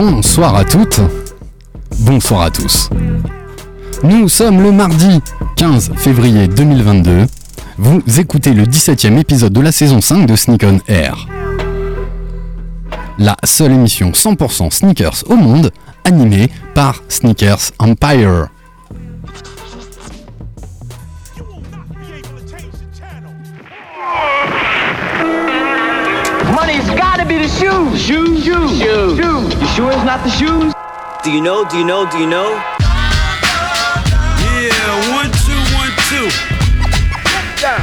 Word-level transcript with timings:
Bonsoir 0.00 0.54
à 0.54 0.64
toutes, 0.64 1.00
bonsoir 1.98 2.42
à 2.42 2.50
tous. 2.52 2.88
Nous 4.04 4.28
sommes 4.28 4.62
le 4.62 4.70
mardi 4.70 5.20
15 5.56 5.90
février 5.96 6.46
2022. 6.46 7.26
Vous 7.78 8.00
écoutez 8.20 8.54
le 8.54 8.62
17e 8.62 9.18
épisode 9.18 9.52
de 9.52 9.60
la 9.60 9.72
saison 9.72 10.00
5 10.00 10.24
de 10.24 10.36
Sneak 10.36 10.62
on 10.62 10.78
Air. 10.86 11.26
La 13.18 13.36
seule 13.42 13.72
émission 13.72 14.12
100% 14.12 14.70
sneakers 14.70 15.24
au 15.26 15.34
monde, 15.34 15.72
animée 16.04 16.48
par 16.74 17.02
Sneakers 17.08 17.72
Empire. 17.80 18.50
Shoes. 27.58 28.00
Shoes, 28.02 28.44
shoes, 28.44 28.78
shoes. 28.78 29.16
shoes. 29.18 29.60
You 29.60 29.66
sure 29.74 29.90
it's 29.92 30.04
not 30.04 30.22
the 30.24 30.30
shoes? 30.30 30.72
Do 31.24 31.30
you 31.30 31.40
know? 31.40 31.64
Do 31.68 31.76
you 31.78 31.84
know? 31.84 32.08
Do 32.10 32.18
you 32.18 32.26
know? 32.26 32.50
Yeah, 34.58 35.14
one, 35.14 35.30
two, 35.44 35.60
one, 35.74 35.92
two. 36.08 36.28
Yeah, 37.60 37.82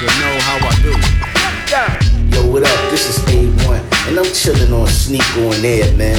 You 0.00 0.06
know 0.06 0.34
how 0.46 0.58
I 0.66 0.74
do. 0.82 0.92
yeah. 1.70 2.34
Yo, 2.34 2.50
what 2.50 2.62
up? 2.64 2.90
This 2.90 3.08
is 3.08 3.18
A1, 3.26 3.78
and 4.08 4.18
I'm 4.18 4.24
chillin' 4.26 4.72
on 4.72 4.86
Sneak 4.88 5.22
on 5.38 5.64
Air, 5.64 5.92
man. 5.96 6.18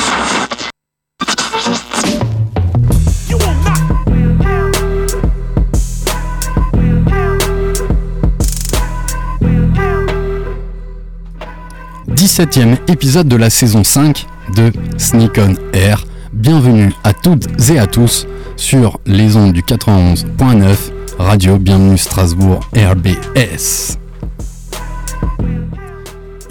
17e 12.21 12.77
épisode 12.87 13.27
de 13.27 13.35
la 13.35 13.49
saison 13.49 13.83
5 13.83 14.27
de 14.55 14.71
Sneak 14.99 15.39
on 15.39 15.55
Air. 15.73 16.05
Bienvenue 16.31 16.93
à 17.03 17.13
toutes 17.13 17.47
et 17.71 17.79
à 17.79 17.87
tous 17.87 18.27
sur 18.57 18.99
les 19.07 19.35
ondes 19.35 19.53
du 19.53 19.63
91.9 19.63 20.75
Radio 21.17 21.57
Bienvenue 21.57 21.97
Strasbourg 21.97 22.59
RBS. 22.75 23.97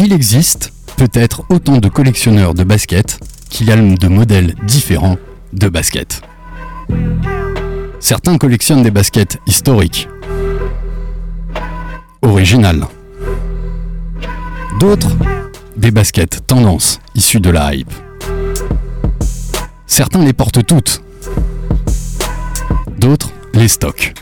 Il 0.01 0.13
existe 0.13 0.73
peut-être 0.97 1.45
autant 1.51 1.79
de 1.79 1.89
collectionneurs 1.89 2.55
de 2.55 2.65
baskets 2.65 3.21
qu'il 3.49 3.69
y 3.69 3.71
a 3.71 3.77
de 3.77 4.09
modèles 4.09 4.57
différents 4.65 5.19
de 5.53 5.69
baskets. 5.69 6.21
Certains 8.01 8.39
collectionnent 8.39 8.83
des 8.83 8.91
baskets 8.91 9.39
historiques, 9.47 10.09
originales. 12.23 12.89
D'autres, 14.81 15.17
des 15.81 15.91
baskets 15.91 16.47
tendance 16.47 17.01
issues 17.15 17.41
de 17.41 17.49
la 17.49 17.75
hype. 17.75 17.93
Certains 19.87 20.23
les 20.23 20.35
portent 20.35 20.65
toutes. 20.65 21.03
D'autres 22.99 23.31
les 23.55 23.69
stockent. 23.69 24.13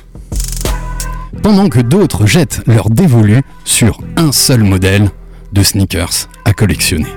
Pendant 1.43 1.69
que 1.69 1.81
d'autres 1.81 2.27
jettent 2.27 2.63
leur 2.67 2.91
dévolu 2.91 3.43
sur 3.65 4.01
un 4.17 4.31
seul 4.31 4.63
modèle 4.63 5.11
de 5.53 5.63
sneakers 5.63 6.29
à 6.45 6.53
collectionner. 6.53 7.13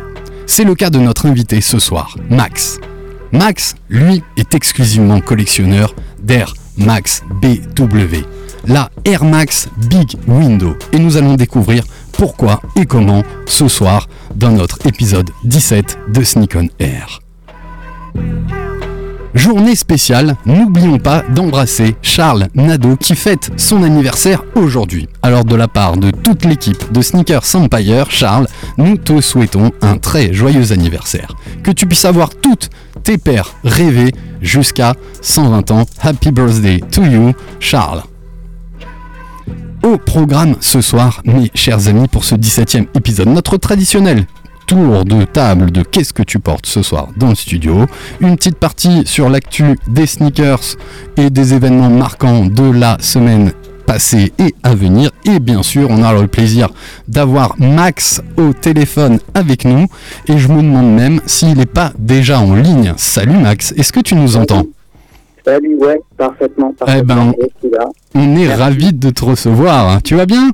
C'est 0.48 0.64
le 0.64 0.74
cas 0.74 0.90
de 0.90 0.98
notre 0.98 1.28
invité 1.28 1.62
ce 1.62 1.78
soir, 1.78 2.18
Max. 2.30 2.80
Max, 3.32 3.76
lui, 3.90 4.24
est 4.38 4.56
exclusivement 4.56 5.22
collectionneur 5.22 5.94
d'Air 6.22 6.54
Max 6.78 7.24
BW, 7.42 8.26
la 8.66 8.90
Air 9.06 9.24
Max 9.24 9.70
Big 9.90 10.18
Window. 10.28 10.76
Et 10.94 11.00
nous 11.00 11.18
allons 11.18 11.36
découvrir 11.36 11.84
pourquoi 12.22 12.62
et 12.76 12.86
comment 12.86 13.24
ce 13.48 13.68
soir 13.68 14.08
dans 14.36 14.52
notre 14.52 14.86
épisode 14.86 15.32
17 15.44 15.98
de 16.14 16.24
Sneak 16.24 16.56
on 16.56 16.68
Air. 16.78 17.20
Journée 19.34 19.76
spéciale, 19.76 20.36
n'oublions 20.46 21.00
pas 21.00 21.24
d'embrasser 21.34 21.96
Charles 22.04 22.48
Nadeau 22.54 22.96
qui 22.96 23.16
fête 23.16 23.50
son 23.58 23.82
anniversaire 23.82 24.44
aujourd'hui. 24.54 25.10
Alors 25.24 25.46
de 25.46 25.56
la 25.56 25.68
part 25.68 25.98
de 25.98 26.12
toute 26.12 26.46
l'équipe 26.46 26.92
de 26.92 27.02
Sneakers 27.02 27.56
Empire, 27.56 28.12
Charles, 28.12 28.46
nous 28.78 28.98
te 28.98 29.20
souhaitons 29.20 29.72
un 29.82 29.98
très 29.98 30.32
joyeux 30.32 30.72
anniversaire. 30.72 31.36
Que 31.64 31.72
tu 31.72 31.88
puisses 31.88 32.06
avoir 32.06 32.36
toutes 32.36 32.70
tes 33.04 33.18
paires 33.18 33.50
rêvées 33.64 34.12
jusqu'à 34.44 34.94
120 35.22 35.72
ans. 35.72 35.86
Happy 36.04 36.30
birthday 36.32 36.82
to 36.92 37.02
you, 37.02 37.34
Charles. 37.60 38.04
Au 39.84 39.98
programme 39.98 40.56
ce 40.60 40.80
soir, 40.80 41.22
mes 41.26 41.50
chers 41.56 41.88
amis, 41.88 42.08
pour 42.08 42.24
ce 42.24 42.36
17e 42.36 42.86
épisode, 42.94 43.30
notre 43.30 43.58
traditionnel 43.58 44.26
tour 44.68 45.06
de 45.06 45.24
table 45.24 45.72
de 45.72 45.82
qu'est-ce 45.82 46.14
que 46.14 46.22
tu 46.22 46.38
portes 46.38 46.68
ce 46.68 46.84
soir 46.84 47.08
dans 47.18 47.30
le 47.30 47.36
studio, 47.36 47.88
une 48.20 48.36
petite 48.36 48.58
partie 48.58 49.02
sur 49.06 49.28
l'actu 49.28 49.80
des 49.88 50.06
sneakers 50.06 50.78
et 51.18 51.32
des 51.32 51.56
événements 51.56 51.90
marquants 51.90 52.46
de 52.46 52.72
la 52.72 52.98
semaine 53.00 53.54
passée 53.88 54.32
et 54.38 54.54
à 54.62 54.76
venir, 54.76 55.10
et 55.26 55.40
bien 55.40 55.64
sûr 55.64 55.90
on 55.90 56.04
a 56.04 56.14
le 56.14 56.28
plaisir 56.28 56.70
d'avoir 57.08 57.56
Max 57.58 58.22
au 58.38 58.54
téléphone 58.54 59.20
avec 59.34 59.66
nous, 59.66 59.88
et 60.28 60.38
je 60.38 60.48
me 60.48 60.62
demande 60.62 60.94
même 60.94 61.22
s'il 61.26 61.58
n'est 61.58 61.66
pas 61.66 61.92
déjà 61.98 62.40
en 62.40 62.54
ligne. 62.54 62.94
Salut 62.98 63.40
Max, 63.40 63.74
est-ce 63.76 63.92
que 63.92 64.00
tu 64.00 64.14
nous 64.14 64.38
entends? 64.38 64.68
Salut, 65.46 65.76
ouais, 65.78 66.00
parfaitement. 66.18 66.74
Eh 66.88 67.02
ben, 67.02 67.34
parfaitement, 67.34 67.48
suis 67.60 67.70
là. 67.72 67.86
On 68.14 68.36
est 68.36 68.54
ravis 68.54 68.94
de 68.94 69.10
te 69.10 69.26
recevoir, 69.26 70.02
tu 70.04 70.16
vas 70.16 70.26
bien? 70.26 70.52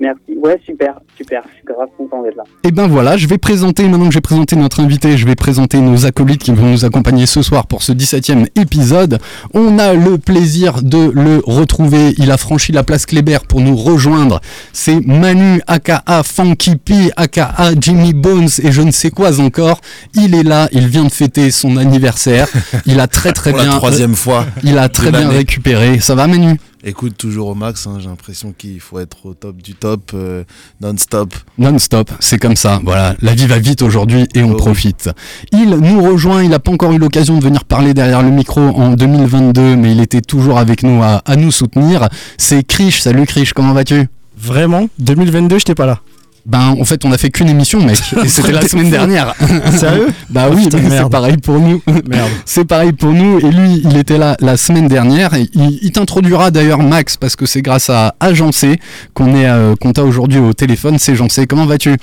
Merci, 0.00 0.34
ouais, 0.42 0.58
super, 0.64 0.98
super, 1.14 1.42
je 1.46 1.56
suis 1.56 1.64
grave 1.66 1.88
content 1.98 2.22
d'être 2.22 2.36
là. 2.36 2.44
Et 2.64 2.70
ben 2.70 2.86
voilà, 2.86 3.18
je 3.18 3.26
vais 3.26 3.36
présenter, 3.36 3.86
maintenant 3.86 4.08
que 4.08 4.14
j'ai 4.14 4.22
présenté 4.22 4.56
notre 4.56 4.80
invité, 4.80 5.18
je 5.18 5.26
vais 5.26 5.34
présenter 5.34 5.78
nos 5.78 6.06
acolytes 6.06 6.42
qui 6.42 6.52
vont 6.52 6.70
nous 6.70 6.86
accompagner 6.86 7.26
ce 7.26 7.42
soir 7.42 7.66
pour 7.66 7.82
ce 7.82 7.92
17e 7.92 8.46
épisode. 8.56 9.18
On 9.52 9.78
a 9.78 9.92
le 9.92 10.16
plaisir 10.16 10.82
de 10.82 11.10
le 11.10 11.42
retrouver, 11.44 12.14
il 12.16 12.30
a 12.30 12.38
franchi 12.38 12.72
la 12.72 12.82
place 12.82 13.04
Kléber 13.04 13.40
pour 13.46 13.60
nous 13.60 13.76
rejoindre. 13.76 14.40
C'est 14.72 15.06
Manu, 15.06 15.60
aka 15.66 16.02
Funky 16.24 16.76
P, 16.76 17.10
aka 17.16 17.52
Jimmy 17.78 18.14
Bones 18.14 18.48
et 18.62 18.72
je 18.72 18.80
ne 18.80 18.92
sais 18.92 19.10
quoi 19.10 19.38
encore. 19.38 19.82
Il 20.14 20.34
est 20.34 20.44
là, 20.44 20.70
il 20.72 20.88
vient 20.88 21.04
de 21.04 21.12
fêter 21.12 21.50
son 21.50 21.76
anniversaire. 21.76 22.48
Il 22.86 23.00
a 23.00 23.06
très 23.06 23.32
très 23.32 23.50
Pour 23.50 23.60
bien... 23.60 23.72
la 23.72 23.76
troisième 23.76 24.14
fois. 24.14 24.46
Il 24.62 24.78
a 24.78 24.88
très 24.88 25.10
bien 25.10 25.28
récupéré. 25.28 26.00
Ça 26.00 26.14
va 26.14 26.26
Manu? 26.26 26.56
Écoute, 26.82 27.18
toujours 27.18 27.48
au 27.48 27.54
max, 27.54 27.86
hein, 27.86 27.98
j'ai 28.00 28.08
l'impression 28.08 28.54
qu'il 28.56 28.80
faut 28.80 28.98
être 28.98 29.26
au 29.26 29.34
top 29.34 29.56
du 29.60 29.74
top, 29.74 30.12
euh, 30.14 30.44
non-stop. 30.80 31.34
Non-stop, 31.58 32.10
c'est 32.20 32.38
comme 32.38 32.56
ça. 32.56 32.80
Voilà, 32.82 33.14
la 33.20 33.34
vie 33.34 33.46
va 33.46 33.58
vite 33.58 33.82
aujourd'hui 33.82 34.26
et 34.34 34.42
on 34.42 34.52
Oh 34.52 34.56
profite. 34.56 35.10
Il 35.52 35.68
nous 35.68 36.02
rejoint, 36.02 36.42
il 36.42 36.48
n'a 36.48 36.58
pas 36.58 36.70
encore 36.70 36.92
eu 36.92 36.98
l'occasion 36.98 37.36
de 37.36 37.44
venir 37.44 37.66
parler 37.66 37.92
derrière 37.92 38.22
le 38.22 38.30
micro 38.30 38.60
en 38.60 38.94
2022, 38.94 39.76
mais 39.76 39.92
il 39.92 40.00
était 40.00 40.22
toujours 40.22 40.58
avec 40.58 40.82
nous 40.82 41.02
à, 41.02 41.16
à 41.26 41.36
nous 41.36 41.50
soutenir. 41.50 42.08
C'est 42.38 42.62
Krish. 42.62 43.00
Salut 43.02 43.26
Krish, 43.26 43.52
comment 43.52 43.74
vas-tu? 43.74 44.08
Vraiment? 44.38 44.88
2022, 45.00 45.58
j'étais 45.58 45.74
pas 45.74 45.86
là. 45.86 46.00
Ben, 46.46 46.74
en 46.78 46.84
fait, 46.84 47.04
on 47.04 47.12
a 47.12 47.18
fait 47.18 47.30
qu'une 47.30 47.48
émission, 47.48 47.84
mec, 47.84 47.98
et 48.24 48.28
c'était 48.28 48.52
la 48.52 48.66
semaine 48.66 48.90
dernière. 48.90 49.34
Sérieux 49.76 50.08
Bah 50.30 50.48
oui, 50.52 50.68
c'est 50.70 51.10
pareil 51.10 51.36
pour 51.36 51.58
nous. 51.58 51.82
Merde. 52.08 52.30
C'est 52.44 52.64
pareil 52.64 52.92
pour 52.92 53.12
nous. 53.12 53.38
Et 53.40 53.50
lui, 53.50 53.82
il 53.84 53.96
était 53.96 54.18
là 54.18 54.36
la 54.40 54.56
semaine 54.56 54.88
dernière. 54.88 55.34
Et 55.34 55.48
il, 55.54 55.78
il 55.82 55.92
t'introduira 55.92 56.50
d'ailleurs, 56.50 56.82
Max, 56.82 57.16
parce 57.16 57.36
que 57.36 57.46
c'est 57.46 57.62
grâce 57.62 57.90
à 57.90 58.14
Agencé 58.20 58.78
qu'on 59.14 59.34
est, 59.34 59.46
euh, 59.46 59.74
qu'on 59.76 59.92
t'a 59.92 60.04
aujourd'hui 60.04 60.38
au 60.38 60.52
téléphone. 60.52 60.98
C'est 60.98 61.12
Agencé. 61.12 61.46
Comment 61.46 61.66
vas-tu? 61.66 61.96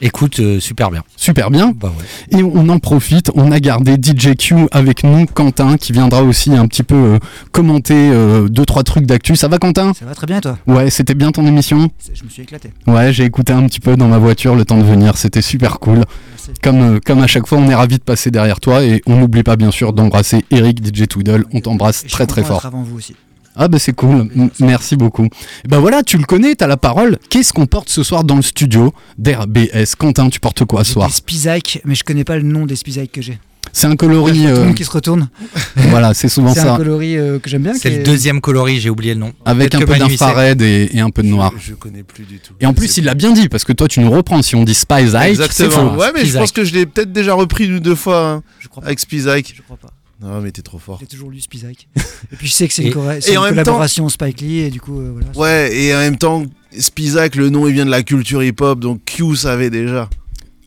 Écoute, 0.00 0.40
euh, 0.40 0.60
super 0.60 0.90
bien. 0.90 1.02
Super 1.16 1.50
bien. 1.50 1.72
Bah 1.74 1.92
ouais. 1.96 2.38
Et 2.38 2.42
on 2.42 2.68
en 2.68 2.78
profite, 2.78 3.30
on 3.34 3.50
a 3.52 3.60
gardé 3.60 3.94
DJ 3.94 4.34
Q 4.36 4.66
avec 4.72 5.04
nous, 5.04 5.26
Quentin, 5.26 5.76
qui 5.76 5.92
viendra 5.92 6.22
aussi 6.22 6.52
un 6.52 6.66
petit 6.66 6.82
peu 6.82 6.94
euh, 6.94 7.18
commenter 7.52 8.10
euh, 8.12 8.48
deux 8.48 8.64
trois 8.66 8.82
trucs 8.82 9.06
d'actu. 9.06 9.36
Ça 9.36 9.48
va 9.48 9.58
Quentin? 9.58 9.92
Ça 9.94 10.04
va 10.04 10.14
très 10.14 10.26
bien 10.26 10.40
toi? 10.40 10.58
Ouais, 10.66 10.90
c'était 10.90 11.14
bien 11.14 11.30
ton 11.32 11.46
émission? 11.46 11.88
Je 12.12 12.24
me 12.24 12.28
suis 12.28 12.42
éclaté. 12.42 12.70
Ouais, 12.86 13.12
j'ai 13.12 13.24
écouté 13.24 13.52
un 13.52 13.66
petit 13.66 13.80
peu 13.80 13.96
dans 13.96 14.08
ma 14.08 14.18
voiture 14.18 14.54
le 14.54 14.64
temps 14.64 14.78
de 14.78 14.84
venir, 14.84 15.16
c'était 15.16 15.42
super 15.42 15.78
cool. 15.78 15.96
Merci. 16.30 16.50
Comme, 16.62 16.80
euh, 16.96 17.00
comme 17.04 17.20
à 17.20 17.26
chaque 17.26 17.46
fois, 17.46 17.58
on 17.58 17.68
est 17.70 17.74
ravis 17.74 17.98
de 17.98 18.02
passer 18.04 18.30
derrière 18.30 18.60
toi 18.60 18.82
et 18.84 19.00
on 19.06 19.16
n'oublie 19.16 19.42
pas 19.42 19.56
bien 19.56 19.70
sûr 19.70 19.92
d'embrasser 19.92 20.44
Eric 20.50 20.84
DJ 20.84 21.06
Twiddle, 21.06 21.44
on 21.52 21.60
t'embrasse 21.60 22.04
très 22.06 22.26
très 22.26 22.42
fort. 22.42 22.66
avant 22.66 22.82
vous 22.82 22.96
aussi. 22.96 23.14
Ah 23.56 23.68
bah 23.68 23.78
c'est 23.78 23.92
cool, 23.92 24.28
merci 24.60 24.96
beaucoup. 24.96 25.26
Et 25.26 25.68
ben 25.68 25.78
voilà, 25.78 26.02
tu 26.02 26.18
le 26.18 26.24
connais, 26.24 26.54
t'as 26.56 26.66
la 26.66 26.76
parole. 26.76 27.18
Qu'est-ce 27.30 27.52
qu'on 27.52 27.66
porte 27.66 27.88
ce 27.88 28.02
soir 28.02 28.24
dans 28.24 28.36
le 28.36 28.42
studio 28.42 28.92
d'RBS 29.18 29.94
Quentin, 29.96 30.28
tu 30.28 30.40
portes 30.40 30.64
quoi 30.64 30.82
ce 30.84 30.92
soir? 30.94 31.08
Des 31.08 31.14
Spizak, 31.14 31.80
mais 31.84 31.94
je 31.94 32.02
connais 32.04 32.24
pas 32.24 32.36
le 32.36 32.42
nom 32.42 32.66
des 32.66 32.76
Spizak 32.76 33.12
que 33.12 33.22
j'ai. 33.22 33.38
C'est 33.72 33.86
un 33.86 33.96
coloris. 33.96 34.46
Euh, 34.46 34.72
qui 34.72 34.84
se 34.84 34.90
retourne. 34.90 35.28
voilà, 35.76 36.14
c'est 36.14 36.28
souvent 36.28 36.52
C'est 36.52 36.60
un 36.60 36.64
ça. 36.72 36.76
coloris 36.76 37.16
euh, 37.16 37.38
que 37.38 37.48
j'aime 37.48 37.62
bien. 37.62 37.74
C'est 37.74 37.90
le 37.90 37.96
est- 37.96 38.02
deuxième 38.02 38.40
coloris, 38.40 38.78
j'ai 38.78 38.90
oublié 38.90 39.14
le 39.14 39.20
nom. 39.20 39.32
Avec 39.44 39.74
un 39.74 39.80
peu 39.80 39.96
d'infrared 39.96 40.60
et, 40.60 40.90
et 40.92 41.00
un 41.00 41.10
peu 41.10 41.22
de 41.22 41.28
noir. 41.28 41.52
Je, 41.58 41.70
je 41.70 41.74
connais 41.74 42.02
plus 42.02 42.24
du 42.24 42.38
tout. 42.40 42.52
Et 42.60 42.66
en 42.66 42.74
plus, 42.74 42.88
C'est- 42.88 43.00
il 43.00 43.04
l'a 43.04 43.14
bien 43.14 43.32
dit, 43.32 43.48
parce 43.48 43.64
que 43.64 43.72
toi, 43.72 43.88
tu 43.88 44.00
nous 44.00 44.10
reprends. 44.10 44.42
Si 44.42 44.54
on 44.54 44.64
dit 44.64 44.74
Spice 44.74 45.14
Ike, 45.14 45.36
c'est 45.36 45.44
Exactement. 45.64 45.94
faux. 45.94 46.00
Ouais, 46.00 46.10
mais 46.14 46.24
je 46.24 46.36
pense 46.38 46.52
que 46.52 46.62
je 46.64 46.74
l'ai 46.74 46.86
peut-être 46.86 47.12
déjà 47.12 47.34
repris 47.34 47.64
une 47.66 47.76
ou 47.76 47.80
deux 47.80 47.94
fois 47.94 48.24
hein, 48.28 48.42
Je 48.60 48.68
crois 48.68 48.82
pas. 48.82 48.88
avec 48.88 49.00
Spizike. 49.00 49.54
Je 49.56 49.62
crois 49.62 49.76
pas. 49.78 49.88
Non, 50.24 50.40
mais 50.40 50.52
t'es 50.52 50.62
trop 50.62 50.78
fort. 50.78 50.98
J'ai 51.00 51.06
toujours 51.06 51.30
lu 51.30 51.38
Spizike. 51.40 51.86
et 52.32 52.36
puis 52.36 52.46
je 52.48 52.52
sais 52.52 52.66
que 52.66 52.72
c'est 52.72 52.84
une, 52.84 53.10
et 53.10 53.20
c'est 53.20 53.34
une 53.34 53.40
collaboration 53.40 54.08
Spike 54.08 54.40
Lee 54.40 54.60
et 54.60 54.70
du 54.70 54.80
coup 54.80 54.98
euh, 54.98 55.12
voilà. 55.12 55.38
Ouais, 55.38 55.76
et 55.76 55.94
en 55.94 55.98
même 55.98 56.16
temps, 56.16 56.44
Spizak, 56.78 57.36
le 57.36 57.50
nom, 57.50 57.68
il 57.68 57.74
vient 57.74 57.84
de 57.84 57.90
la 57.90 58.02
culture 58.02 58.42
hip-hop, 58.42 58.80
donc 58.80 59.04
Q 59.04 59.36
savait 59.36 59.68
déjà. 59.68 60.08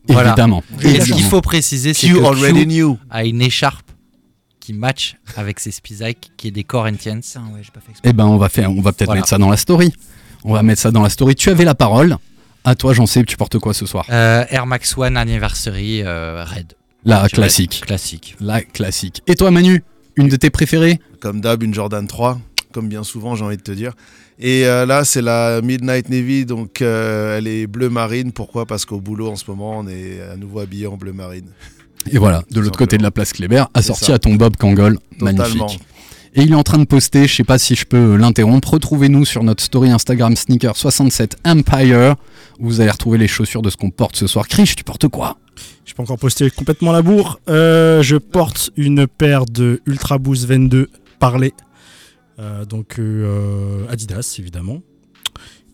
Voilà. 0.07 0.29
Évidemment. 0.29 0.63
Et 0.83 1.01
ce 1.01 1.11
qu'il 1.11 1.23
faut 1.23 1.41
préciser, 1.41 1.95
c'est 1.95 2.07
Q 2.07 2.13
que 2.13 2.19
already 2.23 2.61
Q 2.61 2.65
knew. 2.67 2.97
a 3.09 3.25
une 3.25 3.41
écharpe 3.41 3.91
qui 4.59 4.73
match 4.73 5.15
avec 5.35 5.59
ses 5.59 5.71
Spizike, 5.71 6.31
qui 6.37 6.49
est 6.49 6.51
des 6.51 6.63
Corinthians. 6.63 7.21
Ouais. 7.53 7.61
Eh 8.03 8.13
ben, 8.13 8.25
on 8.25 8.37
va 8.37 8.49
faire, 8.49 8.71
on 8.71 8.81
va 8.81 8.91
peut-être 8.91 9.07
Voilà. 9.07 9.21
mettre 9.21 9.29
ça 9.29 9.37
dans 9.39 9.49
la 9.49 9.57
story. 9.57 9.91
On 10.43 10.53
va 10.53 10.61
mettre 10.61 10.81
ça 10.81 10.91
dans 10.91 11.01
la 11.01 11.09
story. 11.09 11.35
Tu 11.35 11.49
avais 11.49 11.65
la 11.65 11.73
parole. 11.75 12.17
À 12.63 12.75
toi, 12.75 12.93
j'en 12.93 13.05
sais, 13.05 13.23
tu 13.23 13.37
portes 13.37 13.57
quoi 13.59 13.73
ce 13.73 13.85
soir? 13.85 14.05
Euh, 14.11 14.43
Air 14.49 14.65
Max 14.67 14.95
One 14.97 15.17
Anniversary 15.17 16.03
euh, 16.03 16.43
Red. 16.43 16.73
La 17.07 17.29
classique. 17.29 17.83
Classique. 17.85 18.35
La 18.41 18.61
classique. 18.61 19.21
Et 19.27 19.35
toi, 19.35 19.49
Manu 19.49 19.81
Une 20.17 20.27
de 20.27 20.35
tes 20.35 20.49
préférées 20.49 20.99
Comme 21.21 21.39
d'hab, 21.39 21.63
une 21.63 21.73
Jordan 21.73 22.05
3, 22.05 22.37
comme 22.73 22.89
bien 22.89 23.03
souvent, 23.03 23.33
j'ai 23.33 23.45
envie 23.45 23.55
de 23.55 23.61
te 23.61 23.71
dire. 23.71 23.93
Et 24.39 24.65
euh, 24.65 24.85
là, 24.85 25.05
c'est 25.05 25.21
la 25.21 25.61
Midnight 25.61 26.09
Navy, 26.09 26.45
donc 26.45 26.81
euh, 26.81 27.37
elle 27.37 27.47
est 27.47 27.65
bleu 27.65 27.89
marine. 27.89 28.33
Pourquoi? 28.33 28.65
Parce 28.65 28.83
qu'au 28.83 28.99
boulot, 28.99 29.29
en 29.29 29.37
ce 29.37 29.45
moment, 29.47 29.79
on 29.79 29.87
est 29.87 30.19
à 30.21 30.35
nouveau 30.35 30.59
habillé 30.59 30.85
en 30.87 30.97
bleu 30.97 31.13
marine. 31.13 31.47
Et 32.11 32.17
voilà, 32.17 32.43
de 32.51 32.59
l'autre 32.59 32.77
côté 32.77 32.97
de 32.97 33.03
la 33.03 33.11
place 33.11 33.31
Kléber, 33.31 33.63
assorti 33.73 34.11
à 34.11 34.19
ton 34.19 34.35
Bob 34.35 34.57
Kangol. 34.57 34.99
Totalement. 35.17 35.43
Magnifique. 35.45 35.79
Et 36.35 36.41
il 36.41 36.51
est 36.51 36.55
en 36.55 36.63
train 36.63 36.77
de 36.77 36.83
poster, 36.83 37.25
je 37.25 37.35
sais 37.35 37.45
pas 37.45 37.57
si 37.57 37.75
je 37.75 37.85
peux 37.85 38.17
l'interrompre, 38.17 38.73
retrouvez-nous 38.73 39.23
sur 39.23 39.43
notre 39.43 39.63
story 39.63 39.91
Instagram 39.91 40.33
Sneaker67 40.33 41.37
Empire, 41.45 42.15
où 42.59 42.67
vous 42.67 42.81
allez 42.81 42.91
retrouver 42.91 43.17
les 43.17 43.29
chaussures 43.29 43.61
de 43.61 43.69
ce 43.69 43.77
qu'on 43.77 43.91
porte 43.91 44.17
ce 44.17 44.27
soir. 44.27 44.49
Krish, 44.49 44.75
tu 44.75 44.83
portes 44.83 45.07
quoi? 45.07 45.37
Je 45.85 45.93
peux 45.93 46.01
encore 46.01 46.19
poster 46.19 46.49
complètement 46.49 46.91
la 46.91 47.01
bourre. 47.01 47.39
Euh, 47.49 48.01
je 48.01 48.17
porte 48.17 48.71
une 48.77 49.07
paire 49.07 49.45
de 49.45 49.81
Ultra 49.85 50.17
Boost 50.17 50.45
22 50.45 50.89
Parley. 51.19 51.53
Euh, 52.39 52.65
donc 52.65 52.99
euh, 52.99 53.85
Adidas, 53.89 54.35
évidemment. 54.39 54.81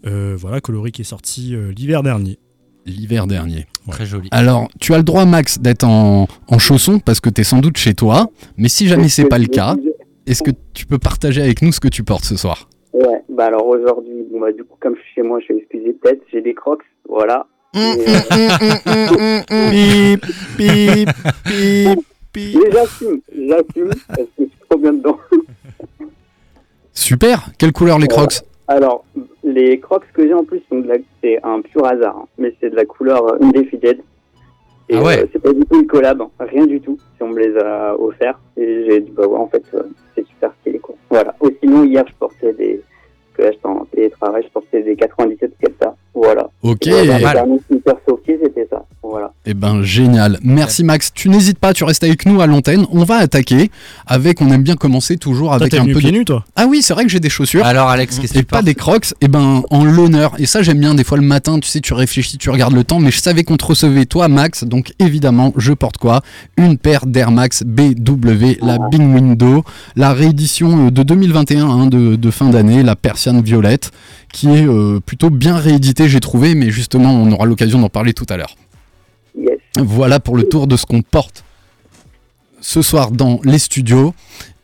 Euh, 0.05 0.35
voilà, 0.37 0.59
coloris 0.59 0.91
qui 0.91 1.01
est 1.01 1.05
sorti 1.05 1.55
euh, 1.55 1.71
l'hiver 1.71 2.03
dernier. 2.03 2.37
L'hiver 2.85 3.27
dernier. 3.27 3.65
Très 3.89 4.05
joli. 4.05 4.27
Alors, 4.31 4.67
tu 4.81 4.93
as 4.93 4.97
le 4.97 5.03
droit, 5.03 5.25
Max, 5.25 5.59
d'être 5.59 5.85
en, 5.85 6.27
en 6.47 6.59
chaussons 6.59 6.99
parce 6.99 7.21
que 7.21 7.29
tu 7.29 7.41
es 7.41 7.43
sans 7.45 7.59
doute 7.59 7.77
chez 7.77 7.93
toi, 7.93 8.27
mais 8.57 8.67
si 8.67 8.87
jamais 8.87 9.07
c'est 9.07 9.25
pas 9.25 9.39
le 9.39 9.45
cas, 9.47 9.75
est-ce 10.25 10.43
que 10.43 10.51
tu 10.73 10.85
peux 10.85 10.97
partager 10.97 11.41
avec 11.41 11.61
nous 11.61 11.71
ce 11.71 11.79
que 11.79 11.87
tu 11.87 12.03
portes 12.03 12.25
ce 12.25 12.35
soir? 12.35 12.67
Ouais, 12.93 13.23
bah 13.29 13.45
alors 13.45 13.65
aujourd'hui, 13.67 14.25
bon 14.31 14.39
bah 14.41 14.51
du 14.51 14.63
coup, 14.63 14.75
comme 14.79 14.95
je 14.95 15.01
suis 15.01 15.13
chez 15.15 15.21
moi, 15.21 15.39
je 15.39 15.53
vais 15.53 15.59
excuser 15.59 15.93
peut-être, 15.93 16.21
j'ai 16.31 16.41
des 16.41 16.53
crocs, 16.53 16.83
voilà. 17.07 17.47
Euh, 17.75 19.41
Pip, 19.71 20.25
pip, 20.57 21.09
pip, 21.45 21.99
pip. 22.31 22.59
mais 22.63 22.71
j'assume, 22.71 23.19
j'assume, 23.35 23.89
parce 24.07 24.19
que 24.19 24.25
je 24.39 24.43
suis 24.43 24.51
trop 24.69 24.77
bien 24.79 24.93
dedans. 24.93 25.17
Super 26.93 27.49
Quelle 27.57 27.71
couleur 27.73 27.97
les 27.99 28.07
crocs 28.07 28.41
Alors, 28.67 29.03
les 29.43 29.79
crocs 29.79 30.03
que 30.13 30.27
j'ai 30.27 30.33
en 30.33 30.43
plus, 30.43 30.61
sont 30.69 30.79
de 30.79 30.87
la... 30.87 30.95
c'est 31.21 31.39
un 31.43 31.61
pur 31.61 31.85
hasard, 31.85 32.17
hein, 32.17 32.27
mais 32.37 32.55
c'est 32.59 32.69
de 32.69 32.75
la 32.75 32.85
couleur 32.85 33.25
euh, 33.27 33.37
Undefeated. 33.41 33.99
Et 34.89 34.95
Ah 34.97 35.01
ouais. 35.03 35.19
euh, 35.23 35.25
c'est 35.33 35.39
pas 35.41 35.53
du 35.53 35.61
tout 35.65 35.79
une 35.79 35.87
collab, 35.87 36.21
hein, 36.21 36.29
rien 36.39 36.65
du 36.67 36.79
tout, 36.81 36.97
si 37.15 37.23
on 37.23 37.29
me 37.29 37.39
les 37.39 37.57
a 37.57 37.95
offerts. 37.99 38.39
Et 38.57 38.85
j'ai 38.87 38.99
dit, 39.01 39.11
bah 39.11 39.25
ouais, 39.25 39.37
en 39.37 39.47
fait, 39.47 39.63
euh, 39.73 39.83
c'est 40.15 40.25
super 40.27 40.51
stylé, 40.61 40.77
quoi. 40.79 40.95
Voilà. 41.09 41.33
Ou 41.41 41.49
sinon, 41.61 41.83
hier, 41.85 42.03
je 42.07 42.13
portais 42.19 42.53
des... 42.53 42.81
que 43.33 43.41
là, 43.43 43.51
j'étais 43.51 43.65
en 43.65 43.85
télétravail, 43.93 44.43
je 44.45 44.49
portais 44.51 44.83
des 44.83 44.95
97 44.95 45.51
Kelta. 45.59 45.95
Voilà. 46.13 46.49
Ok 46.61 46.85
Et 46.87 46.91
voilà, 46.91 47.19
mal. 47.19 47.21
le 47.21 47.33
dernier 47.33 47.59
sneaker 47.67 47.95
sorti, 48.07 48.31
c'était 48.41 48.67
ça. 48.69 48.85
Voilà. 49.01 49.33
Eh 49.45 49.53
ben 49.53 49.81
génial. 49.81 50.39
Merci 50.43 50.83
Max. 50.83 51.11
Tu 51.13 51.27
n'hésites 51.27 51.57
pas, 51.59 51.73
tu 51.73 51.83
restes 51.83 52.03
avec 52.03 52.25
nous 52.25 52.39
à 52.39 52.47
l'antenne. 52.47 52.85
On 52.91 53.03
va 53.03 53.15
attaquer 53.15 53.71
avec, 54.05 54.39
on 54.39 54.49
aime 54.51 54.61
bien 54.61 54.75
commencer 54.75 55.17
toujours 55.17 55.47
Toi, 55.47 55.55
avec 55.57 55.71
t'es 55.71 55.79
un 55.79 55.83
venu 55.83 55.93
peu 55.93 55.99
pieds 55.99 56.11
de... 56.11 56.17
nus, 56.17 56.25
toi 56.25 56.45
Ah 56.55 56.67
oui, 56.69 56.81
c'est 56.81 56.93
vrai 56.93 57.03
que 57.03 57.09
j'ai 57.09 57.19
des 57.19 57.29
chaussures. 57.29 57.65
Alors 57.65 57.89
Alex, 57.89 58.19
qu'est-ce 58.19 58.33
que 58.33 58.39
Et 58.39 58.41
tu 58.41 58.45
pas 58.45 58.61
des 58.61 58.75
crocs, 58.75 59.13
et 59.21 59.27
ben 59.27 59.63
en 59.71 59.83
l'honneur. 59.83 60.33
Et 60.37 60.45
ça 60.45 60.61
j'aime 60.61 60.79
bien 60.79 60.93
des 60.93 61.03
fois 61.03 61.17
le 61.17 61.23
matin, 61.25 61.59
tu 61.59 61.67
sais, 61.67 61.81
tu 61.81 61.93
réfléchis, 61.93 62.37
tu 62.37 62.49
regardes 62.51 62.73
le 62.75 62.83
temps, 62.83 62.99
mais 62.99 63.11
je 63.11 63.19
savais 63.19 63.43
qu'on 63.43 63.57
te 63.57 63.65
recevait 63.65 64.05
toi 64.05 64.27
Max, 64.27 64.63
donc 64.63 64.93
évidemment 64.99 65.51
je 65.57 65.73
porte 65.73 65.97
quoi? 65.97 66.21
Une 66.57 66.77
paire 66.77 67.05
d'Air 67.07 67.31
Max 67.31 67.63
BW, 67.63 68.59
la 68.61 68.77
Big 68.89 69.01
Window, 69.01 69.63
la 69.95 70.13
réédition 70.13 70.87
euh, 70.87 70.91
de 70.91 71.03
2021 71.03 71.67
hein, 71.67 71.87
de, 71.87 72.15
de 72.15 72.31
fin 72.31 72.49
d'année, 72.49 72.83
la 72.83 72.95
violette, 73.41 73.91
qui 74.31 74.49
est 74.49 74.67
euh, 74.67 74.99
plutôt 74.99 75.29
bien 75.29 75.57
rééditée 75.57 76.09
j'ai 76.09 76.19
trouvé, 76.19 76.55
mais 76.55 76.69
justement 76.69 77.13
on 77.13 77.31
aura 77.31 77.45
l'occasion 77.45 77.79
d'en 77.79 77.89
parler 77.89 78.13
tout 78.13 78.25
à 78.29 78.37
l'heure. 78.37 78.55
Yes. 79.37 79.57
Voilà 79.77 80.19
pour 80.19 80.35
le 80.35 80.43
tour 80.43 80.67
de 80.67 80.77
ce 80.77 80.85
qu'on 80.85 81.01
porte 81.01 81.43
ce 82.61 82.81
soir 82.81 83.11
dans 83.11 83.39
les 83.43 83.59
studios. 83.59 84.13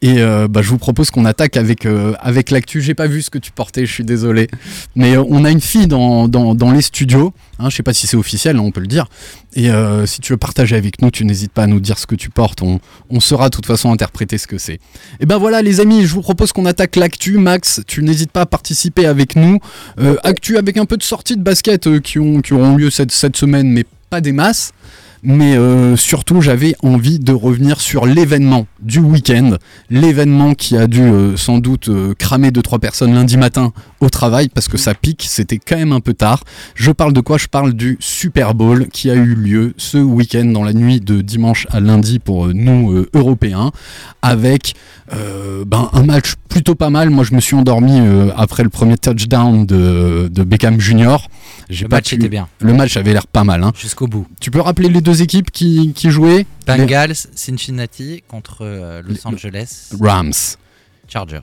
Et 0.01 0.19
euh, 0.19 0.48
bah, 0.48 0.62
je 0.62 0.69
vous 0.69 0.78
propose 0.78 1.12
qu'on 1.12 1.25
attaque 1.25 1.57
avec, 1.57 1.86
euh, 1.86 2.13
avec 2.19 2.51
l'actu. 2.51 2.81
J'ai 2.81 2.94
pas 2.94 3.07
vu 3.07 3.22
ce 3.22 3.30
que 3.30 3.38
tu 3.38 3.51
portais, 3.51 3.86
je 3.86 3.92
suis 3.92 4.06
désolé. 4.06 4.48
Mais 4.96 5.18
euh, 5.18 5.24
on 5.28 5.44
a 5.44 5.51
une 5.51 5.60
fille 5.60 5.88
dans, 5.88 6.28
dans, 6.30 6.72
les 6.72 6.81
studios. 6.81 7.34
Hein, 7.60 7.69
je 7.69 7.75
sais 7.75 7.84
pas 7.84 7.94
si 7.94 8.07
c'est 8.07 8.16
officiel, 8.16 8.56
hein, 8.56 8.62
on 8.62 8.72
peut 8.72 8.80
le 8.80 8.88
dire. 8.88 9.07
Et 9.56 9.69
euh, 9.69 10.06
si 10.06 10.22
tu 10.22 10.31
veux 10.31 10.38
partager 10.38 10.78
avec 10.78 11.01
nous, 11.01 11.12
tu 11.12 11.25
n'hésites 11.25 11.51
pas 11.51 11.63
à 11.63 11.68
nous 11.68 11.81
dire 11.81 12.00
ce 12.00 12.07
que 12.07 12.16
tu 12.16 12.30
portes. 12.30 12.62
On, 12.62 12.80
on 13.10 13.19
saura 13.19 13.50
de 13.50 13.56
toute 13.56 13.66
façon 13.66 13.92
interpréter 13.92 14.38
ce 14.38 14.48
que 14.48 14.57
c'est. 14.57 14.80
Et 15.19 15.25
ben 15.25 15.38
voilà, 15.38 15.62
les 15.62 15.81
amis, 15.81 16.06
je 16.06 16.13
vous 16.13 16.22
propose 16.22 16.54
qu'on 16.54 16.66
attaque 16.66 16.95
l'actu. 16.95 17.38
Max, 17.38 17.81
tu 17.86 18.02
n'hésites 18.02 18.31
pas 18.31 18.42
à 18.42 18.45
participer 18.45 19.06
avec 19.06 19.36
nous. 19.36 19.60
Euh, 20.00 20.16
actu 20.24 20.57
avec 20.57 20.78
un 20.78 20.86
peu 20.86 20.95
de 20.95 21.04
sorties 21.04 21.36
de 21.36 21.44
basket 21.44 22.00
qui, 22.02 22.19
ont, 22.19 22.42
qui 22.42 22.54
auront 22.54 22.78
lieu 22.78 22.90
cette, 22.90 23.12
cette 23.12 23.36
semaine, 23.36 23.69
mais 23.69 23.86
pas 24.10 24.22
des 24.22 24.31
masses. 24.31 24.72
Mais 25.21 25.57
euh, 25.57 25.98
surtout, 25.98 26.42
j'avais 26.42 26.75
envie 26.81 27.19
de 27.19 27.33
revenir 27.33 27.81
sur 27.81 28.06
l'événement 28.06 28.68
du 28.81 29.00
week-end. 29.00 29.57
L'événement 29.89 30.54
qui 30.54 30.77
a 30.77 30.88
dû 30.88 31.01
euh, 31.01 31.36
sans 31.36 31.57
doute 31.57 31.89
euh, 31.89 32.13
cramer 32.18 32.51
deux 32.51 32.62
trois 32.62 32.80
personnes 32.80 33.13
lundi 33.13 33.36
matin 33.36 33.74
au 34.00 34.10
travail 34.10 34.48
parce 34.48 34.68
que 34.69 34.77
ça 34.77 34.94
pique, 34.94 35.25
c'était 35.27 35.57
quand 35.57 35.75
même 35.77 35.92
un 35.92 36.00
peu 36.00 36.13
tard. 36.13 36.44
Je 36.75 36.92
parle 36.92 37.12
de 37.13 37.19
quoi? 37.21 37.38
Je 37.38 37.48
parle 37.48 37.74
du 37.74 37.98
Super 38.00 38.54
Bowl 38.54 38.88
qui 38.88 39.10
a 39.10 39.16
eu 39.16 39.36
lieu 39.36 39.74
ce 39.77 39.98
week-end 39.98 40.45
dans 40.45 40.63
la 40.63 40.74
nuit 40.74 41.01
de 41.01 41.21
dimanche 41.21 41.68
à 41.69 41.80
lundi 41.81 42.19
pour 42.19 42.48
nous 42.48 43.06
Européens, 43.13 43.71
avec 44.21 44.74
ben, 45.12 45.90
un 45.94 46.04
match 46.04 46.35
plutôt 46.47 46.76
pas 46.76 46.90
mal. 46.90 47.09
Moi, 47.09 47.23
je 47.23 47.33
me 47.33 47.42
suis 47.42 47.56
endormi 47.56 47.99
après 48.38 48.64
le 48.64 48.69
premier 48.69 48.97
touchdown 48.97 49.66
de, 49.66 50.30
de 50.31 50.44
Beckham 50.44 50.80
Junior. 50.80 51.28
Le 51.69 51.88
match 51.88 52.09
pu- 52.09 52.16
était 52.16 52.30
bien. 52.30 52.47
Le 52.61 52.73
match 52.73 52.95
avait 52.97 53.14
l'air 53.14 53.28
pas 53.28 53.44
mal. 53.44 53.64
hein. 53.64 53.71
Jusqu'au 53.78 54.07
bout. 54.07 54.26
Tu 54.40 54.49
peux 54.52 54.61
rappeler 54.61 54.90
les 54.90 55.02
deux 55.02 55.08
équipes 55.13 55.51
qui, 55.51 55.94
qui 55.94 56.09
jouaient 56.11 56.45
Bengals, 56.68 57.16
Cincinnati 57.35 58.23
contre 58.28 58.59
euh, 58.61 59.01
Los 59.01 59.13
Les- 59.13 59.28
Angeles 59.28 59.89
Rams. 59.99 60.31
Chargers. 61.07 61.42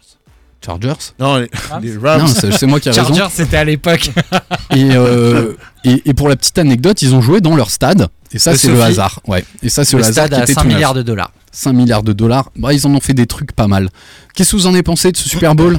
Chargers? 0.65 1.13
Non, 1.21 1.37
les, 1.37 1.51
Rams? 1.71 1.83
les 1.83 1.97
Rams. 1.97 2.21
Non, 2.23 2.27
c'est 2.27 2.51
c'est 2.53 2.67
moi 2.67 2.81
qui 2.81 2.89
ai 2.89 2.93
raison. 2.93 3.15
Chargers, 3.15 3.29
c'était 3.35 3.57
à 3.59 3.65
l'époque. 3.65 4.11
Et, 4.71 4.91
euh, 4.93 5.53
et, 5.85 6.03
et 6.11 6.15
pour 6.15 6.29
la 6.29 6.35
petite 6.37 6.59
anecdote, 6.59 7.01
ils 7.03 7.15
ont 7.15 7.21
joué 7.21 7.41
dans 7.41 7.55
leur 7.55 7.71
stade. 7.71 8.09
Et 8.33 8.39
ça, 8.39 8.57
c'est 8.57 8.67
le 8.69 8.75
Sophie. 8.75 8.87
hasard. 8.89 9.21
Ouais. 9.29 9.45
Et 9.63 9.69
ça, 9.69 9.85
c'est 9.85 9.97
Le 9.97 10.03
le, 10.03 10.09
hasard 10.09 10.27
stade 10.27 10.35
qui 10.35 10.41
à 10.41 10.45
était 10.45 10.53
5 10.55 10.61
tout 10.63 10.67
neuf. 10.67 10.75
milliards 10.77 10.95
de 10.95 11.03
dollars. 11.03 11.31
5 11.53 11.73
milliards 11.73 12.03
de 12.03 12.13
dollars. 12.13 12.51
Bah, 12.57 12.73
ils 12.73 12.85
en 12.87 12.95
ont 12.95 13.01
fait 13.01 13.15
des 13.15 13.27
trucs 13.27 13.53
pas 13.53 13.69
mal. 13.69 13.89
Qu'est-ce 14.35 14.51
que 14.53 14.57
vous 14.57 14.67
en 14.67 14.73
avez 14.75 14.83
pensé 14.83 15.13
de 15.13 15.17
ce 15.17 15.29
Super 15.29 15.55
Bowl? 15.55 15.79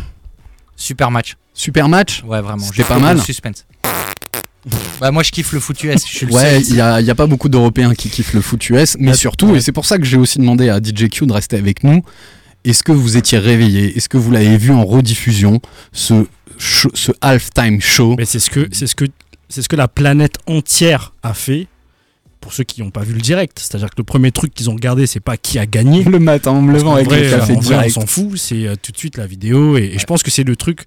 Super 0.77 1.12
match. 1.12 1.36
Super 1.53 1.89
match? 1.89 2.24
Ouais, 2.25 2.39
vraiment. 2.41 2.63
C'était 2.63 2.77
jusqu'au 2.77 2.94
pas 2.94 3.00
mal. 3.00 3.22
Suspense. 3.22 3.65
Bah, 5.00 5.12
moi, 5.12 5.24
je 5.24 5.32
kiffe 5.32 5.54
le 5.54 5.60
foot 5.60 5.82
US. 5.84 6.02
Je 6.06 6.16
suis 6.18 6.26
le 6.26 6.34
Ouais, 6.34 6.62
seul 6.62 6.64
il 6.68 6.74
n'y 6.74 6.82
a, 6.82 7.00
il 7.00 7.08
y 7.08 7.12
a 7.12 7.16
pas 7.16 7.28
beaucoup 7.28 7.48
d'Européens 7.50 7.94
qui 7.94 8.10
kiffent 8.10 8.34
le 8.34 8.42
foot 8.42 8.70
US, 8.70 8.98
mais 9.00 9.10
Ouais. 9.12 9.14
surtout, 9.14 9.48
Ouais. 9.52 9.58
et 9.60 9.62
c'est 9.62 9.72
pour 9.72 9.86
ça 9.86 9.98
que 9.98 10.04
j'ai 10.06 10.18
aussi 10.18 10.40
demandé 10.40 10.70
à 10.70 10.80
DJ 10.82 11.08
Q 11.10 11.26
de 11.26 11.34
rester 11.34 11.56
avec 11.58 11.84
nous, 11.84 12.02
est-ce 12.66 12.84
que 12.84 12.92
vous 12.92 13.16
étiez 13.16 13.38
réveillé? 13.38 13.96
Est-ce 13.96 14.10
que 14.10 14.18
vous 14.18 14.32
l'avez 14.32 14.58
vu 14.58 14.72
en 14.72 14.84
rediffusion, 14.84 15.62
ce, 15.94 16.26
ce 16.58 17.12
halftime 17.22 17.80
show? 17.80 18.16
Mais 18.18 18.26
c'est 18.26 18.40
ce 18.40 18.50
que 18.50 18.68
c'est 18.72 18.88
ce 18.88 18.96
que 18.96 19.06
c'est 19.48 19.62
ce 19.62 19.70
que 19.70 19.78
la 19.78 19.88
planète 19.88 20.36
entière 20.48 21.14
a 21.24 21.34
fait. 21.34 21.68
Pour 22.42 22.54
ceux 22.54 22.64
qui 22.64 22.82
n'ont 22.82 22.92
pas 22.92 23.02
vu 23.04 23.14
le 23.14 23.20
direct, 23.20 23.58
c'est-à-dire 23.60 23.90
que 23.90 23.96
le 23.98 24.04
premier 24.04 24.32
truc 24.32 24.54
qu'ils 24.54 24.70
ont 24.70 24.76
regardé, 24.76 25.08
c'est 25.08 25.20
pas 25.20 25.38
qui 25.38 25.58
a 25.60 25.66
gagné. 25.66 26.04
le 26.04 26.20
matin 26.20 26.52
en 26.52 26.62
me 26.62 26.72
levant 26.72 26.94
avec 26.96 27.08
vrai, 27.08 27.24
le 27.24 27.30
café 27.32 27.42
en 27.42 27.46
vrai, 27.46 27.56
on 27.58 27.60
direct 27.62 27.94
s'en 27.96 28.06
fout, 28.06 28.38
c'est 28.38 28.68
euh, 28.68 28.76
tout 28.82 28.92
de 28.92 28.98
suite 28.98 29.18
la 29.18 29.26
vidéo 29.26 29.76
et, 29.78 29.92
et 29.96 30.00
je 30.00 30.06
pense 30.06 30.22
que 30.24 30.30
c'est 30.32 30.44
le 30.44 30.56
truc 30.56 30.82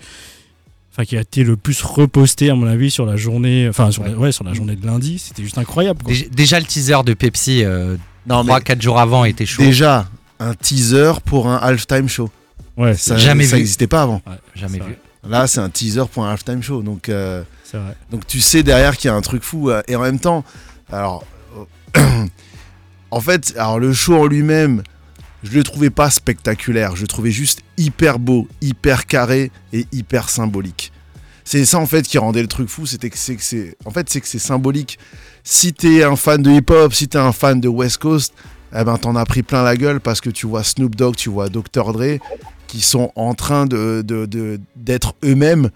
enfin 0.93 1.05
qui 1.05 1.17
a 1.17 1.21
été 1.21 1.45
le 1.45 1.57
plus 1.57 1.83
reposté 1.83 2.51
à 2.51 2.55
mon 2.55 2.67
avis 2.67 2.91
sur 2.91 3.07
la 3.07 3.17
journée 3.17 3.69
enfin 3.69 3.91
sur, 3.91 4.03
la, 4.05 4.11
ouais, 4.13 4.33
sur 4.33 4.45
la 4.45 4.53
journée 4.55 4.77
de 4.77 4.85
lundi, 4.87 5.19
c'était 5.19 5.43
juste 5.43 5.59
incroyable 5.59 6.03
quoi. 6.03 6.13
Déjà, 6.13 6.25
déjà, 6.31 6.61
le 6.61 6.67
teaser 6.67 7.03
de 7.05 7.15
Pepsi, 7.15 7.65
euh, 7.65 7.97
Non, 8.27 8.43
mais 8.45 8.53
3-4 8.53 8.81
jours 8.83 8.99
avant, 9.01 9.25
était 9.25 9.47
chaud. 9.47 9.63
déjà, 9.63 10.09
un 10.39 10.55
teaser 10.55 11.13
pour 11.25 11.49
un 11.49 11.57
halftime 11.57 12.09
show. 12.09 12.29
Ouais, 12.77 12.95
Ça 12.95 13.17
Jamais 13.17 13.45
ça 13.45 13.57
vu. 13.57 13.63
n'existait 13.63 13.87
pas 13.87 14.03
avant. 14.03 14.23
ouais, 14.27 14.33
Jamais 14.55 14.79
vu. 14.79 14.85
vrai, 14.85 14.99
Là, 15.29 15.47
c'est 15.47 15.61
un 15.61 15.69
teaser 15.69 16.05
pour 16.11 16.25
un 16.25 16.31
halftime 16.33 16.63
show. 16.63 16.83
Donc, 16.83 17.09
euh, 17.11 17.43
C'est 17.65 17.77
vrai. 17.77 17.95
donc 18.11 18.27
tu 18.27 18.41
sais 18.41 18.63
derrière 18.63 18.97
qu'il 18.97 19.09
y 19.09 19.13
a 19.13 19.15
un 19.15 19.21
truc 19.21 19.43
fou. 19.43 19.69
euh, 19.71 19.83
Et 19.87 19.95
en 19.97 20.01
même 20.01 20.19
temps, 20.19 20.45
alors, 20.91 21.25
euh, 21.99 22.25
En 23.13 23.21
fait, 23.21 23.55
alors 23.59 23.79
le 23.81 23.93
show 23.93 24.17
en 24.17 24.27
lui-même, 24.27 24.83
je 25.43 25.57
le 25.57 25.63
trouvais 25.63 25.91
pas 25.91 26.11
spectaculaire. 26.11 26.97
Je 26.97 27.03
le 27.03 27.07
trouvais 27.07 27.31
juste 27.31 27.63
hyper 27.77 28.19
beau, 28.19 28.49
hyper 28.61 29.07
carré 29.07 29.51
et 29.73 29.87
hyper 29.93 30.29
symbolique. 30.29 30.93
C'est 31.45 31.65
ça 31.65 31.79
en 31.79 31.87
fait 31.87 32.07
qui 32.07 32.19
rendait 32.19 32.43
le 32.43 32.49
truc 32.49 32.69
fou, 32.69 32.87
c'était 32.87 33.11
que 33.11 33.19
c'est 33.19 33.77
en 33.85 33.91
fait 33.91 34.09
c'est 34.09 34.21
que 34.21 34.29
c'est 34.29 34.39
symbolique. 34.39 34.99
Si 35.43 35.73
t'es 35.73 36.05
un 36.05 36.15
fan 36.17 36.43
de 36.43 36.51
hip-hop, 36.51 36.93
si 36.93 37.09
t'es 37.09 37.19
un 37.19 37.33
fan 37.33 37.61
de 37.61 37.69
West 37.69 37.99
Coast, 37.99 38.35
eh 38.73 38.85
ben 38.85 38.97
t'en 38.99 39.17
as 39.17 39.25
pris 39.25 39.43
plein 39.43 39.63
la 39.63 39.77
gueule 39.77 40.01
parce 40.01 40.21
que 40.21 40.31
tu 40.31 40.47
vois 40.47 40.63
Snoop 40.63 40.95
Dogg, 40.95 41.17
tu 41.17 41.29
vois 41.29 41.49
Dr 41.49 41.93
Dre 41.93 42.19
qui 42.69 42.83
sont 42.83 43.11
en 43.17 43.35
train 43.35 43.67
d'être 43.67 45.15
eux-mêmes 45.25 45.71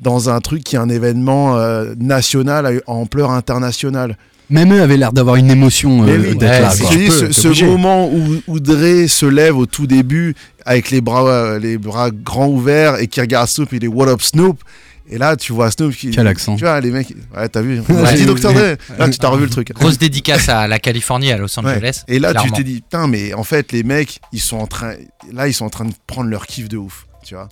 dans 0.00 0.30
un 0.30 0.40
truc 0.40 0.62
qui 0.62 0.76
est 0.76 0.78
un 0.78 0.88
événement 0.88 1.56
euh, 1.56 1.94
national 1.98 2.66
à 2.66 2.90
ampleur 2.90 3.32
internationale. 3.32 4.16
Même 4.48 4.72
eux 4.72 4.80
avaient 4.82 4.96
l'air 4.96 5.12
d'avoir 5.12 5.36
une 5.36 5.50
émotion 5.50 6.02
euh, 6.02 6.06
Mais 6.06 6.28
oui, 6.28 6.36
d'être 6.36 6.62
là. 6.62 6.72
dis, 6.90 7.10
ce, 7.10 7.64
moment 7.64 8.08
où, 8.08 8.42
où 8.46 8.60
Dre 8.60 9.08
se 9.08 9.26
lève 9.26 9.56
au 9.56 9.66
tout 9.66 9.86
début 9.86 10.34
avec 10.64 10.90
les 10.90 11.00
bras, 11.00 11.28
euh, 11.28 11.58
les 11.58 11.78
bras 11.78 12.10
grands 12.10 12.48
ouverts 12.48 13.00
et 13.00 13.08
qui 13.08 13.20
regarde 13.20 13.48
Snoop, 13.48 13.72
il 13.72 13.84
est 13.84 13.88
What 13.88 14.08
up 14.08 14.22
Snoop? 14.22 14.62
Et 15.08 15.18
là, 15.18 15.36
tu 15.36 15.52
vois 15.52 15.70
Snoop 15.70 15.94
qui. 15.94 16.10
Quel 16.10 16.26
accent. 16.26 16.56
Tu 16.56 16.64
vois, 16.64 16.80
les 16.80 16.90
mecs. 16.90 17.14
Ouais, 17.36 17.48
t'as 17.48 17.60
vu 17.60 17.80
Ouais. 17.88 17.94
J'ai 18.10 18.24
dit 18.24 18.26
Dr. 18.26 18.52
Dre. 18.52 18.76
Là, 18.98 19.08
tu 19.08 19.18
t'as 19.18 19.28
revu 19.28 19.44
le 19.44 19.50
truc. 19.50 19.72
Grosse 19.72 19.98
dédicace 19.98 20.48
à 20.48 20.66
la 20.66 20.80
Californie, 20.80 21.30
à 21.30 21.38
Los 21.38 21.58
Ouais. 21.60 21.76
Angeles. 21.76 22.02
Et 22.08 22.18
là, 22.18 22.34
tu 22.34 22.50
t'es 22.50 22.64
dit, 22.64 22.80
putain, 22.82 23.06
mais 23.06 23.32
en 23.32 23.44
fait, 23.44 23.70
les 23.72 23.84
mecs, 23.84 24.20
ils 24.32 24.40
sont 24.40 24.56
en 24.58 24.66
train. 24.66 24.94
Là, 25.32 25.46
ils 25.46 25.54
sont 25.54 25.64
en 25.64 25.70
train 25.70 25.84
de 25.84 25.92
prendre 26.06 26.28
leur 26.28 26.46
kiff 26.46 26.68
de 26.68 26.76
ouf. 26.76 27.06
Tu 27.24 27.34
vois 27.34 27.48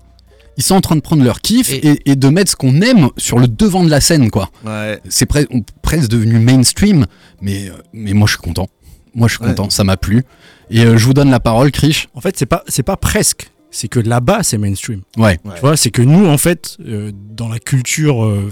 Ils 0.57 0.63
sont 0.63 0.75
en 0.75 0.81
train 0.81 0.97
de 0.97 1.01
prendre 1.01 1.25
leur 1.25 1.41
kiff 1.41 1.71
Et- 1.73 1.89
et, 1.89 2.11
et 2.13 2.17
de 2.17 2.29
mettre 2.29 2.51
ce 2.51 2.57
qu'on 2.57 2.81
aime 2.81 3.09
sur 3.17 3.39
le 3.39 3.49
devant 3.49 3.83
de 3.85 3.91
la 3.91 4.01
scène, 4.01 4.31
quoi. 4.31 4.51
Ouais. 4.65 5.01
C'est 5.09 5.27
presque 5.27 6.09
devenu 6.09 6.39
mainstream, 6.39 7.07
mais, 7.41 7.69
euh, 7.69 7.73
mais 7.93 8.13
moi 8.13 8.27
je 8.27 8.33
suis 8.35 8.43
content. 8.43 8.69
Moi 9.15 9.29
je 9.29 9.35
suis 9.35 9.43
Ouais. 9.43 9.51
content, 9.51 9.71
ça 9.71 9.85
m'a 9.85 9.97
plu. 9.97 10.25
Et 10.71 10.81
euh, 10.85 10.97
je 10.97 11.05
vous 11.07 11.15
donne 11.15 11.31
la 11.31 11.41
parole, 11.41 11.71
Krish. 11.71 12.09
En 12.15 12.21
fait, 12.21 12.37
c'est 12.39 12.47
pas, 12.47 12.63
c'est 12.69 12.83
pas 12.83 12.97
presque. 12.97 13.51
C'est 13.71 13.89
que 13.89 13.99
là-bas, 14.01 14.43
c'est 14.45 14.57
mainstream. 14.59 15.01
Ouais. 15.17 15.39
Ouais. 15.45 15.55
Tu 15.57 15.61
vois, 15.61 15.77
c'est 15.77 15.91
que 15.91 16.03
nous, 16.03 16.27
en 16.27 16.39
fait, 16.39 16.77
euh, 16.87 17.11
dans 17.37 17.49
la 17.49 17.59
culture, 17.59 18.25
euh, 18.25 18.51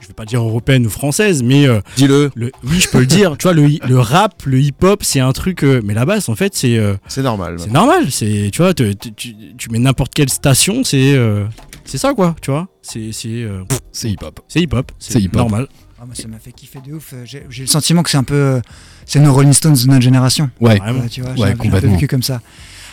je 0.00 0.08
vais 0.08 0.14
pas 0.14 0.24
dire 0.24 0.40
européenne 0.42 0.86
ou 0.86 0.90
française, 0.90 1.42
mais 1.42 1.66
euh, 1.66 1.80
Dis-le. 1.96 2.30
le, 2.34 2.52
oui, 2.64 2.80
je 2.80 2.88
peux 2.88 3.00
le 3.00 3.06
dire. 3.06 3.36
Tu 3.38 3.44
vois, 3.44 3.52
le, 3.54 3.98
rap, 3.98 4.42
le 4.44 4.60
hip-hop, 4.60 5.02
c'est 5.02 5.20
un 5.20 5.32
truc. 5.32 5.64
euh, 5.64 5.80
mais 5.84 5.94
là-bas, 5.94 6.18
en 6.28 6.34
fait, 6.36 6.54
c'est 6.54 6.76
euh, 6.78 6.94
C'est 7.08 7.22
normal. 7.22 7.56
c'est 7.58 7.70
normal. 7.72 8.10
C'est, 8.10 8.50
tu 8.52 8.62
vois, 8.62 8.74
te- 8.74 8.92
te- 8.92 9.08
tu, 9.08 9.34
tu 9.58 9.70
mets 9.70 9.78
n'importe 9.78 10.14
quelle 10.14 10.28
station, 10.30 10.84
c'est 10.84 11.14
euh, 11.16 11.44
c'est 11.84 11.98
ça, 11.98 12.12
quoi. 12.14 12.34
Tu 12.42 12.50
vois, 12.50 12.68
c'est 12.82 13.10
c'est 13.12 13.28
euh, 13.28 13.62
C'est 13.92 14.10
hip-hop. 14.10 14.40
c'est 14.48 14.60
hip-hop. 14.60 14.92
C'est 14.98 15.18
hip-hop. 15.20 15.34
normal. 15.36 15.68
Ah, 15.98 16.04
moi, 16.04 16.14
ça 16.14 16.28
m'a 16.28 16.38
fait 16.38 16.52
kiffer 16.52 16.80
de 16.86 16.92
ouf. 16.94 17.14
J'ai 17.24 17.44
j'ai 17.48 17.62
le 17.62 17.68
sentiment 17.68 18.02
que 18.02 18.10
c'est 18.10 18.18
un 18.18 18.24
peu. 18.24 18.34
euh, 18.34 18.60
c'est 19.06 19.18
nos 19.20 19.32
Rolling 19.32 19.52
Stones 19.54 19.74
de 19.76 19.86
notre 19.88 20.02
génération. 20.02 20.50
Ouais. 20.60 20.78
Ouais, 20.80 21.08
tu 21.08 21.22
vois, 21.22 21.30
Ouais, 21.30 21.36
j'ai 21.36 21.42
un- 21.42 21.46
j'ai 21.46 21.52
un 21.52 21.56
peu 21.56 21.62
complètement. 21.62 21.92
vécu 21.92 22.06
comme 22.06 22.22
ça. 22.22 22.40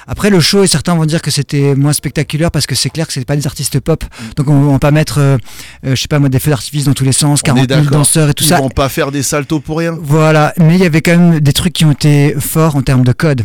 Après 0.08 0.30
le 0.30 0.40
show, 0.40 0.66
certains 0.66 0.96
vont 0.96 1.06
dire 1.06 1.22
que 1.22 1.32
c'était 1.32 1.76
moins 1.76 1.94
spectaculaire 1.94 2.52
parce 2.52 2.66
que 2.66 2.76
c'est 2.76 2.90
clair 2.90 3.08
que 3.08 3.14
c'est 3.14 3.26
pas 3.26 3.36
des 3.36 3.46
artistes 3.48 3.80
pop. 3.80 4.04
Donc 4.36 4.50
on 4.50 4.72
va 4.74 4.80
pas 4.80 4.92
mettre, 4.92 5.20
euh, 5.20 5.38
euh, 5.86 5.96
je 5.96 6.02
sais 6.02 6.08
pas 6.08 6.20
moi, 6.20 6.30
des 6.30 6.40
feux 6.40 6.50
d'artifice 6.52 6.86
dans 6.86 6.94
tous 6.94 7.04
les 7.06 7.12
sens, 7.14 7.40
On 7.42 7.56
est 7.56 7.66
40 7.66 7.70
000 7.70 7.82
d'accord. 7.84 7.92
danseurs 8.00 8.30
et 8.30 8.34
tout 8.34 8.44
Ils 8.44 8.48
ça. 8.48 8.58
vont 8.60 8.70
pas 8.70 8.90
faire 8.90 9.12
des 9.12 9.24
saltos 9.24 9.60
pour 9.60 9.78
rien. 9.78 9.98
Voilà, 10.02 10.54
mais 10.60 10.76
il 10.76 10.82
y 10.82 10.86
avait 10.86 11.02
quand 11.02 11.18
même 11.18 11.40
des 11.40 11.54
trucs 11.54 11.74
qui 11.74 11.86
ont 11.86 11.92
été 11.92 12.36
forts 12.40 12.76
en 12.76 12.82
termes 12.82 13.04
de 13.04 13.12
code. 13.14 13.44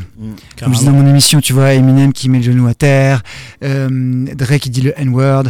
Comme 0.58 0.74
je 0.74 0.78
dis 0.80 0.84
dans 0.84 0.92
mon 0.92 1.06
émission, 1.06 1.40
tu 1.40 1.52
vois, 1.52 1.74
Eminem 1.74 2.12
qui 2.12 2.28
met 2.28 2.38
le 2.38 2.44
genou 2.44 2.66
à 2.66 2.74
terre, 2.74 3.22
euh, 3.64 3.88
Dre 4.34 4.56
qui 4.58 4.70
dit 4.70 4.80
le 4.80 4.92
N-word, 5.00 5.44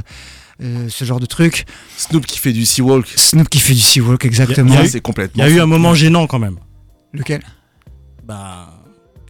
euh, 0.63 0.87
ce 0.89 1.05
genre 1.05 1.21
de 1.21 1.27
truc. 1.27 1.65
Snoop 1.97 2.27
qui 2.27 2.39
fait 2.39 2.53
du 2.53 2.67
Seawalk. 2.67 3.07
Snoop 3.17 3.49
qui 3.49 3.61
fait 3.61 3.75
du 3.75 3.81
Seawalk, 3.81 4.25
exactement. 4.25 4.73
Il 4.73 4.75
y 4.75 4.79
a 4.79 4.85
eu- 4.85 4.89
C'est 4.89 4.99
Il 4.99 5.03
complètement. 5.03 5.45
y 5.45 5.47
a 5.47 5.51
eu 5.51 5.61
un 5.61 5.67
moment 5.67 5.95
gênant 5.95 6.27
quand 6.27 6.39
même. 6.41 6.57
Lequel? 7.15 7.41
Bah, 8.27 8.78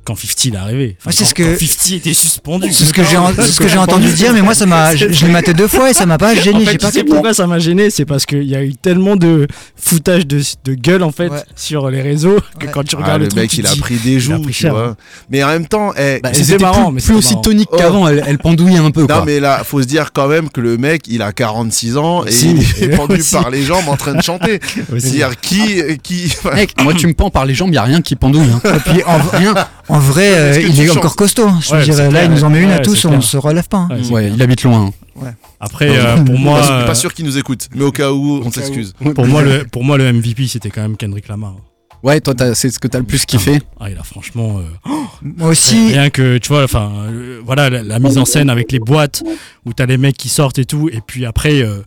quand 0.08 0.16
50 0.16 0.44
il 0.46 0.54
est 0.54 0.56
arrivé. 0.56 0.96
Enfin, 1.00 1.10
c'est 1.12 1.24
ce 1.24 1.34
que- 1.34 1.42
quand 1.42 1.58
50 1.60 1.92
était 1.92 2.14
suspendu. 2.14 2.72
C'est 2.72 2.84
ce 2.84 2.92
que 2.94 3.04
j'ai 3.04 3.16
en- 3.18 3.32
c'est 3.34 3.42
ce 3.42 3.60
que 3.60 3.68
j'ai 3.68 3.78
entendu 3.78 4.10
dire, 4.12 4.32
mais 4.32 4.40
moi 4.42 4.54
ça 4.54 4.64
m'a, 4.66 4.96
je, 4.96 5.12
je 5.12 5.26
l'ai 5.26 5.32
maté 5.32 5.52
deux 5.54 5.68
fois 5.68 5.90
et 5.90 5.94
ça 5.94 6.06
m'a 6.06 6.16
pas 6.18 6.32
En 6.32 6.34
gêné. 6.34 6.64
fait, 6.64 6.72
j'ai 6.72 6.78
tu 6.78 6.86
pas 6.86 6.90
sais 6.92 7.04
pourquoi 7.04 7.34
ça 7.34 7.46
m'a 7.46 7.58
gêné 7.58 7.90
C'est 7.90 8.04
parce 8.06 8.24
qu'il 8.26 8.44
y 8.44 8.56
a 8.56 8.62
eu 8.62 8.74
tellement 8.74 9.16
de 9.16 9.46
foutage 9.76 10.26
de, 10.26 10.40
de 10.64 10.74
gueule 10.74 11.02
en 11.02 11.12
fait 11.12 11.28
Ouais. 11.30 11.42
sur 11.56 11.90
les 11.90 12.00
réseaux 12.00 12.38
que 12.58 12.66
Ouais. 12.66 12.72
quand 12.72 12.82
tu 12.84 12.96
Ah, 12.98 13.02
regardes 13.02 13.18
le 13.20 13.24
le, 13.24 13.28
truc, 13.30 13.42
mec, 13.42 13.50
tu 13.50 13.60
il 13.60 13.66
a 13.66 13.76
pris 13.76 13.96
des 13.96 14.18
joues, 14.20 14.38
pris 14.40 14.46
tu 14.46 14.52
cher, 14.62 14.72
vois. 14.72 14.86
hein. 14.88 14.96
Mais 15.30 15.42
en 15.44 15.48
même 15.48 15.66
temps, 15.66 15.92
eh, 15.96 16.20
Bah, 16.22 16.30
C'était 16.32 16.44
c'était 16.52 16.62
marrant, 16.62 16.86
plus, 16.86 16.94
mais 16.94 17.00
plus 17.02 17.22
c'était 17.22 17.34
aussi 17.34 17.40
tonique 17.42 17.68
Oh. 17.72 17.76
qu'avant, 17.76 18.08
elle, 18.08 18.24
elle 18.26 18.38
pendouillait 18.38 18.78
un 18.78 18.90
peu. 18.90 19.06
Non 19.06 19.24
mais 19.26 19.40
là, 19.40 19.62
faut 19.64 19.82
se 19.82 19.86
dire 19.86 20.12
quand 20.14 20.28
même 20.28 20.48
que 20.48 20.60
le 20.60 20.78
mec, 20.78 21.02
il 21.08 21.20
a 21.22 21.32
46 21.32 21.96
ans 21.98 22.24
et 22.24 22.30
il 22.34 22.60
est 22.84 22.88
pendu 22.96 23.22
par 23.30 23.50
les 23.50 23.62
jambes 23.62 23.88
en 23.88 23.96
train 23.96 24.14
de 24.14 24.22
chanter. 24.22 24.60
C'est-à-dire 24.88 25.38
qui, 25.40 25.82
qui. 26.02 26.32
Mec, 26.54 26.74
moi 26.82 26.94
tu 26.94 27.06
me 27.06 27.12
pends 27.14 27.30
par 27.30 27.44
les 27.44 27.54
jambes, 27.54 27.72
y 27.74 27.78
a 27.78 27.82
rien 27.82 28.00
qui 28.00 28.16
pendouille. 28.16 28.48
Hein. 28.64 28.72
Et 28.76 28.90
puis 28.90 29.02
en, 29.04 29.18
Rien. 29.36 29.54
En 29.98 30.00
vrai, 30.00 30.38
euh, 30.38 30.60
il 30.60 30.80
est 30.80 30.90
encore 30.90 31.16
costaud. 31.16 31.48
hein. 31.48 31.58
Je 31.60 31.72
Ouais, 31.74 31.84
dire, 31.84 31.94
c'est 31.94 32.02
là, 32.04 32.08
clair, 32.10 32.24
il 32.24 32.30
nous 32.30 32.44
en 32.44 32.50
met 32.50 32.62
une 32.62 32.70
à 32.70 32.76
ouais, 32.76 32.82
tous, 32.82 33.04
on 33.04 33.08
clair. 33.10 33.22
se 33.22 33.36
relève 33.36 33.68
pas. 33.68 33.78
hein. 33.78 33.88
Ouais, 33.90 34.10
Ouais, 34.10 34.30
il 34.34 34.40
habite 34.42 34.62
loin. 34.62 34.90
hein. 35.20 35.34
Après, 35.60 35.88
euh, 35.90 36.16
pour 36.24 36.38
moi, 36.38 36.60
pas, 36.60 36.80
euh, 36.82 36.86
pas 36.86 36.94
sûr 36.94 37.12
qu'il 37.12 37.24
nous 37.24 37.36
écoute, 37.38 37.68
mais 37.74 37.82
au 37.84 37.90
cas 37.90 38.12
où, 38.12 38.40
on 38.44 38.50
s'excuse. 38.52 38.94
pour 39.14 39.26
moi, 39.26 39.42
le, 39.42 39.64
pour 39.64 39.82
moi, 39.84 39.98
le 39.98 40.12
MVP, 40.12 40.46
c'était 40.46 40.70
quand 40.70 40.82
même 40.82 40.96
Kendrick 40.96 41.26
Lamar. 41.28 41.56
Ouais, 42.04 42.20
toi 42.20 42.32
c'est 42.54 42.70
ce 42.70 42.78
que 42.78 42.86
t'as 42.86 42.98
le 42.98 43.04
plus 43.04 43.24
kiffé. 43.26 43.58
Ah, 43.80 43.90
il 43.90 43.98
a 43.98 44.04
franchement. 44.04 44.60
euh, 44.60 44.90
Moi 45.22 45.48
aussi, 45.48 45.88
Rien 45.88 46.10
que, 46.10 46.38
tu 46.38 46.48
vois, 46.48 46.62
enfin, 46.62 46.92
euh, 47.08 47.40
voilà, 47.44 47.68
la, 47.70 47.82
la 47.82 47.98
mise 47.98 48.18
en 48.18 48.24
scène 48.24 48.50
avec 48.50 48.70
les 48.70 48.78
boîtes 48.78 49.24
où 49.66 49.72
t'as 49.72 49.86
les 49.86 49.98
mecs 49.98 50.16
qui 50.16 50.28
sortent 50.28 50.60
et 50.60 50.64
tout, 50.64 50.88
et 50.92 51.00
puis 51.04 51.26
après, 51.26 51.60
euh, 51.62 51.82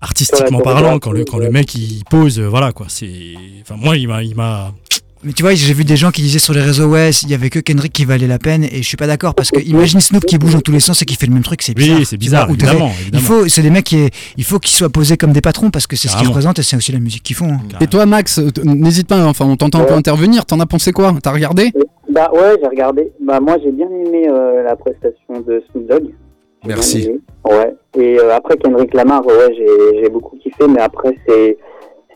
artistiquement 0.00 0.58
Ouais, 0.58 0.64
parlant, 0.64 0.94
ouais. 0.94 1.00
quand 1.00 1.12
le, 1.12 1.24
quand 1.24 1.36
le 1.38 1.50
mec 1.50 1.74
il 1.74 2.02
pose, 2.08 2.38
euh, 2.40 2.46
voilà 2.48 2.72
quoi, 2.72 2.86
c'est. 2.88 3.34
Enfin, 3.60 3.76
moi, 3.78 3.98
il 3.98 4.08
m'a. 4.08 4.22
Il 4.22 4.34
m'a 4.34 4.72
mais 5.22 5.32
tu 5.32 5.42
vois, 5.42 5.52
j'ai 5.54 5.74
vu 5.74 5.84
des 5.84 5.96
gens 5.96 6.10
qui 6.10 6.22
disaient 6.22 6.38
sur 6.38 6.54
les 6.54 6.62
réseaux, 6.62 6.86
ouais, 6.86 7.10
il 7.10 7.30
y 7.30 7.34
avait 7.34 7.50
que 7.50 7.58
Kendrick 7.58 7.92
qui 7.92 8.04
valait 8.06 8.26
la 8.26 8.38
peine, 8.38 8.64
et 8.64 8.78
je 8.82 8.88
suis 8.88 8.96
pas 8.96 9.06
d'accord 9.06 9.34
parce 9.34 9.50
que 9.50 9.60
imagine 9.60 10.00
Snoop 10.00 10.24
qui 10.24 10.38
bouge 10.38 10.54
dans 10.54 10.60
tous 10.60 10.72
les 10.72 10.80
sens 10.80 11.02
et 11.02 11.04
qui 11.04 11.14
fait 11.16 11.26
le 11.26 11.34
même 11.34 11.42
truc, 11.42 11.60
c'est 11.62 11.74
bizarre. 11.74 11.98
oui, 11.98 12.04
c'est 12.06 12.16
bizarre, 12.16 12.46
vois, 12.46 12.54
évidemment. 12.54 12.90
Il 13.12 13.20
faut, 13.20 13.46
c'est 13.48 13.62
des 13.62 13.70
mecs 13.70 13.84
qui, 13.84 14.08
il 14.36 14.44
faut 14.44 14.58
qu'ils 14.58 14.76
soient 14.76 14.88
posés 14.88 15.16
comme 15.16 15.32
des 15.32 15.40
patrons 15.42 15.70
parce 15.70 15.86
que 15.86 15.96
c'est 15.96 16.08
ce 16.08 16.16
qu'ils 16.16 16.26
représentent 16.28 16.58
et 16.58 16.62
c'est 16.62 16.76
aussi 16.76 16.92
la 16.92 17.00
musique 17.00 17.22
qu'ils 17.22 17.36
font. 17.36 17.50
hein. 17.52 17.60
Et 17.80 17.86
toi 17.86 18.06
Max, 18.06 18.38
euh, 18.38 18.48
n'hésite 18.64 19.08
pas, 19.08 19.24
enfin 19.26 19.44
on 19.46 19.56
t'entend 19.56 19.80
un 19.80 19.84
peu 19.84 19.94
intervenir, 19.94 20.46
t'en 20.46 20.58
as 20.60 20.66
pensé 20.66 20.92
quoi? 20.92 21.14
T'as 21.22 21.32
regardé? 21.32 21.72
Bah 22.10 22.30
ouais, 22.32 22.56
j'ai 22.60 22.68
regardé. 22.68 23.12
Bah 23.24 23.40
moi 23.40 23.56
j'ai 23.62 23.70
bien 23.72 23.86
aimé 23.88 24.26
euh, 24.28 24.62
la 24.62 24.74
prestation 24.74 25.40
de 25.46 25.62
Snoop 25.70 25.86
Dogg. 25.88 26.04
Merci. 26.66 27.10
Ouais. 27.44 27.74
Et 27.98 28.18
euh, 28.18 28.34
après 28.36 28.56
Kendrick 28.56 28.92
Lamar, 28.94 29.24
ouais, 29.26 29.54
j'ai 30.02 30.08
beaucoup 30.08 30.36
kiffé, 30.36 30.66
mais 30.68 30.80
après 30.80 31.16
c'est 31.26 31.56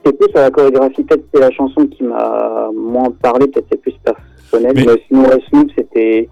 c'était 0.04 0.16
plus 0.16 0.28
sur 0.30 0.40
la 0.40 0.50
chorégraphie. 0.50 1.02
Peut-être 1.04 1.25
c'est 1.32 1.40
la 1.40 1.50
chanson 1.50 1.87
qui 1.87 2.02
m'a 2.04 2.68
moins 2.75 3.11
parlé. 3.23 3.46
Peut-être 3.49 3.66
c'est 3.70 3.80
plus 3.80 3.94
personnel. 4.04 4.73
Mais- 4.76 4.84
Mais, 4.87 5.02
sinon 5.08 5.23
ouais, 5.28 5.40
Snoop 5.49 5.70
c'était 5.76 6.28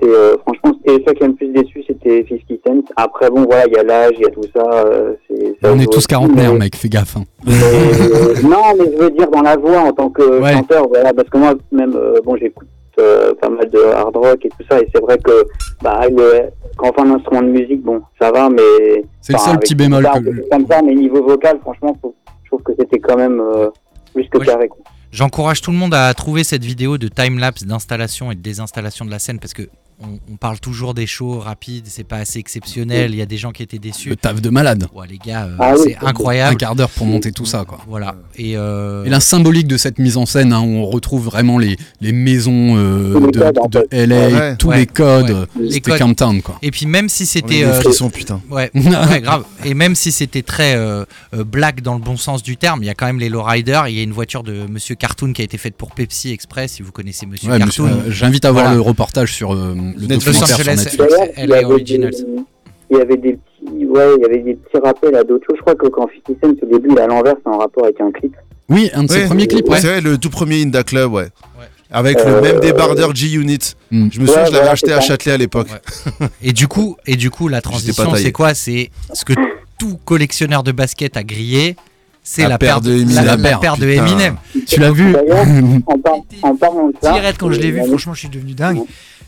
c'était 0.00 0.12
euh, 0.14 0.36
franchement 0.38 0.72
c'était 0.84 1.02
ça 1.06 1.14
qui 1.14 1.22
m'a 1.22 1.28
le 1.28 1.34
plus 1.34 1.48
déçu, 1.48 1.82
c'était 1.86 2.24
50 2.28 2.58
Cent. 2.66 2.92
Après 2.96 3.28
bon 3.30 3.44
voilà, 3.44 3.66
il 3.66 3.72
y 3.74 3.76
a 3.78 3.82
l'âge, 3.82 4.12
il 4.16 4.22
y 4.22 4.26
a 4.26 4.30
tout 4.30 4.42
ça. 4.54 4.64
euh, 4.86 5.14
c'est- 5.28 5.56
ça 5.62 5.72
On 5.74 5.78
est 5.78 5.90
tous 5.90 6.06
quarantenaires 6.06 6.54
mec, 6.54 6.74
fais 6.76 6.88
gaffe. 6.88 7.16
hein. 7.16 7.24
mais, 7.46 7.52
euh, 7.52 8.34
non, 8.42 8.62
mais 8.78 8.84
je 8.96 9.02
veux 9.02 9.10
dire 9.10 9.30
dans 9.30 9.42
la 9.42 9.56
voix 9.56 9.78
en 9.80 9.92
tant 9.92 10.08
que 10.10 10.40
Ouais. 10.40 10.52
chanteur, 10.52 10.88
voilà, 10.88 11.12
parce 11.12 11.28
que 11.28 11.36
moi 11.38 11.54
même 11.72 11.94
euh, 11.96 12.14
bon 12.24 12.36
j'écoute 12.36 12.66
euh, 12.98 13.32
pas 13.40 13.48
mal 13.48 13.68
de 13.70 13.78
hard 13.78 14.14
rock 14.16 14.44
et 14.44 14.48
tout 14.50 14.64
ça, 14.70 14.78
et 14.80 14.86
c'est 14.94 15.00
vrai 15.02 15.16
que 15.18 15.32
bah 15.82 16.00
le, 16.10 16.50
quand 16.76 16.90
on 16.90 16.92
fait 16.92 17.08
un 17.08 17.14
instrument 17.14 17.42
de 17.42 17.48
musique, 17.48 17.82
bon 17.82 18.00
ça 18.20 18.30
va, 18.30 18.48
mais 18.50 19.04
C'est 19.22 19.32
le 19.34 19.38
seul 19.38 19.58
petit 19.58 19.74
bémol 19.74 20.02
que- 20.04 20.48
comme 20.50 20.66
ça, 20.66 20.82
mais 20.82 20.94
niveau 20.94 21.22
vocal, 21.26 21.58
franchement, 21.62 21.96
faut- 22.02 22.14
trouve 22.50 22.62
que 22.62 22.72
c'était 22.78 22.98
quand 22.98 23.16
même 23.16 23.40
plus 24.14 24.28
que 24.28 24.38
Ouais, 24.38 24.46
carré. 24.46 24.68
quoi. 24.68 24.78
J'encourage 25.12 25.60
tout 25.60 25.70
le 25.72 25.76
monde 25.76 25.94
à 25.94 26.12
trouver 26.14 26.44
cette 26.44 26.64
vidéo 26.64 26.96
de 26.98 27.08
time-lapse 27.08 27.64
d'installation 27.64 28.30
et 28.30 28.34
de 28.36 28.40
désinstallation 28.40 29.04
de 29.04 29.10
la 29.10 29.18
scène 29.18 29.38
parce 29.40 29.54
que 29.54 29.62
on, 30.02 30.18
on 30.32 30.36
parle 30.36 30.58
toujours 30.60 30.94
des 30.94 31.06
shows 31.06 31.38
rapides, 31.38 31.84
c'est 31.88 32.04
pas 32.04 32.16
assez 32.18 32.38
exceptionnel, 32.38 33.10
il 33.12 33.16
y 33.18 33.22
a 33.22 33.26
des 33.26 33.36
gens 33.36 33.50
qui 33.52 33.62
étaient 33.62 33.78
déçus. 33.78 34.08
Le 34.10 34.16
taf 34.16 34.40
de 34.40 34.50
malade. 34.50 34.86
Ouais, 34.94 35.06
les 35.08 35.18
gars, 35.18 35.44
euh, 35.44 35.56
Ah 35.58 35.72
oui, 35.74 35.80
c'est 35.84 35.90
c'est 35.90 36.04
Un 36.04 36.08
incroyable. 36.08 36.56
quart 36.56 36.74
d'heure 36.74 36.90
pour 36.90 37.06
monter 37.06 37.32
tout 37.32 37.46
ça 37.46 37.64
quoi. 37.66 37.78
Voilà. 37.88 38.14
Et, 38.36 38.56
euh, 38.56 39.04
Et 39.04 39.08
la 39.10 39.20
symbolique 39.20 39.66
de 39.68 39.76
cette 39.76 39.98
mise 39.98 40.16
en 40.16 40.26
scène, 40.26 40.52
hein, 40.52 40.60
où 40.60 40.68
on 40.76 40.86
retrouve 40.86 41.24
vraiment 41.24 41.58
les, 41.58 41.76
les 42.00 42.12
maisons 42.12 42.76
euh, 42.76 43.20
les 43.20 43.26
de, 43.32 43.38
codes, 43.40 43.58
en 43.58 43.68
de 43.68 43.86
fait. 43.90 44.06
LA, 44.06 44.28
Ouais. 44.28 44.56
tous 44.56 44.68
Ouais. 44.68 44.78
les 44.78 44.86
codes, 44.86 45.30
Ouais. 45.30 45.36
euh, 45.36 45.46
Les 45.60 45.70
c'était 45.72 45.90
codes. 45.92 45.98
Camptown 46.00 46.42
quoi. 46.42 46.58
et 46.62 46.70
puis 46.70 46.86
même 46.86 47.08
si 47.08 47.26
c'était 47.26 47.64
euh, 47.64 47.80
frissons, 47.80 48.10
putain. 48.10 48.40
Ouais, 48.50 48.70
ouais, 48.74 49.20
grave. 49.20 49.44
Et 49.64 49.74
même 49.74 49.94
si 49.94 50.12
c'était 50.12 50.42
très 50.42 50.74
euh, 50.76 51.04
euh, 51.34 51.44
black 51.44 51.82
dans 51.82 51.94
le 51.94 52.00
bon 52.00 52.16
sens 52.16 52.42
du 52.42 52.56
terme, 52.56 52.82
il 52.82 52.86
y 52.86 52.90
a 52.90 52.94
quand 52.94 53.06
même 53.06 53.18
les 53.18 53.28
lowriders. 53.28 53.88
Il 53.88 53.96
y 53.96 54.00
a 54.00 54.02
une 54.02 54.12
voiture 54.12 54.42
de 54.42 54.66
Monsieur 54.66 54.94
Cartoon 54.94 55.32
qui 55.32 55.42
a 55.42 55.44
été 55.44 55.58
faite 55.58 55.74
pour 55.76 55.90
Pepsi 55.92 56.30
Express, 56.30 56.72
si 56.72 56.82
vous 56.82 56.92
connaissez 56.92 57.26
Monsieur 57.26 57.48
Cartoon. 57.56 57.86
euh, 57.86 58.10
J'invite 58.10 58.44
à 58.44 58.50
voir 58.52 58.64
Voilà. 58.64 58.76
le 58.76 58.80
reportage 58.82 59.32
sur 59.34 59.52
euh, 59.54 59.74
le 59.96 60.06
Netflix. 60.06 60.40
documentaire 60.40 60.56
sur 60.56 61.04
il 61.36 61.44
y 61.44 61.46
LA 61.46 61.56
avait 61.58 61.82
des- 61.82 62.24
Il 62.92 62.96
y 62.96 63.00
avait 63.00 63.16
des 63.16 63.32
petits, 63.34 63.86
ouais, 63.86 64.06
il 64.16 64.22
y 64.22 64.24
avait 64.24 64.38
des 64.42 64.54
petits 64.54 64.78
rappels 64.82 65.14
à 65.14 65.22
d'autres 65.22 65.44
choses. 65.46 65.56
Je 65.58 65.62
crois 65.62 65.74
que 65.76 65.86
quand 65.88 66.08
50 66.26 66.36
Cent 66.42 66.66
au 66.66 66.66
début 66.72 66.88
il 66.90 66.98
est 66.98 67.02
à 67.02 67.06
l'envers, 67.06 67.34
c'est 67.44 67.48
en 67.50 67.58
rapport 67.58 67.84
avec 67.84 68.00
un 68.00 68.10
clip. 68.10 68.34
Oui, 68.68 68.90
un 68.94 69.04
de 69.04 69.10
ses 69.10 69.18
Ouais. 69.20 69.26
premiers 69.26 69.46
clips. 69.46 69.68
Ouais. 69.68 69.80
C'est 69.80 69.86
vrai, 69.88 70.00
le 70.00 70.18
tout 70.18 70.30
premier 70.30 70.62
Inda 70.62 70.82
Club, 70.82 71.12
ouais. 71.12 71.22
Ouais. 71.22 71.66
Avec 71.92 72.18
le 72.24 72.30
Euh, 72.30 72.40
même 72.40 72.60
débardeur 72.60 73.14
G-Unit. 73.14 73.58
Mm. 73.90 74.08
Je 74.12 74.20
me 74.20 74.26
souviens, 74.26 74.42
Ouais, 74.42 74.46
je 74.48 74.52
l'avais 74.52 74.56
voilà, 74.58 74.70
acheté 74.72 74.92
à. 74.92 75.00
Châtelet 75.00 75.32
à 75.32 75.36
l'époque. 75.36 75.68
Ouais. 76.20 76.26
Et 76.42 76.52
du 76.52 76.68
coup, 76.68 76.96
et 77.06 77.16
du 77.16 77.30
coup, 77.30 77.48
la 77.48 77.60
transition, 77.60 78.14
c'est 78.14 78.32
quoi? 78.32 78.54
C'est 78.54 78.90
ce 79.12 79.24
que 79.24 79.32
tout 79.78 79.98
collectionneur 80.04 80.62
de 80.62 80.72
basket 80.72 81.16
a 81.16 81.22
grillé. 81.24 81.76
C'est 82.22 82.46
la, 82.46 82.58
paire 82.58 82.80
de, 82.80 82.92
Eminem. 82.92 83.14
la, 83.14 83.22
La 83.22 83.36
la 83.50 83.58
paire, 83.58 83.76
de. 83.76 83.86
Eminem. 83.88 84.36
Tu 84.66 84.78
l'as 84.78 84.92
vu? 84.92 85.12
D'ailleurs, 85.12 85.46
en, 85.86 85.98
par- 85.98 86.14
en 86.42 86.54
parlant 86.54 86.88
de 86.88 86.94
ça. 87.02 87.12
Direct 87.12 87.38
quand 87.40 87.50
je 87.50 87.58
l'ai 87.60 87.70
vu, 87.70 87.80
euh, 87.80 87.86
franchement, 87.86 88.14
je 88.14 88.20
suis 88.20 88.28
devenu 88.28 88.52
dingue. 88.52 88.82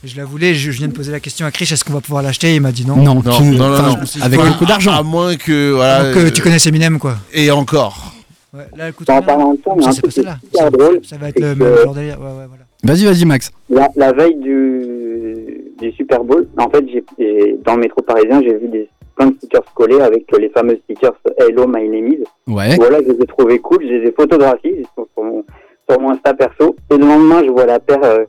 Et 0.04 0.08
Je 0.08 0.16
la 0.16 0.24
voulais, 0.24 0.54
je, 0.54 0.70
je 0.72 0.78
viens 0.78 0.88
de 0.88 0.92
poser 0.92 1.12
la 1.12 1.20
question 1.20 1.46
à 1.46 1.50
Chris, 1.50 1.68
est-ce 1.70 1.84
qu'on 1.84 1.92
va 1.92 2.00
pouvoir 2.00 2.22
l'acheter? 2.22 2.54
Il 2.56 2.60
m'a 2.60 2.72
dit 2.72 2.84
non. 2.86 2.96
Non, 2.96 3.14
Non, 3.14 3.20
tu- 3.22 3.42
non, 3.44 3.68
non, 3.68 3.96
avec 4.22 4.40
beaucoup 4.40 4.64
d'argent. 4.66 4.92
À 4.92 5.02
moins 5.02 5.36
que. 5.36 5.72
Voilà, 5.72 6.04
Donc 6.12 6.16
euh, 6.16 6.26
euh, 6.26 6.30
tu 6.30 6.42
connais 6.42 6.56
Eminem 6.66 6.98
quoi. 6.98 7.16
Et 7.32 7.50
encore. 7.50 8.12
Ouais, 8.52 8.66
là, 8.76 8.88
écoute, 8.90 9.08
En 9.08 9.20
regarde. 9.20 9.26
parlant 9.26 9.54
de 9.54 9.58
ça, 9.64 9.70
Ça, 9.80 9.92
c'est 9.92 10.02
pas 10.02 10.10
celle-là. 10.10 10.36
super 10.44 10.60
Ça- 10.64 10.70
drôle, 10.70 11.00
Ça 11.04 11.16
va 11.16 11.28
être 11.28 11.40
le 11.40 11.54
même 11.54 11.76
genre 11.84 11.94
délire. 11.94 12.18
Ouais, 12.20 12.26
ouais, 12.26 12.46
voilà. 12.48 12.64
Vas-y, 12.84 13.04
vas-y, 13.04 13.24
Max. 13.24 13.50
La, 13.70 13.88
la 13.96 14.12
veille 14.12 14.34
du, 14.36 15.62
du 15.80 15.92
Super 15.92 16.22
Bowl, 16.24 16.46
en 16.58 16.68
fait, 16.68 16.84
j'ai, 16.92 17.56
dans 17.64 17.76
le 17.76 17.80
métro 17.82 18.02
parisien, 18.02 18.42
j'ai 18.42 18.56
vu 18.58 18.68
des, 18.68 18.88
plein 19.16 19.28
de 19.28 19.36
stickers 19.36 19.62
collés 19.74 20.00
avec 20.00 20.24
les 20.38 20.48
fameux 20.50 20.78
stickers 20.84 21.12
Hello, 21.38 21.66
my 21.66 21.88
name 21.88 22.12
is. 22.12 22.24
Ouais. 22.52 22.74
Voilà, 22.76 22.98
je 23.06 23.12
les 23.12 23.22
ai 23.22 23.26
trouvés 23.26 23.58
cool, 23.60 23.78
je 23.82 23.88
les 23.94 24.08
ai 24.08 24.12
photographiés, 24.12 24.74
ils 24.80 24.86
sont 24.96 25.06
sur 25.14 25.22
mon, 25.24 25.44
sur 25.88 26.00
mon 26.00 26.10
Insta 26.12 26.34
perso. 26.34 26.76
Et 26.90 26.96
le 26.96 27.06
lendemain, 27.06 27.42
je 27.44 27.50
vois 27.50 27.66
la 27.66 27.80
paire, 27.80 28.00
euh, 28.04 28.24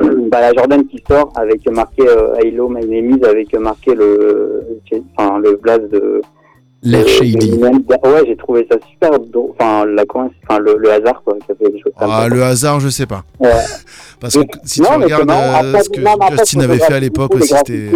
bah, 0.30 0.40
la 0.40 0.52
Jordan 0.54 0.86
qui 0.86 1.02
sort 1.08 1.32
avec 1.36 1.68
marqué 1.70 2.04
Hello, 2.38 2.68
my 2.68 2.84
name 2.86 3.16
is, 3.18 3.24
avec 3.24 3.52
marqué 3.58 3.94
le, 3.94 4.62
enfin, 5.18 5.38
le 5.38 5.56
blaze 5.56 5.88
de. 5.90 6.20
L'air 6.82 7.08
shady. 7.08 7.34
d'Eminem. 7.34 7.82
Ouais, 8.04 8.22
j'ai 8.26 8.36
trouvé 8.36 8.64
ça 8.70 8.76
super 8.88 9.18
drôle. 9.18 9.50
Enfin, 9.58 9.86
la 9.86 10.04
enfin, 10.12 10.58
le, 10.60 10.76
le 10.76 10.92
hasard, 10.92 11.20
quoi, 11.24 11.34
qui 11.44 11.50
a 11.50 11.54
fait 11.56 11.70
des 11.72 11.80
choses 11.80 11.92
Ah, 11.96 12.22
ça. 12.22 12.28
le 12.28 12.42
hasard, 12.44 12.78
je 12.80 12.88
sais 12.90 13.06
pas. 13.06 13.22
Ouais. 13.40 13.50
Parce 14.20 14.34
que 14.36 14.42
si 14.62 14.82
Non, 14.82 14.88
tu 14.98 15.04
regardes 15.04 15.26
marrant. 15.26 15.64
euh, 15.64 15.68
Après, 15.70 15.82
ce 15.82 15.88
que 15.90 16.00
non, 16.00 16.12
après, 16.12 16.36
Justin 16.36 16.60
avait 16.60 16.78
fait 16.78 16.92
à 16.92 17.00
l'époque 17.00 17.34
aussi, 17.34 17.54
c'était. 17.56 17.90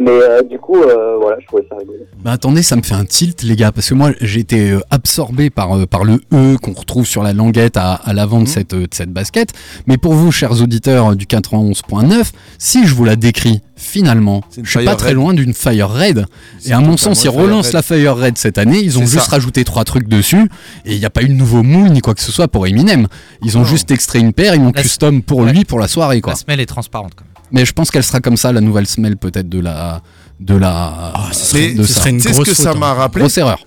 Mais 0.00 0.12
euh, 0.12 0.42
du 0.44 0.58
coup, 0.60 0.76
euh, 0.76 1.16
voilà, 1.20 1.38
je 1.40 1.46
trouvais 1.48 1.66
ça 1.68 1.76
rigolo. 1.76 1.98
Bah 2.22 2.30
attendez, 2.30 2.62
ça 2.62 2.76
me 2.76 2.82
fait 2.82 2.94
un 2.94 3.04
tilt 3.04 3.42
les 3.42 3.56
gars, 3.56 3.72
parce 3.72 3.88
que 3.88 3.94
moi 3.94 4.12
j'ai 4.20 4.38
été 4.40 4.70
euh, 4.70 4.80
absorbé 4.90 5.50
par, 5.50 5.76
euh, 5.76 5.86
par 5.86 6.04
le 6.04 6.20
E 6.32 6.56
qu'on 6.62 6.72
retrouve 6.72 7.04
sur 7.04 7.24
la 7.24 7.32
languette 7.32 7.76
à, 7.76 7.94
à 7.94 8.12
l'avant 8.12 8.40
de, 8.40 8.46
cette, 8.46 8.74
euh, 8.74 8.82
de 8.82 8.94
cette 8.94 9.12
basket. 9.12 9.52
Mais 9.88 9.96
pour 9.98 10.12
vous, 10.14 10.30
chers 10.30 10.62
auditeurs 10.62 11.16
du 11.16 11.26
91.9, 11.26 12.30
si 12.58 12.86
je 12.86 12.94
vous 12.94 13.04
la 13.04 13.16
décris 13.16 13.60
finalement, 13.74 14.42
je 14.56 14.68
suis 14.68 14.80
Fire 14.80 14.84
pas 14.92 14.96
très 14.96 15.08
Red. 15.10 15.16
loin 15.16 15.34
d'une 15.34 15.52
Fire 15.54 15.88
Red. 15.90 16.26
Et 16.66 16.72
à 16.72 16.80
mon 16.80 16.96
sens, 16.96 17.24
ils 17.24 17.28
relancent 17.28 17.66
Red. 17.66 17.74
la 17.74 17.82
Fire 17.82 18.16
Red 18.16 18.38
cette 18.38 18.58
année, 18.58 18.78
ils 18.80 18.98
ont 18.98 19.06
juste 19.06 19.24
ça. 19.26 19.32
rajouté 19.32 19.64
trois 19.64 19.84
trucs 19.84 20.08
dessus, 20.08 20.48
et 20.84 20.94
il 20.94 20.98
n'y 20.98 21.04
a 21.06 21.10
pas 21.10 21.22
eu 21.22 21.28
de 21.28 21.32
nouveau 21.34 21.62
moule 21.64 21.90
ni 21.90 22.00
quoi 22.00 22.14
que 22.14 22.20
ce 22.20 22.30
soit 22.32 22.46
pour 22.48 22.66
Eminem. 22.68 23.08
Ils 23.42 23.56
ont 23.56 23.60
Non. 23.62 23.66
juste 23.66 23.90
extrait 23.90 24.20
une 24.20 24.32
paire, 24.32 24.54
ils 24.54 24.60
l'ont 24.62 24.72
La- 24.74 24.82
custom 24.82 25.22
pour 25.22 25.38
Ouais. 25.38 25.52
lui 25.52 25.64
pour 25.64 25.78
la 25.80 25.88
soirée 25.88 26.20
quoi. 26.20 26.32
La 26.34 26.38
semelle 26.38 26.60
est 26.60 26.66
transparente 26.66 27.12
quand 27.16 27.24
même. 27.24 27.27
Mais 27.52 27.64
je 27.64 27.72
pense 27.72 27.90
qu'elle 27.90 28.04
sera 28.04 28.20
comme 28.20 28.36
ça, 28.36 28.52
la 28.52 28.60
nouvelle 28.60 28.86
semelle 28.86 29.16
peut-être 29.16 29.48
de 29.48 29.60
la... 29.60 30.02
De 30.40 30.54
la 30.54 31.12
Ah, 31.14 31.30
ce 31.32 31.46
serait, 31.46 31.72
de 31.74 31.82
ce 31.82 31.92
ça. 31.94 32.00
serait 32.00 32.10
une 32.10 32.20
ce 32.20 32.28
que 32.40 32.54
ça 32.54 32.70
faute, 32.70 32.78
m'a 32.80 32.90
hein. 32.90 32.94
rappelé 32.94 33.22
grosse 33.22 33.38
erreur. 33.38 33.58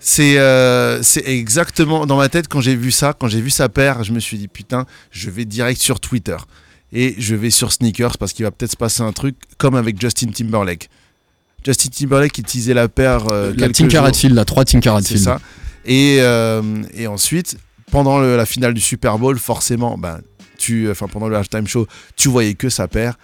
C'est 0.00 0.38
euh, 0.38 1.02
c'est 1.02 1.24
exactement 1.26 2.06
dans 2.06 2.16
ma 2.16 2.28
tête 2.28 2.46
quand 2.48 2.60
j'ai 2.60 2.74
vu 2.76 2.90
ça, 2.92 3.12
quand 3.18 3.26
j'ai 3.28 3.40
vu 3.40 3.50
sa 3.50 3.68
paire, 3.68 4.04
je 4.04 4.12
me 4.12 4.20
suis 4.20 4.38
dit 4.38 4.46
putain, 4.48 4.86
je 5.10 5.28
vais 5.30 5.44
direct 5.44 5.80
sur 5.80 5.98
Twitter 6.00 6.36
et 6.92 7.14
je 7.18 7.34
vais 7.34 7.50
sur 7.50 7.72
Sneakers 7.72 8.16
parce 8.18 8.32
qu'il 8.32 8.44
va 8.44 8.50
peut-être 8.52 8.70
se 8.72 8.76
passer 8.76 9.02
un 9.02 9.12
truc 9.12 9.36
comme 9.58 9.74
avec 9.74 10.00
Justin 10.00 10.28
Timberlake. 10.28 10.88
Justin 11.64 11.90
Timberlake 11.90 12.38
utilisait 12.38 12.74
la 12.74 12.88
paire 12.88 13.26
euh, 13.28 13.52
la 13.56 13.68
Tinker. 13.70 14.04
Hatfield, 14.04 14.34
la 14.36 14.44
3 14.44 14.64
Tinker 14.64 14.90
C'est 14.90 14.96
Hatfield. 15.14 15.22
ça. 15.24 15.40
Et, 15.84 16.18
euh, 16.20 16.62
et 16.94 17.06
ensuite, 17.08 17.58
pendant 17.90 18.18
le- 18.18 18.36
la 18.36 18.46
finale 18.46 18.74
du 18.74 18.80
Super 18.80 19.18
Bowl, 19.18 19.36
forcément, 19.38 19.98
ben, 19.98 20.20
tu, 20.58 20.90
enfin 20.90 21.06
pendant 21.08 21.28
le 21.28 21.36
halftime 21.36 21.66
show, 21.66 21.86
tu 22.16 22.28
voyais 22.28 22.54
que 22.54 22.68
sa 22.68 22.86
paire. 22.88 23.18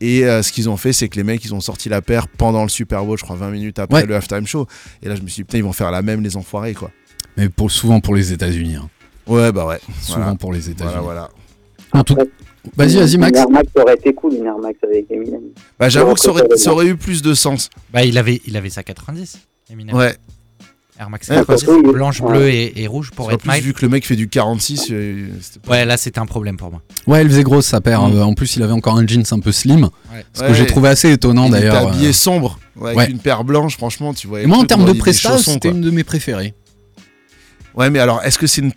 Et 0.00 0.26
euh, 0.26 0.42
ce 0.42 0.52
qu'ils 0.52 0.68
ont 0.68 0.76
fait, 0.76 0.92
c'est 0.92 1.08
que 1.08 1.16
les 1.16 1.24
mecs, 1.24 1.42
ils 1.44 1.54
ont 1.54 1.60
sorti 1.60 1.88
la 1.88 2.02
paire 2.02 2.28
pendant 2.28 2.62
le 2.62 2.68
Super 2.68 3.04
Bowl, 3.04 3.16
je 3.18 3.24
crois 3.24 3.36
20 3.36 3.50
minutes 3.50 3.78
après 3.78 4.02
Ouais. 4.02 4.06
le 4.06 4.14
halftime 4.14 4.46
show. 4.46 4.66
Et 5.02 5.08
là, 5.08 5.14
je 5.16 5.22
me 5.22 5.26
suis 5.26 5.40
dit, 5.40 5.44
putain, 5.44 5.58
ils 5.58 5.64
vont 5.64 5.72
faire 5.72 5.90
la 5.90 6.02
même, 6.02 6.22
les 6.22 6.36
enfoirés, 6.36 6.74
quoi. 6.74 6.90
Mais 7.36 7.48
pour, 7.48 7.70
souvent 7.70 8.00
pour 8.00 8.14
les 8.14 8.32
États-Unis. 8.32 8.76
hein. 8.76 8.88
Ouais, 9.26 9.52
bah 9.52 9.66
ouais. 9.66 9.80
Souvent 10.02 10.18
Voilà. 10.20 10.34
pour 10.36 10.52
les 10.52 10.68
États-Unis. 10.70 10.96
Voilà, 11.02 11.28
voilà. 11.92 12.00
En 12.00 12.04
tout- 12.04 12.16
Vas-y, 12.76 12.96
vas-y, 12.96 13.16
Max. 13.16 13.38
Une 13.38 13.44
Air 13.44 13.50
Max 13.50 13.68
aurait 13.76 13.94
été 13.94 14.12
cool, 14.12 14.34
une 14.34 14.44
Air 14.46 14.58
Max 14.58 14.76
avec 14.82 15.10
Eminem. 15.10 15.40
Bah, 15.78 15.88
j'avoue 15.88 16.14
que 16.14 16.20
ça 16.20 16.30
aurait, 16.30 16.44
ça 16.56 16.72
aurait 16.72 16.86
eu 16.88 16.96
plus 16.96 17.22
de 17.22 17.32
sens. 17.32 17.70
Bah, 17.92 18.04
il 18.04 18.18
avait, 18.18 18.40
il 18.46 18.56
avait 18.56 18.70
sa 18.70 18.82
90. 18.82 19.38
Eminem. 19.70 19.94
Ouais. 19.96 20.14
Air 20.98 21.10
Max 21.10 21.28
Ouais, 21.28 21.36
90, 21.36 21.46
parce 21.46 21.62
que- 21.64 21.92
blanche, 21.92 22.20
ouais. 22.20 22.28
bleue 22.30 22.48
et, 22.48 22.82
et 22.82 22.86
rouge 22.86 23.10
pour 23.10 23.30
être 23.30 23.42
plus, 23.42 23.60
vu 23.60 23.74
que 23.74 23.82
le 23.82 23.88
mec 23.90 24.06
fait 24.06 24.16
du 24.16 24.28
46, 24.28 24.88
euh, 24.90 25.26
c'était 25.42 25.58
pas- 25.60 25.70
Ouais, 25.72 25.84
là 25.84 25.96
c'était 25.96 26.18
un 26.20 26.26
problème 26.26 26.56
pour 26.56 26.70
moi. 26.70 26.80
Ouais, 27.06 27.20
elle 27.20 27.28
faisait 27.28 27.42
grosse 27.42 27.66
sa 27.66 27.80
paire. 27.80 28.02
Mm. 28.08 28.16
Euh, 28.16 28.22
En 28.24 28.34
plus, 28.34 28.56
il 28.56 28.62
avait 28.62 28.72
encore 28.72 28.96
un 28.96 29.06
jeans 29.06 29.24
un 29.30 29.40
peu 29.40 29.52
slim. 29.52 29.84
Ouais. 29.84 30.24
Ce 30.32 30.42
Ouais. 30.42 30.48
que 30.48 30.54
j'ai 30.54 30.66
trouvé 30.66 30.88
assez 30.88 31.10
étonnant 31.12 31.44
il 31.44 31.54
était 31.56 31.66
d'ailleurs. 31.68 31.88
habillé 31.88 32.08
euh. 32.08 32.12
sombre, 32.12 32.58
ouais, 32.76 32.86
avec 32.88 32.98
Ouais. 32.98 33.10
une 33.10 33.18
paire 33.18 33.44
blanche, 33.44 33.76
franchement, 33.76 34.14
tu 34.14 34.26
vois. 34.26 34.40
Et 34.40 34.46
moi, 34.46 34.58
en 34.58 34.64
termes 34.64 34.84
de 34.86 34.92
prestats, 34.92 35.38
c'était 35.38 35.68
une 35.70 35.80
de 35.82 35.90
mes 35.90 36.04
préférées. 36.04 36.54
Ouais, 37.76 37.90
mais 37.90 37.98
alors, 37.98 38.22
est-ce 38.24 38.38
que 38.38 38.46
c'est 38.46 38.62
une, 38.62 38.72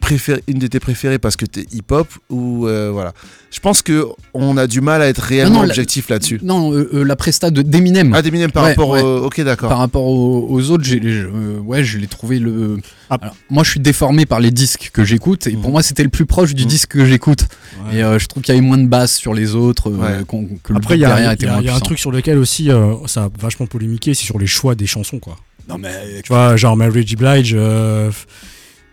une 0.47 0.59
de 0.59 0.67
tes 0.67 0.79
préférées 0.81 1.19
parce 1.19 1.37
que 1.37 1.45
t'es 1.45 1.65
hip-hop 1.71 2.07
ou 2.29 2.67
euh, 2.67 2.89
voilà 2.91 3.13
Je 3.49 3.59
pense 3.61 3.81
que 3.81 4.05
on 4.33 4.57
a 4.57 4.67
du 4.67 4.81
mal 4.81 5.01
à 5.01 5.07
être 5.07 5.19
réellement 5.21 5.61
non, 5.63 5.69
objectif 5.69 6.09
là-dessus. 6.09 6.39
Non, 6.43 6.73
euh, 6.73 6.89
euh, 6.93 7.03
la 7.03 7.15
presta 7.15 7.49
de 7.49 7.61
d'Eminem. 7.61 8.13
Ah, 8.13 8.21
d'Eminem 8.21 8.51
par 8.51 8.63
Ouais, 8.63 8.69
rapport 8.71 8.89
ouais. 8.89 9.01
au... 9.01 9.25
Ok, 9.25 9.39
d'accord. 9.41 9.69
Par 9.69 9.77
rapport 9.77 10.03
aux, 10.05 10.47
aux 10.49 10.69
autres, 10.71 10.83
j'ai, 10.83 10.99
euh, 11.01 11.59
ouais, 11.59 11.81
je 11.83 11.97
l'ai 11.97 12.07
trouvé 12.07 12.39
le. 12.39 12.77
Ah. 13.09 13.17
Alors, 13.21 13.35
moi, 13.49 13.63
je 13.63 13.71
suis 13.71 13.79
déformé 13.79 14.25
par 14.25 14.41
les 14.41 14.51
disques 14.51 14.89
que 14.91 15.05
j'écoute, 15.05 15.47
et 15.47 15.51
pour 15.53 15.67
Mhm. 15.67 15.71
moi, 15.71 15.81
c'était 15.83 16.03
le 16.03 16.09
plus 16.09 16.25
proche 16.25 16.53
du 16.53 16.63
Mhm. 16.63 16.69
disque 16.69 16.89
que 16.91 17.05
j'écoute. 17.05 17.45
Ouais. 17.87 17.99
Et 17.99 18.03
euh, 18.03 18.19
je 18.19 18.27
trouve 18.27 18.43
qu'il 18.43 18.53
y 18.53 18.57
avait 18.57 18.67
moins 18.67 18.77
de 18.77 18.87
basse 18.87 19.15
sur 19.15 19.33
les 19.33 19.55
autres, 19.55 19.89
euh, 19.91 20.17
Ouais. 20.19 20.25
qu'on- 20.27 20.45
que 20.61 20.73
le 20.73 20.77
Après, 20.77 20.95
il 20.97 21.01
y 21.01 21.05
a, 21.05 21.33
y 21.33 21.37
y 21.41 21.69
un 21.69 21.79
truc 21.79 21.99
sur 21.99 22.11
lequel 22.11 22.37
aussi 22.37 22.69
euh, 22.69 22.95
ça 23.07 23.23
a 23.23 23.29
vachement 23.39 23.65
polémiqué, 23.65 24.13
c'est 24.13 24.25
sur 24.25 24.37
les 24.39 24.47
choix 24.47 24.75
des 24.75 24.87
chansons, 24.87 25.19
quoi. 25.19 25.37
Non, 25.69 25.77
mais 25.77 25.89
Tu 26.23 26.33
vois, 26.33 26.57
genre 26.57 26.75
Mary 26.75 27.05
J. 27.07 27.15
Blige, 27.15 27.53
euh, 27.55 28.11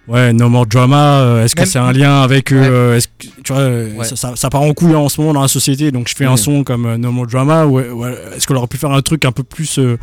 ouais, 0.09 0.33
No 0.33 0.49
More 0.49 0.67
Drama, 0.67 1.21
euh, 1.21 1.45
est-ce 1.45 1.55
que 1.57 1.65
c'est 1.65 1.79
un 1.79 1.93
lien 1.93 2.23
avec. 2.23 2.53
euh, 2.53 2.97
est-ce 2.97 3.09
que- 3.09 3.27
tu 3.45 3.53
vois, 3.53 3.63
euh, 3.63 3.93
Ouais. 3.97 4.05
ça, 4.05 4.17
ça- 4.17 4.37
ça 4.37 4.51
part 4.51 4.63
en 4.63 4.73
couille 4.75 4.95
en 4.95 5.09
ce 5.09 5.21
moment 5.21 5.33
dans 5.35 5.43
la 5.43 5.49
société, 5.49 5.91
donc 5.91 6.09
je 6.09 6.15
fais 6.15 6.25
un 6.25 6.33
Ouais. 6.33 6.37
son 6.37 6.65
comme 6.65 6.87
euh, 6.87 6.97
No 6.97 7.11
More 7.13 7.27
Drama, 7.27 7.67
ou 7.67 7.79
ou, 7.81 8.07
est-ce 8.07 8.47
qu'on 8.47 8.55
aurait 8.57 8.67
pu 8.67 8.77
faire 8.79 8.91
un 8.93 9.03
truc 9.03 9.25
un 9.25 9.33
peu 9.33 9.43
plus 9.43 9.79
euh, 9.79 9.97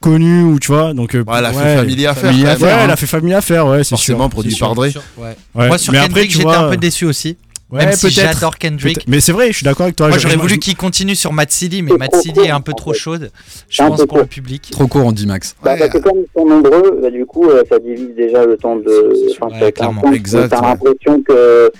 connu, 0.00 0.42
ou 0.42 0.58
tu 0.58 0.72
vois, 0.72 0.92
donc. 0.94 1.14
euh, 1.14 1.24
Ouais, 1.26 1.34
elle 1.38 1.44
a 1.46 1.52
fait 1.52 1.58
quand 1.58 1.64
même. 1.64 2.06
Affair, 2.06 2.32
Ouais, 2.76 2.84
elle 2.84 2.90
a 2.90 2.96
fait 2.96 3.06
Family 3.06 3.34
Affair, 3.34 3.66
ouais, 3.66 3.78
c'est 3.78 3.84
sûr. 3.84 3.96
Forcément 3.98 4.28
produit 4.28 4.54
par 4.56 4.74
Dre. 4.74 4.88
Sur- 4.90 5.02
ouais. 5.18 5.36
Ouais. 5.54 5.68
Moi 5.68 5.78
sur 5.78 5.92
Mais 5.92 6.00
Kendrick, 6.00 6.30
j'étais 6.30 6.46
un 6.46 6.68
peu 6.70 6.76
déçu 6.76 7.06
aussi. 7.06 7.36
Ouais, 7.70 7.84
même 7.84 7.94
si 7.94 8.10
j'adore 8.10 8.58
Kendrick. 8.58 9.06
Mais 9.08 9.20
c'est 9.20 9.32
vrai, 9.32 9.48
je 9.48 9.56
suis 9.56 9.64
d'accord 9.64 9.84
avec 9.84 9.96
toi. 9.96 10.08
Moi 10.08 10.18
j'aurais 10.18 10.36
voulu 10.36 10.54
je- 10.54 10.58
qu'il 10.60 10.76
continue 10.76 11.16
sur 11.16 11.32
Mad 11.32 11.50
City, 11.50 11.82
mais 11.82 11.96
Mad 11.96 12.10
trop 12.12 12.20
City 12.22 12.40
est 12.40 12.50
un 12.50 12.60
peu 12.60 12.72
trop 12.74 12.94
chaude, 12.94 13.30
je 13.68 13.82
pense, 13.82 14.04
pour 14.06 14.18
le 14.18 14.26
public. 14.26 14.68
Trop 14.70 14.86
court, 14.86 15.04
on 15.04 15.10
dit 15.10 15.26
Max. 15.26 15.56
Bah, 15.64 15.72
Ouais. 15.72 15.78
parce 15.80 15.90
que 15.90 15.98
comme 15.98 16.18
ils 16.18 16.28
sont 16.40 16.46
nombreux, 16.46 17.00
bah, 17.02 17.10
du 17.10 17.26
coup, 17.26 17.48
euh, 17.50 17.64
ça 17.68 17.78
divise 17.80 18.14
déjà 18.14 18.46
le 18.46 18.56
temps 18.56 18.76
de. 18.76 19.12
Enfin, 19.40 19.48
Ouais, 19.60 19.72
clairement. 19.72 20.02
t'as- 20.02 20.12
Exact, 20.12 20.48
T'as 20.48 20.60
ouais. 20.60 20.66
l'impression 20.68 21.22
que, 21.22 21.72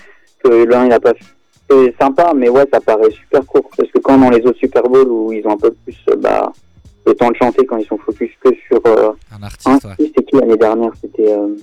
que 0.43 0.49
l'un, 0.65 0.85
il 0.87 0.91
a 0.91 0.99
pas 0.99 1.13
fait. 1.13 1.23
C'est 1.69 1.95
sympa, 2.01 2.33
mais 2.35 2.49
ouais, 2.49 2.65
ça 2.71 2.81
paraît 2.81 3.11
super 3.11 3.45
court. 3.45 3.69
Parce 3.77 3.89
que 3.89 3.99
quand 3.99 4.17
dans 4.17 4.29
les 4.29 4.41
autres 4.45 4.59
Super 4.59 4.83
Bowl 4.83 5.07
où 5.07 5.31
ils 5.31 5.45
ont 5.47 5.51
un 5.51 5.57
peu 5.57 5.71
plus 5.85 5.95
euh, 6.09 6.15
bah, 6.17 6.51
le 7.05 7.13
temps 7.13 7.29
de 7.31 7.35
chanter, 7.37 7.65
quand 7.65 7.77
ils 7.77 7.85
sont 7.87 7.97
focus 7.97 8.29
que 8.43 8.49
sur 8.67 8.81
euh, 8.87 9.11
Un 9.31 9.41
un, 9.41 9.43
artiste, 9.43 9.85
ouais. 9.85 9.91
c'était 9.97 10.23
qui 10.23 10.35
l'année 10.35 10.57
dernière 10.57 10.91
C'était. 11.01 11.31
euh, 11.31 11.55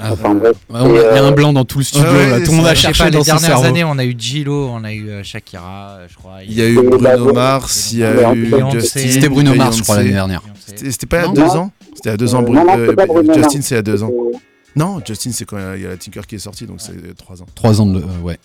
Ah, 0.00 0.12
Enfin, 0.12 0.34
bref. 0.34 0.56
ouais, 0.70 0.80
on 0.80 0.84
a- 0.86 0.88
il 0.88 0.94
y 0.94 0.98
a 1.18 1.24
un 1.24 1.28
euh, 1.28 1.30
blanc 1.32 1.52
dans 1.52 1.64
tout 1.64 1.78
le 1.78 1.84
studio. 1.84 2.06
ouais, 2.08 2.30
là. 2.30 2.38
c'est 2.38 2.44
Tout 2.44 2.50
le 2.52 2.56
monde 2.58 2.66
a 2.66 2.74
cherché 2.74 3.04
pas, 3.04 3.10
dans 3.10 3.18
les 3.18 3.24
dernières 3.24 3.46
cerveau. 3.48 3.64
années, 3.64 3.84
on 3.84 3.98
a 3.98 4.04
eu 4.04 4.14
Gilo, 4.18 4.68
on 4.68 4.84
a 4.84 4.92
eu 4.92 5.08
euh, 5.10 5.22
Shakira, 5.22 5.96
euh, 6.00 6.06
je 6.08 6.14
crois. 6.16 6.38
Il 6.44 6.52
y 6.54 6.62
a 6.62 6.68
eu 6.68 6.74
Bruno 6.74 6.98
bah, 7.26 7.32
Mars, 7.32 7.92
il 7.92 7.98
y 7.98 8.04
a 8.04 8.32
eu. 8.34 8.54
Justin. 8.72 9.00
C'était 9.10 9.28
Bruno 9.28 9.54
Mars, 9.54 9.76
je 9.78 9.82
crois, 9.82 9.96
l'année 9.96 10.10
dernière. 10.12 10.42
C'était 10.66 11.06
pas 11.06 11.22
il 11.24 11.26
y 11.26 11.28
a 11.28 11.32
deux 11.32 11.50
ans 11.56 11.70
C'était 11.94 12.08
il 12.08 12.12
y 12.12 12.14
a 12.14 12.16
deux 12.16 12.34
ans. 12.34 12.44
euh, 12.48 12.94
euh, 12.98 13.34
Justin, 13.34 13.60
c'est 13.62 13.74
il 13.74 13.76
y 13.76 13.78
a 13.78 13.82
deux 13.82 14.02
ans. 14.02 14.10
Euh, 14.12 14.36
Non, 14.74 15.00
Justin, 15.06 15.30
c'est 15.32 15.44
quand 15.44 15.58
il 15.76 15.82
y 15.82 15.86
a 15.86 15.90
la 15.90 15.96
Tinker 15.96 16.22
qui 16.26 16.36
est 16.36 16.38
sortie, 16.38 16.66
donc 16.66 16.80
c'est 16.80 16.92
euh, 16.92 17.12
trois 17.16 17.42
ans. 17.42 17.46
Trois 17.54 17.80
ans 17.80 17.86
de. 17.86 17.98
euh, 18.00 18.22
ouais. 18.24 18.38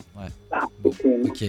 ah, 0.52 0.64
Ok. 1.26 1.44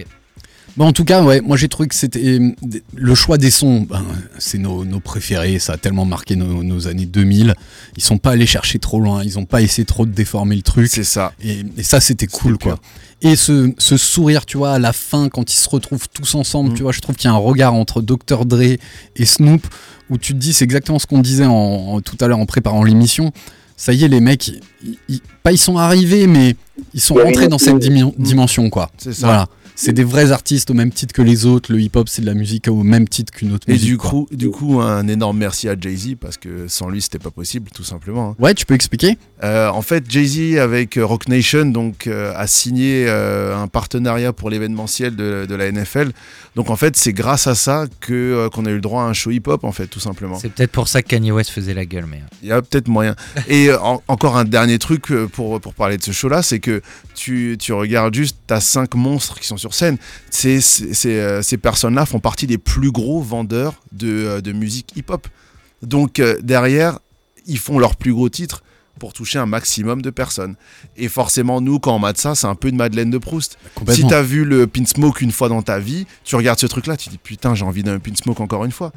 Bon, 0.79 0.87
en 0.87 0.93
tout 0.93 1.05
cas, 1.05 1.23
ouais, 1.25 1.41
moi 1.41 1.57
j'ai 1.57 1.67
trouvé 1.69 1.89
que 1.89 1.95
c'était 1.97 2.39
euh, 2.39 2.53
le 2.95 3.15
choix 3.17 3.37
des 3.37 3.51
sons, 3.51 3.81
ben, 3.81 4.05
c'est 4.39 4.59
nos, 4.59 4.85
nos 4.85 5.01
préférés, 5.01 5.59
ça 5.59 5.73
a 5.73 5.77
tellement 5.77 6.05
marqué 6.05 6.37
nos, 6.37 6.63
nos 6.63 6.87
années 6.87 7.05
2000. 7.05 7.55
Ils 7.97 8.03
sont 8.03 8.19
pas 8.19 8.31
allés 8.31 8.47
chercher 8.47 8.79
trop 8.79 9.01
loin, 9.01 9.25
ils 9.25 9.41
ont 9.41 9.45
pas 9.45 9.61
essayé 9.61 9.85
trop 9.85 10.07
de 10.07 10.13
déformer 10.13 10.55
le 10.55 10.63
truc. 10.63 10.87
C'est 10.89 11.03
ça. 11.03 11.33
Et, 11.43 11.65
et 11.77 11.83
ça, 11.83 11.99
c'était 12.01 12.29
cool, 12.29 12.59
quoi. 12.59 12.79
Et 13.23 13.35
ce, 13.35 13.73
ce 13.79 13.97
sourire, 13.97 14.47
tu 14.47 14.57
vois, 14.57 14.75
à 14.75 14.79
la 14.79 14.93
fin, 14.93 15.29
quand 15.29 15.53
ils 15.53 15.57
se 15.57 15.69
retrouvent 15.69 16.09
tous 16.13 16.37
ensemble, 16.37 16.71
Mm. 16.71 16.75
tu 16.75 16.83
vois, 16.85 16.93
je 16.93 17.01
trouve 17.01 17.17
qu'il 17.17 17.29
y 17.29 17.33
a 17.33 17.35
un 17.35 17.39
regard 17.39 17.75
entre 17.75 18.01
Dr. 18.01 18.45
Dre 18.47 18.77
et 19.17 19.25
Snoop, 19.27 19.67
où 20.11 20.17
tu 20.17 20.33
te 20.33 20.39
dis, 20.39 20.53
c'est 20.53 20.63
exactement 20.65 21.01
ce 21.01 21.07
qu'on 21.09 21.19
disait 21.21 21.45
en, 21.47 21.51
en- 21.53 22.01
tout 22.01 22.17
à 22.21 22.29
l'heure 22.29 22.39
en 22.39 22.47
préparant 22.47 22.85
l'émission. 22.85 23.33
Ça 23.77 23.93
y 23.93 24.05
est, 24.05 24.09
les 24.09 24.21
mecs, 24.21 24.47
ils, 24.47 24.61
ils- 25.09 25.21
pas 25.43 25.51
ils 25.51 25.59
sont 25.59 25.77
arrivés, 25.77 26.29
mais 26.29 26.55
ils 26.95 27.01
sont 27.01 27.15
rentrés 27.15 27.49
dans 27.49 27.59
cette 27.59 27.79
dimension, 28.19 28.71
quoi. 28.71 28.91
C'est 28.99 29.13
ça. 29.13 29.27
Voilà. 29.27 29.49
C'est 29.81 29.93
des 29.93 30.03
vrais 30.05 30.33
artistes 30.33 30.71
au 30.71 30.75
même 30.75 30.91
titre 30.91 31.15
que 31.15 31.23
les 31.23 31.47
autres. 31.47 31.73
Le 31.73 31.81
hip-hop, 31.81 32.09
c'est 32.09 32.23
de 32.23 32.27
la 32.27 32.35
musique 32.35 32.67
au 32.69 32.83
même 32.83 33.09
titre 33.09 33.33
qu'une 33.33 33.53
autre 33.53 33.69
Et 33.69 33.73
musique. 33.73 33.89
du 33.89 33.97
coup, 33.97 34.27
du 34.33 34.51
coup, 34.51 34.81
un 34.81 35.07
énorme 35.07 35.39
merci 35.39 35.69
à 35.69 35.77
Jay-Z 35.79 36.17
parce 36.21 36.37
que 36.37 36.67
sans 36.67 36.89
lui, 36.89 37.01
c'était 37.01 37.21
pas 37.21 37.31
possible, 37.31 37.71
tout 37.73 37.85
simplement. 37.85 38.31
hein. 38.31 38.37
Ouais, 38.43 38.55
tu 38.55 38.67
peux 38.67 38.75
expliquer? 38.75 39.17
Euh, 39.45 39.69
en 39.69 39.83
fait, 39.83 40.05
Jay-Z 40.09 40.59
avec 40.59 40.97
euh, 40.97 41.07
Rock 41.07 41.29
Nation 41.29 41.67
donc 41.67 42.07
euh, 42.09 42.33
a 42.35 42.47
signé 42.49 43.07
euh, 43.09 43.57
un 43.57 43.69
partenariat 43.69 44.33
pour 44.33 44.51
l'événementiel 44.51 45.15
de, 45.15 45.47
de 45.49 45.55
la 45.55 45.71
NFL. 45.71 46.11
Donc 46.59 46.71
en 46.71 46.77
fait, 46.77 46.97
c'est 46.97 47.13
grâce 47.13 47.47
à 47.47 47.55
ça 47.55 47.85
que 48.01 48.13
euh, 48.13 48.49
qu'on 48.49 48.67
a 48.67 48.71
eu 48.71 48.75
le 48.75 48.81
droit 48.81 49.05
à 49.05 49.07
un 49.07 49.13
show 49.13 49.31
hip-hop 49.31 49.63
en 49.63 49.71
fait, 49.71 49.87
tout 49.87 50.01
simplement. 50.01 50.37
C'est 50.41 50.49
peut-être 50.49 50.73
pour 50.73 50.89
ça 50.89 51.03
que 51.03 51.07
Kanye 51.07 51.31
West 51.31 51.51
faisait 51.51 51.73
la 51.73 51.85
gueule, 51.85 52.07
mais. 52.11 52.17
euh, 52.17 52.37
Il 52.43 52.49
y 52.49 52.53
a 52.53 52.61
peut-être 52.61 52.89
moyen. 52.89 53.15
Et 53.47 53.69
euh, 53.69 53.79
en- 53.81 54.03
encore 54.09 54.37
un 54.37 54.45
dernier 54.45 54.81
truc 54.81 55.07
pour, 55.33 55.61
pour 55.61 55.73
parler 55.75 55.99
de 55.99 56.03
ce 56.03 56.11
show-là, 56.11 56.43
c'est 56.43 56.59
que 56.59 56.83
tu, 57.15 57.57
tu 57.61 57.73
regardes 57.73 58.13
juste, 58.13 58.39
t'as 58.49 58.59
cinq 58.59 58.97
monstres 58.97 59.39
qui 59.39 59.47
sont 59.47 59.57
sur 59.57 59.73
scène. 59.73 59.99
Ces, 60.31 60.59
euh, 61.07 61.43
personnes-là 61.63 62.07
font 62.07 62.19
partie 62.19 62.49
des 62.49 62.59
plus 62.59 62.91
gros 62.91 63.23
vendeurs 63.23 63.75
de, 63.93 64.41
de 64.41 64.51
musique 64.51 64.97
hip-hop. 64.97 65.29
Donc 65.83 66.21
derrière, 66.41 66.99
ils 67.47 67.61
font 67.61 67.79
leurs 67.79 67.95
plus 67.95 68.13
gros 68.13 68.29
titres 68.29 68.65
pour 68.99 69.13
toucher 69.15 69.39
un 69.39 69.47
maximum 69.47 70.03
de 70.03 70.11
personnes. 70.11 70.57
Et 70.97 71.09
forcément, 71.09 71.61
nous, 71.61 71.79
quand 71.79 71.95
on 71.97 71.99
mate 71.99 72.19
ça, 72.19 72.35
c'est 72.35 72.47
un 72.47 72.55
peu 72.55 72.69
une 72.69 72.77
Madeleine 72.77 73.11
de 73.11 73.19
Proust. 73.19 73.57
Si 73.95 74.03
t'as 74.09 74.23
vu 74.23 74.45
le 74.45 74.67
Pin 74.67 74.85
Smoke 74.85 75.21
une 75.23 75.33
fois 75.33 75.49
dans 75.49 75.63
ta 75.63 75.79
vie, 75.79 76.07
tu 76.25 76.37
regardes 76.37 76.59
ce 76.59 76.67
truc-là, 76.67 76.97
tu 76.97 77.09
dis 77.09 77.19
putain, 77.19 77.55
j'ai 77.55 77.65
envie 77.65 77.83
d'un 77.83 77.99
Pin 77.99 78.15
Smoke 78.15 78.43
encore 78.43 78.65
une 78.65 78.73
fois. 78.73 78.93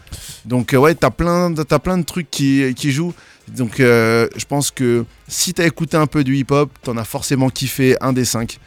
Donc 0.46 0.74
euh, 0.74 0.78
ouais, 0.78 0.96
t'as 0.96 1.12
plein, 1.12 1.50
de- 1.52 1.64
t'as 1.64 1.80
plein 1.80 1.98
de 1.98 2.04
trucs 2.04 2.30
qui, 2.30 2.74
qui 2.76 2.92
jouent. 2.92 3.14
Donc 3.56 3.80
euh, 3.80 4.28
je 4.36 4.46
pense 4.46 4.72
que 4.72 5.06
si 5.28 5.54
t'as 5.54 5.66
écouté 5.66 5.98
un 5.98 6.08
peu 6.08 6.24
du 6.24 6.36
hip-hop, 6.38 6.70
t'en 6.84 6.98
as 6.98 7.04
forcément 7.04 7.50
kiffé 7.50 7.96
un 8.02 8.14
des 8.14 8.26
cinq. 8.26 8.60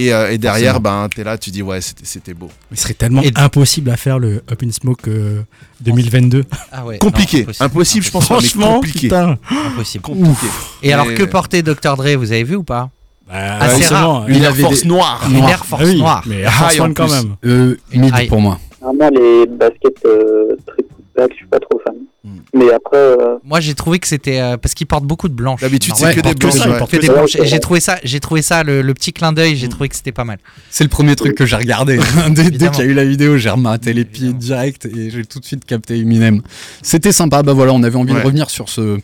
Et, 0.00 0.12
euh, 0.14 0.30
et 0.30 0.38
derrière, 0.38 0.80
ben 0.80 1.08
t'es 1.14 1.24
là, 1.24 1.36
tu 1.36 1.50
dis 1.50 1.60
ouais, 1.62 1.80
c'était 1.80 2.32
beau. 2.34 2.48
Il 2.70 2.78
serait 2.78 2.94
tellement 2.94 3.20
Et- 3.22 3.32
impossible 3.34 3.90
à 3.90 3.96
faire 3.96 4.18
le 4.20 4.42
Up 4.50 4.62
in 4.64 4.70
Smoke 4.70 5.08
euh, 5.08 5.42
2022. 5.80 6.44
Ah 6.70 6.84
ouais, 6.86 6.98
Compliqué, 6.98 7.44
non, 7.46 7.52
impossible, 7.66 8.04
je 8.04 8.10
pense 8.12 8.30
mais 8.30 8.36
Franchement, 8.36 8.74
compliqué. 8.76 9.00
putain. 9.08 9.38
Impossible. 9.66 10.02
Compliqué. 10.04 10.46
Et 10.84 10.92
alors 10.92 11.06
Mais- 11.06 11.14
que 11.14 11.24
portait 11.24 11.62
Dr 11.62 11.96
Dre, 11.96 12.14
vous 12.16 12.30
avez 12.30 12.44
vu 12.44 12.54
ou 12.56 12.62
pas? 12.62 12.90
Bah, 13.26 13.56
Assez 13.60 13.82
forcément, 13.82 14.20
rare. 14.20 14.24
il 14.30 14.36
Une 14.36 14.44
avait 14.44 14.62
Air 14.62 14.68
Force 14.68 14.82
des- 14.82 14.88
noire. 14.88 15.28
Une. 15.28 15.36
Air 15.44 15.64
Force 15.66 15.82
Ah 15.84 15.88
oui, 15.88 15.98
noire. 15.98 16.22
Mais 16.26 16.40
Air 16.42 16.52
Force 16.52 16.80
One 16.80 16.94
quand 16.94 17.10
même. 17.10 17.34
Euh, 17.44 17.76
Une 17.92 18.02
mid 18.02 18.28
pour 18.28 18.40
moi. 18.40 18.58
Vraiment, 18.80 19.10
les 19.10 19.46
baskets 19.46 20.04
euh, 20.06 20.56
triple 20.66 20.94
black, 21.16 21.30
je 21.32 21.36
suis 21.38 21.46
pas 21.46 21.58
trop 21.58 21.80
fan. 21.84 21.94
Mais 22.54 22.72
après, 22.72 22.96
euh, 22.96 23.36
Moi 23.44 23.60
j'ai 23.60 23.74
trouvé 23.74 23.98
que 23.98 24.06
c'était 24.08 24.40
euh, 24.40 24.56
parce 24.56 24.74
qu'il 24.74 24.86
porte 24.86 25.04
beaucoup 25.04 25.28
de 25.28 25.34
blanches. 25.34 25.60
D'habitude, 25.60 25.94
c'est 25.96 26.14
que 26.14 26.20
des 26.20 26.34
blanches, 26.34 26.54
ouais. 26.66 26.86
que 26.90 26.96
des 26.96 27.08
blanches. 27.08 27.36
Et 27.36 27.46
j'ai 27.46 27.60
trouvé 27.60 27.80
ça, 27.80 27.98
j'ai 28.04 28.20
trouvé 28.20 28.42
ça 28.42 28.62
le, 28.64 28.82
le 28.82 28.94
petit 28.94 29.12
clin 29.12 29.32
d'œil, 29.32 29.56
j'ai 29.56 29.66
Mm. 29.66 29.70
trouvé 29.70 29.88
que 29.88 29.96
c'était 29.96 30.12
pas 30.12 30.24
mal. 30.24 30.38
C'est 30.70 30.84
le 30.84 30.90
premier 30.90 31.14
truc 31.16 31.34
que 31.34 31.46
j'ai 31.46 31.56
regardé. 31.56 31.98
dès 32.30 32.50
dès 32.50 32.68
qu'il 32.70 32.84
y 32.84 32.88
a 32.88 32.90
eu 32.90 32.94
la 32.94 33.04
vidéo, 33.04 33.36
j'ai 33.38 33.50
rematé 33.50 33.92
les 33.92 34.04
pieds 34.04 34.32
direct 34.32 34.86
et 34.86 35.10
j'ai 35.10 35.24
tout 35.24 35.40
de 35.40 35.44
suite 35.44 35.64
capté 35.64 35.98
Eminem. 35.98 36.42
C'était 36.82 37.12
sympa. 37.12 37.42
Bah 37.42 37.52
voilà, 37.52 37.72
on 37.72 37.82
avait 37.82 37.96
envie 37.96 38.12
Ouais. 38.12 38.20
de 38.20 38.24
revenir 38.24 38.48
sur 38.50 38.68
ce, 38.68 38.98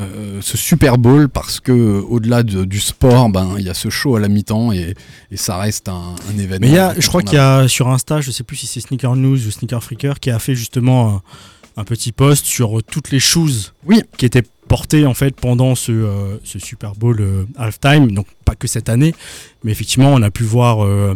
euh, 0.00 0.38
ce 0.40 0.56
Super 0.56 0.98
Bowl 0.98 1.28
parce 1.28 1.60
que 1.60 1.72
au-delà 1.72 2.42
de- 2.42 2.64
du 2.64 2.80
sport, 2.80 3.28
ben 3.28 3.54
il 3.58 3.64
y 3.64 3.68
a 3.70 3.74
ce 3.74 3.90
show 3.90 4.16
à 4.16 4.20
la 4.20 4.28
mi-temps 4.28 4.72
et, 4.72 4.94
et 5.30 5.36
ça 5.36 5.56
reste 5.58 5.88
un, 5.88 6.14
un 6.34 6.38
événement. 6.38 6.58
Mais 6.60 6.68
il 6.68 6.74
y 6.74 6.78
a, 6.78 6.94
je 6.98 7.06
crois 7.08 7.22
qu'il 7.22 7.34
y 7.36 7.40
a 7.40 7.68
sur 7.68 7.88
Insta, 7.88 8.20
je 8.20 8.30
sais 8.30 8.44
plus 8.44 8.56
si 8.56 8.66
c'est 8.66 8.80
Sneaker 8.80 9.16
News 9.16 9.46
ou 9.46 9.50
Sneaker 9.50 9.82
Freaker, 9.82 10.18
qui 10.20 10.30
a 10.30 10.38
fait 10.38 10.54
justement 10.54 11.20
un, 11.76 11.84
petit 11.84 12.12
post 12.12 12.46
sur 12.46 12.78
euh, 12.78 12.82
toutes 12.82 13.10
les 13.10 13.20
choses 13.20 13.74
Oui. 13.86 14.02
qui 14.16 14.26
étaient 14.26 14.42
portées 14.68 15.06
en 15.06 15.14
fait 15.14 15.36
pendant 15.36 15.74
ce, 15.74 15.92
euh, 15.92 16.36
ce 16.44 16.58
Super 16.58 16.94
Bowl 16.94 17.20
euh, 17.20 17.44
halftime. 17.56 18.10
Donc 18.12 18.26
pas 18.44 18.54
que 18.54 18.66
cette 18.66 18.88
année, 18.88 19.14
mais 19.64 19.72
effectivement 19.72 20.12
on 20.12 20.22
a 20.22 20.30
pu 20.30 20.42
voir 20.42 20.84
euh, 20.84 21.14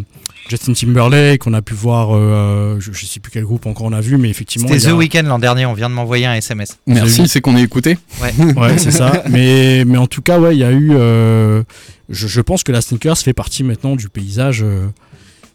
Justin 0.48 0.72
Timberlake, 0.72 1.46
on 1.46 1.52
a 1.54 1.62
pu 1.62 1.74
voir, 1.74 2.08
euh, 2.12 2.76
je, 2.80 2.92
je 2.92 3.06
sais 3.06 3.20
plus 3.20 3.30
quel 3.30 3.44
groupe 3.44 3.66
encore 3.66 3.86
on 3.86 3.92
a 3.92 4.00
vu, 4.00 4.16
mais 4.16 4.30
effectivement. 4.30 4.66
C'était 4.68 4.86
a- 4.86 4.90
The 4.90 4.94
Weeknd 4.94 5.22
l'an 5.22 5.38
dernier, 5.38 5.64
on 5.66 5.74
vient 5.74 5.88
de 5.88 5.94
m'envoyer 5.94 6.26
un 6.26 6.34
SMS. 6.34 6.78
Merci, 6.86 7.28
c'est 7.28 7.40
qu'on 7.40 7.56
est 7.56 7.62
écouté. 7.62 7.98
Ouais. 8.20 8.32
Ouais, 8.56 8.78
c'est 8.78 8.90
ça. 8.90 9.22
Mais, 9.30 9.84
mais 9.84 9.98
en 9.98 10.06
tout 10.08 10.22
cas, 10.22 10.40
ouais, 10.40 10.56
il 10.56 10.58
y 10.58 10.64
a 10.64 10.72
eu. 10.72 10.90
euh, 10.92 11.62
je, 12.08 12.26
je 12.26 12.40
pense 12.40 12.64
que 12.64 12.72
la 12.72 12.80
sneakers 12.80 13.18
fait 13.18 13.32
partie 13.32 13.62
maintenant 13.62 13.94
du 13.94 14.08
paysage 14.08 14.62
euh, 14.64 14.88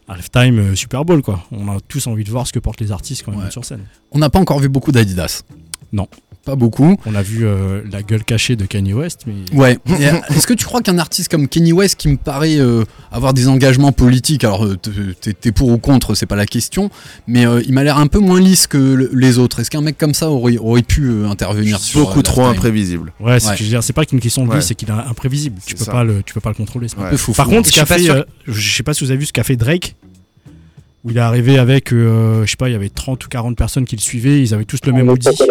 halftime 0.08 0.60
euh, 0.60 0.76
Super 0.76 1.06
Bowl, 1.06 1.22
quoi. 1.22 1.44
On 1.52 1.68
a 1.76 1.80
tous 1.88 2.06
envie 2.08 2.24
de 2.24 2.30
voir 2.30 2.46
ce 2.48 2.54
que 2.54 2.60
portent 2.60 2.82
les 2.82 2.92
artistes 2.92 3.24
quand 3.24 3.32
ils 3.32 3.38
Ouais. 3.38 3.44
montent 3.44 3.52
sur 3.52 3.66
scène. 3.66 3.86
On 4.12 4.20
n'a 4.20 4.30
pas 4.30 4.40
encore 4.40 4.60
vu 4.60 4.70
beaucoup 4.70 4.92
d'Adidas. 4.92 5.44
Non. 5.96 6.08
Pas 6.46 6.56
beaucoup. 6.56 6.96
On 7.08 7.16
a 7.16 7.24
vu 7.24 7.44
euh, 7.48 7.82
la 7.92 8.04
gueule 8.04 8.24
cachée 8.24 8.56
de 8.56 8.66
Kanye 8.68 8.94
West, 8.94 9.22
mais. 9.26 9.34
Ouais. 9.58 9.80
Euh, 9.90 10.20
Est-ce 10.30 10.46
que 10.46 10.54
tu 10.54 10.64
crois 10.66 10.82
qu'un 10.84 11.00
artiste 11.00 11.32
comme 11.32 11.48
Kenny 11.48 11.72
West, 11.74 11.96
qui 11.96 12.08
me 12.10 12.18
paraît 12.18 12.58
euh, 12.60 12.84
avoir 13.12 13.34
des 13.34 13.48
engagements 13.48 13.92
politiques, 13.92 14.44
alors 14.44 14.68
t'es- 15.42 15.52
pour 15.52 15.70
ou 15.70 15.80
contre, 15.80 16.14
c'est 16.14 16.28
pas 16.28 16.36
la 16.36 16.46
question, 16.46 16.92
mais 17.26 17.48
euh, 17.48 17.64
il 17.66 17.74
m'a 17.74 17.84
l'air 17.84 17.98
un 17.98 18.06
peu 18.06 18.20
moins 18.20 18.40
lisse 18.40 18.68
que 18.68 18.78
le- 18.78 19.10
les 19.14 19.40
autres. 19.40 19.62
Est-ce 19.62 19.72
qu'un 19.72 19.82
mec 19.82 19.98
comme 19.98 20.14
ça 20.14 20.30
aurait, 20.30 20.58
aurait 20.58 20.84
pu 20.84 21.06
euh, 21.10 21.28
intervenir 21.30 21.80
sur 21.80 22.02
Beaucoup 22.02 22.22
trop 22.22 22.46
imprévisible. 22.46 23.12
Ouais, 23.20 23.40
c'est 23.40 23.46
ce 23.46 23.50
Ouais. 23.52 23.54
que 23.54 23.60
je 23.60 23.64
veux 23.64 23.70
dire. 23.70 23.82
C'est 23.84 23.94
pas 23.94 24.06
qu'une 24.06 24.20
question 24.20 24.44
de 24.44 24.50
lui, 24.50 24.58
Ouais. 24.58 24.62
c'est 24.62 24.76
qu'il 24.76 24.90
est 24.90 24.92
imprévisible. 24.92 25.60
Tu 25.66 25.74
peux 25.76 25.86
ça. 25.86 25.92
pas 25.94 26.04
le, 26.04 26.22
tu 26.22 26.34
peux 26.36 26.42
pas 26.42 26.50
le 26.50 26.56
contrôler. 26.56 26.88
c'est 26.90 26.98
Ouais. 27.00 27.06
Un 27.08 27.10
peu 27.10 27.18
fou. 27.18 27.32
Par 27.34 27.48
contre, 27.48 27.68
ce 27.70 27.74
qu'a 27.74 27.86
fait, 27.88 28.08
euh, 28.12 28.24
je 28.48 28.76
sais 28.76 28.84
pas 28.84 28.94
si 28.94 29.04
vous 29.04 29.10
avez 29.10 29.20
vu 29.20 29.26
ce 29.26 29.34
qu'a 29.34 29.44
fait 29.44 29.56
Drake, 29.56 29.96
où 31.06 31.12
il 31.12 31.18
est 31.18 31.22
arrivé 31.22 31.60
avec, 31.60 31.94
euh, 31.94 32.44
je 32.46 32.50
sais 32.52 32.58
pas, 32.58 32.68
il 32.68 32.72
y 32.74 32.76
avait 32.76 32.90
30 32.90 33.24
ou 33.26 33.30
40 33.30 33.56
personnes 33.56 33.86
qui 33.86 33.96
le 33.96 34.02
suivaient, 34.02 34.40
ils 34.40 34.54
avaient 34.56 34.66
tous 34.66 34.80
le 34.86 34.92
même 34.92 35.08
avec 35.10 35.22
sa 35.24 35.30
hoodie. 35.32 35.42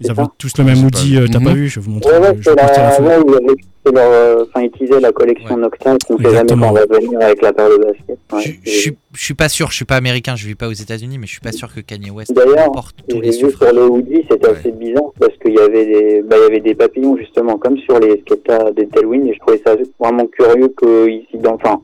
Ils 0.00 0.10
avaient 0.10 0.22
tous 0.38 0.52
le 0.58 0.64
même 0.64 0.84
hoodie, 0.84 1.16
euh, 1.16 1.26
t'as 1.30 1.40
Mhm. 1.40 1.44
pas 1.44 1.52
vu 1.54 1.68
Je 1.68 1.80
vais 1.80 1.84
vous 1.86 1.90
montrer. 1.92 2.12
Ouais, 2.12 2.20
ouais, 2.20 2.36
je 2.40 2.50
la 2.50 3.00
ouais, 3.00 3.54
leur, 3.92 4.02
euh, 4.10 4.44
enfin, 4.48 4.64
utiliser 4.64 4.98
la 5.00 5.12
collection 5.12 5.56
Ouais. 5.56 5.60
Nocta 5.60 5.96
qu'on 6.06 6.16
sait 6.16 6.22
jamais 6.22 6.30
Exactement. 6.36 6.68
quand 6.68 6.72
on 6.72 6.74
va 6.74 6.98
venir 6.98 7.20
avec 7.20 7.42
la 7.42 7.52
paire 7.52 7.68
de 7.68 7.76
basket. 7.84 8.18
Je, 8.30 8.36
Ouais, 8.36 8.58
je 8.64 8.70
suis, 8.70 8.96
je 9.12 9.24
suis 9.24 9.34
pas 9.34 9.48
sûr, 9.50 9.70
je 9.70 9.74
suis 9.76 9.84
pas 9.84 9.96
américain, 9.96 10.36
je 10.36 10.46
vis 10.46 10.54
pas 10.54 10.68
aux 10.68 10.72
États-unis, 10.72 11.18
mais 11.18 11.26
je 11.26 11.32
suis 11.32 11.40
pas 11.40 11.52
sûr 11.52 11.72
que 11.74 11.80
Kanye 11.80 12.10
West 12.10 12.32
D'ailleurs, 12.32 12.72
porte 12.72 12.96
tous 13.08 13.20
les 13.20 13.28
vu 13.30 13.32
sur 13.34 13.50
suffrages. 13.50 13.74
le 13.74 13.84
hoodie, 13.90 14.24
c'était 14.30 14.48
assez 14.48 14.72
bizarre 14.72 15.10
parce 15.20 15.34
qu'il 15.42 15.52
y 15.54 15.58
avait 15.58 15.84
des, 15.84 16.22
bah, 16.22 16.36
il 16.38 16.42
y 16.44 16.46
avait 16.46 16.60
des 16.60 16.74
papillons 16.74 17.16
justement, 17.18 17.58
comme 17.58 17.76
sur 17.78 17.98
les 18.00 18.22
skatas 18.26 18.70
des 18.72 18.86
Tailwind, 18.88 19.26
et 19.28 19.34
je 19.34 19.38
trouvais 19.40 19.60
ça 19.66 19.76
vraiment 20.00 20.26
curieux 20.28 20.72
qu'ici, 20.80 21.36
dans, 21.42 21.54
enfin, 21.56 21.80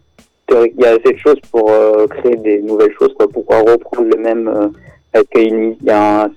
il 0.50 0.80
y 0.80 0.84
a 0.86 0.90
assez 0.90 1.12
de 1.12 1.18
choses 1.18 1.38
pour 1.50 1.70
euh, 1.70 2.06
créer 2.06 2.36
des 2.36 2.60
nouvelles 2.62 2.92
choses, 2.98 3.12
quoi, 3.16 3.28
pourquoi 3.28 3.58
reprendre 3.60 4.08
le 4.14 4.20
même, 4.22 4.48
euh, 4.48 5.22
une, 5.36 5.76
il 5.80 5.86
y 5.86 5.90
a 5.90 6.24
un, 6.24 6.30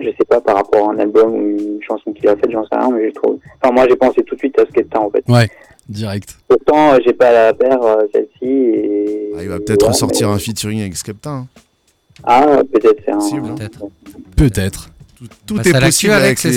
je 0.00 0.08
sais 0.10 0.24
pas, 0.28 0.40
par 0.40 0.56
rapport 0.56 0.88
à 0.90 0.92
un 0.92 0.98
album 0.98 1.32
ou 1.34 1.48
une 1.58 1.82
chanson 1.82 2.12
qu'il 2.12 2.28
a 2.28 2.36
faite, 2.36 2.50
j'en 2.50 2.62
sais 2.64 2.76
rien, 2.76 2.90
mais 2.90 3.08
je 3.08 3.14
trouve, 3.14 3.38
enfin, 3.62 3.72
moi, 3.74 3.86
j'ai 3.88 3.96
pensé 3.96 4.22
tout 4.22 4.34
de 4.34 4.40
suite 4.40 4.58
à 4.58 4.66
Skepta, 4.66 5.00
en 5.00 5.10
fait. 5.10 5.24
Ouais, 5.28 5.48
direct. 5.88 6.36
Pourtant, 6.48 6.94
euh, 6.94 6.98
j'ai 7.04 7.12
pas 7.12 7.32
la 7.32 7.52
paire, 7.54 7.82
euh, 7.82 8.04
celle-ci, 8.14 8.44
et. 8.44 9.32
Ah, 9.36 9.42
il 9.42 9.48
va 9.48 9.58
peut-être 9.58 9.82
ouais, 9.82 9.88
ressortir 9.88 10.28
mais- 10.28 10.34
un 10.34 10.38
featuring 10.38 10.80
avec 10.80 10.96
Skepta. 10.96 11.30
hein. 11.30 11.46
Ah, 12.24 12.62
peut-être, 12.72 13.00
c'est 13.04 13.12
un. 13.12 13.18
Hein. 13.18 13.54
Peut-être. 13.56 13.84
Peut-être. 14.36 14.88
Tout, 15.18 15.24
tout 15.46 15.54
Passe 15.54 15.66
est 15.68 15.72
possible 15.80 16.12
Alex, 16.12 16.26
avec 16.26 16.38
c'est 16.38 16.50
les... 16.50 16.56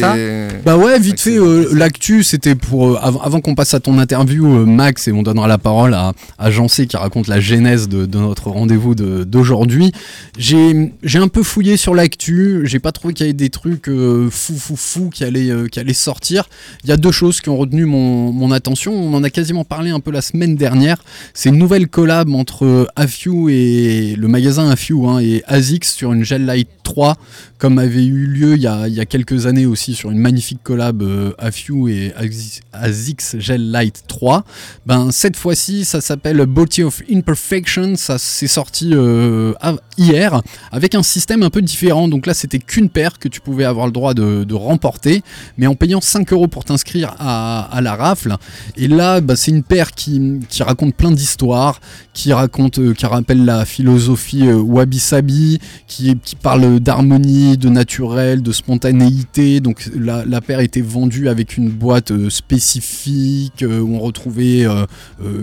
ça 0.49 0.57
Bah 0.65 0.75
ouais, 0.77 0.99
vite 0.99 1.21
fait, 1.21 1.37
euh, 1.37 1.69
l'actu, 1.73 2.23
c'était 2.23 2.55
pour... 2.55 2.89
euh, 2.89 2.99
avant, 3.01 3.21
avant 3.21 3.39
qu'on 3.39 3.55
passe 3.55 3.73
à 3.73 3.79
ton 3.79 3.97
interview, 3.99 4.45
euh, 4.53 4.65
Max, 4.65 5.07
et 5.07 5.13
on 5.13 5.23
donnera 5.23 5.47
la 5.47 5.57
parole 5.57 5.93
à, 5.93 6.11
à 6.37 6.51
Jean-C 6.51 6.85
qui 6.87 6.97
raconte 6.97 7.27
la 7.29 7.39
genèse 7.39 7.87
de, 7.87 8.05
de 8.05 8.17
notre 8.19 8.49
rendez-vous 8.49 8.95
de- 8.95 9.23
d'aujourd'hui. 9.23 9.93
J'ai 10.37 10.91
j'ai 11.03 11.19
un 11.19 11.29
peu 11.29 11.41
fouillé 11.41 11.77
sur 11.77 11.95
l'actu, 11.95 12.63
j'ai 12.65 12.79
pas 12.79 12.91
trouvé 12.91 13.13
qu'il 13.13 13.25
y 13.25 13.29
avait 13.29 13.33
des 13.33 13.49
trucs 13.49 13.87
euh, 13.87 14.29
fou 14.29 14.55
fou 14.57 14.75
fou 14.75 15.09
qui 15.09 15.23
allaient, 15.23 15.51
euh, 15.51 15.67
qui 15.67 15.79
allaient 15.79 15.93
sortir. 15.93 16.49
Il 16.83 16.89
y 16.89 16.91
a 16.93 16.97
deux 16.97 17.13
choses 17.13 17.39
qui 17.39 17.47
ont 17.47 17.57
retenu 17.57 17.85
mon, 17.85 18.33
mon 18.33 18.51
attention, 18.51 18.91
on 18.93 19.13
en 19.13 19.23
a 19.23 19.29
quasiment 19.29 19.63
parlé 19.63 19.89
un 19.91 20.01
peu 20.01 20.11
la 20.11 20.21
semaine 20.21 20.57
dernière. 20.57 20.97
C'est 21.33 21.47
une 21.47 21.57
nouvelle 21.59 21.87
collab 21.87 22.29
entre 22.35 22.89
Afew 22.97 23.47
et 23.49 24.15
le 24.17 24.27
magasin 24.27 24.69
Afew 24.69 25.05
hein, 25.07 25.19
et 25.19 25.43
ASICS 25.47 25.85
sur 25.95 26.11
une 26.11 26.25
Gel 26.25 26.45
Light 26.45 26.67
3 26.83 27.15
comme 27.59 27.77
avait 27.77 28.05
eu 28.05 28.25
lieu 28.25 28.55
il 28.55 28.61
y 28.61 28.67
a, 28.67 29.05
quelques 29.05 29.45
années 29.45 29.65
aussi 29.65 29.93
sur 29.93 30.11
une 30.11 30.17
magnifique 30.17 30.63
collab 30.63 31.03
euh, 31.03 31.33
Afew 31.37 31.89
et 31.89 32.13
ASICS 32.71 33.37
Gel 33.37 33.69
Light 33.69 34.03
3. 34.07 34.45
Ben, 34.85 35.11
cette 35.11 35.35
fois-ci, 35.35 35.83
ça 35.83 35.99
s'appelle 35.99 36.45
Body 36.45 36.83
of 36.83 37.03
Imperfection, 37.11 37.97
ça 37.97 38.17
s'est 38.17 38.47
sorti 38.47 38.91
euh, 38.93 39.53
hier 39.97 40.41
avec 40.71 40.95
un 40.95 41.03
système 41.03 41.43
un 41.43 41.49
peu 41.49 41.61
différent. 41.61 42.07
Donc 42.07 42.25
là, 42.25 42.33
c'était 42.33 42.59
qu'une 42.59 42.89
paire 42.89 43.19
que 43.19 43.27
tu 43.27 43.41
pouvais 43.41 43.65
avoir 43.65 43.85
le 43.87 43.91
droit 43.91 44.13
de, 44.13 44.53
remporter, 44.53 45.21
mais 45.57 45.67
en 45.67 45.75
payant 45.75 46.01
5 46.01 46.33
euros 46.33 46.47
pour 46.47 46.65
t'inscrire 46.65 47.15
à, 47.19 47.79
la 47.81 47.95
rafle. 47.95 48.35
Et 48.77 48.87
là, 48.87 49.21
bah, 49.21 49.35
c'est 49.35 49.51
une 49.51 49.63
paire 49.63 49.91
qui, 49.91 50.39
raconte 50.61 50.95
plein 50.95 51.11
d'histoires, 51.11 51.79
qui 52.13 52.31
euh, 52.33 52.93
qui 52.93 53.05
rappelle 53.05 53.45
la 53.45 53.65
philosophie 53.65 54.47
euh, 54.47 54.55
wabi-sabi, 54.55 55.59
qui, 55.87 56.17
qui 56.23 56.35
parle 56.35 56.79
d'harmonie, 56.79 57.48
de 57.57 57.69
naturel, 57.69 58.41
de 58.41 58.51
spontanéité. 58.51 59.59
Donc 59.59 59.89
la, 59.95 60.25
la 60.25 60.41
paire 60.41 60.59
était 60.59 60.81
vendue 60.81 61.27
avec 61.29 61.57
une 61.57 61.69
boîte 61.69 62.11
euh, 62.11 62.29
spécifique 62.29 63.63
euh, 63.63 63.79
où 63.79 63.95
on 63.95 63.99
retrouvait 63.99 64.65
euh, 64.65 64.85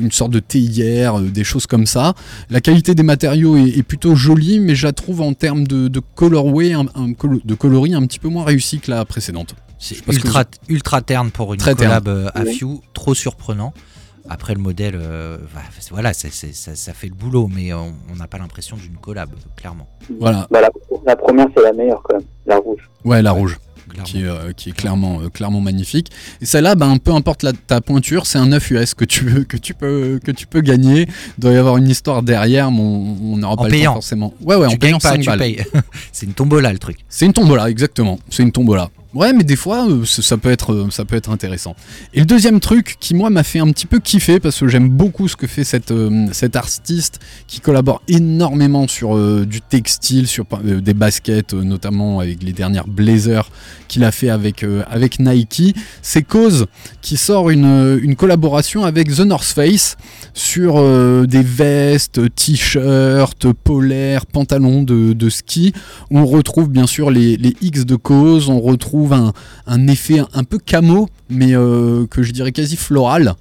une 0.01 0.13
sorte 0.13 0.33
de 0.33 0.41
théière, 0.41 1.21
des 1.21 1.45
choses 1.45 1.67
comme 1.67 1.87
ça. 1.87 2.15
La 2.51 2.61
qualité 2.61 2.95
des 2.95 3.03
matériaux 3.03 3.57
est, 3.57 3.79
est 3.79 3.83
plutôt 3.83 4.15
jolie, 4.15 4.61
mais 4.61 4.75
je 4.75 4.87
la 4.87 4.93
trouve 4.93 5.21
en 5.21 5.33
termes 5.35 5.67
de, 5.67 5.89
de 5.89 6.01
colorway, 6.15 6.73
un- 6.73 6.87
un 6.95 7.13
colo- 7.13 7.41
de 7.45 7.55
coloris 7.55 7.95
un 7.95 8.03
petit 8.07 8.19
peu 8.19 8.29
moins 8.29 8.45
réussi 8.45 8.79
que 8.79 8.91
la 8.91 9.05
précédente. 9.05 9.55
C'est 9.79 10.03
Parce 10.05 10.19
que 10.19 10.29
ultra, 10.69 11.03
terne 11.03 11.31
pour 11.31 11.53
une 11.53 11.61
Très 11.61 11.75
collab 11.75 12.31
à 12.35 12.45
Few, 12.47 12.81
trop 12.95 13.15
surprenant. 13.15 13.75
Après, 14.29 14.55
le 14.55 14.61
modèle, 14.61 14.95
euh, 15.01 15.39
voilà, 15.91 16.13
ça, 16.13 16.29
ça 16.31 16.93
fait 16.93 17.09
le 17.09 17.15
boulot, 17.15 17.49
mais 17.53 17.73
on 17.73 17.93
n'a 18.19 18.27
pas 18.27 18.39
l'impression 18.39 18.77
d'une 18.77 18.97
collab, 18.97 19.31
clairement. 19.57 19.89
Voilà. 20.21 20.47
Bah, 20.51 20.61
la, 20.61 20.71
la 21.07 21.17
première, 21.17 21.47
c'est 21.57 21.63
la 21.63 21.73
meilleure 21.73 22.03
quand 22.03 22.17
même, 22.17 22.27
la 22.47 22.57
rouge. 22.59 22.91
Ouais, 23.05 23.23
la 23.23 23.33
rouge. 23.33 23.59
Qui, 24.05 24.23
est, 24.23 24.27
euh, 24.27 24.53
qui 24.53 24.71
est 24.71 24.73
clairement, 24.73 25.21
euh, 25.21 25.29
clairement 25.29 25.61
magnifique. 25.61 26.11
Et 26.43 26.45
celle-là, 26.45 26.75
ben, 26.75 26.99
peu 26.99 27.13
importe 27.13 27.45
la, 27.45 27.53
ta 27.53 27.81
pointure, 27.81 28.27
c'est 28.27 28.37
un 28.37 28.47
9 28.47 28.71
US 28.73 28.95
que 28.95 29.05
tu, 29.05 29.25
veux- 29.25 29.45
que, 29.45 29.57
tu 29.57 29.75
peux, 29.75 30.19
que 30.23 30.33
tu 30.33 30.47
peux 30.49 30.61
gagner. 30.61 31.03
Il 31.39 31.41
doit 31.41 31.53
y 31.53 31.57
avoir 31.57 31.77
une 31.77 31.89
histoire 31.89 32.23
derrière, 32.25 32.73
mais 32.73 32.81
on 32.81 33.37
n'aura 33.37 33.57
pas 33.57 33.65
le 33.67 33.71
payant. 33.71 33.93
temps 33.93 33.95
forcément. 34.01 34.35
Ouais, 34.43 34.57
ouais, 34.57 34.67
tu 34.69 34.75
en 34.75 34.79
payant 34.79 34.99
pas, 34.99 35.11
5 35.11 35.21
tu 35.21 35.27
balles. 35.29 35.39
payes. 35.39 35.65
c'est 36.13 36.27
une 36.27 36.35
tombola 36.35 36.73
le 36.73 36.79
truc. 36.81 36.99
C'est 37.09 37.27
une 37.27 37.33
tombola, 37.33 37.71
exactement. 37.71 38.19
C'est 38.29 38.43
une 38.43 38.51
tombola. 38.53 38.91
Ouais, 39.17 39.33
mais 39.33 39.45
des 39.45 39.57
fois, 39.57 39.89
euh, 39.89 40.05
ça 40.05 40.37
peut 40.37 40.51
être, 40.51 40.75
euh, 40.75 40.91
ça 40.91 41.07
peut 41.07 41.17
être 41.17 41.31
intéressant. 41.31 41.75
Et 42.13 42.21
le 42.21 42.27
deuxième 42.27 42.61
truc 42.61 42.97
qui 43.01 43.15
moi 43.15 43.31
m'a 43.31 43.45
fait 43.45 43.61
un 43.61 43.69
petit 43.69 43.87
peu 43.87 43.99
kiffer 43.99 44.41
parce 44.41 44.61
que 44.61 44.69
j'aime 44.69 44.91
beaucoup 44.91 45.27
ce 45.27 45.37
que 45.37 45.47
fait 45.47 45.65
cette, 45.65 45.91
euh, 45.91 46.27
artiste 46.53 47.19
qui 47.47 47.61
collabore 47.61 48.03
énormément 48.09 48.87
sur 48.87 49.17
du 49.47 49.61
textile, 49.63 50.27
sur 50.27 50.45
des 50.63 50.95
baskets, 50.95 51.55
notamment 51.55 52.21
avec 52.21 52.43
les 52.43 52.53
dernières 52.53 52.87
blazers 52.87 53.51
qu'il 53.89 54.05
a 54.05 54.13
fait 54.13 54.29
avec 54.29 54.65
avec 54.89 55.19
Nike. 55.19 55.75
C'est 56.03 56.23
Cause 56.23 56.67
qui 57.03 57.17
sort 57.17 57.51
une, 57.51 57.99
une 58.03 58.17
collaboration 58.17 58.85
avec 58.85 59.09
The 59.15 59.21
North 59.21 59.45
Face 59.45 59.97
sur 60.35 60.81
des 61.27 61.43
vestes, 61.43 62.21
t-shirts, 62.35 63.53
polaires, 63.53 64.27
pantalons 64.27 64.83
de, 64.83 65.13
de 65.13 65.29
ski. 65.29 65.73
On 66.11 66.27
retrouve 66.27 66.71
bien 66.71 66.87
sûr 66.87 67.11
les, 67.11 67.37
les 67.37 67.57
X 67.61 67.85
de 67.87 67.97
cause, 67.97 68.49
on 68.49 68.61
retrouve 68.61 69.06
un, 69.13 69.87
effet 69.89 70.21
un 70.35 70.45
peu 70.45 70.59
camo, 70.59 71.09
mais 71.29 71.55
euh, 71.55 72.07
que 72.07 72.23
je 72.23 72.33
dirais 72.33 72.53
quasi 72.53 72.77
floral. 72.77 73.35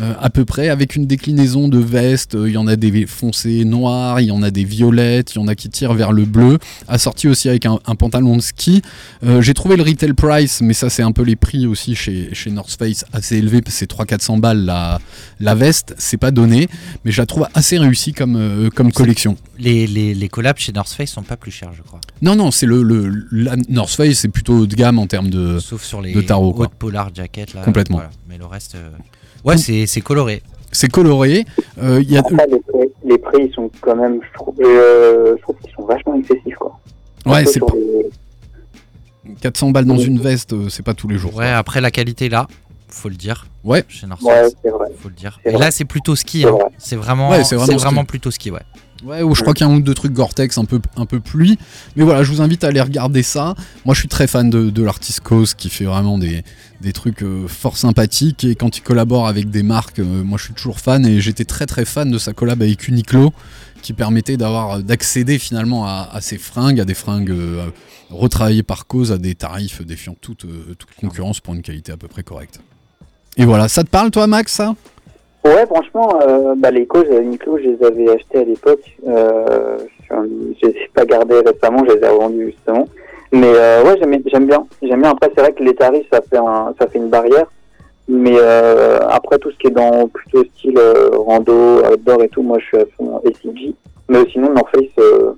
Euh, 0.00 0.14
à 0.20 0.30
peu 0.30 0.44
près 0.44 0.68
avec 0.70 0.96
une 0.96 1.06
déclinaison 1.06 1.68
de 1.68 1.78
vestes, 1.78 2.34
Euh, 2.34 2.48
il 2.48 2.54
y 2.54 2.56
en 2.56 2.66
a 2.66 2.76
des 2.76 3.06
foncés 3.06 3.64
noirs, 3.64 4.20
il 4.20 4.26
y 4.28 4.30
en 4.30 4.42
a 4.42 4.50
des 4.50 4.64
violettes, 4.64 5.34
il 5.34 5.38
y 5.38 5.40
en 5.42 5.48
a 5.48 5.54
qui 5.54 5.68
tirent 5.68 5.92
vers 5.94 6.12
le 6.12 6.24
bleu, 6.24 6.58
assorti 6.88 7.28
aussi 7.28 7.48
avec 7.48 7.66
un, 7.66 7.78
un 7.86 7.94
pantalon 7.94 8.36
de 8.36 8.40
ski. 8.42 8.80
Euh, 9.24 9.42
J'ai 9.42 9.52
trouvé 9.54 9.76
le 9.76 9.82
retail 9.82 10.14
price, 10.14 10.60
mais 10.62 10.72
ça 10.74 10.88
c'est 10.88 11.02
un 11.02 11.12
peu 11.12 11.22
les 11.22 11.36
prix 11.36 11.66
aussi 11.66 11.94
chez, 11.94 12.30
chez 12.34 12.50
North 12.50 12.74
Face 12.78 13.04
assez 13.12 13.36
élevé, 13.36 13.60
c'est 13.68 13.90
300-400 13.90 14.40
balles 14.40 14.64
la, 14.64 14.98
la 15.40 15.54
veste, 15.54 15.94
c'est 15.98 16.16
pas 16.16 16.30
donné, 16.30 16.68
mais 17.04 17.12
je 17.12 17.20
la 17.20 17.26
trouve 17.26 17.46
assez 17.54 17.76
réussie 17.78 18.12
comme, 18.14 18.70
comme 18.74 18.92
collection. 18.92 19.36
Les, 19.58 19.86
les, 19.86 20.14
les 20.14 20.28
collabs 20.28 20.58
chez 20.58 20.72
North 20.72 20.90
Face 20.92 21.10
sont 21.10 21.22
pas 21.22 21.36
plus 21.36 21.50
chers, 21.50 21.72
je 21.74 21.82
crois. 21.82 22.00
Non, 22.22 22.34
non, 22.34 22.50
c'est 22.50 22.66
le, 22.66 22.82
le 22.82 23.26
la 23.30 23.56
North 23.68 23.90
Face, 23.94 24.14
c'est 24.20 24.28
plutôt 24.28 24.60
haut 24.60 24.66
de 24.66 24.74
gamme 24.74 24.98
en 24.98 25.06
termes 25.06 25.28
de, 25.30 25.58
Sauf 25.58 25.82
sur 25.84 26.00
les 26.00 26.12
de 26.14 26.20
tarot. 26.22 26.66
polar 26.78 27.10
jackets 27.14 27.52
là. 27.54 27.62
Complètement. 27.62 27.98
voilà. 27.98 28.10
Mais 28.28 28.38
le 28.38 28.46
reste, 28.46 28.74
euh, 28.74 28.88
ouais, 29.44 29.56
c'est 29.58 29.86
c'est 29.86 30.00
coloré. 30.00 30.42
C'est 30.74 30.90
coloré. 30.90 31.44
euh, 31.82 32.00
il 32.02 32.10
y 32.10 32.16
a... 32.16 32.20
Après, 32.20 32.46
les 32.46 32.58
prix, 32.60 32.88
les 33.04 33.18
prix, 33.18 33.44
ils 33.48 33.52
sont 33.54 33.70
quand 33.82 33.94
même, 33.94 34.20
je 34.26 34.32
trouve, 34.38 34.54
euh, 34.62 35.34
je 35.36 35.42
trouve 35.42 35.56
qu'ils 35.62 35.72
sont 35.74 35.84
vachement 35.84 36.14
excessifs, 36.14 36.54
quoi. 36.56 36.78
Ouais, 37.26 37.44
c'est 37.44 37.60
pas... 37.60 37.66
les- 37.74 38.10
400 39.40 39.70
balles 39.70 39.84
dans 39.84 39.98
une 39.98 40.18
veste, 40.18 40.52
euh, 40.52 40.68
c'est 40.68 40.82
pas 40.82 40.94
tous 40.94 41.08
les 41.08 41.16
jours. 41.18 41.36
Ouais, 41.36 41.46
après 41.48 41.80
la 41.80 41.90
qualité 41.90 42.28
là, 42.28 42.46
faut 42.88 43.08
le 43.08 43.14
dire. 43.14 43.46
Ouais. 43.64 43.84
Chez 43.88 44.06
North 44.06 44.22
Ouais, 44.22 44.42
vrai. 44.64 44.88
faut 44.98 45.08
le 45.08 45.14
dire. 45.14 45.38
Et 45.44 45.50
vrai. 45.50 45.60
là, 45.60 45.70
c'est 45.70 45.84
plutôt 45.84 46.16
ski. 46.16 46.40
C'est 46.42 46.48
hein. 46.48 46.50
vrai. 46.52 46.64
C'est 46.78 46.96
vraiment, 46.96 47.30
Ouais, 47.30 47.38
c'est 47.38 47.50
c'est 47.50 47.56
vraiment 47.56 47.76
vraiment, 47.78 48.00
ski. 48.00 48.06
plutôt 48.08 48.30
ski, 48.30 48.50
ouais. 48.50 48.60
Ouais, 49.04 49.22
ou 49.22 49.34
je 49.34 49.42
crois 49.42 49.52
qu'il 49.52 49.66
y 49.66 49.70
a 49.70 49.72
un 49.72 49.76
ou 49.76 49.80
deux 49.80 49.94
trucs 49.94 50.12
Gore-Tex 50.12 50.58
un 50.58 50.64
peu, 50.64 50.80
un 50.96 51.06
pluie. 51.06 51.58
Mais 51.96 52.04
voilà, 52.04 52.22
je 52.22 52.30
vous 52.30 52.40
invite 52.40 52.62
à 52.64 52.68
aller 52.68 52.80
regarder 52.80 53.22
ça. 53.22 53.54
Moi, 53.84 53.94
je 53.94 54.00
suis 54.00 54.08
très 54.08 54.26
fan 54.26 54.48
de, 54.48 54.82
l'artiste 54.82 55.20
Cause 55.20 55.54
qui 55.54 55.70
fait 55.70 55.84
vraiment 55.84 56.18
des, 56.18 56.44
trucs 56.94 57.22
euh, 57.22 57.48
fort 57.48 57.76
sympathiques. 57.76 58.44
Et 58.44 58.54
quand 58.54 58.76
il 58.78 58.82
collabore 58.82 59.26
avec 59.26 59.50
des 59.50 59.62
marques, 59.62 59.98
euh, 59.98 60.22
moi, 60.22 60.38
je 60.38 60.44
suis 60.44 60.54
toujours 60.54 60.78
fan. 60.78 61.04
Et 61.04 61.20
j'étais 61.20 61.44
très 61.44 61.66
très 61.66 61.84
fan 61.84 62.10
de 62.10 62.18
sa 62.18 62.32
collab 62.32 62.62
avec 62.62 62.86
Uniqlo 62.86 63.32
qui 63.82 63.92
permettait 63.92 64.36
d'avoir 64.36 64.82
d'accéder 64.82 65.38
finalement 65.38 65.84
à, 65.86 66.08
à 66.12 66.20
ces 66.20 66.38
fringues, 66.38 66.80
à 66.80 66.84
des 66.84 66.94
fringues 66.94 67.30
euh, 67.30 67.66
retravaillées 68.10 68.62
par 68.62 68.86
Cause 68.86 69.12
à 69.12 69.18
des 69.18 69.34
tarifs 69.34 69.82
défiant 69.82 70.16
toute, 70.20 70.44
euh, 70.44 70.74
concurrence 71.00 71.40
pour 71.40 71.54
une 71.54 71.62
qualité 71.62 71.92
à 71.92 71.96
peu 71.96 72.08
près 72.08 72.22
correcte. 72.22 72.60
Et 73.36 73.44
voilà, 73.44 73.68
ça 73.68 73.82
te 73.82 73.88
parle 73.88 74.10
toi, 74.10 74.26
Max, 74.26 74.60
Ouais, 75.44 75.66
franchement, 75.66 76.20
euh, 76.22 76.54
bah, 76.56 76.70
les 76.70 76.86
causes 76.86 77.08
Uniqlo, 77.10 77.58
je 77.58 77.70
les 77.70 77.84
avais 77.84 78.10
achetées 78.10 78.38
à 78.38 78.44
l'époque. 78.44 78.84
Euh, 79.06 79.78
je 80.10 80.66
les 80.66 80.72
ai 80.72 80.90
pas 80.94 81.04
gardées 81.04 81.40
récemment, 81.40 81.84
je 81.88 81.94
les 81.94 82.04
ai 82.04 82.08
revendues 82.08 82.46
justement. 82.46 82.86
Mais 83.32 83.52
euh, 83.52 83.82
ouais, 83.82 83.96
j'aime 83.98 84.46
bien. 84.46 84.66
J'aime 84.82 85.00
bien. 85.00 85.10
Après, 85.10 85.30
c'est 85.34 85.40
vrai 85.40 85.52
que 85.52 85.62
les 85.62 85.74
tarifs, 85.74 86.06
ça 86.12 86.20
fait, 86.20 86.36
un, 86.36 86.74
ça 86.78 86.86
fait 86.86 86.98
une 86.98 87.08
barrière. 87.08 87.46
Mais 88.08 88.36
euh, 88.38 88.98
après, 89.08 89.38
tout 89.38 89.50
ce 89.50 89.56
qui 89.56 89.68
est 89.68 89.70
dans 89.70 90.06
plutôt 90.08 90.44
style 90.56 90.78
euh, 90.78 91.10
rando, 91.12 91.82
outdoor 91.90 92.22
et 92.22 92.28
tout, 92.28 92.42
moi, 92.42 92.58
je 92.58 92.64
suis 92.66 92.76
à 92.76 92.84
fond 92.96 93.20
SCG. 93.24 93.74
Mais 94.08 94.24
sinon, 94.30 94.52
North 94.52 94.68
Face, 94.74 94.84
euh, 94.98 95.32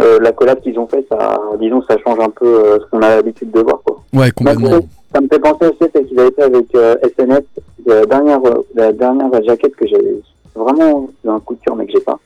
euh, 0.00 0.20
la 0.20 0.32
collab 0.32 0.60
qu'ils 0.60 0.78
ont 0.78 0.86
fait, 0.86 1.04
ça, 1.10 1.38
disons, 1.58 1.82
ça 1.82 1.96
change 2.06 2.20
un 2.20 2.30
peu 2.30 2.46
euh, 2.46 2.78
ce 2.80 2.90
qu'on 2.90 3.02
a 3.02 3.16
l'habitude 3.16 3.50
de 3.50 3.60
voir. 3.60 3.80
Quoi. 3.84 4.00
Ouais, 4.14 4.30
complètement. 4.30 4.80
Ça 5.14 5.20
me 5.20 5.28
fait 5.28 5.38
penser 5.38 5.66
aussi 5.66 5.90
c'est 5.94 6.04
qu'ils 6.06 6.18
avaient 6.20 6.30
fait 6.32 6.42
avec 6.42 6.74
euh, 6.74 6.96
SNS, 7.16 7.42
la 7.86 8.04
dernière, 8.06 8.44
euh, 8.44 8.62
la 8.74 8.92
dernière 8.92 9.42
jaquette 9.44 9.74
que 9.76 9.86
j'ai 9.86 10.20
vraiment 10.54 11.08
un 11.26 11.40
coup 11.40 11.54
de 11.54 11.60
cœur 11.60 11.76
mais 11.76 11.86
que 11.86 11.92
j'ai 11.92 12.00
pas. 12.00 12.18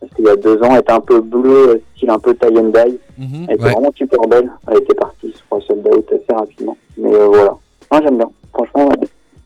Parce 0.00 0.12
qu'il 0.14 0.24
y 0.26 0.28
a 0.28 0.36
deux 0.36 0.56
ans, 0.62 0.68
elle 0.72 0.80
était 0.80 0.92
un 0.92 1.00
peu 1.00 1.20
bleue, 1.20 1.68
euh, 1.70 1.80
style 1.96 2.10
un 2.10 2.18
peu 2.18 2.34
tie 2.34 2.46
and 2.56 2.68
dye. 2.70 2.98
Elle 3.18 3.54
était 3.54 3.64
Ouais. 3.64 3.72
vraiment 3.72 3.92
super 3.96 4.20
belle. 4.28 4.50
Elle 4.70 4.78
était 4.78 4.94
partie 4.94 5.32
sur 5.32 5.62
sold 5.64 5.86
out 5.88 6.06
assez 6.12 6.34
rapidement. 6.38 6.76
Mais 6.96 7.12
euh, 7.14 7.26
voilà. 7.26 7.56
Moi 7.90 8.00
j'aime 8.02 8.18
bien. 8.18 8.30
Franchement, 8.52 8.88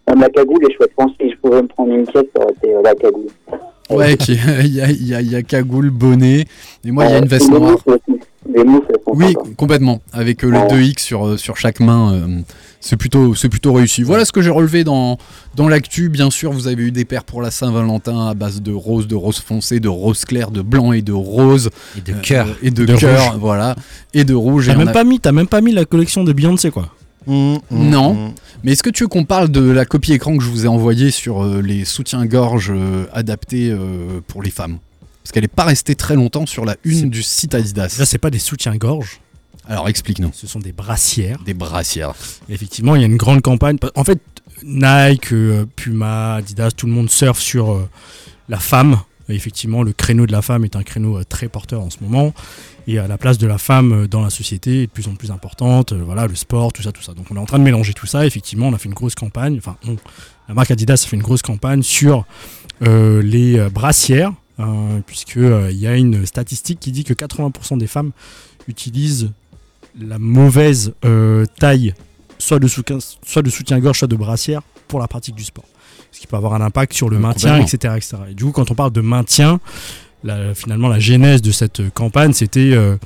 même 0.09 0.21
la 0.21 0.29
cagoule 0.29 0.64
est 0.64 0.73
chouette. 0.75 0.90
Je 0.90 0.97
pense 1.05 1.12
que 1.16 1.25
si 1.25 1.31
je 1.33 1.37
pouvais 1.38 1.62
me 1.62 1.68
prendre 1.68 1.92
une 1.92 2.07
pièce, 2.07 2.25
ça 2.37 2.42
aurait 2.42 2.53
été 2.53 2.75
euh, 2.75 2.83
la 2.83 2.95
cagoule. 2.95 3.27
Ouais, 3.96 4.16
qui- 4.16 4.33
il 4.64 4.74
y 4.74 4.81
a, 4.81 4.90
il 4.90 5.07
y 5.07 5.14
a- 5.14 5.20
y 5.22 5.35
a 5.37 5.42
cagoule, 5.42 5.90
bonnet. 5.90 6.46
Et 6.85 6.90
moi, 6.90 7.05
il 7.07 7.11
y 7.11 7.12
a 7.12 7.16
Euh, 7.16 7.20
une 7.22 7.28
veste 7.28 7.50
les 7.52 7.59
noire. 7.59 7.76
Les 7.87 8.61
elles 8.61 8.66
sont 8.66 9.12
Oui, 9.14 9.26
sympas. 9.28 9.48
complètement. 9.57 10.00
Avec 10.12 10.44
euh, 10.44 10.50
le 10.50 10.59
Ouais. 10.59 10.66
2X 10.68 10.98
sur, 11.02 11.26
euh, 11.26 11.37
sur 11.37 11.57
chaque 11.57 11.81
main, 11.81 12.12
euh, 12.14 12.40
c'est 12.81 12.96
plutôt, 12.96 13.35
c'est 13.35 13.48
plutôt 13.48 13.72
réussi. 13.72 14.02
Voilà 14.02 14.24
ce 14.24 14.33
que 14.33 14.42
j'ai 14.42 14.50
relevé 14.50 14.83
dans, 14.85 15.16
dans 15.55 15.68
l'actu. 15.68 16.09
Bien 16.09 16.28
sûr, 16.31 16.52
vous 16.52 16.66
avez 16.66 16.83
eu 16.83 16.90
des 16.90 17.05
paires 17.05 17.24
pour 17.24 17.40
la 17.40 17.50
Saint-Valentin 17.50 18.28
à 18.28 18.35
base 18.35 18.61
de 18.61 18.72
rose, 18.72 19.07
de 19.07 19.14
rose 19.14 19.38
foncé, 19.38 19.78
de 19.81 19.88
rose 19.88 20.24
clair, 20.24 20.50
de 20.50 20.61
blanc 20.61 20.92
et 20.92 21.02
de 21.02 21.12
rose. 21.12 21.70
Et 21.96 22.00
de 22.00 22.12
Euh, 22.16 22.20
cœur. 22.20 22.48
et 22.62 22.70
de, 22.70 22.85
De 22.85 22.96
cœur, 22.96 23.31
rouge. 23.33 23.38
voilà. 23.40 23.76
Et 24.12 24.24
de 24.24 24.35
rouge. 24.35 24.66
T'as 24.66 24.76
même, 24.76 24.88
a- 24.88 24.92
pas 24.92 25.05
mis- 25.05 25.20
t'as 25.20 25.33
même 25.33 25.46
pas 25.48 25.61
mis 25.61 25.72
la 25.72 25.85
collection 25.85 26.24
de 26.24 26.33
Beyoncé, 26.33 26.70
quoi. 26.70 26.88
Mmh, 27.27 27.57
Non. 27.71 28.35
Mais 28.65 28.73
est-ce 28.73 28.83
que 28.83 28.91
tu 28.91 29.05
veux 29.05 29.09
qu'on 29.09 29.25
parle 29.25 29.49
de 29.49 29.61
la 29.71 29.85
copie 29.85 30.13
écran 30.13 30.37
que 30.37 30.43
je 30.43 30.49
vous 30.49 30.65
ai 30.65 30.69
envoyée 30.69 31.11
sur 31.11 31.43
euh, 31.43 31.61
les 31.61 31.85
soutiens-gorge 31.85 32.71
euh, 32.75 33.07
adaptés 33.13 33.71
euh, 33.71 34.21
pour 34.27 34.43
les 34.43 34.51
femmes? 34.51 34.79
Parce 35.23 35.33
qu'elle 35.33 35.45
n'est 35.45 35.49
pas 35.49 35.65
restée 35.65 35.95
très 35.95 36.15
longtemps 36.15 36.47
sur 36.47 36.65
la 36.65 36.77
une 36.85 37.11
du 37.11 37.23
site 37.23 37.55
Adidas. 37.55 37.97
Là, 37.99 38.07
c'est 38.07 38.19
pas 38.19 38.31
des 38.31 38.39
soutiens-gorge. 38.39 39.21
Alors 39.69 39.89
explique-nous. 39.89 40.31
Ce 40.33 40.47
sont 40.47 40.59
des 40.59 40.73
brassières. 40.73 41.39
Des 41.45 41.55
brassières. 41.55 42.15
Et 42.49 42.55
effectivement, 42.55 42.97
il 42.97 43.03
y 43.03 43.05
a 43.05 43.07
une 43.07 43.17
grande 43.17 43.43
campagne. 43.43 43.77
En 43.95 44.03
fait, 44.05 44.21
Nike, 44.65 45.33
Puma, 45.77 46.35
Adidas, 46.35 46.73
tout 46.73 46.87
le 46.87 46.93
monde 46.93 47.11
surfe 47.11 47.41
sur 47.41 47.89
la 48.49 48.59
femme. 48.59 48.99
Effectivement, 49.35 49.83
le 49.83 49.92
créneau 49.92 50.27
de 50.27 50.33
la 50.33 50.42
femme 50.42 50.64
est 50.64 50.77
un 50.77 50.83
créneau 50.83 51.18
euh, 51.18 51.25
très 51.25 51.49
porteur 51.49 51.81
en 51.83 51.90
ce 51.90 51.99
moment. 52.01 52.33
Et 52.87 52.99
euh, 52.99 53.07
la 53.07 53.18
place 53.18 53.38
de 53.38 53.47
la 53.47 53.59
femme 53.59 53.92
euh, 53.92 54.09
dans 54.09 54.23
la 54.23 54.31
société 54.31 54.83
est 54.83 54.87
de 54.87 54.90
plus 54.92 55.09
en 55.09 55.14
plus 55.14 55.31
importante. 55.31 55.92
Euh, 55.92 56.03
voilà, 56.05 56.27
le 56.27 56.35
sport, 56.35 56.73
tout 56.73 56.83
ça, 56.83 56.92
tout 56.92 57.03
ça. 57.03 57.14
Donc 57.14 57.27
on 57.31 57.37
est 57.37 57.38
en 57.40 57.47
train 57.47 57.59
de 57.59 57.64
mélanger 57.64 57.92
tout 57.95 58.07
ça. 58.07 58.27
Effectivement, 58.27 58.68
on 58.68 58.75
a 58.75 58.79
fait 58.79 58.88
une 58.88 58.95
grosse 58.95 59.14
campagne. 59.14 59.57
Enfin, 59.59 59.77
on- 59.87 59.97
la 60.49 60.55
marque 60.55 60.71
Adidas 60.71 61.03
a 61.05 61.09
fait 61.09 61.16
une 61.16 61.23
grosse 61.23 61.42
campagne 61.42 61.83
sur 61.83 62.25
les 62.81 63.68
brassières. 63.73 64.33
euh, 64.61 65.01
puisque 65.07 65.37
y 65.37 65.87
a 65.87 65.97
une 65.97 66.27
statistique 66.27 66.79
qui 66.79 66.92
dit 66.92 67.05
que 67.05 67.14
80% 67.14 67.79
des 67.79 67.87
femmes 67.87 68.11
utilisent 68.68 69.31
la 69.99 70.18
mauvaise 70.18 70.92
taille, 71.59 71.95
soit 72.38 72.59
de 72.61 72.68
soutien-gorge, 72.68 73.99
soit 73.99 74.09
de 74.09 74.16
brassière, 74.16 74.61
pour 74.88 75.01
la 75.01 75.09
pratique 75.09 75.35
du 75.35 75.42
sport. 75.45 75.64
Ce 76.12 76.20
qui 76.20 76.27
peut 76.27 76.37
avoir 76.37 76.55
un 76.55 76.61
impact 76.61 76.92
sur 76.92 77.09
le 77.11 77.18
maintien, 77.18 77.57
etc., 77.57 77.94
etc. 77.96 78.16
Et 78.31 78.35
du 78.35 78.44
coup, 78.44 78.53
quand 78.53 78.70
on 78.70 78.75
parle 78.75 78.92
de 78.92 79.01
maintien, 79.01 79.59
la- 80.25 80.55
finalement, 80.55 80.88
la 80.88 81.01
genèse 81.01 81.42
de 81.42 81.51
cette 81.51 81.90
campagne, 81.92 82.33
c'était 82.33 82.72
euh, 82.72 82.96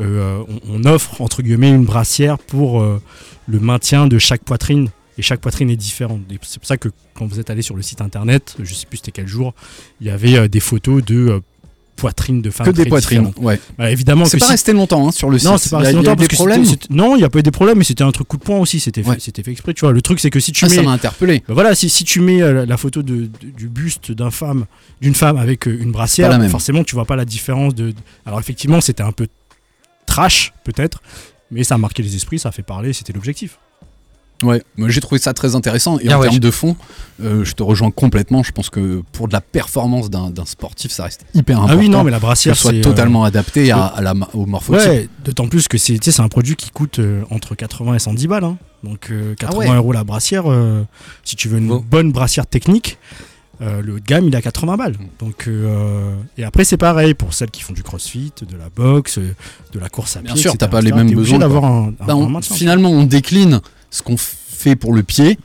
euh, 0.00 0.42
on, 0.68 0.82
on 0.82 0.84
offre, 0.84 1.20
entre 1.22 1.42
guillemets, 1.42 1.70
une 1.70 1.84
brassière 1.84 2.38
pour 2.38 2.82
euh, 2.82 3.00
le 3.46 3.60
maintien 3.60 4.06
de 4.06 4.18
chaque 4.18 4.42
poitrine. 4.42 4.90
Et 5.18 5.22
chaque 5.22 5.40
poitrine 5.40 5.70
est 5.70 5.76
différente. 5.76 6.20
C'est 6.42 6.58
pour 6.58 6.66
ça 6.66 6.76
que 6.76 6.90
quand 7.14 7.24
vous 7.24 7.40
êtes 7.40 7.48
allé 7.48 7.62
sur 7.62 7.74
le 7.76 7.80
site 7.80 8.02
internet, 8.02 8.54
je 8.62 8.74
sais 8.74 8.84
plus 8.84 8.98
c'était 8.98 9.12
quel 9.12 9.26
jour, 9.26 9.54
il 10.02 10.06
y 10.08 10.10
avait 10.10 10.36
euh, 10.36 10.48
des 10.48 10.60
photos 10.60 11.02
de 11.02 11.40
poitrines 11.96 12.42
de 12.42 12.50
femmes. 12.50 12.66
Que 12.66 12.70
des 12.72 12.82
très 12.82 12.88
poitrines. 12.90 13.32
Ouais. 13.38 13.58
Bah, 13.78 13.90
évidemment 13.90 14.24
C'est 14.26 14.38
pas 14.38 14.44
si- 14.46 14.50
resté 14.52 14.72
longtemps 14.72 15.08
hein, 15.08 15.10
sur 15.12 15.30
le 15.30 15.38
site. 15.38 15.48
non, 15.48 15.56
c'est 15.58 15.70
pas 15.70 15.78
resté 15.78 15.94
longtemps 15.94 16.10
des 16.12 16.16
parce 16.16 16.28
que 16.28 16.34
problèmes. 16.36 16.64
Non, 16.90 17.16
il 17.16 17.18
n'y 17.18 17.24
a 17.24 17.30
pas 17.30 17.38
eu 17.38 17.42
des 17.42 17.50
problèmes, 17.50 17.78
mais 17.78 17.84
c'était 17.84 18.04
un 18.04 18.12
truc 18.12 18.28
coup 18.28 18.36
de 18.36 18.42
poing 18.42 18.58
aussi. 18.58 18.78
C'était 18.78 19.02
fait, 19.02 19.08
Ouais. 19.10 19.18
fait 19.18 19.50
exprès, 19.50 19.74
tu 19.74 19.80
vois. 19.80 19.92
Le 19.92 20.02
truc, 20.02 20.20
c'est 20.20 20.30
que 20.30 20.38
si 20.40 20.52
tu 20.52 20.64
Ah, 20.64 20.68
mets. 20.68 20.74
ça 20.76 20.82
m'a 20.82 20.92
interpellé. 20.92 21.42
Bah 21.48 21.54
voilà, 21.54 21.74
si, 21.74 21.88
si 21.88 22.04
tu 22.04 22.20
mets 22.20 22.42
euh, 22.42 22.64
la, 22.66 22.76
photo 22.76 23.02
de, 23.02 23.22
de- 23.26 23.50
du 23.56 23.68
buste 23.68 24.12
d'un 24.12 24.30
femme, 24.30 24.66
d'une 25.00 25.14
femme 25.14 25.36
avec 25.38 25.66
euh, 25.66 25.76
une 25.80 25.90
brassière, 25.92 26.30
forcément, 26.50 26.84
tu 26.84 26.94
vois 26.94 27.04
pas 27.06 27.16
la 27.16 27.24
différence 27.24 27.74
de- 27.74 27.94
Alors 28.26 28.38
effectivement, 28.40 28.80
c'était 28.80 29.02
un 29.02 29.12
peu 29.12 29.26
trash, 30.06 30.52
peut-être, 30.64 31.02
mais 31.50 31.64
ça 31.64 31.74
a 31.74 31.78
marqué 31.78 32.02
les 32.02 32.14
esprits, 32.16 32.38
ça 32.38 32.50
a 32.50 32.52
fait 32.52 32.62
parler, 32.62 32.92
c'était 32.92 33.12
l'objectif. 33.12 33.58
Ouais, 34.42 34.62
j'ai 34.88 35.00
trouvé 35.00 35.18
ça 35.18 35.32
très 35.32 35.54
intéressant. 35.54 35.98
Et 35.98 36.04
Bien, 36.08 36.16
en 36.16 36.20
ouais, 36.20 36.26
termes 36.26 36.34
je- 36.36 36.40
de 36.40 36.50
fond, 36.50 36.76
euh, 37.22 37.42
je 37.44 37.52
te 37.54 37.62
rejoins 37.62 37.90
complètement. 37.90 38.42
Je 38.42 38.52
pense 38.52 38.68
que 38.68 39.02
pour 39.12 39.28
de 39.28 39.32
la 39.32 39.40
performance 39.40 40.10
d'un 40.10 40.30
sportif, 40.44 40.90
ça 40.92 41.04
reste 41.04 41.24
hyper 41.34 41.56
important. 41.56 41.74
Ah 41.74 41.78
oui, 41.80 41.88
non, 41.88 42.04
mais 42.04 42.10
la 42.10 42.18
brassière, 42.18 42.54
soit 42.56 42.74
euh, 42.74 42.82
totalement 42.82 43.24
adapté 43.24 43.70
à, 43.70 43.94
la, 44.02 44.12
au 44.34 44.44
morphotype. 44.44 44.86
Ouais, 44.88 45.08
d'autant 45.24 45.48
plus 45.48 45.68
que 45.68 45.78
c'est 45.78 46.20
un 46.20 46.28
produit 46.28 46.54
qui 46.56 46.70
coûte 46.70 46.98
euh, 46.98 47.22
entre 47.30 47.54
80 47.54 47.94
et 47.94 47.98
110 47.98 48.26
balles. 48.26 48.44
hein. 48.44 48.58
Donc 48.84 49.08
euh, 49.10 49.34
80 49.36 49.64
Ah 49.66 49.70
ouais. 49.70 49.76
euros 49.76 49.92
la 49.92 50.04
brassière, 50.04 50.44
si 51.24 51.34
tu 51.36 51.48
veux 51.48 51.58
une 51.58 51.68
Bon. 51.68 51.84
bonne 51.90 52.12
brassière 52.12 52.46
technique, 52.46 52.98
le 53.58 53.94
haut 53.94 53.98
de 53.98 54.04
gamme 54.04 54.26
il 54.28 54.34
est 54.34 54.36
à 54.36 54.42
80 54.42 54.76
balles. 54.76 54.96
Donc, 55.18 55.46
euh, 55.48 56.14
et 56.36 56.44
après 56.44 56.64
c'est 56.64 56.76
pareil 56.76 57.14
pour 57.14 57.32
celles 57.32 57.50
qui 57.50 57.62
font 57.62 57.72
du 57.72 57.82
crossfit, 57.82 58.32
de 58.46 58.56
la 58.56 58.68
boxe, 58.68 59.18
de 59.18 59.78
la 59.80 59.88
course 59.88 60.16
à 60.16 60.20
pied. 60.20 60.30
Bien 60.34 60.36
sûr, 60.40 60.58
t'as 60.58 60.68
pas 60.68 60.82
les 60.82 60.92
mêmes 60.92 61.10
besoins, 61.14 61.38
d'avoir 61.38 61.64
un, 61.64 61.88
un- 62.00 62.04
Bah, 62.06 62.12
un 62.12 62.16
on- 62.16 62.28
maintien. 62.28 62.54
finalement, 62.54 62.90
on 62.90 63.04
décline 63.04 63.60
ce 63.90 64.02
qu'on 64.02 64.16
fait 64.16 64.76
pour 64.76 64.92
le 64.92 65.02
pied, 65.02 65.38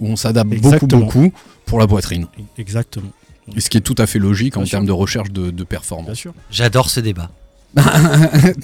où 0.00 0.08
on 0.08 0.16
s'adapte 0.16 0.50
beaucoup, 0.60 0.86
beaucoup 0.86 1.32
pour 1.66 1.78
la 1.78 1.86
poitrine. 1.86 2.26
Exactement. 2.58 3.10
Et 3.56 3.60
ce 3.60 3.68
qui 3.70 3.78
est 3.78 3.82
tout 3.82 3.96
à 3.98 4.06
fait 4.06 4.18
logique 4.18 4.56
en 4.56 4.64
sûr. 4.64 4.70
termes 4.78 4.86
de 4.86 4.92
recherche 4.92 5.30
de, 5.30 5.46
de 5.46 5.50
Bien 5.50 5.64
performance. 5.64 6.16
sûr. 6.16 6.32
J'adore 6.50 6.88
ce 6.90 7.00
débat. 7.00 7.30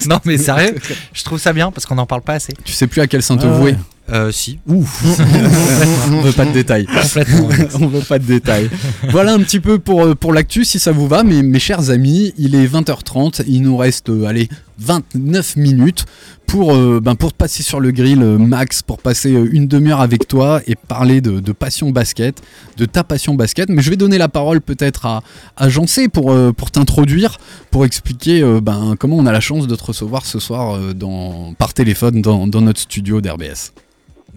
non 0.09 0.19
mais 0.25 0.37
sérieux, 0.37 0.75
je 1.12 1.23
trouve 1.23 1.39
ça 1.39 1.53
bien 1.53 1.71
parce 1.71 1.87
qu'on 1.87 1.95
n'en 1.95 2.07
parle 2.07 2.23
pas 2.23 2.35
assez. 2.35 2.53
Tu 2.65 2.73
sais 2.73 2.89
plus 2.89 3.01
à 3.01 3.07
quel 3.07 3.23
saint 3.23 3.37
te 3.37 3.47
vouer. 3.47 3.73
ouais. 3.73 3.79
Euh, 4.12 4.31
si. 4.33 4.59
Ouf 4.67 5.03
On 6.12 6.21
veut 6.23 6.33
pas 6.33 6.45
de 6.45 6.53
détails. 6.53 6.87
On 7.81 7.87
veut 7.89 8.01
pas 8.01 8.19
de 8.21 8.25
détails. 8.25 8.69
voilà 9.11 9.33
un 9.33 9.39
petit 9.41 9.59
peu 9.61 9.79
pour, 9.81 10.05
euh, 10.05 10.15
pour 10.15 10.33
l'actu, 10.33 10.65
si 10.65 10.79
ça 10.79 10.93
vous 10.93 11.09
va, 11.09 11.23
mes, 11.25 11.43
mes 11.43 11.59
chers 11.59 11.91
amis. 11.91 12.33
Il 12.39 12.55
est 12.55 12.67
20h30, 12.67 13.43
il 13.49 13.62
nous 13.62 13.77
reste, 13.77 14.09
euh, 14.11 14.27
allez, 14.27 14.49
29 14.79 15.57
minutes 15.57 16.05
pour, 16.47 16.75
euh, 16.75 17.01
ben, 17.01 17.15
pour 17.15 17.33
passer 17.33 17.62
sur 17.62 17.81
le 17.81 17.91
grill, 17.91 18.23
euh, 18.23 18.39
Max, 18.39 18.83
pour 18.83 18.99
passer 18.99 19.35
euh, 19.35 19.49
une 19.51 19.67
demi-heure 19.67 20.01
avec 20.01 20.29
toi 20.29 20.61
et 20.67 20.77
parler 20.77 21.21
de, 21.21 21.53
passion 21.53 21.91
basket, 21.91 22.43
de 22.77 22.85
ta 22.85 23.03
passion 23.05 23.35
basket. 23.35 23.69
Mais 23.69 23.83
je 23.83 23.91
vais 23.91 23.97
donner 23.97 24.19
la 24.19 24.29
parole 24.29 24.61
peut-être 24.61 25.07
à, 25.07 25.23
à 25.57 25.69
Jancé 25.69 26.09
pour, 26.09 26.35
pour 26.55 26.71
t'introduire, 26.71 27.39
pour 27.71 27.85
expliquer 27.85 28.43
ben, 28.62 28.95
comment 28.99 29.17
on 29.17 29.27
a 29.27 29.33
la 29.33 29.41
chance 29.41 29.67
de 29.67 29.75
te 29.75 29.85
recevoir 29.85 30.27
ce 30.27 30.39
soir 30.39 30.79
dans, 30.95 31.55
par 31.55 31.75
téléphone 31.75 32.23
dans, 32.23 32.47
dans 32.47 32.61
notre 32.61 32.81
studio 32.81 33.21
d'RBS. 33.21 33.73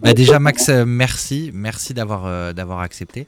Bah 0.02 0.14
déjà 0.14 0.40
Max, 0.40 0.70
merci, 0.70 1.52
merci 1.54 1.94
d'avoir 1.94 2.80
accepté 2.80 3.28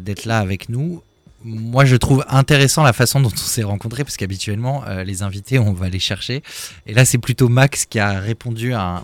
d'être 0.00 0.24
là 0.24 0.38
avec 0.38 0.68
nous. 0.68 1.02
Moi, 1.42 1.86
je 1.86 1.96
trouve 1.96 2.24
intéressant 2.28 2.82
la 2.82 2.92
façon 2.92 3.20
dont 3.20 3.32
on 3.32 3.36
s'est 3.36 3.62
rencontrés 3.62 4.04
parce 4.04 4.18
qu'habituellement, 4.18 4.84
euh, 4.86 5.04
les 5.04 5.22
invités, 5.22 5.58
on 5.58 5.72
va 5.72 5.88
les 5.88 5.98
chercher. 5.98 6.42
Et 6.86 6.92
là, 6.92 7.06
c'est 7.06 7.18
plutôt 7.18 7.48
Max 7.48 7.86
qui 7.86 7.98
a 7.98 8.20
répondu 8.20 8.74
à 8.74 8.82
un 8.82 9.02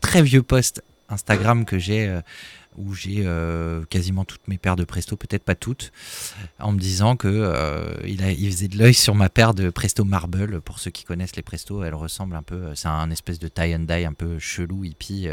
très 0.00 0.22
vieux 0.22 0.42
post 0.42 0.82
Instagram 1.08 1.64
que 1.64 1.78
j'ai 1.78 2.08
euh, 2.08 2.20
où 2.76 2.94
j'ai 2.94 3.22
euh, 3.24 3.84
quasiment 3.90 4.24
toutes 4.24 4.46
mes 4.48 4.58
paires 4.58 4.76
de 4.76 4.84
Presto, 4.84 5.16
peut-être 5.16 5.42
pas 5.42 5.54
toutes, 5.54 5.92
en 6.60 6.72
me 6.72 6.78
disant 6.78 7.16
que 7.16 7.96
il, 8.04 8.20
faisait 8.52 8.68
de 8.68 8.78
l'œil 8.78 8.94
sur 8.94 9.16
ma 9.16 9.28
paire 9.28 9.54
de 9.54 9.70
Presto 9.70 10.04
Marble. 10.04 10.60
Pour 10.60 10.78
ceux 10.78 10.90
qui 10.90 11.04
connaissent 11.04 11.34
les 11.34 11.42
Presto, 11.42 11.82
elle 11.82 11.94
ressemble 11.94 12.36
un 12.36 12.42
peu, 12.42 12.74
c'est 12.74 12.88
un 12.88 13.10
espèce 13.10 13.40
de 13.40 13.48
tie 13.48 13.74
and 13.74 13.80
dye 13.80 14.04
un 14.04 14.12
peu 14.12 14.38
chelou 14.38 14.84
hippie. 14.84 15.28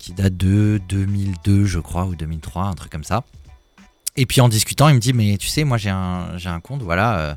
qui 0.00 0.12
date 0.12 0.36
de 0.36 0.80
2002, 0.88 1.66
je 1.66 1.78
crois, 1.78 2.06
ou 2.06 2.16
2003, 2.16 2.64
un 2.64 2.74
truc 2.74 2.90
comme 2.90 3.04
ça. 3.04 3.24
Et 4.16 4.26
puis 4.26 4.40
en 4.40 4.48
discutant, 4.48 4.88
il 4.88 4.94
me 4.94 5.00
dit, 5.00 5.12
mais 5.12 5.36
tu 5.36 5.48
sais, 5.48 5.64
moi 5.64 5.78
j'ai 5.78 5.90
un, 5.90 6.36
j'ai 6.36 6.48
un 6.48 6.60
compte, 6.60 6.82
voilà, 6.82 7.18
euh, 7.18 7.34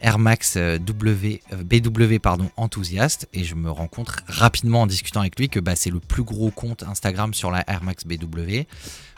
Air 0.00 0.18
Max 0.18 0.54
euh, 0.56 0.78
W, 0.78 1.42
euh, 1.52 1.62
BW, 1.62 2.18
pardon, 2.18 2.50
enthousiaste, 2.56 3.28
et 3.32 3.44
je 3.44 3.54
me 3.54 3.70
rends 3.70 3.86
compte 3.86 4.10
rapidement 4.26 4.82
en 4.82 4.86
discutant 4.86 5.20
avec 5.20 5.38
lui 5.38 5.48
que 5.48 5.60
bah, 5.60 5.76
c'est 5.76 5.90
le 5.90 6.00
plus 6.00 6.22
gros 6.22 6.50
compte 6.50 6.82
Instagram 6.82 7.34
sur 7.34 7.50
la 7.50 7.64
Air 7.68 7.82
Max 7.82 8.04
BW. 8.04 8.62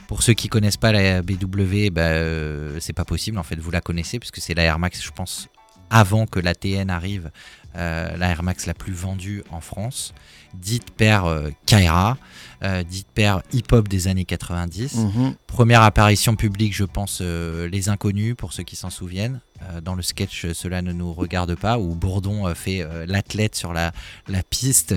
Pour 0.09 0.23
ceux 0.23 0.35
qui 0.35 0.49
connaissent 0.49 0.77
pas 0.77 0.93
la 0.93 1.23
BW, 1.23 1.91
bah, 1.91 2.81
c'est 2.81 2.93
pas 2.93 3.05
possible, 3.05 3.39
en 3.39 3.43
fait, 3.43 3.59
vous 3.59 3.71
la 3.71 3.81
connaissez, 3.81 4.19
puisque 4.19 4.39
c'est 4.39 4.55
la 4.55 4.65
Air 4.65 4.79
Max, 4.79 5.03
je 5.03 5.11
pense, 5.11 5.49
avant 5.89 6.27
que 6.27 6.41
la 6.41 6.55
TN 6.55 6.91
arrive, 6.91 7.31
la 7.75 8.29
Air 8.29 8.43
Max 8.43 8.67
la 8.67 8.75
plus 8.75 8.93
vendue 8.93 9.43
en 9.51 9.63
France, 9.63 10.13
dite 10.55 10.91
paire 10.91 11.25
euh, 11.25 11.51
Kaira, 11.67 12.17
euh, 12.63 12.83
dite 12.83 13.09
paire 13.13 13.43
hip-hop 13.53 13.89
des 13.89 14.09
années 14.09 14.25
90. 14.25 14.95
Mhm. 14.95 15.35
Première 15.47 15.83
apparition 15.83 16.37
publique, 16.37 16.75
je 16.75 16.85
pense, 16.85 17.19
euh, 17.21 17.69
Les 17.69 17.89
Inconnus, 17.89 18.35
pour 18.37 18.53
ceux 18.53 18.63
qui 18.63 18.77
s'en 18.77 18.91
souviennent. 18.91 19.41
Euh, 19.63 19.81
dans 19.81 19.95
le 19.95 20.03
sketch 20.03 20.45
euh, 20.45 20.55
Cela 20.55 20.83
ne 20.83 20.93
nous 20.93 21.13
regarde 21.13 21.55
pas, 21.55 21.79
où 21.79 21.95
Bourdon 21.95 22.55
fait 22.55 22.87
l'athlète 23.07 23.55
sur 23.55 23.73
la, 23.73 23.93
la 24.29 24.43
piste 24.43 24.95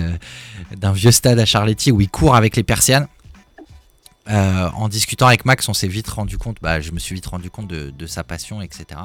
d'un 0.76 0.92
vieux 0.92 1.10
stade 1.10 1.38
à 1.38 1.46
Charletti, 1.46 1.92
où 1.92 2.00
il 2.00 2.08
court 2.08 2.36
avec 2.36 2.56
les 2.56 2.62
persiennes. 2.62 3.08
En 4.28 4.88
discutant 4.88 5.26
avec 5.26 5.44
Max, 5.44 5.68
on 5.68 5.74
s'est 5.74 5.86
vite 5.86 6.08
rendu 6.08 6.36
compte, 6.36 6.58
bah, 6.60 6.80
je 6.80 6.90
me 6.90 6.98
suis 6.98 7.14
vite 7.14 7.26
rendu 7.26 7.48
compte 7.48 7.68
de, 7.68 7.90
de 7.90 8.06
sa 8.06 8.24
passion, 8.24 8.60
etc. 8.60 9.00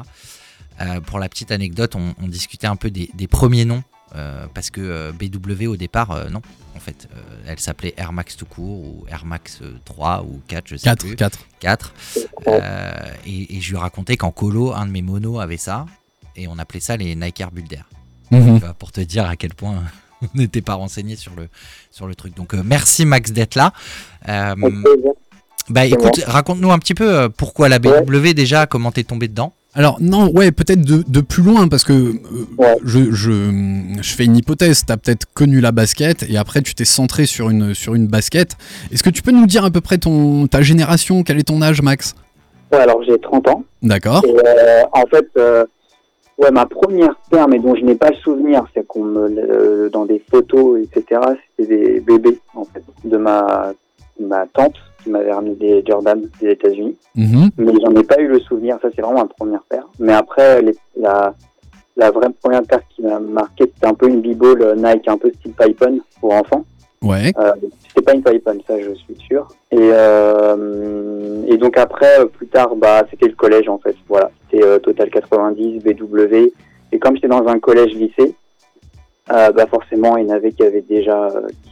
Pour 1.05 1.19
la 1.19 1.29
petite 1.29 1.51
anecdote, 1.51 1.95
on, 1.95 2.15
on 2.21 2.27
discutait 2.27 2.65
un 2.65 2.75
peu 2.75 2.89
des, 2.89 3.11
des 3.13 3.27
premiers 3.27 3.65
noms, 3.65 3.83
euh, 4.15 4.45
parce 4.53 4.69
que 4.69 4.81
euh, 4.81 5.11
BW 5.11 5.67
au 5.67 5.77
départ, 5.77 6.11
euh, 6.11 6.29
non, 6.29 6.41
en 6.75 6.79
fait, 6.79 7.07
euh, 7.15 7.19
elle 7.47 7.59
s'appelait 7.59 7.93
Air 7.97 8.13
Max 8.13 8.35
tout 8.35 8.45
court, 8.45 8.81
ou 8.83 9.05
Air 9.09 9.25
Max 9.25 9.59
euh, 9.61 9.77
3 9.85 10.23
ou 10.23 10.41
4, 10.47 10.67
je 10.67 10.75
sais 10.75 10.83
4, 10.83 11.05
plus. 11.05 11.15
4. 11.15 11.39
4. 11.59 11.93
Euh, 12.47 12.91
et, 13.25 13.57
et 13.57 13.61
je 13.61 13.71
lui 13.71 13.77
racontais 13.77 14.17
qu'en 14.17 14.31
colo, 14.31 14.73
un 14.73 14.85
de 14.85 14.91
mes 14.91 15.01
monos 15.01 15.39
avait 15.39 15.57
ça, 15.57 15.85
et 16.35 16.47
on 16.47 16.57
appelait 16.57 16.79
ça 16.79 16.97
les 16.97 17.15
Nike 17.15 17.41
Air 17.41 17.51
Builder. 17.51 17.81
Mhm. 18.31 18.61
Pour 18.79 18.91
te 18.91 19.01
dire 19.01 19.25
à 19.25 19.35
quel 19.35 19.53
point 19.53 19.83
on 20.21 20.27
n'était 20.35 20.61
pas 20.61 20.75
renseigné 20.75 21.15
sur 21.15 21.35
le, 21.35 21.49
sur 21.91 22.07
le 22.07 22.15
truc. 22.15 22.35
Donc 22.35 22.53
euh, 22.53 22.61
merci 22.63 23.05
Max 23.05 23.31
d'être 23.31 23.55
là. 23.55 23.73
Euh, 24.29 24.55
bah 25.69 25.85
écoute, 25.85 26.21
raconte-nous 26.25 26.71
un 26.71 26.79
petit 26.79 26.93
peu 26.95 27.29
pourquoi 27.29 27.69
la 27.69 27.79
BW 27.79 28.33
déjà, 28.33 28.65
comment 28.65 28.91
t'es 28.91 29.03
tombé 29.03 29.27
dedans? 29.27 29.53
Alors 29.73 29.97
non, 30.01 30.29
ouais, 30.31 30.51
peut-être 30.51 30.81
de, 30.81 31.01
de 31.07 31.21
plus 31.21 31.43
loin 31.43 31.69
parce 31.69 31.85
que 31.85 31.93
euh, 31.93 32.75
je, 32.83 33.11
je, 33.11 33.31
je 34.01 34.13
fais 34.15 34.25
une 34.25 34.35
hypothèse. 34.35 34.83
T'as 34.85 34.97
peut-être 34.97 35.25
connu 35.33 35.61
la 35.61 35.71
basket 35.71 36.23
et 36.29 36.37
après 36.37 36.61
tu 36.61 36.75
t'es 36.75 36.83
centré 36.83 37.25
sur 37.25 37.49
une 37.49 37.73
sur 37.73 37.95
une 37.95 38.07
basket. 38.07 38.57
Est-ce 38.91 39.01
que 39.01 39.09
tu 39.09 39.21
peux 39.21 39.31
nous 39.31 39.45
dire 39.47 39.63
à 39.63 39.71
peu 39.71 39.79
près 39.79 39.97
ton 39.97 40.47
ta 40.47 40.61
génération, 40.61 41.23
quel 41.23 41.39
est 41.39 41.47
ton 41.47 41.61
âge, 41.61 41.81
Max? 41.81 42.15
Ouais, 42.71 42.79
alors 42.79 43.01
j'ai 43.03 43.17
30 43.19 43.47
ans. 43.47 43.63
D'accord. 43.81 44.23
Euh, 44.25 44.83
en 44.91 45.05
fait, 45.07 45.27
euh, 45.37 45.65
ouais, 46.37 46.51
ma 46.51 46.65
première 46.65 47.15
paire, 47.29 47.47
mais 47.47 47.59
dont 47.59 47.75
je 47.75 47.81
n'ai 47.83 47.95
pas 47.95 48.09
le 48.09 48.17
souvenir, 48.17 48.63
c'est 48.73 48.85
qu'on 48.85 49.03
me, 49.03 49.89
dans 49.89 50.05
des 50.05 50.21
photos, 50.31 50.79
etc., 50.79 51.21
c'était 51.57 51.75
des 51.75 51.99
bébés, 51.99 52.39
en 52.55 52.65
fait, 52.65 52.83
de 53.03 53.17
ma, 53.17 53.73
ma 54.19 54.45
tante 54.47 54.75
qui 55.03 55.09
m'avait 55.09 55.31
ramené 55.33 55.55
des 55.55 55.83
Jordan 55.87 56.21
des 56.41 56.49
États-Unis. 56.51 56.95
Mhm. 57.15 57.49
Mais 57.57 57.71
j'en 57.83 57.91
ai 57.99 58.03
pas 58.03 58.19
eu 58.19 58.27
le 58.27 58.39
souvenir. 58.39 58.77
Ça, 58.81 58.89
c'est 58.95 59.01
vraiment 59.01 59.19
ma 59.21 59.25
première 59.27 59.63
paire. 59.63 59.87
Mais 59.99 60.13
après, 60.13 60.61
les- 60.61 60.77
la, 60.97 61.33
la 61.97 62.11
vraie 62.11 62.29
première 62.41 62.63
paire 62.63 62.81
qui 62.89 63.01
m'a 63.01 63.19
marqué, 63.19 63.65
c'était 63.73 63.87
un 63.87 63.93
peu 63.93 64.07
une 64.07 64.21
b-ball 64.21 64.61
euh, 64.61 64.75
Nike, 64.75 65.07
un 65.07 65.17
peu 65.17 65.31
style 65.39 65.53
Python 65.53 65.99
pour 66.19 66.33
enfants. 66.33 66.65
Ouais. 67.03 67.33
Euh, 67.39 67.51
c'était 67.87 68.03
pas 68.03 68.13
une 68.13 68.21
Python, 68.23 68.57
ça 68.67 68.79
je 68.79 68.93
suis 68.93 69.15
sûr. 69.27 69.47
Et, 69.71 69.77
euh, 69.79 71.43
et 71.47 71.57
donc 71.57 71.77
après, 71.77 72.25
plus 72.27 72.47
tard, 72.47 72.75
bah, 72.75 73.03
c'était 73.09 73.27
le 73.27 73.33
collège 73.35 73.67
en 73.69 73.77
fait. 73.79 73.95
Voilà, 74.07 74.29
c'était 74.49 74.63
euh, 74.63 74.79
Total 74.79 75.09
90, 75.09 75.79
BW. 75.83 76.51
Et 76.91 76.99
comme 76.99 77.15
j'étais 77.15 77.27
dans 77.27 77.47
un 77.47 77.59
collège-lycée, 77.59 78.35
euh, 79.29 79.51
bah 79.51 79.67
forcément, 79.67 80.17
il 80.17 80.27
y 80.27 80.31
en 80.31 80.35
avait 80.35 80.51
qui 80.51 80.63
avaient 80.63 80.81
déjà 80.81 81.29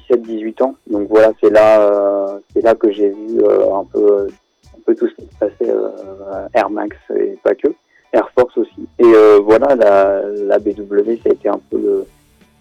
17-18 0.09 0.63
ans. 0.63 0.75
Donc 0.87 1.07
voilà, 1.09 1.31
c'est 1.41 1.49
là, 1.49 1.81
euh, 1.81 2.39
c'est 2.53 2.61
là 2.63 2.75
que 2.75 2.91
j'ai 2.91 3.09
vu 3.09 3.41
euh, 3.41 3.73
un 3.73 3.85
peu, 3.85 3.99
euh, 3.99 4.27
un 4.77 4.81
peu 4.85 4.95
tout 4.95 5.07
ce 5.07 5.15
qui 5.15 5.27
se 5.27 5.37
passait 5.39 5.69
euh, 5.69 6.47
Air 6.53 6.69
Max 6.69 6.95
et 7.15 7.37
pas 7.43 7.55
que, 7.55 7.67
Air 8.13 8.29
Force 8.37 8.57
aussi. 8.57 8.87
Et 8.99 9.03
euh, 9.05 9.39
voilà, 9.43 9.75
la, 9.75 10.21
la 10.21 10.59
BW, 10.59 11.15
ça 11.23 11.29
a 11.29 11.33
été 11.33 11.49
un 11.49 11.59
peu 11.69 11.77
le, 11.77 12.05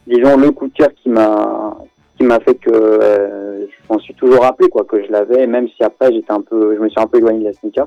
disons, 0.06 0.36
le 0.36 0.50
coup 0.50 0.68
de 0.68 0.72
cœur 0.72 0.92
qui 0.94 1.10
m'a, 1.10 1.76
qui 2.16 2.24
m'a 2.24 2.40
fait 2.40 2.56
que 2.56 2.70
euh, 2.70 3.66
je 3.66 3.92
m'en 3.92 4.00
suis 4.00 4.14
toujours 4.14 4.42
rappelé 4.42 4.68
quoi 4.68 4.84
que 4.84 5.02
je 5.04 5.10
l'avais 5.10 5.46
même 5.46 5.68
si 5.68 5.84
après 5.84 6.12
j'étais 6.12 6.32
un 6.32 6.40
peu 6.40 6.74
je 6.74 6.80
me 6.80 6.88
suis 6.88 7.00
un 7.00 7.06
peu 7.06 7.18
éloigné 7.18 7.40
de 7.40 7.44
la 7.44 7.52
sneaker 7.52 7.86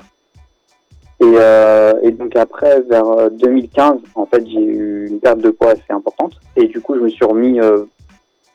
et, 1.22 1.34
euh, 1.38 1.92
et 2.02 2.10
donc 2.10 2.34
après 2.36 2.80
vers 2.82 3.06
euh, 3.06 3.28
2015 3.30 3.98
en 4.14 4.26
fait 4.26 4.44
j'ai 4.46 4.60
eu 4.60 5.06
une 5.08 5.20
perte 5.20 5.38
de 5.40 5.50
poids 5.50 5.70
assez 5.72 5.82
importante 5.90 6.32
et 6.56 6.66
du 6.66 6.80
coup 6.80 6.94
je 6.96 7.00
me 7.00 7.08
suis 7.08 7.24
remis 7.24 7.60
euh, 7.60 7.84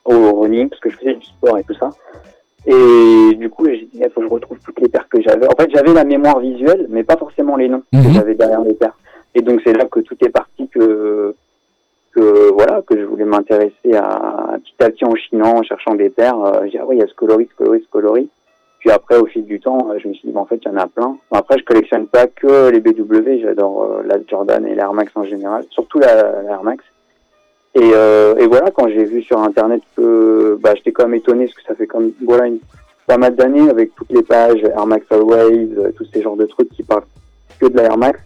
au 0.06 0.34
running 0.42 0.70
parce 0.70 0.82
que 0.82 0.90
je 0.90 0.98
faisais 0.98 1.14
du 1.16 1.26
sport 1.26 1.58
et 1.58 1.64
tout 1.64 1.74
ça 1.76 1.90
et 2.66 3.36
du 3.36 3.50
coup 3.50 3.66
j'ai 3.66 3.78
dit 3.78 3.90
il 3.94 4.10
faut 4.14 4.22
que 4.22 4.28
je 4.28 4.34
retrouve 4.34 4.58
toutes 4.66 4.80
les 4.82 4.90
paires 4.90 5.08
que 5.10 5.22
j'avais 5.22 5.48
en 5.48 5.56
fait 5.60 5.70
j'avais 5.74 5.94
la 5.94 6.04
mémoire 6.04 6.40
visuelle 6.40 6.88
mais 6.90 7.04
pas 7.04 7.18
forcément 7.18 7.56
les 7.56 7.70
noms 7.70 7.84
que 7.92 7.98
Mhm. 7.98 8.14
j'avais 8.14 8.36
derrière 8.36 8.62
les 8.62 8.74
paires 8.74 8.98
et 9.36 9.42
donc 9.42 9.62
c'est 9.66 9.74
là 9.74 9.86
que 9.86 10.00
tout 10.02 10.18
est 10.24 10.30
parti 10.30 10.68
que 10.68 11.34
que 12.14 12.52
voilà 12.54 12.82
que 12.82 12.98
je 13.00 13.06
voulais 13.06 13.26
m'intéresser 13.26 13.94
à 13.96 14.56
petit 14.64 14.74
à 14.84 14.90
petit 14.90 15.06
en 15.06 15.14
chinant, 15.16 15.58
en 15.60 15.62
cherchant 15.64 15.94
des 15.94 16.10
paires. 16.10 16.40
Euh, 16.42 16.62
j'ai 16.64 16.72
dit, 16.72 16.78
ah 16.80 16.86
oui, 16.88 16.96
il 16.96 17.00
y 17.00 17.04
a 17.04 17.08
ce 17.08 17.14
coloris, 17.14 17.48
ce 17.52 17.56
coloris, 17.56 17.84
ce 17.84 17.90
coloris. 17.90 18.30
Puis 18.80 18.92
après, 18.92 19.18
au 19.18 19.26
fil 19.26 19.46
du 19.46 19.60
temps, 19.60 19.90
euh, 19.90 19.98
je 20.02 20.08
me 20.08 20.14
suis 20.14 20.28
dit, 20.28 20.34
bah, 20.34 20.42
en 20.42 20.46
fait, 20.46 20.60
il 20.64 20.68
y 20.68 20.72
en 20.72 20.78
a 20.78 20.88
plein. 20.88 21.18
Bon, 21.32 21.38
après, 21.38 21.58
je 21.58 21.64
collectionne 21.64 22.08
pas 22.08 22.28
que 22.28 22.70
les 22.70 22.80
BW, 22.80 23.42
j'adore 23.42 23.84
euh, 23.84 24.04
la 24.06 24.18
Jordan 24.28 24.66
et 24.66 24.76
l'Air 24.76 24.94
Max 24.94 25.12
en 25.16 25.24
général, 25.24 25.66
surtout 25.72 26.00
la, 26.00 26.44
Air 26.44 26.64
Max. 26.64 26.84
Et, 27.76 27.92
euh, 27.94 28.36
et 28.38 28.48
voilà, 28.48 28.72
quand 28.72 28.88
j'ai 28.88 29.06
vu 29.06 29.22
sur 29.24 29.42
Internet 29.42 29.82
que, 29.96 30.58
bah, 30.62 30.74
j'étais 30.76 30.92
quand 30.92 31.04
même 31.04 31.16
étonné 31.16 31.46
parce 31.46 31.58
que 31.58 31.64
ça 31.64 31.76
fait 31.76 31.88
comme, 31.88 32.12
voilà, 32.24 32.48
une, 32.48 32.60
pas 33.08 33.18
mal 33.18 33.36
d'années 33.36 33.70
avec 33.70 33.96
toutes 33.96 34.12
les 34.12 34.24
pages 34.24 34.64
Air 34.64 34.86
Max 34.86 35.06
Always, 35.12 35.70
tous 35.96 36.06
ces 36.14 36.22
genres 36.22 36.38
de 36.38 36.46
trucs 36.46 36.70
qui 36.70 36.84
parlent 36.84 37.06
que 37.60 37.68
de 37.68 37.78
la 37.78 37.96
Max. 37.96 38.20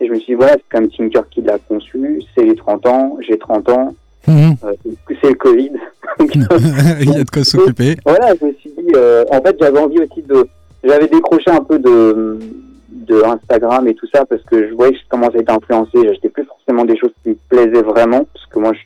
Et 0.00 0.06
je 0.06 0.12
me 0.12 0.16
suis 0.18 0.32
dit, 0.32 0.34
voilà, 0.34 0.52
c'est 0.52 0.68
comme 0.70 0.88
Tinker 0.88 1.22
qui 1.30 1.40
l'a 1.40 1.58
conçu, 1.58 2.22
c'est 2.34 2.44
les 2.44 2.54
30 2.54 2.86
ans, 2.86 3.16
j'ai 3.20 3.38
30 3.38 3.68
ans, 3.70 3.94
Mhm. 4.28 4.56
euh, 4.64 4.72
c'est 5.22 5.28
le 5.30 5.34
Covid. 5.34 5.72
Il 6.20 7.10
y 7.10 7.16
a 7.16 7.24
de 7.24 7.30
quoi 7.30 7.44
s'occuper. 7.44 7.96
Voilà, 8.04 8.34
je 8.40 8.46
me 8.46 8.52
suis 8.54 8.70
dit, 8.70 8.92
euh, 8.94 9.24
en 9.30 9.40
fait, 9.42 9.56
j'avais 9.60 9.78
envie 9.78 9.98
aussi 10.00 10.22
de. 10.22 10.46
J'avais 10.84 11.08
décroché 11.08 11.50
un 11.50 11.62
peu 11.62 11.78
de, 11.78 12.38
de 12.88 13.22
Instagram 13.24 13.86
et 13.88 13.94
tout 13.94 14.06
ça 14.14 14.24
parce 14.24 14.42
que 14.44 14.68
je 14.68 14.74
voyais 14.74 14.92
que 14.92 14.98
je 14.98 15.08
commençais 15.08 15.38
à 15.38 15.40
être 15.40 15.50
influencé. 15.50 15.98
J'achetais 16.04 16.28
plus 16.28 16.44
forcément 16.44 16.84
des 16.84 16.96
choses 16.96 17.12
qui 17.22 17.30
me 17.30 17.36
plaisaient 17.48 17.82
vraiment 17.82 18.24
parce 18.32 18.46
que 18.46 18.58
moi, 18.58 18.72
je, 18.72 18.80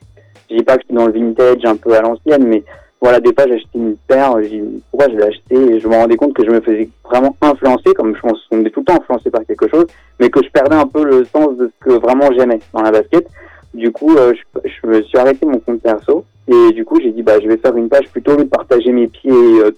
je 0.50 0.56
dis 0.56 0.62
pas 0.64 0.76
que 0.76 0.82
je 0.82 0.86
suis 0.86 0.94
dans 0.94 1.06
le 1.06 1.12
vintage 1.12 1.64
un 1.64 1.76
peu 1.76 1.94
à 1.94 2.00
l'ancienne, 2.00 2.46
mais 2.46 2.64
voilà, 3.02 3.18
des 3.20 3.32
fois, 3.34 3.46
j'achetais 3.48 3.68
une 3.78 3.96
paire, 4.08 4.34
je 4.42 4.48
dis 4.48 4.62
pourquoi 4.90 5.10
je 5.10 5.16
l'ai 5.16 5.24
acheté 5.24 5.54
et 5.56 5.80
je 5.80 5.88
me 5.88 5.94
rendais 5.94 6.16
compte 6.16 6.34
que 6.34 6.44
je 6.44 6.50
me 6.50 6.60
faisais 6.60 6.88
vraiment 7.04 7.34
influencer, 7.40 7.92
comme 7.96 8.14
je 8.14 8.20
pense 8.20 8.38
qu'on 8.50 8.64
est 8.64 8.70
tout 8.70 8.80
le 8.80 8.84
temps 8.86 9.00
influencé 9.00 9.30
par 9.30 9.44
quelque 9.46 9.68
chose, 9.68 9.86
mais 10.18 10.28
que 10.28 10.42
je 10.42 10.50
perdais 10.50 10.76
un 10.76 10.86
peu 10.86 11.04
le 11.04 11.24
sens 11.24 11.56
de 11.56 11.68
ce 11.68 11.84
que 11.84 11.92
vraiment 11.98 12.28
j'aimais 12.36 12.60
dans 12.74 12.82
la 12.82 12.90
basket. 12.90 13.26
Du 13.74 13.92
coup, 13.92 14.16
euh, 14.16 14.34
je, 14.34 14.68
je 14.68 14.86
me 14.86 15.02
suis 15.02 15.18
arrêté 15.18 15.46
mon 15.46 15.58
compte 15.58 15.80
perso 15.80 16.24
et 16.48 16.72
du 16.72 16.84
coup, 16.84 16.98
j'ai 17.00 17.12
dit 17.12 17.22
bah 17.22 17.38
je 17.40 17.46
vais 17.48 17.56
faire 17.56 17.76
une 17.76 17.88
page 17.88 18.08
plutôt 18.08 18.36
de 18.36 18.44
partager 18.44 18.92
mes 18.92 19.06
pieds. 19.08 19.30
euh, 19.32 19.70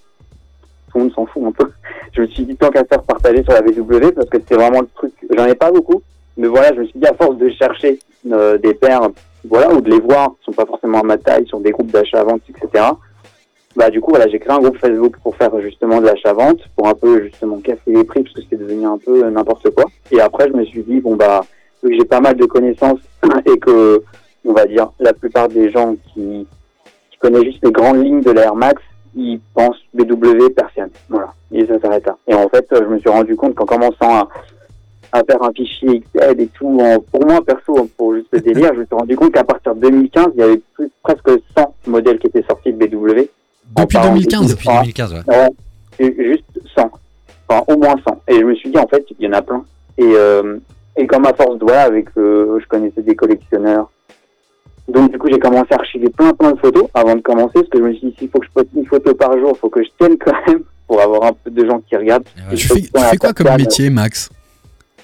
tout 0.90 0.99
le 0.99 1.05
monde 1.05 1.14
s'en 1.14 1.26
fout 1.26 1.43
un 1.45 1.53
peu. 1.53 1.70
Je 2.14 2.20
me 2.20 2.26
suis 2.26 2.45
dit 2.45 2.55
tant 2.55 2.68
qu'à 2.68 2.84
faire 2.84 3.03
partager 3.03 3.43
sur 3.43 3.55
la 3.55 3.62
VW 3.62 4.12
parce 4.12 4.28
que 4.28 4.38
c'était 4.38 4.57
vraiment 4.57 4.82
le 4.82 4.88
truc. 4.95 5.12
J'en 5.34 5.47
ai 5.47 5.55
pas 5.55 5.70
beaucoup, 5.70 6.03
mais 6.36 6.47
voilà, 6.47 6.74
je 6.74 6.80
me 6.80 6.84
suis 6.84 6.99
dit 6.99 7.07
à 7.07 7.14
force 7.14 7.38
de 7.38 7.49
chercher 7.49 7.99
euh, 8.30 8.59
des 8.59 8.74
paires, 8.74 9.09
voilà, 9.49 9.72
ou 9.72 9.80
de 9.80 9.90
les 9.90 10.01
voir, 10.01 10.32
qui 10.38 10.45
sont 10.45 10.53
pas 10.53 10.66
forcément 10.66 11.01
à 11.01 11.03
ma 11.03 11.16
taille, 11.16 11.47
sur 11.47 11.61
des 11.61 11.70
groupes 11.70 11.90
d'achat-vente, 11.90 12.43
etc. 12.51 12.84
Bah 13.74 13.88
du 13.88 14.03
coup 14.03 14.11
voilà, 14.11 14.28
j'ai 14.28 14.38
créé 14.38 14.53
un 14.55 14.59
groupe 14.61 14.76
Facebook 14.76 15.16
pour 15.22 15.34
faire 15.36 15.59
justement 15.62 16.03
de 16.03 16.07
l'achat-vente, 16.07 16.61
pour 16.76 16.86
un 16.88 16.95
peu 16.95 17.22
justement 17.22 17.57
casser 17.61 17.80
les 17.86 18.05
prix 18.05 18.22
parce 18.22 18.34
que 18.34 18.43
c'était 18.43 18.57
devenu 18.57 18.84
un 18.84 18.99
peu 18.99 19.24
euh, 19.24 19.30
n'importe 19.30 19.70
quoi. 19.70 19.86
Et 20.11 20.20
après 20.20 20.49
je 20.49 20.53
me 20.53 20.64
suis 20.66 20.82
dit 20.82 21.01
bon 21.01 21.16
bah 21.16 21.40
que 21.82 21.92
j'ai 21.92 22.04
pas 22.04 22.20
mal 22.20 22.36
de 22.36 22.44
connaissances 22.46 23.00
et 23.46 23.58
que 23.58 24.02
on 24.44 24.52
va 24.52 24.66
dire 24.66 24.90
la 25.00 25.12
plupart 25.12 25.48
des 25.48 25.70
gens 25.70 25.94
qui, 26.12 26.46
qui 27.10 27.18
connaissent 27.18 27.44
juste 27.44 27.64
les 27.64 27.72
grandes 27.72 28.02
lignes 28.04 28.20
de 28.22 28.30
la 28.30 28.42
Air 28.44 28.54
Max, 28.56 28.82
ils 29.14 29.40
pensent 29.54 29.76
BW 29.94 30.48
persienne. 30.56 30.90
Voilà. 31.08 31.32
Et 31.52 31.66
ça 31.66 31.78
s'arrête 31.80 32.06
là. 32.06 32.16
Et 32.26 32.34
en 32.34 32.48
fait, 32.48 32.66
euh, 32.72 32.80
je 32.82 32.94
me 32.94 32.98
suis 32.98 33.08
rendu 33.10 33.36
compte 33.36 33.54
qu'en 33.54 33.66
commençant 33.66 33.94
à, 34.22 34.28
à 35.12 35.22
faire 35.24 35.42
un 35.42 35.52
fichier 35.52 35.96
Excel 35.96 36.40
et 36.40 36.46
tout, 36.48 36.78
en- 36.80 36.98
pour 37.00 37.24
moi 37.26 37.44
perso, 37.44 37.76
hein, 37.78 37.86
pour 37.96 38.14
juste 38.14 38.28
le 38.32 38.40
délire, 38.48 38.70
je 38.74 38.80
me 38.80 38.86
suis 38.86 38.94
rendu 38.96 39.14
compte 39.16 39.32
qu'à 39.32 39.44
partir 39.44 39.74
de 39.74 39.80
2015, 39.80 40.28
il 40.34 40.40
y 40.40 40.42
avait 40.42 40.60
plus, 40.74 40.90
presque 41.02 41.30
100 41.56 41.74
modèles 41.86 42.18
qui 42.18 42.28
étaient 42.28 42.44
sortis 42.48 42.72
de 42.72 42.78
BW. 42.86 43.06
Depuis 43.76 43.96
Enfin, 43.98 44.08
2015 44.08 44.50
Depuis 44.50 44.68
2015, 44.68 45.12
ouais. 45.14 45.20
Ouais, 45.28 46.14
juste 46.18 46.44
100. 46.76 46.90
Enfin, 47.48 47.64
au 47.68 47.76
moins 47.76 47.94
100. 48.06 48.22
Et 48.28 48.40
je 48.40 48.44
me 48.44 48.54
suis 48.54 48.70
dit, 48.70 48.78
en 48.78 48.86
fait, 48.88 49.04
il 49.18 49.24
y 49.24 49.28
en 49.28 49.32
a 49.34 49.42
plein. 49.42 49.62
Et, 49.98 50.04
euh, 50.04 50.58
et 50.97 51.07
comme 51.07 51.24
à 51.26 51.32
force 51.34 51.59
de 51.59 51.64
voilà, 51.64 51.82
avec, 51.82 52.07
euh, 52.16 52.59
je 52.61 52.66
connaissais 52.66 53.03
des 53.03 53.14
collectionneurs. 53.16 53.90
Donc, 54.88 55.11
du 55.12 55.18
coup, 55.18 55.28
j'ai 55.30 55.38
commencé 55.38 55.68
à 55.72 55.76
archiver 55.76 56.11
plein, 56.11 56.32
plein 56.34 56.53
de 56.53 56.59
photos 56.59 56.88
avant 56.93 57.14
de 57.14 57.20
commencer, 57.20 57.53
parce 57.55 57.68
que 57.68 57.78
je 57.78 57.82
me 57.84 57.93
suis 57.95 58.09
dit, 58.11 58.16
s'il 58.18 58.28
faut 58.30 58.40
que 58.40 58.47
je 58.47 58.51
poste 58.53 58.68
une 58.74 58.84
photo 58.86 59.14
par 59.14 59.32
jour, 59.38 59.53
il 59.55 59.59
faut 59.59 59.70
que 59.70 59.82
je 59.82 59.88
tienne 59.99 60.18
quand 60.18 60.34
même 60.49 60.62
pour 60.88 61.01
avoir 61.01 61.24
un 61.24 61.32
peu 61.32 61.51
de 61.51 61.64
gens 61.66 61.80
qui 61.80 61.97
regardent. 61.97 62.24
Et 62.53 62.57
Tu 62.57 62.68
fais, 62.68 62.80
tu 62.82 63.18
quoi 63.18 63.32
comme 63.32 63.57
métier, 63.57 63.90
Max? 63.90 64.28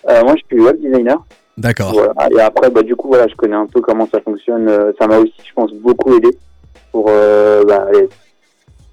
Euh, 0.09 0.23
Moi, 0.25 0.35
je 0.37 0.43
suis 0.57 0.65
web 0.65 0.79
designer. 0.81 1.25
D'accord. 1.57 1.93
Voilà. 1.93 2.13
Et 2.37 2.41
après, 2.41 2.71
bah, 2.71 2.83
du 2.83 2.95
coup, 2.97 3.09
voilà, 3.09 3.27
je 3.29 3.35
connais 3.35 3.57
un 3.57 3.67
peu 3.67 3.81
comment 3.81 4.09
ça 4.13 4.21
fonctionne. 4.21 4.69
Euh, 4.69 4.93
Ça 4.99 5.07
m'a 5.07 5.19
aussi, 5.19 5.33
je 5.47 5.53
pense, 5.55 5.73
beaucoup 5.73 6.15
aidé 6.17 6.29
pour, 6.93 7.07
euh, 7.09 7.65
bah, 7.65 7.87
les- 7.93 8.09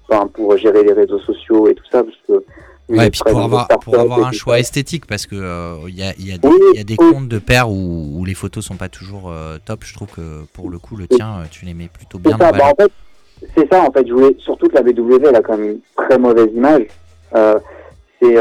enfin, 0.08 0.26
pour 0.28 0.56
gérer 0.56 0.82
les 0.84 0.92
réseaux 0.92 1.18
sociaux 1.20 1.68
et 1.68 1.74
tout 1.74 1.84
ça. 1.90 2.02
Parce 2.04 2.16
que 2.28 2.44
Ouais, 2.88 3.08
et 3.08 3.10
puis 3.10 3.20
pour 3.26 3.40
avoir, 3.40 3.66
pour 3.66 3.98
avoir 3.98 4.24
un 4.26 4.32
choix 4.32 4.60
esthétique, 4.60 5.06
parce 5.06 5.26
que 5.26 5.34
euh, 5.34 5.74
il 5.88 5.96
y, 5.98 6.02
a, 6.02 6.12
y 6.18 6.30
a 6.32 6.36
y 6.74 6.80
a 6.80 6.84
des 6.84 6.96
comptes 6.96 7.26
de 7.28 7.38
paires 7.40 7.68
où, 7.68 8.12
où 8.16 8.24
les 8.24 8.34
photos 8.34 8.64
sont 8.64 8.76
pas 8.76 8.88
toujours 8.88 9.28
euh, 9.28 9.58
top. 9.64 9.82
Je 9.84 9.92
trouve 9.94 10.08
que 10.08 10.44
pour 10.52 10.70
le 10.70 10.78
coup, 10.78 10.94
le 10.96 11.08
tien, 11.08 11.40
euh, 11.40 11.44
tu 11.50 11.64
les 11.64 11.74
mets 11.74 11.88
plutôt 11.88 12.18
C'est 12.24 12.28
bien 12.28 12.38
bah, 12.38 12.52
en 12.62 12.74
fait, 12.80 12.92
c'est 13.56 13.68
ça, 13.72 13.82
en 13.82 13.90
fait, 13.90 14.06
je 14.06 14.12
voulais, 14.12 14.36
surtout 14.38 14.68
que 14.68 14.74
la 14.74 14.82
BW, 14.82 15.26
elle 15.28 15.34
a 15.36 15.42
quand 15.42 15.58
même 15.58 15.70
une 15.72 15.80
très 15.96 16.16
mauvaise 16.18 16.48
image. 16.54 16.86
Euh, 17.34 17.58
c'est, 18.22 18.36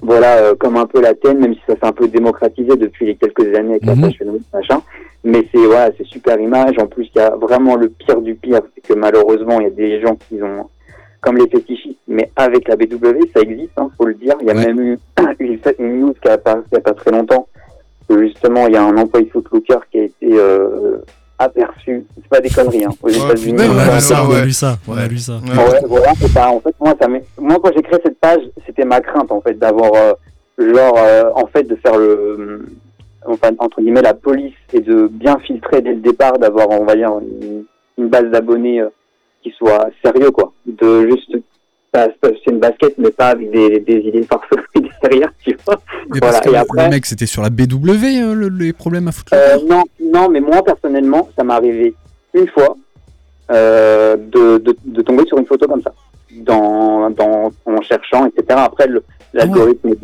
voilà, 0.00 0.54
comme 0.58 0.76
un 0.76 0.86
peu 0.86 1.00
la 1.00 1.14
tienne, 1.14 1.38
même 1.38 1.54
si 1.54 1.60
ça 1.66 1.74
s'est 1.74 1.86
un 1.86 1.92
peu 1.92 2.06
démocratisé 2.08 2.76
depuis 2.76 3.06
les 3.06 3.16
quelques 3.16 3.54
années 3.56 3.72
avec 3.76 3.82
Mhm. 3.84 4.00
la 4.00 4.08
fashion 4.08 4.26
week, 4.28 4.42
machin. 4.52 4.82
Mais 5.24 5.48
c'est, 5.52 5.64
voilà, 5.64 5.90
c'est 5.96 6.06
super 6.06 6.38
image. 6.38 6.76
En 6.78 6.86
plus, 6.86 7.08
il 7.14 7.18
y 7.18 7.22
a 7.22 7.30
vraiment 7.34 7.76
le 7.76 7.88
pire 7.88 8.20
du 8.20 8.34
pire, 8.34 8.60
c'est 8.74 8.80
que 8.86 8.94
malheureusement, 8.94 9.58
il 9.60 9.64
y 9.64 9.66
a 9.66 9.70
des 9.70 10.00
gens 10.00 10.16
qui 10.28 10.40
ont, 10.42 10.68
comme 11.20 11.36
les 11.38 11.48
fétichistes, 11.48 11.98
mais 12.08 12.30
avec 12.36 12.68
la 12.68 12.76
BW, 12.76 13.20
ça 13.34 13.40
existe, 13.40 13.72
hein, 13.78 13.90
faut 13.96 14.06
le 14.06 14.14
dire. 14.14 14.34
Il 14.40 14.46
y 14.46 14.50
a 14.50 14.54
Ouais. 14.54 14.66
même 14.66 14.80
eu 14.80 14.98
une, 15.40 15.58
une 15.78 16.00
news 16.00 16.14
qui 16.22 16.28
a 16.28 16.38
pas, 16.38 16.58
il 16.70 16.74
y 16.74 16.78
a 16.78 16.80
pas 16.80 16.92
très 16.94 17.10
longtemps, 17.10 17.46
que 18.08 18.18
justement, 18.26 18.66
il 18.68 18.74
y 18.74 18.76
a 18.76 18.82
un 18.84 18.96
employé 18.96 19.26
Footlooker 19.30 19.78
qui 19.90 19.98
a 19.98 20.02
été 20.04 20.28
euh, 20.32 20.98
aperçu. 21.38 22.04
C'est 22.16 22.28
pas 22.28 22.40
des 22.40 22.48
conneries, 22.50 22.84
hein. 22.84 22.90
Aux 23.02 23.08
États-Unis. 23.08 23.58
Ouais, 23.58 23.66
on 23.68 23.78
a 23.78 23.86
Ouais, 23.88 23.94
lu 23.94 24.00
ça, 24.00 24.22
on 24.26 24.32
a 24.32 24.44
lu 24.44 24.52
ça, 24.52 24.76
on 24.88 24.92
a 24.92 24.96
Ouais. 25.02 25.08
lu 25.08 25.18
ça. 25.18 25.32
Ouais. 25.34 25.72
Ouais, 25.72 25.80
voilà, 25.86 26.12
c'est 26.20 26.28
ça. 26.28 26.48
En 26.50 26.60
fait, 26.60 26.74
moi, 26.80 26.94
ça 27.00 27.08
m'est- 27.08 27.24
moi, 27.38 27.56
quand 27.62 27.70
j'ai 27.74 27.82
créé 27.82 27.98
cette 28.04 28.18
page, 28.20 28.40
c'était 28.64 28.84
ma 28.84 29.00
crainte, 29.00 29.30
en 29.32 29.40
fait, 29.40 29.54
d'avoir, 29.58 29.90
euh, 29.94 30.12
genre, 30.58 30.94
euh, 30.98 31.24
en 31.34 31.46
fait, 31.46 31.64
de 31.64 31.74
faire 31.76 31.98
le, 31.98 32.06
euh, 32.06 32.58
enfin, 33.26 33.50
entre 33.58 33.80
guillemets, 33.80 34.02
la 34.02 34.14
police 34.14 34.54
et 34.72 34.80
de 34.80 35.08
bien 35.08 35.36
filtrer 35.40 35.82
dès 35.82 35.90
le 35.90 36.00
départ, 36.00 36.38
d'avoir, 36.38 36.70
on 36.70 36.84
va 36.84 36.94
dire, 36.94 37.10
une, 37.20 37.64
une 37.98 38.08
base 38.08 38.26
d'abonnés 38.30 38.80
euh, 38.80 38.88
qui 39.50 39.54
soit 39.56 39.88
sérieux, 40.04 40.30
quoi. 40.32 40.52
De 40.66 41.06
juste, 41.08 41.36
c'est 41.94 42.46
une 42.50 42.58
basket, 42.58 42.98
mais 42.98 43.10
pas 43.10 43.28
avec 43.28 43.50
des, 43.50 43.80
des 43.80 43.98
idées 44.08 44.22
farfelues 44.24 44.64
derrière, 45.02 45.32
tu 45.44 45.56
vois. 45.64 45.78
Mais 46.10 46.18
Voilà, 46.18 46.32
parce 46.32 46.40
que 46.40 46.48
et 46.48 46.52
le- 46.52 46.58
après- 46.58 46.84
le 46.84 46.90
mec, 46.90 47.06
c'était 47.06 47.26
sur 47.26 47.42
la 47.42 47.50
BW, 47.50 48.04
euh, 48.04 48.34
le- 48.34 48.48
les 48.48 48.72
problèmes 48.72 49.08
à 49.08 49.12
foutre 49.12 49.32
Euh, 49.34 49.56
non, 49.66 49.84
non, 50.12 50.28
mais 50.28 50.40
moi 50.40 50.62
personnellement, 50.64 51.28
ça 51.36 51.44
m'est 51.44 51.54
arrivé 51.54 51.94
une 52.34 52.48
fois 52.48 52.76
euh, 53.50 54.16
de, 54.16 54.58
de, 54.58 54.76
de 54.84 55.02
tomber 55.02 55.24
sur 55.26 55.38
une 55.38 55.46
photo 55.46 55.66
comme 55.68 55.80
ça, 55.82 55.92
dans, 56.32 57.08
dans, 57.10 57.50
en 57.64 57.80
cherchant, 57.82 58.26
etc. 58.26 58.58
Après, 58.62 58.88
le- 58.88 59.04
l'algorithme 59.32 59.94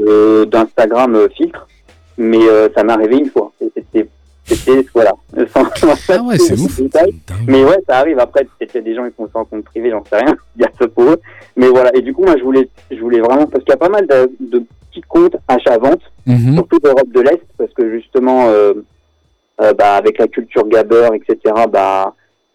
d'Instagram 0.47 1.19
filtre, 1.37 1.67
mais 2.17 2.41
ça 2.75 2.85
m'est 2.85 2.93
arrivé 2.93 3.17
une 3.19 3.31
fois. 3.31 3.51
C'était, 3.61 4.09
c'était, 4.45 4.85
voilà. 4.95 5.13
Sans- 5.55 5.65
Ah 6.09 6.23
ouais, 6.23 6.39
c'est 6.39 6.59
ouf. 6.59 6.81
Mais 7.47 7.65
ouais, 7.65 7.79
ça 7.89 7.99
arrive. 7.99 8.19
Après, 8.19 8.45
peut-être 8.45 8.73
qu'il 8.73 8.81
y 8.81 8.85
a 8.85 8.87
des 8.87 8.95
gens 8.95 9.05
qui 9.09 9.15
font 9.17 9.29
ça 9.33 9.39
en 9.39 9.45
compte 9.45 9.65
privé, 9.65 9.91
j'en 9.91 10.05
sais 10.05 10.17
rien. 10.17 10.37
Il 10.57 10.63
y 10.63 10.65
a 10.65 10.71
ça 10.79 10.89
pour 10.89 11.05
eux. 11.05 11.21
Mais 11.57 11.69
voilà. 11.69 11.91
Et 11.95 12.03
du 12.03 12.13
coup, 12.13 12.23
moi, 12.25 12.35
je 12.39 12.43
voulais, 12.43 12.69
je 12.91 12.99
voulais 13.01 13.21
vraiment, 13.21 13.47
parce 13.47 13.65
qu'il 13.65 13.71
y 13.73 13.75
a 13.75 13.79
pas 13.79 13.89
mal 13.89 14.07
de, 14.07 14.31
de 14.41 14.65
petits 14.91 15.03
comptes 15.09 15.37
achat-vente 15.49 16.01
Mhm. 16.27 16.55
surtout 16.55 16.79
d'Europe 16.79 17.09
de 17.13 17.21
l'Est, 17.21 17.43
parce 17.59 17.73
que 17.73 17.91
justement, 17.91 18.47
euh, 18.49 18.75
euh, 19.61 19.73
bah, 19.75 19.97
avec 19.97 20.19
la 20.19 20.29
culture 20.29 20.67
gabber, 20.69 21.09
etc., 21.15 21.55
bah, 21.71 22.15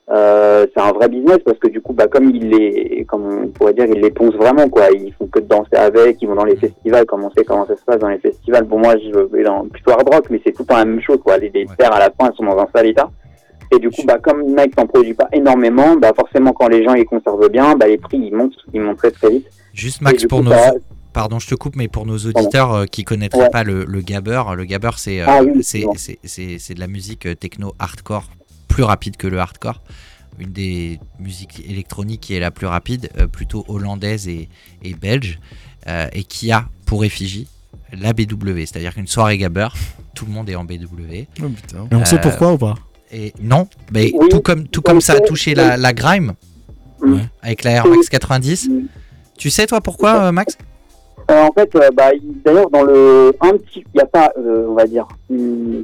euh, 0.10 0.66
c'est 0.74 0.82
un 0.82 0.92
vrai 0.94 1.10
business, 1.10 1.40
parce 1.46 1.60
que 1.60 1.68
du 1.68 1.82
coup, 1.82 1.94
bah, 1.94 2.08
comme 2.08 2.30
il 2.30 2.50
les, 2.50 3.04
comme 3.10 3.26
on 3.44 3.48
pourrait 3.50 3.74
dire, 3.74 3.86
ils 3.86 4.00
les 4.02 4.12
poncent 4.12 4.36
vraiment, 4.38 4.70
quoi. 4.70 4.90
Ils 4.92 5.14
font 5.14 5.28
que 5.28 5.40
de 5.40 5.46
danser 5.48 5.76
avec, 5.76 6.22
ils 6.22 6.28
vont 6.28 6.36
dans 6.36 6.46
les 6.46 6.56
festivals, 6.56 7.06
comme 7.06 7.24
on 7.26 7.32
sait 7.32 7.44
comment 7.44 7.66
ça 7.68 7.76
se 7.76 7.84
passe 7.84 8.00
dans 8.00 8.08
les 8.08 8.18
festivals. 8.20 8.64
Bon, 8.64 8.80
moi, 8.80 8.96
je 8.98 9.18
vais 9.36 9.44
dans 9.44 9.66
plutôt 9.68 9.92
hard 9.92 10.08
rock, 10.14 10.26
mais 10.30 10.40
c'est 10.46 10.54
tout 10.54 10.62
le 10.64 10.68
temps 10.68 10.78
la 10.78 10.86
même 10.86 11.02
chose, 11.02 11.20
quoi. 11.24 11.38
Les, 11.38 11.50
les 11.50 11.66
Ouais. 11.66 11.76
paires, 11.78 11.94
à 11.94 12.00
la 12.00 12.06
fin, 12.12 12.28
elles 12.30 12.36
sont 12.38 12.46
dans 12.46 12.58
un 12.58 12.68
sale 12.74 12.88
état. 12.88 13.10
Et 13.74 13.80
du 13.80 13.90
coup, 13.90 14.04
bah, 14.06 14.18
comme 14.24 14.44
Nike 14.44 14.78
n'en 14.78 14.88
produit 14.88 15.14
pas 15.14 15.28
énormément, 15.34 15.98
bah, 15.98 16.14
forcément, 16.16 16.54
quand 16.54 16.70
les 16.70 16.86
gens 16.86 16.94
les 16.94 17.04
conservent 17.04 17.50
bien, 17.50 17.76
bah, 17.76 17.88
les 17.88 17.98
prix, 17.98 18.18
ils 18.18 18.34
montent, 18.34 18.54
ils 18.74 18.80
montent 18.80 18.98
très, 18.98 19.12
très 19.12 19.30
vite. 19.30 19.48
Juste 19.74 20.02
Max, 20.02 20.24
pour 20.26 20.40
coup, 20.40 20.46
nos, 20.46 20.52
ça- 20.52 20.74
pardon, 21.12 21.38
je 21.40 21.50
te 21.50 21.56
coupe, 21.56 21.76
mais 21.76 21.90
pour 21.90 22.06
nos 22.06 22.16
auditeurs 22.18 22.74
euh, 22.74 22.86
qui 22.86 23.04
connaîtraient 23.04 23.42
Ouais. 23.42 23.50
pas 23.50 23.64
le, 23.66 23.84
le 23.84 24.00
gabber, 24.00 24.42
le 24.56 24.64
gabber 24.64 24.92
c'est 24.96 25.20
euh, 25.22 25.26
Ah 25.28 25.42
oui, 25.44 25.62
c'est 25.64 26.74
de 26.74 26.80
la 26.80 26.88
musique 26.88 27.26
euh, 27.26 27.36
techno 27.36 27.74
hardcore, 27.78 28.24
plus 28.68 28.84
rapide 28.84 29.18
que 29.18 29.28
le 29.28 29.40
hardcore. 29.40 29.82
Une 30.40 30.52
des 30.52 31.00
musiques 31.20 31.64
électroniques 31.68 32.22
qui 32.22 32.36
est 32.36 32.40
la 32.40 32.52
plus 32.52 32.68
rapide, 32.68 33.10
euh, 33.18 33.26
plutôt 33.28 33.66
hollandaise 33.68 34.28
et, 34.28 34.50
et 34.84 34.94
belge, 34.94 35.40
euh, 35.88 36.08
et 36.14 36.24
qui 36.24 36.52
a 36.52 36.66
pour 36.86 37.04
effigie 37.06 37.48
la 37.92 38.14
BW, 38.14 38.60
c'est-à-dire 38.60 38.94
qu'une 38.94 39.08
soirée 39.08 39.38
gabber, 39.38 39.70
tout 40.14 40.26
le 40.26 40.32
monde 40.32 40.50
est 40.50 40.56
en 40.56 40.64
BW. 40.64 41.26
Oh 41.42 41.50
putain. 41.50 41.88
Et 41.92 41.96
on 41.96 42.06
sait 42.06 42.18
Euh, 42.18 42.22
pourquoi 42.22 42.54
ou 42.54 42.58
pas 42.58 42.76
Et 43.12 43.34
non, 43.42 43.68
mais 43.92 44.12
Oui, 44.14 44.30
tout 44.30 44.42
comme 44.42 44.68
tout 44.68 44.82
comme 44.82 45.02
ça 45.02 45.14
a 45.14 45.20
touché 45.22 45.56
la, 45.56 45.76
la 45.78 45.94
grime 45.94 46.34
avec 47.42 47.64
la 47.64 47.72
Air 47.72 47.88
Max 47.88 48.10
90. 48.10 48.70
Tu 49.38 49.50
sais 49.50 49.66
toi 49.68 49.82
pourquoi 49.82 50.24
euh, 50.26 50.32
Max? 50.32 50.58
Euh, 51.30 51.44
en 51.44 51.52
fait, 51.52 51.74
euh, 51.76 51.90
bah, 51.96 52.12
il- 52.14 52.42
d'ailleurs, 52.44 52.70
dans 52.70 52.84
le 52.84 53.34
un 53.42 53.52
petit, 53.58 53.84
il 53.94 53.96
n'y 53.96 54.02
a 54.02 54.06
pas, 54.06 54.32
euh, 54.38 54.66
on 54.70 54.74
va 54.76 54.86
dire, 54.88 55.08
une, 55.30 55.84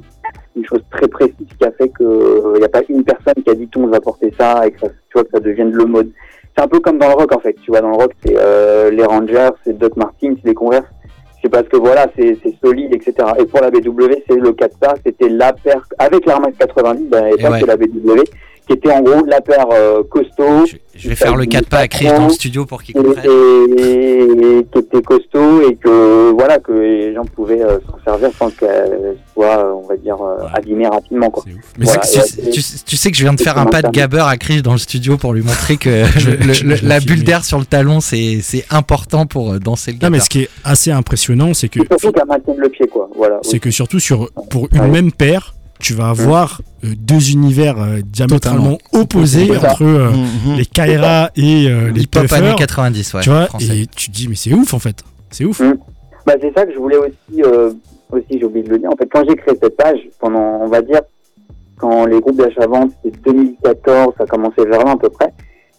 une 0.55 0.65
chose 0.65 0.81
très 0.91 1.07
précise 1.07 1.47
qui 1.57 1.65
a 1.65 1.71
fait 1.71 1.89
que 1.89 2.57
n'y 2.57 2.65
a 2.65 2.69
pas 2.69 2.81
une 2.89 3.03
personne 3.03 3.43
qui 3.43 3.49
a 3.49 3.55
dit 3.55 3.67
tout 3.67 3.79
le 3.79 3.85
monde 3.85 3.93
va 3.93 4.01
porter 4.01 4.33
ça 4.37 4.65
et 4.67 4.71
que 4.71 4.79
ça, 4.79 4.87
tu 4.87 5.13
vois 5.13 5.23
que 5.23 5.31
ça 5.31 5.39
devienne 5.39 5.71
le 5.71 5.85
mode. 5.85 6.11
C'est 6.55 6.63
un 6.63 6.67
peu 6.67 6.79
comme 6.79 6.99
dans 6.99 7.07
le 7.07 7.15
rock 7.15 7.35
en 7.35 7.39
fait. 7.39 7.55
Tu 7.63 7.71
vois, 7.71 7.81
dans 7.81 7.89
le 7.89 7.95
rock, 7.95 8.11
c'est 8.23 8.35
euh, 8.37 8.91
les 8.91 9.03
Rangers, 9.03 9.49
c'est 9.63 9.77
Doc 9.77 9.95
Martens, 9.97 10.35
c'est 10.41 10.47
les 10.47 10.53
Converse. 10.53 10.85
C'est 11.41 11.49
parce 11.49 11.67
que 11.67 11.75
voilà, 11.75 12.07
c'est 12.15 12.37
solide, 12.63 12.93
etc. 12.93 13.13
Et 13.37 13.45
pour 13.45 13.59
la 13.59 13.69
BW, 13.69 14.13
c'est 14.29 14.35
le 14.35 14.53
4 14.53 14.75
ça, 14.81 14.93
c'était 15.05 15.27
la 15.27 15.51
paire 15.51 15.85
avec 15.99 16.25
l'Air 16.25 16.39
Max 16.39 16.57
90, 16.57 17.09
bah, 17.09 17.29
et 17.29 17.33
Et 17.33 17.45
ouais. 17.45 17.59
c'est 17.59 17.65
la 17.65 17.75
BW. 17.75 18.21
Qui 18.67 18.73
était 18.73 18.91
en 18.91 19.01
gros 19.01 19.21
de 19.23 19.29
la 19.29 19.41
paire 19.41 19.65
euh, 19.73 20.03
costaud. 20.09 20.65
Je 20.95 21.09
vais 21.09 21.15
faire 21.15 21.35
le 21.35 21.45
4 21.45 21.67
pas 21.67 21.79
à 21.79 21.87
Chris 21.87 22.05
dans 22.07 22.25
le 22.27 22.29
studio 22.33 22.65
pour 22.65 22.81
qu'il 22.83 22.93
comprenne. 22.95 23.25
et- 23.25 24.59
et 24.59 24.65
qui 24.71 24.79
était 24.79 25.01
costaud 25.01 25.67
et 25.69 25.75
que 25.75 26.31
voilà 26.31 26.59
que 26.59 26.71
les 26.71 27.13
gens 27.13 27.25
pouvaient 27.25 27.63
euh, 27.63 27.79
s'en 27.89 27.97
servir 28.05 28.29
sans 28.37 28.49
qu'elle 28.51 29.17
soit, 29.33 29.57
euh, 29.65 29.73
on 29.73 29.87
va 29.87 29.97
dire, 29.97 30.15
euh, 30.21 30.45
abîmée 30.53 30.87
rapidement. 30.87 31.29
Quoi. 31.31 31.43
Mais 31.77 31.85
Voilà, 31.85 32.01
tu, 32.01 32.51
tu- 32.51 32.61
tu 32.85 32.95
sais 32.95 33.11
que 33.11 33.17
je 33.17 33.23
viens 33.23 33.33
de 33.33 33.41
faire 33.41 33.57
un 33.57 33.65
pas 33.65 33.81
de 33.81 33.87
ça 33.87 33.91
gabber 33.91 34.23
à 34.25 34.37
Chris 34.37 34.61
dans 34.61 34.73
le 34.73 34.77
studio 34.77 35.17
pour 35.17 35.33
lui 35.33 35.41
montrer 35.41 35.77
que 35.77 35.89
le- 36.47 36.53
je- 36.53 36.63
le- 36.65 36.75
je 36.75 36.85
la 36.85 36.99
bulle 36.99 37.23
d'air 37.23 37.43
sur 37.43 37.57
le 37.59 37.65
talon 37.65 37.99
c'est 37.99 38.39
c'est 38.41 38.65
important 38.69 39.25
pour 39.25 39.59
danser 39.59 39.91
le 39.91 39.95
Non, 39.95 39.99
gabber. 40.01 40.17
mais 40.17 40.23
ce 40.23 40.29
qui 40.29 40.41
est 40.43 40.49
assez 40.63 40.91
impressionnant, 40.91 41.53
c'est 41.53 41.69
que 41.69 41.79
Surtout 41.79 42.11
qu'elle 42.11 42.27
maintienne 42.27 42.57
le 42.57 42.69
pied, 42.69 42.87
quoi. 42.87 43.09
Voilà. 43.15 43.39
c'est 43.41 43.59
que 43.59 43.71
surtout 43.71 43.99
sur 43.99 44.29
pour 44.51 44.67
une 44.73 44.87
même 44.91 45.11
paire, 45.11 45.53
tu 45.83 45.93
vas 45.93 46.09
avoir 46.09 46.61
euh, 46.83 46.93
deux 46.97 47.31
univers 47.31 47.79
euh, 47.81 47.99
diamétralement 48.05 48.77
opposés 48.93 49.47
C'est 49.47 49.59
ça. 49.59 49.71
entre 49.73 49.83
euh, 49.83 50.11
Mhm. 50.11 50.55
les 50.57 50.65
Kaira 50.65 51.29
et 51.35 51.67
euh, 51.67 51.91
les 51.91 52.05
Tuffers. 52.05 52.33
années 52.33 52.55
90, 52.57 53.13
ouais, 53.13 53.21
Tu 53.21 53.29
vois, 53.29 53.45
français. 53.47 53.79
et 53.81 53.87
tu 53.87 54.09
te 54.09 54.15
dis, 54.15 54.27
mais 54.29 54.35
c'est 54.35 54.53
ouf 54.53 54.73
en 54.73 54.79
fait. 54.79 55.03
C'est 55.29 55.45
ouf. 55.45 55.61
Bah, 56.25 56.33
c'est 56.41 56.53
ça 56.55 56.65
que 56.65 56.71
je 56.73 56.77
voulais 56.77 56.95
aussi, 56.97 57.43
euh, 57.43 57.71
aussi 58.11 58.25
j'ai 58.31 58.45
oublié 58.45 58.63
de 58.65 58.69
le 58.69 58.79
dire. 58.79 58.89
En 58.89 58.95
fait, 58.95 59.07
quand 59.11 59.23
j'ai 59.27 59.35
créé 59.35 59.55
cette 59.61 59.75
page, 59.75 59.99
pendant, 60.19 60.61
on 60.61 60.67
va 60.67 60.81
dire, 60.81 61.01
quand 61.77 62.05
les 62.05 62.21
groupes 62.21 62.37
d'achat-vente, 62.37 62.91
c'était 63.03 63.31
2014, 63.31 64.13
ça 64.17 64.25
commençait 64.25 64.63
vers 64.65 64.85
là 64.85 64.91
à 64.91 64.95
peu 64.97 65.09
près. 65.09 65.33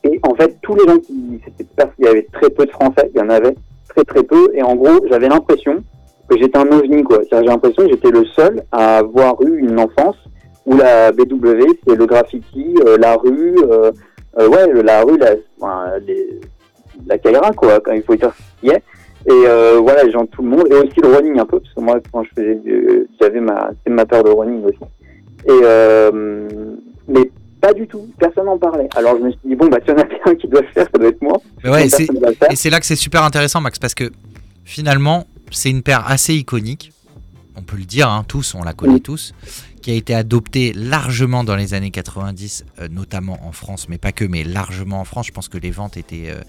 Et 0.04 0.20
en 0.22 0.34
fait, 0.34 0.54
tous 0.60 0.74
les 0.74 0.84
gens 0.86 0.98
qui, 0.98 1.40
c'était 1.46 1.66
parce 1.76 1.94
qu'il 1.96 2.04
y 2.04 2.08
avait 2.08 2.26
très 2.32 2.50
peu 2.50 2.66
de 2.66 2.70
Français, 2.72 3.10
il 3.14 3.18
y 3.18 3.22
en 3.22 3.30
avait 3.30 3.56
très 3.88 4.04
très 4.04 4.22
peu. 4.22 4.50
Et 4.54 4.62
en 4.62 4.74
gros, 4.74 5.00
j'avais 5.08 5.28
l'impression 5.28 5.82
que 6.28 6.38
j'étais 6.38 6.58
un 6.58 6.70
ovni, 6.72 7.02
quoi. 7.02 7.18
C'est-à-dire, 7.18 7.42
J'ai 7.46 7.52
l'impression 7.52 7.82
que 7.84 7.90
j'étais 7.90 8.10
le 8.10 8.24
seul 8.26 8.62
à 8.72 8.98
avoir 8.98 9.40
eu 9.42 9.58
une 9.58 9.78
enfance 9.78 10.16
où 10.66 10.76
la 10.76 11.12
BW, 11.12 11.62
c'est 11.86 11.94
le 11.96 12.06
graffiti, 12.06 12.74
euh, 12.86 12.96
la 12.98 13.16
rue, 13.16 13.54
euh, 13.70 13.92
euh, 14.38 14.48
ouais, 14.48 14.82
la 14.82 15.02
rue, 15.02 15.18
la, 15.18 15.32
enfin, 15.60 15.92
les- 16.06 16.40
la 17.06 17.18
Kaira, 17.18 17.50
quoi, 17.52 17.80
quand 17.80 17.92
il 17.92 18.02
faut 18.02 18.16
dire 18.16 18.32
ce 18.34 18.60
qu'il 18.60 18.70
y 18.70 18.72
est. 18.72 18.82
Et 19.26 19.46
euh, 19.46 19.78
voilà, 19.82 20.04
les 20.04 20.10
gens, 20.12 20.26
tout 20.26 20.42
le 20.42 20.48
monde, 20.48 20.66
et 20.70 20.74
aussi 20.74 21.00
le 21.02 21.08
running 21.14 21.38
un 21.38 21.46
peu, 21.46 21.58
parce 21.60 21.72
que 21.74 21.80
moi, 21.80 21.98
quand 22.12 22.22
je 22.24 22.30
faisais, 22.36 22.54
du- 22.56 23.06
j'avais 23.20 23.40
ma, 23.40 23.70
c'est 23.84 23.90
ma 23.92 24.04
paire 24.06 24.22
de 24.24 24.30
running 24.30 24.64
aussi. 24.64 24.78
Et 25.46 25.60
euh, 25.62 26.40
mais 27.08 27.30
pas 27.60 27.72
du 27.72 27.86
tout, 27.86 28.06
personne 28.18 28.46
n'en 28.46 28.58
parlait. 28.58 28.88
Alors 28.96 29.16
je 29.18 29.24
me 29.24 29.30
suis 29.30 29.40
dit 29.44 29.54
bon 29.54 29.66
bah 29.68 29.78
s'il 29.84 29.94
y 29.94 29.96
en 29.96 30.00
a 30.00 30.04
bien 30.04 30.34
qui 30.34 30.46
doit 30.48 30.60
le 30.62 30.66
faire, 30.68 30.86
ça 30.92 30.98
doit 30.98 31.08
être 31.08 31.20
moi. 31.22 31.38
Mais 31.62 31.70
ouais, 31.70 31.88
c'est- 31.88 32.06
et 32.50 32.56
c'est 32.56 32.70
là 32.70 32.80
que 32.80 32.86
c'est 32.86 32.96
super 32.96 33.22
intéressant, 33.22 33.60
Max, 33.60 33.78
parce 33.78 33.94
que 33.94 34.04
finalement, 34.64 35.24
c'est 35.54 35.70
une 35.70 35.82
paire 35.82 36.06
assez 36.06 36.34
iconique. 36.34 36.92
On 37.56 37.62
peut 37.62 37.76
le 37.76 37.84
dire, 37.84 38.08
hein, 38.08 38.24
tous, 38.26 38.54
on 38.54 38.62
la 38.64 38.72
connaît 38.72 38.98
tous, 39.00 39.32
qui 39.80 39.90
a 39.92 39.94
été 39.94 40.14
adoptée 40.14 40.72
largement 40.72 41.44
dans 41.44 41.54
les 41.54 41.72
années 41.72 41.92
90, 41.92 42.64
euh, 42.80 42.88
notamment 42.88 43.46
en 43.46 43.52
France, 43.52 43.88
mais 43.88 43.98
pas 43.98 44.10
que, 44.12 44.24
mais 44.24 44.42
largement 44.42 45.00
en 45.00 45.04
France. 45.04 45.28
Je 45.28 45.32
pense 45.32 45.48
que 45.48 45.58
les 45.58 45.70
ventes 45.70 45.96
étaient. 45.96 46.30
euh, 46.30 46.40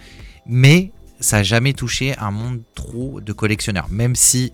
Mais 0.48 0.92
ça 1.20 1.38
n'a 1.38 1.44
jamais 1.44 1.74
touché 1.74 2.18
un 2.18 2.32
monde 2.32 2.62
trop 2.74 3.22
de 3.22 3.34
collectionneurs, 3.34 3.88
même 3.92 4.16
si 4.16 4.52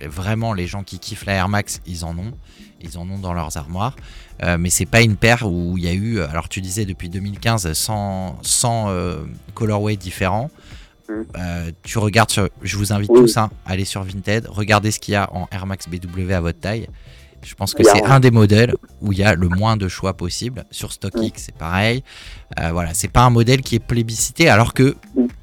vraiment 0.00 0.52
les 0.52 0.66
gens 0.66 0.84
qui 0.84 0.98
kiffent 0.98 1.24
la 1.26 1.32
Air 1.34 1.48
Max, 1.48 1.80
ils 1.86 2.04
en 2.04 2.16
ont, 2.18 2.32
ils 2.80 2.98
en 2.98 3.08
ont 3.10 3.18
dans 3.18 3.32
leurs 3.32 3.56
armoires. 3.56 3.96
Euh, 4.44 4.56
mais 4.58 4.70
c'est 4.70 4.86
pas 4.86 5.00
une 5.00 5.16
paire 5.16 5.44
où 5.50 5.76
il 5.76 5.84
y 5.84 5.88
a 5.88 5.92
eu, 5.94 6.20
alors 6.20 6.48
tu 6.48 6.60
disais 6.60 6.84
depuis 6.84 7.08
2015, 7.08 7.72
100, 7.72 8.38
100 8.42 8.84
euh, 8.90 9.24
colorways 9.54 9.96
différents. 9.96 10.50
Euh, 11.10 11.70
tu 11.82 11.98
regardes 11.98 12.30
sur, 12.30 12.48
je 12.62 12.76
vous 12.76 12.92
invite 12.92 13.10
Oui. 13.10 13.20
tous 13.20 13.36
hein, 13.36 13.50
à 13.66 13.72
aller 13.72 13.84
sur 13.84 14.02
Vinted, 14.02 14.46
regardez 14.48 14.90
ce 14.90 14.98
qu'il 14.98 15.12
y 15.12 15.16
a 15.16 15.28
en 15.34 15.48
Air 15.52 15.66
Max 15.66 15.86
BW 15.88 16.32
à 16.32 16.40
votre 16.40 16.60
taille. 16.60 16.86
Je 17.42 17.54
pense 17.54 17.72
que 17.72 17.84
c'est 17.84 18.02
un- 18.04 18.18
des 18.20 18.30
modèles 18.32 18.74
où 19.00 19.12
il 19.12 19.18
y 19.18 19.22
a 19.22 19.34
le 19.34 19.48
moins 19.48 19.76
de 19.76 19.86
choix 19.88 20.12
possible. 20.14 20.64
Sur 20.72 20.92
StockX, 20.92 21.32
c'est 21.36 21.54
pareil. 21.54 22.02
Euh, 22.60 22.72
voilà, 22.72 22.90
c'est 22.94 23.08
pas 23.08 23.22
un 23.22 23.30
modèle 23.30 23.60
qui 23.62 23.76
est 23.76 23.78
plébiscité, 23.78 24.48
alors 24.48 24.74
que 24.74 24.96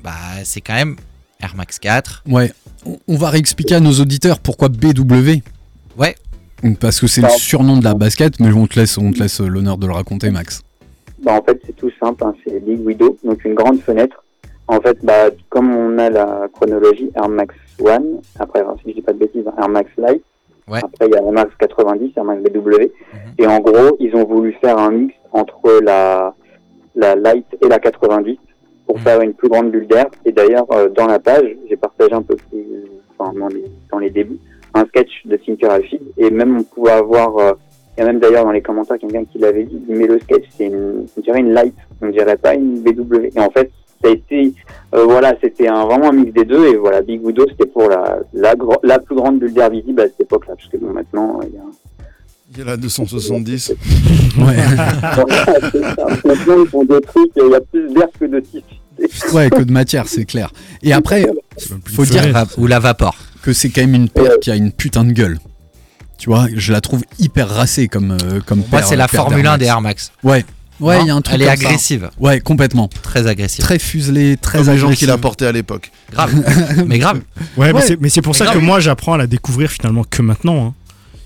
bah, 0.03 0.11
c'est 0.43 0.59
quand 0.61 0.74
même 0.74 0.97
Air 1.41 1.55
Max 1.55 1.80
4. 1.80 2.24
Ouais, 2.28 2.51
on- 2.86 2.97
on 3.07 3.16
va 3.16 3.30
réexpliquer 3.30 3.76
à 3.76 3.80
nos 3.80 3.93
auditeurs 3.93 4.39
pourquoi 4.39 4.68
BW. 4.70 5.41
Ouais. 5.97 6.16
Parce 6.80 6.99
que 6.99 7.07
c'est 7.07 7.22
le 7.22 7.30
surnom 7.30 7.78
de 7.78 7.84
la 7.84 7.93
basket, 7.93 8.39
mais 8.39 8.51
on 8.51 8.68
te 8.68 8.78
laisse, 8.80 8.97
on 8.97 9.11
te 9.11 9.20
laisse 9.20 9.39
l'honneur 9.39 9.78
de 9.78 9.88
le 9.88 9.93
raconter, 9.93 10.32
Max. 10.32 10.63
Bah, 11.24 11.34
en 11.39 11.43
fait, 11.43 11.59
c'est 11.66 11.76
tout 11.76 11.91
simple, 11.99 12.24
hein, 12.26 12.34
c'est 12.45 12.59
Big 12.66 12.86
Widow, 12.86 13.18
donc 13.24 13.43
une 13.45 13.55
grande 13.55 13.80
fenêtre. 13.82 14.22
En 14.68 14.80
fait, 14.82 14.97
bah, 15.03 15.30
comme 15.49 15.76
on 15.76 15.97
a 15.99 16.09
la 16.09 16.47
chronologie 16.53 17.11
Air 17.16 17.30
Max 17.30 17.53
One, 17.80 18.20
après, 18.39 18.61
enfin, 18.61 18.76
si 18.84 18.89
je 18.91 18.95
dis 18.95 19.01
pas 19.01 19.13
de 19.13 19.20
bêtises, 19.20 19.43
hein, 19.47 19.53
Air 19.61 19.70
Max 19.70 19.89
Light, 19.97 20.22
Ouais. 20.68 20.80
après 20.84 21.05
il 21.05 21.13
y 21.13 21.16
a 21.16 21.22
Air 21.22 21.32
Max 21.32 21.51
90, 21.59 22.13
Air 22.18 22.24
Max 22.24 22.41
BW, 22.41 22.89
et 23.38 23.45
en 23.45 23.59
gros, 23.59 23.95
ils 23.99 24.16
ont 24.16 24.24
voulu 24.26 24.53
faire 24.53 24.80
un 24.80 24.89
mix 24.89 25.13
entre 25.32 25.80
la, 25.84 26.34
la 26.95 27.16
Light 27.16 27.45
et 27.63 27.68
la 27.68 27.78
90 27.78 28.38
pour 28.88 28.99
faire 28.99 29.22
une 29.22 29.34
plus 29.34 29.47
grande 29.49 29.70
bulle 29.72 29.86
d'air. 29.86 30.07
Et 30.26 30.32
d'ailleurs, 30.32 30.66
euh, 30.72 30.89
dans 30.89 31.05
la 31.05 31.20
page, 31.20 31.55
j'ai 31.70 31.76
partagé 31.76 32.13
un 32.13 32.24
peu 32.24 32.36
plus, 32.36 32.66
enfin, 33.18 33.32
dans 33.38 33.47
les, 33.47 33.66
dans 33.91 33.99
les 33.99 34.09
débuts, 34.09 34.39
un 34.74 34.86
sketch 34.86 35.26
de 35.26 35.36
Tinker 35.38 35.68
Alfie, 35.70 35.99
et 36.18 36.32
même 36.32 36.57
on 36.57 36.63
pouvait 36.63 36.91
avoir, 36.93 37.38
euh, 37.38 37.53
il 37.97 38.01
y 38.01 38.03
a 38.03 38.07
même 38.07 38.20
d'ailleurs 38.20 38.45
dans 38.45 38.51
les 38.51 38.61
commentaires 38.63 38.97
quelqu'un 38.97 39.26
qui 39.26 39.38
l'avait 39.38 39.63
dit, 39.66 39.82
mais 39.88 40.07
le 40.07 40.20
sketch 40.20 40.45
c'est 40.57 40.66
une, 40.66 41.05
on 41.16 41.22
dirait 41.22 41.39
une 41.41 41.53
light, 41.53 41.76
on 42.01 42.09
dirait 42.09 42.38
pas 42.38 42.55
une 42.55 42.82
BW. 42.82 43.28
Et 43.36 43.39
en 43.39 43.49
fait, 43.51 43.70
ça 44.06 44.12
a 44.12 44.14
été, 44.14 44.53
euh, 44.93 45.06
voilà, 45.06 45.34
c'était 45.41 45.68
un, 45.68 45.86
vraiment 45.86 46.10
un 46.10 46.14
mix 46.14 46.34
des 46.34 46.45
deux, 46.45 46.68
et 46.68 46.76
voilà, 46.76 47.01
Big 47.01 47.26
Widow 47.26 47.45
c'était 47.49 47.66
pour 47.66 47.89
la, 47.89 48.20
la, 48.34 48.99
plus 48.99 49.16
grande 49.16 49.39
bulle 49.39 49.53
d'air 49.53 49.70
visible 49.70 50.01
à 50.01 50.06
cette 50.06 50.22
époque-là, 50.22 50.56
parce 50.56 50.70
que 50.70 50.78
bon, 50.78 50.93
maintenant, 50.93 51.39
il 51.43 51.53
y 51.53 51.58
a, 51.58 51.62
Il 52.51 52.60
y 52.60 52.62
a 52.62 52.66
la 52.66 52.78
270. 52.78 53.74
maintenant 54.38 55.26
ils 56.64 56.70
font 56.70 56.84
des 56.84 57.01
trucs, 57.01 57.32
il 57.36 57.51
y 57.51 57.56
a 57.56 57.62
plus 57.62 57.93
d'air 57.93 58.08
que 58.20 58.26
de 58.26 58.39
tissu. 58.39 58.64
Ouais, 59.34 59.49
que 59.49 59.62
de 59.62 59.72
matière, 59.72 60.08
c'est 60.08 60.26
clair. 60.26 60.51
Et 60.82 60.93
après, 60.93 61.26
faut 61.86 62.03
une 62.03 62.12
dire 62.12 62.24
fenêtre. 62.24 62.58
Ou 62.58 62.68
la 62.68 62.80
vapor. 62.80 63.16
que 63.41 63.51
c'est 63.51 63.70
quand 63.70 63.82
même 63.82 63.95
une 63.95 64.10
paire 64.10 64.39
qui 64.39 64.51
a 64.51 64.56
une 64.56 64.72
putain 64.72 65.03
de 65.03 65.12
gueule. 65.12 65.38
Tu 66.18 66.30
vois, 66.30 66.47
je 66.53 66.72
la 66.72 66.80
trouve 66.80 67.03
hyper 67.20 67.49
racée 67.49 67.89
comme 67.89 68.12
euh, 68.12 68.39
comme 68.45 68.64
Moi, 68.72 68.82
c'est 68.84 68.95
la 68.95 69.10
Formule 69.10 69.43
d'Air 69.43 69.53
1 69.53 69.58
des 69.58 69.66
Air 69.66 69.82
Max. 69.82 70.14
Ouais, 70.24 70.45
ouais, 70.80 71.01
il 71.01 71.07
y 71.07 71.09
a 71.09 71.15
un 71.15 71.21
truc. 71.21 71.36
Elle 71.36 71.41
est 71.43 71.45
comme 71.47 71.57
ça. 71.57 71.67
agressive. 71.67 72.09
Ouais, 72.19 72.39
complètement. 72.41 72.88
Très 73.01 73.28
agressive. 73.28 73.63
Très 73.63 73.80
fuselée, 73.80 74.38
très 74.38 74.59
Comme 74.59 74.67
les 74.69 74.78
gens 74.78 74.88
qui 74.88 74.91
agressive. 74.93 75.07
la 75.09 75.17
portaient 75.17 75.45
à 75.47 75.51
l'époque. 75.51 75.91
Grave. 76.11 76.34
mais 76.88 76.99
grave. 76.99 77.21
Ouais, 77.57 77.67
mais 77.67 77.73
Ouais. 77.73 77.82
c'est- 77.82 77.97
mais 78.01 78.09
c'est 78.09 78.21
pour 78.21 78.34
Mais 78.34 78.39
ça 78.39 78.45
grave. 78.45 78.57
que 78.57 78.63
moi 78.63 78.80
j'apprends 78.80 79.13
à 79.13 79.17
la 79.17 79.28
découvrir 79.28 79.69
finalement 79.71 80.03
que 80.09 80.21
maintenant. 80.21 80.67
hein. 80.67 80.73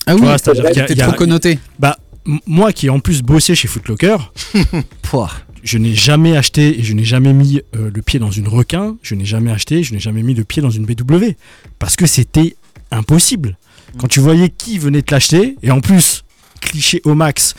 Ah 0.05 0.15
Tu 0.15 0.21
oui, 0.23 0.27
c'est-à-dire 0.43 0.85
qu'il 0.85 0.97
trop 0.97 1.11
connoté. 1.13 1.59
Bah, 1.77 1.97
moi 2.45 2.71
qui 2.73 2.87
ai 2.87 2.89
en 2.89 2.99
plus 2.99 3.21
bossé 3.21 3.53
chez 3.55 3.67
Footlocker, 3.67 4.17
Pouah. 5.03 5.31
je 5.63 5.77
n'ai 5.77 5.93
jamais 5.93 6.35
acheté 6.37 6.79
et 6.79 6.83
je 6.83 6.93
n'ai 6.93 7.03
jamais 7.03 7.33
mis 7.33 7.61
euh, 7.75 7.89
le 7.93 8.01
pied 8.01 8.19
dans 8.19 8.31
une 8.31 8.47
requin, 8.47 8.95
je 9.03 9.13
n'ai 9.15 9.25
jamais 9.25 9.51
acheté, 9.51 9.83
je 9.83 9.93
n'ai 9.93 9.99
jamais 9.99 10.23
mis 10.23 10.33
le 10.33 10.43
pied 10.43 10.61
dans 10.61 10.69
une 10.69 10.85
BW. 10.85 11.33
Parce 11.79 11.95
que 11.95 12.05
c'était 12.07 12.55
impossible. 12.91 13.57
Quand 13.97 14.07
tu 14.07 14.19
voyais 14.19 14.49
qui 14.49 14.77
venait 14.79 15.01
te 15.01 15.13
l'acheter, 15.13 15.55
et 15.63 15.71
en 15.71 15.79
plus, 15.81 16.23
cliché 16.61 17.01
au 17.05 17.13
max, 17.15 17.55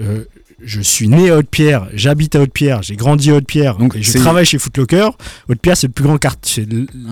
euh, 0.00 0.24
je 0.62 0.80
suis 0.80 1.08
né 1.08 1.30
à 1.30 1.36
Haute-Pierre, 1.38 1.86
j'habite 1.94 2.34
à 2.34 2.40
Haute-Pierre, 2.40 2.82
j'ai 2.82 2.96
grandi 2.96 3.30
à 3.30 3.34
Haute-Pierre, 3.36 3.76
Donc, 3.76 3.94
et 3.96 4.02
je 4.02 4.18
travaille 4.18 4.44
chez 4.44 4.58
Footlocker. 4.58 5.08
Haute-Pierre, 5.48 5.76
c'est 5.76 5.86
le 5.86 5.92
plus 5.92 6.04
grand 6.04 6.18
quartier, 6.18 6.66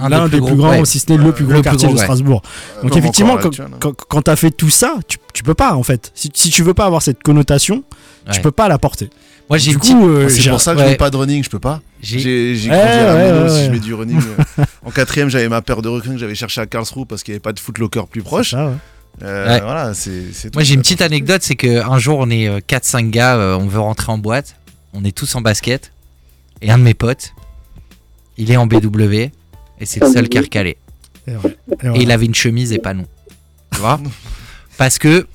l'un 0.09 0.25
des 0.29 0.41
des 0.41 0.47
plus 0.47 0.57
grands, 0.57 0.71
ouais. 0.71 0.85
si 0.85 0.99
ce 0.99 1.11
n'est 1.13 1.19
le 1.19 1.33
plus 1.33 1.45
Le 1.45 1.49
grand 1.53 1.61
plus 1.61 1.63
quartier 1.63 1.87
gros, 1.87 1.95
de 1.95 1.99
ouais. 2.01 2.05
Strasbourg. 2.05 2.43
Donc 2.83 2.91
Comme 2.91 2.99
effectivement, 2.99 3.35
encore 3.35 3.51
quand, 3.53 3.59
l'actuel, 3.63 3.79
quand, 3.81 3.93
quand 4.09 4.23
tu 4.23 4.31
as 4.31 4.37
fait 4.37 4.51
tout 4.51 4.71
ça, 4.71 4.97
tu, 5.07 5.19
tu 5.33 5.43
peux 5.43 5.55
pas 5.55 5.75
en 5.75 5.83
fait. 5.83 6.11
Si, 6.15 6.31
si 6.35 6.51
tu 6.51 6.63
veux 6.63 6.75
pas 6.75 6.87
avoir 6.87 7.03
cette 7.03 7.23
connotation, 7.23 7.85
tu 8.31 8.33
Ouais. 8.33 8.41
peux 8.43 8.51
pas 8.51 8.69
la 8.69 8.79
porter. 8.79 9.09
Moi, 9.49 9.59
j'ai 9.59 9.71
euh, 9.77 10.29
C'est 10.29 10.51
pour 10.51 10.61
ça 10.61 10.73
que 10.75 10.79
ouais. 10.79 10.85
je 10.87 10.91
mets 10.91 10.97
pas 10.97 11.11
de 11.11 11.17
running, 11.17 11.45
je 11.45 11.49
peux 11.51 11.61
pas. 11.61 11.81
J'ai- 12.03 12.55
grandi 12.57 12.69
à 12.73 13.07
la 13.07 13.15
ouais, 13.15 13.33
mono, 13.33 13.43
ouais, 13.45 13.59
si 13.61 13.65
je 13.67 13.71
mets 13.71 13.79
du 13.79 13.95
running. 13.95 14.19
euh, 14.59 14.65
en 14.85 14.91
quatrième, 14.91 15.29
j'avais 15.29 15.49
ma 15.49 15.63
paire 15.63 15.83
de 15.83 15.89
requins 15.89 16.11
que 16.15 16.19
j'avais 16.19 16.35
cherché 16.35 16.61
à 16.61 16.67
Karlsruhe 16.67 17.07
parce 17.07 17.23
qu'il 17.23 17.31
n'y 17.33 17.37
avait 17.37 17.41
pas 17.43 17.53
de 17.53 17.61
footlocker 17.61 18.03
plus 18.11 18.23
proche. 18.23 18.55
Euh, 19.23 19.47
Ouais. 19.49 19.61
Voilà, 19.61 19.95
c'est 19.95 20.33
c'est 20.33 20.51
tout. 20.51 20.59
Moi, 20.59 20.65
j'ai 20.65 20.75
une 20.75 20.81
petite 20.83 21.01
anecdote 21.03 21.43
c'est 21.43 21.57
qu'un 21.57 21.99
jour, 21.99 22.19
on 22.19 22.29
est 22.31 22.49
4-5 22.67 23.11
gars, 23.11 23.37
euh, 23.37 23.57
on 23.57 23.67
veut 23.67 23.81
rentrer 23.81 24.13
en 24.13 24.19
boîte. 24.19 24.57
On 24.93 25.05
est 25.05 25.17
tous 25.17 25.35
en 25.35 25.41
basket. 25.41 25.93
Et 26.63 26.71
un 26.71 26.79
de 26.79 26.83
mes 26.83 26.95
potes, 26.95 27.33
il 28.39 28.51
est 28.51 28.57
en 28.57 28.67
BW. 28.67 29.13
Et 29.79 29.85
c'est 29.85 30.01
le 30.01 30.11
seul 30.11 30.29
qui 30.29 30.39
est 30.39 30.41
recalé. 30.41 30.77
Et 31.27 31.33
ouais. 31.33 31.39
Et 31.45 31.73
Et 31.73 31.77
voilà. 31.83 31.99
il 31.99 32.11
avait 32.13 32.27
une 32.27 32.35
chemise 32.35 32.73
et 32.73 32.79
pas 32.79 32.95
nous. 32.95 33.07
Tu 33.73 33.79
vois 33.81 34.01
Parce 34.79 34.99
que. 34.99 35.27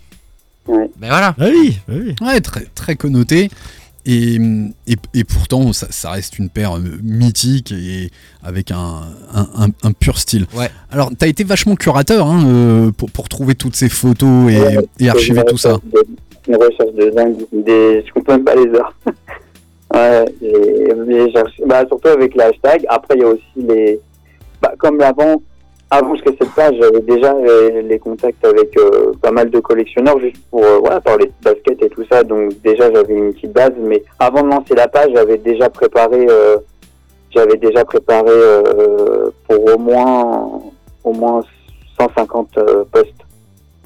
Ben 0.67 1.07
voilà. 1.09 1.35
Ah 1.39 1.45
oui, 1.51 1.79
ah 1.89 1.93
oui. 1.95 2.15
Ouais, 2.21 2.39
très, 2.41 2.65
très 2.75 2.95
connoté. 2.95 3.49
Et, 4.05 4.35
et, 4.87 4.95
et 5.13 5.23
pourtant, 5.23 5.73
ça, 5.73 5.87
ça 5.91 6.09
reste 6.11 6.39
une 6.39 6.49
paire 6.49 6.77
euh, 6.77 6.81
mythique 7.03 7.71
et 7.71 8.09
avec 8.43 8.71
un, 8.71 9.01
un, 9.33 9.47
un- 9.55 9.69
un 9.83 9.91
pur 9.91 10.17
style. 10.17 10.47
Ouais. 10.55 10.69
Alors, 10.89 11.11
t'as 11.17 11.27
été 11.27 11.43
vachement 11.43 11.75
curateur 11.75 12.25
hein, 12.27 12.43
euh, 12.47 12.91
pour, 12.91 13.11
pour 13.11 13.29
trouver 13.29 13.53
toutes 13.55 13.75
ces 13.75 13.89
photos 13.89 14.51
et, 14.51 14.59
Ouais, 14.59 14.77
et 14.99 15.09
archiver 15.09 15.43
tout 15.47 15.57
ça. 15.57 15.77
de- 15.93 16.05
Une 16.47 16.55
recherche 16.55 16.93
de 16.95 17.09
dingue, 17.11 17.35
des... 17.51 18.03
je 18.07 18.11
compte 18.13 18.27
même 18.27 18.43
pas 18.43 18.55
les 18.55 18.67
heures. 18.71 18.95
ouais, 19.93 20.25
bah, 21.67 21.83
surtout 21.87 22.07
avec 22.07 22.33
les 22.35 22.43
hashtags. 22.43 22.85
Après, 22.89 23.15
il 23.15 23.21
y 23.21 23.23
a 23.23 23.27
aussi 23.27 23.41
les, 23.57 23.99
bah, 24.61 24.73
comme 24.77 24.99
avant, 25.01 25.41
avant 25.91 26.13
crée 26.13 26.35
cette 26.39 26.53
page, 26.55 26.73
j'avais 26.79 27.01
déjà 27.01 27.35
les 27.83 27.99
contacts 27.99 28.45
avec 28.45 28.77
euh, 28.77 29.11
pas 29.21 29.31
mal 29.31 29.49
de 29.49 29.59
collectionneurs 29.59 30.17
juste 30.21 30.37
pour 30.49 30.63
euh, 30.63 30.79
voilà, 30.79 31.01
parler 31.01 31.25
de 31.25 31.33
basket 31.43 31.83
et 31.83 31.89
tout 31.89 32.05
ça, 32.09 32.23
donc 32.23 32.53
déjà 32.61 32.89
j'avais 32.93 33.13
une 33.13 33.33
petite 33.33 33.51
base. 33.51 33.73
Mais 33.77 34.01
avant 34.17 34.41
de 34.41 34.47
lancer 34.47 34.73
la 34.73 34.87
page, 34.87 35.09
j'avais 35.13 35.37
déjà 35.37 35.69
préparé, 35.69 36.25
euh, 36.29 36.57
j'avais 37.35 37.57
déjà 37.57 37.83
préparé 37.83 38.31
pour 39.47 39.75
au 39.75 39.77
moins, 39.77 40.61
au 41.03 41.11
moins 41.11 41.41
150 41.99 42.57
euh, 42.57 42.85
posts. 42.89 43.11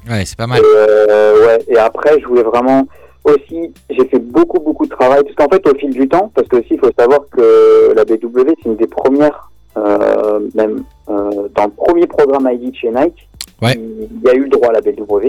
Ouais, 0.07 0.23
c'est 0.25 0.37
pas 0.37 0.45
mal. 0.45 0.59
Et, 0.59 1.45
ouais, 1.45 1.59
et 1.67 1.77
après, 1.77 2.19
je 2.21 2.27
voulais 2.27 2.43
vraiment 2.43 2.87
aussi, 3.23 3.73
j'ai 3.89 4.05
fait 4.05 4.19
beaucoup, 4.19 4.59
beaucoup 4.59 4.85
de 4.85 4.91
travail, 4.91 5.23
parce 5.23 5.35
qu'en 5.35 5.49
fait, 5.51 5.67
au 5.67 5.75
fil 5.75 5.89
du 5.89 6.07
temps, 6.07 6.31
parce 6.35 6.47
que 6.47 6.57
aussi, 6.57 6.75
il 6.75 6.79
faut 6.79 6.91
savoir 6.97 7.21
que 7.31 7.93
la 7.95 8.05
BW, 8.05 8.53
c'est 8.61 8.69
une 8.69 8.75
des 8.75 8.85
premières, 8.85 9.49
même 9.75 10.83
euh, 11.09 11.47
dans 11.55 11.65
le 11.65 11.71
premier 11.71 12.07
programme 12.07 12.49
ID 12.51 12.71
de 12.71 12.75
chez 12.75 12.89
Nike, 12.89 13.27
Ouais. 13.61 13.73
il 13.77 14.21
y 14.23 14.29
a 14.29 14.33
eu 14.33 14.41
le 14.43 14.49
droit 14.49 14.69
à 14.69 14.73
la 14.73 14.81
BW. 14.81 15.27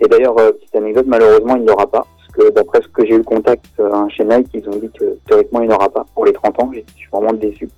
Et 0.00 0.08
d'ailleurs, 0.08 0.36
euh, 0.38 0.52
petite 0.52 0.74
anecdote, 0.76 1.06
malheureusement, 1.08 1.56
il 1.56 1.62
n'y 1.62 1.70
aura 1.70 1.86
pas, 1.86 2.04
parce 2.16 2.28
que 2.48 2.52
d'après 2.52 2.82
ce 2.82 2.88
que 2.88 3.06
j'ai 3.06 3.14
eu 3.14 3.18
le 3.18 3.22
contact 3.24 3.64
euh, 3.80 3.90
chez 4.08 4.24
Nike, 4.24 4.48
ils 4.54 4.68
ont 4.68 4.76
dit 4.76 4.90
que 4.98 5.16
théoriquement, 5.26 5.60
il 5.62 5.68
n'y 5.68 5.74
aura 5.74 5.88
pas 5.88 6.04
pour 6.14 6.26
les 6.26 6.32
30 6.32 6.62
ans, 6.62 6.70
je 6.74 6.80
suis 6.96 7.08
vraiment 7.12 7.32
déçu. 7.32 7.68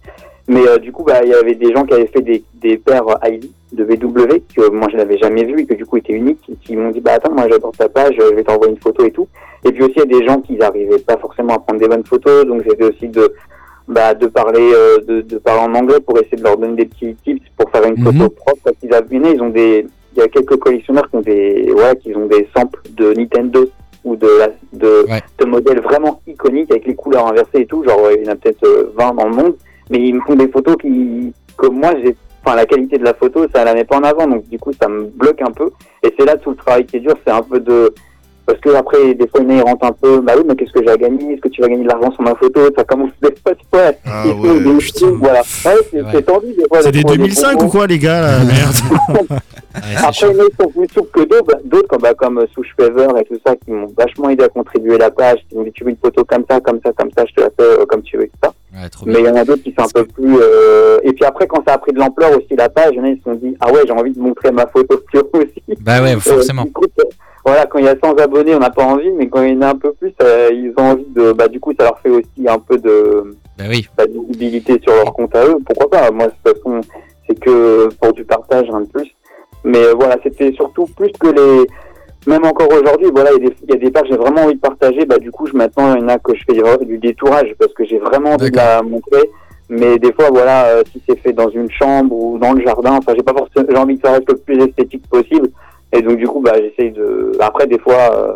Mais 0.49 0.67
euh, 0.67 0.79
du 0.79 0.91
coup, 0.93 1.05
bah, 1.05 1.21
il 1.23 1.29
y 1.31 1.35
avait 1.35 1.55
des 1.55 1.73
gens 1.73 1.85
qui 1.85 1.95
avaient 1.95 2.07
fait 2.07 2.23
des, 2.23 2.43
des 2.55 2.77
paires 2.79 3.05
ID 3.25 3.51
de 3.73 3.85
BW 3.85 4.39
que 4.57 4.71
moi 4.71 4.89
je 4.91 4.97
n'avais 4.97 5.19
jamais 5.19 5.45
vu 5.45 5.61
et 5.61 5.67
que 5.67 5.75
du 5.75 5.85
coup 5.85 5.97
étaient 5.97 6.12
uniques 6.12 6.41
et 6.49 6.55
qui 6.55 6.77
m'ont 6.77 6.91
dit 6.91 7.01
bah 7.01 7.14
attends 7.14 7.33
moi 7.33 7.47
j'adore 7.51 7.73
ta 7.77 7.89
page, 7.89 8.14
je 8.17 8.35
vais 8.35 8.45
t'envoyer 8.45 8.73
une 8.73 8.79
photo 8.81 9.05
et 9.05 9.11
tout. 9.11 9.27
Et 9.64 9.73
puis 9.73 9.83
aussi 9.83 9.95
il 9.97 10.11
y 10.11 10.14
a 10.14 10.19
des 10.21 10.25
gens 10.25 10.41
qui 10.41 10.55
n'arrivaient 10.57 11.01
pas 11.01 11.17
forcément 11.19 11.55
à 11.55 11.59
prendre 11.59 11.81
des 11.81 11.89
bonnes 11.89 12.05
photos, 12.07 12.47
donc 12.47 12.62
c'était 12.67 12.85
aussi 12.85 13.09
de 13.09 13.35
bah, 13.89 14.14
de 14.14 14.26
parler 14.26 14.70
euh, 14.74 14.99
de, 15.07 15.20
de 15.20 15.39
parler 15.39 15.62
en 15.62 15.74
anglais 15.74 16.01
pour 16.05 16.18
essayer 16.18 16.37
de 16.37 16.43
leur 16.43 16.57
donner 16.57 16.76
des 16.76 16.87
petits 16.87 17.14
tips 17.24 17.47
pour 17.57 17.70
faire 17.70 17.84
une 17.84 17.95
Mhm. 17.99 18.05
photo 18.12 18.28
propre. 18.30 18.61
Parce 18.64 18.76
qu'ils 18.78 18.93
avaient 18.95 19.16
ils 19.34 19.41
ont 19.43 19.51
des 19.51 19.87
il 20.14 20.20
y 20.20 20.22
a 20.22 20.28
quelques 20.28 20.57
collectionneurs 20.57 21.09
qui 21.11 21.16
ont 21.16 21.20
des 21.20 21.70
ouais 21.72 21.97
qui 22.03 22.14
ont 22.16 22.26
des 22.26 22.49
samples 22.57 22.80
de 22.97 23.12
Nintendo 23.12 23.66
ou 24.05 24.16
de 24.16 24.28
la- 24.39 24.49
de, 24.72 25.05
Ouais. 25.11 25.20
de 25.39 25.45
modèles 25.45 25.80
vraiment 25.80 26.20
iconiques 26.26 26.70
avec 26.70 26.87
les 26.87 26.95
couleurs 26.95 27.26
inversées 27.26 27.61
et 27.62 27.66
tout, 27.66 27.82
genre 27.84 28.01
il 28.16 28.24
y 28.24 28.28
en 28.28 28.32
a 28.32 28.37
peut-être 28.37 28.64
euh, 28.64 28.93
20 28.97 29.14
dans 29.14 29.28
le 29.28 29.34
monde, 29.34 29.57
mais 29.91 29.99
ils 29.99 30.14
me 30.14 30.20
font 30.22 30.34
des 30.37 30.49
photos 30.49 30.76
qui 30.80 31.32
que 31.59 31.66
moi 31.66 31.93
j'ai 32.03 32.14
enfin 32.45 32.55
la 32.57 32.64
qualité 32.66 32.99
de 32.99 33.05
la 33.05 33.14
photo 33.14 33.47
ça 33.55 33.64
la 33.64 33.74
met 33.74 33.84
pas 33.84 33.99
en 33.99 34.05
avant. 34.05 34.26
Donc 34.26 34.49
du 34.49 34.59
coup 34.59 34.72
ça 34.80 34.89
me 34.89 35.05
bloque 35.05 35.43
un 35.43 35.51
peu. 35.51 35.70
Et 36.03 36.12
c'est 36.18 36.24
là 36.24 36.37
tout 36.37 36.51
le 36.51 36.57
travail 36.57 36.87
qui 36.87 36.97
est 36.97 37.01
dur. 37.01 37.14
C'est 37.26 37.32
un 37.32 37.43
peu 37.43 37.61
de 37.61 37.93
parce 38.47 38.59
que 38.61 38.71
après 38.75 39.15
des 39.15 39.27
fois 39.29 39.41
il 39.49 39.61
rentre 39.63 39.85
un 39.87 39.93
peu 39.93 40.21
bah 40.21 40.35
oui 40.37 40.43
mais 40.47 40.55
qu'est-ce 40.55 40.73
que 40.73 40.83
j'ai 40.83 40.91
à 40.91 40.97
gagner? 40.97 41.33
Est-ce 41.35 41.41
que 41.41 41.49
tu 41.49 41.61
vas 41.61 41.69
gagner 41.69 41.83
de 41.85 41.89
l'argent 41.89 42.13
sur 42.13 42.23
ma 42.23 42.35
photo? 42.37 42.61
Ça 42.77 42.85
commence 42.85 43.11
des 43.23 43.35
fois 43.43 43.55
tu 43.55 43.67
vois 43.73 43.93
Ah 44.07 44.23
ils 44.27 44.33
ouais, 44.33 44.61
des 44.61 44.79
putain. 44.79 45.07
trucs, 45.07 45.15
voilà 45.19 45.41
ouais, 45.41 45.47
c'est 45.91 45.97
Ouais. 46.03 46.09
c'est 46.13 46.23
tendu 46.23 46.47
des 46.55 46.65
fois 46.69 46.83
C'est 46.83 46.89
de 46.93 46.97
des 46.99 47.03
trouver 47.03 47.19
2005 47.19 47.63
ou 47.63 47.69
quoi, 47.69 47.87
les 47.87 47.99
gars 47.99 48.21
là 48.23 48.39
Merde. 48.45 48.75
Ouais, 49.77 49.95
Après, 49.97 50.31
il 50.31 50.37
y 50.37 50.41
en 50.41 50.45
a 50.45 50.49
qui 50.49 50.57
sont 50.59 50.69
plus 50.71 50.89
souples 50.95 51.11
que 51.21 51.29
d'autres, 51.29 51.45
bah, 51.49 51.59
d'autres 51.65 51.89
comme, 51.89 52.01
bah, 52.01 52.15
comme 52.15 52.39
euh, 52.39 52.47
Souche 52.55 52.75
Fever 52.81 53.09
et 53.21 53.25
tout 53.25 53.39
ça, 53.47 53.55
qui 53.57 53.71
m'ont 53.71 53.93
vachement 53.97 54.31
aidé 54.31 54.45
à 54.45 54.49
contribuer 54.49 54.95
à 54.95 54.99
la 54.99 55.11
page, 55.11 55.39
qui 55.49 55.55
m'ont 55.57 55.65
dit 55.65 55.73
tu 55.73 55.85
veux 55.85 55.91
une 55.91 55.97
photo 56.03 56.25
comme 56.25 56.45
ça, 56.49 56.61
comme 56.61 56.81
ça, 56.85 56.93
comme 56.97 57.11
ça, 57.17 57.25
je 57.29 57.35
te 57.35 57.41
la 57.43 57.49
fais 57.51 57.81
euh, 57.81 57.85
comme 57.87 58.01
tu 58.03 58.17
veux, 58.17 58.25
etc. 58.25 58.53
Ouais, 58.75 58.89
trop 58.89 59.05
Mais 59.07 59.21
il 59.21 59.27
y 59.27 59.29
en 59.29 59.37
a 59.37 59.45
d'autres 59.45 59.63
qui 59.63 59.75
sont 59.79 59.85
un 59.85 59.89
peu 59.89 60.05
plus... 60.07 60.37
euh, 60.41 60.99
Et 61.03 61.13
puis 61.13 61.25
après, 61.27 61.47
quand 61.47 61.63
ça 61.67 61.75
a 61.75 61.79
pris 61.79 61.93
de 61.93 61.99
l'ampleur 61.99 62.31
aussi, 62.31 62.57
la 62.57 62.69
page, 62.71 62.91
il 62.93 62.97
y 62.97 63.01
en 63.01 63.05
a 63.05 63.09
qui 63.11 63.19
se 63.19 63.25
sont 63.25 63.35
dit 63.35 63.55
ah 63.61 63.71
ouais, 63.71 63.81
j'ai 63.87 63.93
envie 63.93 64.13
de 64.13 64.19
montrer 64.21 64.51
ma 64.51 64.67
photo 64.67 64.99
aussi. 65.35 65.63
Bah 65.83 66.01
ouais, 66.03 66.17
forcément. 66.21 66.63
Euh, 66.63 66.89
euh, 67.01 67.05
voilà, 67.47 67.67
quand 67.67 67.79
il 67.79 67.85
y 67.85 67.89
a 67.89 67.97
100 68.03 68.19
abonnés, 68.21 68.55
on 68.55 68.59
n'a 68.59 68.71
pas 68.71 68.83
envie, 68.85 69.11
mais 69.13 69.29
quand 69.29 69.43
il 69.43 69.55
y 69.55 69.57
en 69.57 69.63
a 69.63 69.69
un 69.71 69.75
peu 69.77 69.93
plus, 69.93 70.13
euh, 70.23 70.51
ils 70.53 70.73
ont 70.77 70.83
envie 70.93 71.07
de... 71.15 71.33
Bah 71.33 71.47
du 71.49 71.61
coup, 71.61 71.73
ça 71.79 71.85
leur 71.85 71.99
fait 72.01 72.11
aussi 72.11 72.49
un 72.49 72.59
peu 72.59 72.77
de 72.77 73.37
Bah 73.57 73.65
oui. 73.69 73.87
pas 73.97 74.07
de 74.07 74.13
visibilité 74.13 74.81
sur 74.83 74.93
leur 74.95 75.13
compte 75.15 75.35
à 75.37 75.47
eux, 75.47 75.57
pourquoi 75.65 75.89
pas? 75.89 76.11
Moi, 76.11 76.27
de 76.27 76.33
toute 76.45 76.57
façon, 76.57 76.81
c'est 77.29 77.39
que 77.39 77.89
pour 78.01 78.13
du 78.13 78.25
partage, 78.25 78.67
rien 78.69 78.81
de 78.81 78.89
plus. 78.89 79.11
Mais 79.65 79.79
euh, 79.85 79.95
voilà, 79.97 80.17
c'était 80.23 80.53
surtout 80.53 80.87
plus 80.97 81.11
que 81.21 81.29
les... 81.29 81.67
Même 82.27 82.45
encore 82.45 82.69
aujourd'hui, 82.73 83.09
voilà, 83.15 83.31
il 83.37 83.45
y 83.45 83.47
a 83.47 83.51
des, 83.51 83.57
il 83.63 83.71
y 83.71 83.75
a 83.75 83.79
des 83.79 83.91
pages 83.93 84.03
que 84.03 84.09
j'ai 84.11 84.17
vraiment 84.17 84.43
envie 84.43 84.55
de 84.57 84.61
partager. 84.61 85.05
Bah, 85.07 85.19
du 85.19 85.31
coup, 85.31 85.47
je, 85.47 85.53
maintenant, 85.57 85.95
il 85.95 86.01
y 86.01 86.05
en 86.05 86.09
a 86.09 86.19
que 86.19 86.35
je 86.35 86.43
fais 86.49 86.55
du- 86.55 86.87
du 86.87 86.99
détourage 86.99 87.55
parce 87.59 87.73
que 87.75 87.85
j'ai 87.85 87.99
vraiment 87.99 88.31
envie 88.31 88.51
de 88.51 88.57
la 88.57 88.83
montrer. 88.83 89.31
Mais 89.69 89.99
des 89.99 90.13
fois, 90.13 90.31
voilà, 90.33 90.67
euh, 90.67 90.83
si 90.93 91.01
c'est 91.09 91.19
fait 91.21 91.33
dans 91.33 91.49
une 91.51 91.71
chambre 91.71 92.15
ou 92.17 92.39
dans 92.39 92.53
le 92.53 92.65
jardin, 92.65 92.93
enfin, 92.99 93.13
j'ai 93.17 93.23
pas 93.23 93.33
forcément, 93.33 93.67
j'ai 93.69 93.77
envie 93.77 93.97
que 93.99 94.07
ça 94.09 94.15
reste 94.15 94.29
le 94.29 94.37
plus 94.39 94.59
esthétique 94.63 95.09
possible. 95.09 95.49
Et 95.97 96.03
donc, 96.03 96.19
du 96.19 96.27
coup, 96.27 96.41
bah, 96.41 96.53
j'essaye 96.57 96.93
de. 96.93 97.33
Après, 97.41 97.67
des 97.67 97.79
fois, 97.79 97.95
euh, 98.13 98.35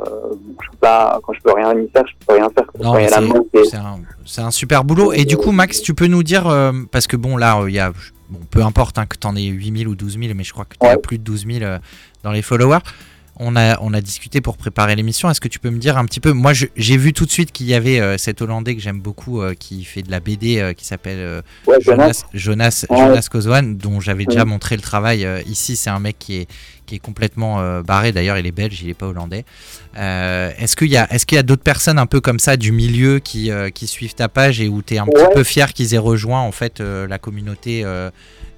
je 0.62 0.70
peux 0.70 0.76
pas, 0.80 1.20
quand 1.22 1.32
je 1.34 1.40
peux 1.40 1.52
rien 1.52 1.72
y 1.78 1.88
faire, 1.90 2.04
je 2.06 2.26
peux 2.26 2.34
rien 2.34 2.48
faire. 2.50 2.64
Non, 2.80 2.94
c'est- 2.94 3.64
c'est- 3.64 3.76
un, 3.76 3.98
c'est 4.24 4.40
un 4.40 4.50
super 4.50 4.84
boulot. 4.84 5.12
Et 5.12 5.24
du 5.24 5.36
coup, 5.36 5.52
Max, 5.52 5.82
tu 5.82 5.94
peux 5.94 6.06
nous 6.06 6.22
dire, 6.22 6.46
euh, 6.48 6.72
parce 6.90 7.06
que 7.06 7.16
bon, 7.16 7.36
là, 7.36 7.60
il 7.66 7.74
y 7.74 7.78
a, 7.78 7.92
bon, 8.30 8.38
peu 8.50 8.62
importe 8.62 8.98
hein, 8.98 9.06
que 9.06 9.16
tu 9.18 9.26
en 9.26 9.36
aies 9.36 9.44
8000 9.46 9.88
ou 9.88 9.94
12 9.94 10.18
000, 10.18 10.32
mais 10.34 10.44
je 10.44 10.52
crois 10.52 10.64
que 10.64 10.76
tu 10.80 10.86
as 10.86 10.90
Ouais. 10.92 10.96
plus 10.98 11.18
de 11.18 11.22
12 11.24 11.46
000 11.46 11.62
euh, 11.64 11.78
dans 12.22 12.32
les 12.32 12.42
followers. 12.42 12.78
On 13.42 13.56
a, 13.56 13.78
on 13.80 13.94
a 13.94 14.02
discuté 14.02 14.42
pour 14.42 14.58
préparer 14.58 14.94
l'émission. 14.96 15.30
Est-ce 15.30 15.40
que 15.40 15.48
tu 15.48 15.58
peux 15.58 15.70
me 15.70 15.78
dire 15.78 15.96
un 15.96 16.04
petit 16.04 16.20
peu 16.20 16.32
Moi, 16.32 16.52
j'ai 16.52 16.96
vu 16.98 17.14
tout 17.14 17.24
de 17.24 17.30
suite 17.30 17.52
qu'il 17.52 17.66
y 17.66 17.72
avait 17.74 17.98
euh, 17.98 18.18
cet 18.18 18.42
Hollandais 18.42 18.76
que 18.76 18.82
j'aime 18.82 19.00
beaucoup 19.00 19.40
euh, 19.40 19.54
qui 19.54 19.82
fait 19.84 20.02
de 20.02 20.10
la 20.10 20.20
BD 20.20 20.58
euh, 20.58 20.74
qui 20.74 20.84
s'appelle 20.84 21.42
Ouais, 21.66 21.80
Jonas, 21.80 22.24
Jonas, 22.34 22.84
Ouais. 22.90 22.98
Jonas 22.98 23.28
Kozwan, 23.30 23.78
dont 23.78 23.98
j'avais 23.98 24.26
déjà 24.26 24.44
montré 24.44 24.76
le 24.76 24.82
travail 24.82 25.26
ici. 25.46 25.74
C'est 25.76 25.88
un 25.88 26.00
mec 26.00 26.16
qui 26.18 26.36
est, 26.36 26.48
qui 26.84 26.96
est 26.96 26.98
complètement 26.98 27.80
barré. 27.80 28.12
D'ailleurs, 28.12 28.36
il 28.36 28.46
est 28.46 28.52
belge, 28.52 28.82
il 28.82 28.90
est 28.90 28.94
pas 28.94 29.06
hollandais. 29.06 29.46
Est-ce 29.96 30.76
qu'il 30.76 30.88
y 30.88 30.98
a, 30.98 31.08
a 31.10 31.42
d'autres 31.42 31.62
personnes 31.62 31.98
un 31.98 32.06
peu 32.06 32.20
comme 32.20 32.38
ça 32.38 32.58
du 32.58 32.72
milieu 32.72 33.20
qui, 33.20 33.50
qui 33.74 33.86
suivent 33.86 34.14
ta 34.14 34.28
page 34.28 34.60
et 34.60 34.68
où 34.68 34.82
tu 34.82 34.94
es 34.94 34.98
un 34.98 35.06
petit 35.06 35.34
peu 35.34 35.44
fier 35.44 35.72
qu'ils 35.72 35.94
aient 35.94 35.98
rejoint 35.98 36.40
en 36.42 36.52
fait 36.52 36.80
la 36.80 37.18
communauté 37.18 37.84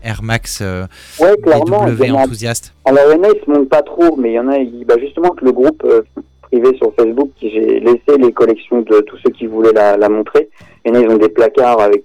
Air 0.05 0.21
Max 0.23 0.61
euh, 0.63 0.85
Ouais, 1.21 1.35
clairement. 1.43 1.85
BW 1.87 2.11
en 2.13 2.23
enthousiaste 2.23 2.73
Alors, 2.85 3.05
il 3.11 3.17
y 3.17 3.21
en 3.21 3.23
a, 3.25 3.29
ils 3.29 3.45
se 3.45 3.51
montrent 3.51 3.69
pas 3.69 3.83
trop, 3.83 4.17
mais 4.17 4.31
il 4.31 4.35
y 4.35 4.39
en 4.41 4.49
a, 4.49 4.59
ils- 4.59 4.85
bah, 4.85 4.95
justement, 5.01 5.31
que 5.31 5.45
le 5.45 5.53
groupe 5.53 5.83
euh, 5.85 6.03
privé 6.43 6.77
sur 6.77 6.93
Facebook, 6.99 7.31
qui 7.39 7.51
j'ai 7.51 7.81
laissé 7.81 8.19
les 8.19 8.33
collections 8.33 8.83
de 8.83 9.01
tous 9.01 9.17
ceux 9.25 9.31
qui 9.31 9.47
voulaient 9.47 9.73
la, 9.73 9.97
la 9.97 10.09
montrer. 10.09 10.49
Il 10.85 10.93
y 10.93 10.97
en 10.97 11.01
a, 11.01 11.03
ils 11.05 11.09
ont 11.11 11.17
des 11.19 11.29
placards 11.29 11.81
avec 11.81 12.05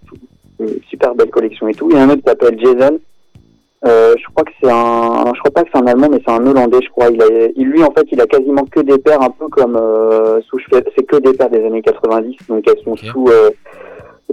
une 0.60 0.70
super 0.90 1.14
belle 1.16 1.30
collection 1.30 1.68
et 1.68 1.74
tout. 1.74 1.88
Il 1.90 1.96
y 1.96 2.00
en 2.00 2.02
a 2.02 2.04
un 2.06 2.10
autre 2.12 2.22
qui 2.24 2.30
s'appelle 2.30 2.60
Jason. 2.60 3.00
Euh, 3.86 4.16
je 4.18 4.24
crois 4.34 4.44
que 4.44 4.52
c'est 4.62 4.72
un, 4.72 5.32
je 5.36 5.40
crois 5.40 5.52
pas 5.54 5.64
que 5.64 5.70
c'est 5.72 5.80
un 5.80 5.86
Allemand, 5.86 6.08
mais 6.12 6.20
c'est 6.26 6.32
un 6.34 6.46
Hollandais, 6.48 6.80
je 6.84 6.90
crois. 6.90 7.10
Il, 7.10 7.22
a, 7.22 7.26
il- 7.56 7.68
lui, 7.68 7.84
en 7.84 7.92
fait, 7.92 8.08
il 8.12 8.20
a 8.20 8.26
quasiment 8.26 8.64
que 8.66 8.80
des 8.80 8.98
paires, 8.98 9.22
un 9.22 9.30
peu 9.30 9.48
comme 9.50 9.76
euh, 9.80 10.42
sous, 10.50 10.58
c'est 10.72 11.04
que 11.06 11.18
des 11.18 11.34
paires 11.34 11.50
des 11.52 11.64
années 11.64 11.84
90, 11.84 12.38
donc 12.50 12.64
elles 12.68 12.84
sont 12.84 12.96
sous, 12.96 13.28
euh, 13.30 13.52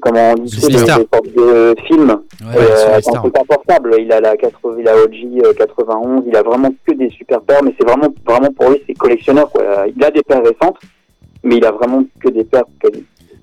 comment 0.00 0.32
on 0.32 0.34
dit, 0.34 0.48
sortes 0.50 1.26
de 1.36 1.74
films. 1.86 2.08
Ouais, 2.42 2.56
Euh, 2.56 2.76
c'est 2.76 2.92
blister. 2.94 3.16
un 3.16 3.20
truc 3.20 3.32
pas 3.32 3.44
portable. 3.44 3.94
Il 4.00 4.12
a 4.12 4.20
la 4.20 4.36
80, 4.36 4.76
il 4.80 4.88
a 4.88 4.96
OG 4.96 5.44
euh, 5.46 5.52
91. 5.54 6.24
Il 6.26 6.36
a 6.36 6.42
vraiment 6.42 6.70
que 6.86 6.92
des 6.94 7.10
super 7.10 7.40
paires, 7.42 7.62
mais 7.62 7.74
c'est 7.78 7.86
vraiment, 7.86 8.08
vraiment 8.26 8.52
pour 8.52 8.70
lui, 8.70 8.78
c'est 8.86 8.94
collectionneur. 8.94 9.50
Quoi. 9.50 9.62
Il 9.96 10.02
a 10.04 10.10
des 10.10 10.22
paires 10.22 10.42
récentes, 10.42 10.76
mais 11.42 11.56
il 11.56 11.64
a 11.64 11.70
vraiment 11.72 12.04
que 12.20 12.28
des 12.28 12.44
paires. 12.44 12.64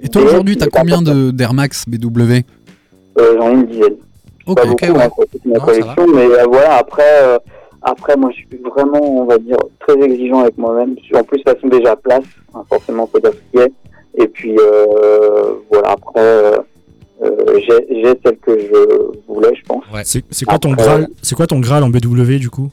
Et 0.04 0.10
toi 0.10 0.24
aujourd'hui, 0.24 0.58
t'as 0.58 0.68
combien 0.68 1.02
de 1.02 1.32
d'Air 1.32 1.54
Max 1.54 1.86
BW 1.88 2.42
Euh, 3.20 3.36
J'en 3.38 3.50
ai 3.50 3.54
une 3.54 3.66
dizaine. 3.66 3.96
Ok, 4.48 4.56
pas 4.58 4.64
ok, 4.64 4.70
beaucoup, 4.88 4.98
ouais. 5.00 5.04
hein, 5.06 5.10
toute 5.32 5.46
ma 5.46 5.58
Non, 5.60 5.66
collection, 5.66 6.08
mais 6.16 6.26
euh, 6.26 6.46
voilà. 6.48 6.76
Après, 6.78 7.22
euh, 7.24 7.38
après, 7.84 8.16
moi, 8.18 8.32
je 8.32 8.38
suis 8.38 8.48
vraiment, 8.64 9.00
on 9.22 9.26
va 9.26 9.38
dire, 9.38 9.58
très 9.80 9.94
exigeant 10.02 10.40
avec 10.40 10.58
moi-même. 10.58 10.96
En 11.16 11.24
plus, 11.24 11.42
sont 11.62 11.68
déjà 11.68 11.92
à 11.92 11.96
place. 11.96 12.24
hein, 12.56 12.64
forcément, 12.68 13.08
faut 13.12 13.20
dire 13.20 13.32
ce 13.32 13.52
qui 13.52 13.64
est. 13.64 13.72
Et 14.18 14.28
puis, 14.28 14.56
euh, 14.60 15.54
voilà. 15.72 15.90
Après. 15.92 16.20
euh, 16.20 16.58
euh, 17.24 17.60
j'ai 17.68 18.02
j'ai 18.02 18.14
celle 18.26 18.38
que 18.38 18.58
je 18.60 19.22
voulais, 19.28 19.54
je 19.56 19.64
pense. 19.68 19.84
Ouais. 19.94 20.02
C'est 20.04 20.46
quoi 20.46 20.58
ton 20.58 20.72
graal 20.74 21.08
C'est 21.22 21.36
quoi 21.36 21.46
ton 21.48 21.60
graal 21.60 21.84
en 21.84 21.90
BW 21.90 22.38
du 22.40 22.50
coup? 22.50 22.70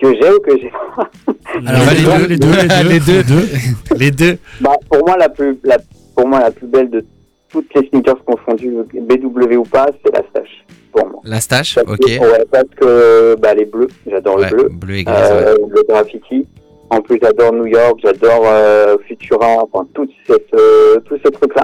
Que 0.00 0.12
j'ai 0.14 0.30
ou 0.32 0.40
que 0.40 0.58
j'ai 0.58 0.70
pas? 0.70 1.10
Alors, 1.66 1.82
les, 1.90 2.26
les 2.28 2.36
deux, 2.38 2.46
deux, 2.46 2.56
les 2.56 2.68
deux, 2.68 2.88
les 2.88 3.00
deux, 3.00 3.16
les 3.16 3.22
deux, 3.22 3.48
les 3.96 4.10
deux. 4.10 4.38
Bah, 4.60 4.72
pour 4.90 5.06
moi, 5.06 5.16
la 5.18 5.28
plus, 5.28 5.58
la, 5.64 5.78
pour 6.14 6.26
moi, 6.28 6.40
la 6.40 6.50
plus 6.50 6.66
belle 6.66 6.90
de 6.90 7.04
toutes 7.50 7.66
les 7.74 7.88
sneakers 7.88 8.22
confondues, 8.24 8.76
BW 8.94 9.56
ou 9.56 9.64
pas, 9.64 9.88
c'est 10.04 10.12
la 10.14 10.22
stache. 10.30 10.64
Pour 10.92 11.06
moi. 11.06 11.20
La 11.24 11.40
stache, 11.40 11.74
Parce 11.76 11.88
ok. 11.88 11.98
que, 11.98 12.20
ouais, 12.20 12.44
parce 12.50 12.64
que 12.76 13.36
bah, 13.36 13.54
les 13.54 13.64
bleus, 13.64 13.88
j'adore 14.06 14.36
Ouais, 14.36 14.44
les 14.44 14.50
bleus. 14.56 14.68
bleu 14.70 14.96
et 14.98 15.04
Euh, 15.08 15.54
ouais. 15.56 15.62
Le 15.68 15.82
graffiti. 15.88 16.46
En 16.90 17.00
plus, 17.00 17.18
j'adore 17.22 17.52
New 17.52 17.66
York, 17.66 18.00
j'adore 18.02 18.42
euh, 18.46 18.96
Futura, 19.06 19.46
enfin, 19.62 19.86
toute 19.94 20.10
cette, 20.26 20.52
euh, 20.54 20.98
tous 21.06 21.16
ces 21.24 21.30
trucs-là. 21.30 21.62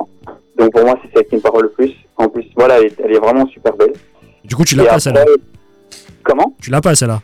Donc 0.57 0.72
pour 0.72 0.85
moi, 0.85 0.95
c'est 1.03 1.11
celle 1.18 1.27
qui 1.27 1.37
me 1.37 1.41
parle 1.41 1.62
le 1.62 1.70
plus. 1.70 1.93
En 2.16 2.29
plus, 2.29 2.45
voilà, 2.57 2.79
elle 2.79 2.87
est, 2.87 3.01
elle 3.05 3.12
est 3.14 3.18
vraiment 3.18 3.47
super 3.49 3.74
belle. 3.77 3.93
Du 4.45 4.55
coup, 4.55 4.64
tu 4.64 4.77
l'as 4.77 4.85
pas 4.85 5.01
celle-là 5.01 5.24
Comment? 6.22 6.55
Tu 6.62 6.70
l'as 6.70 6.81
pas 6.81 6.95
celle-là? 6.95 7.20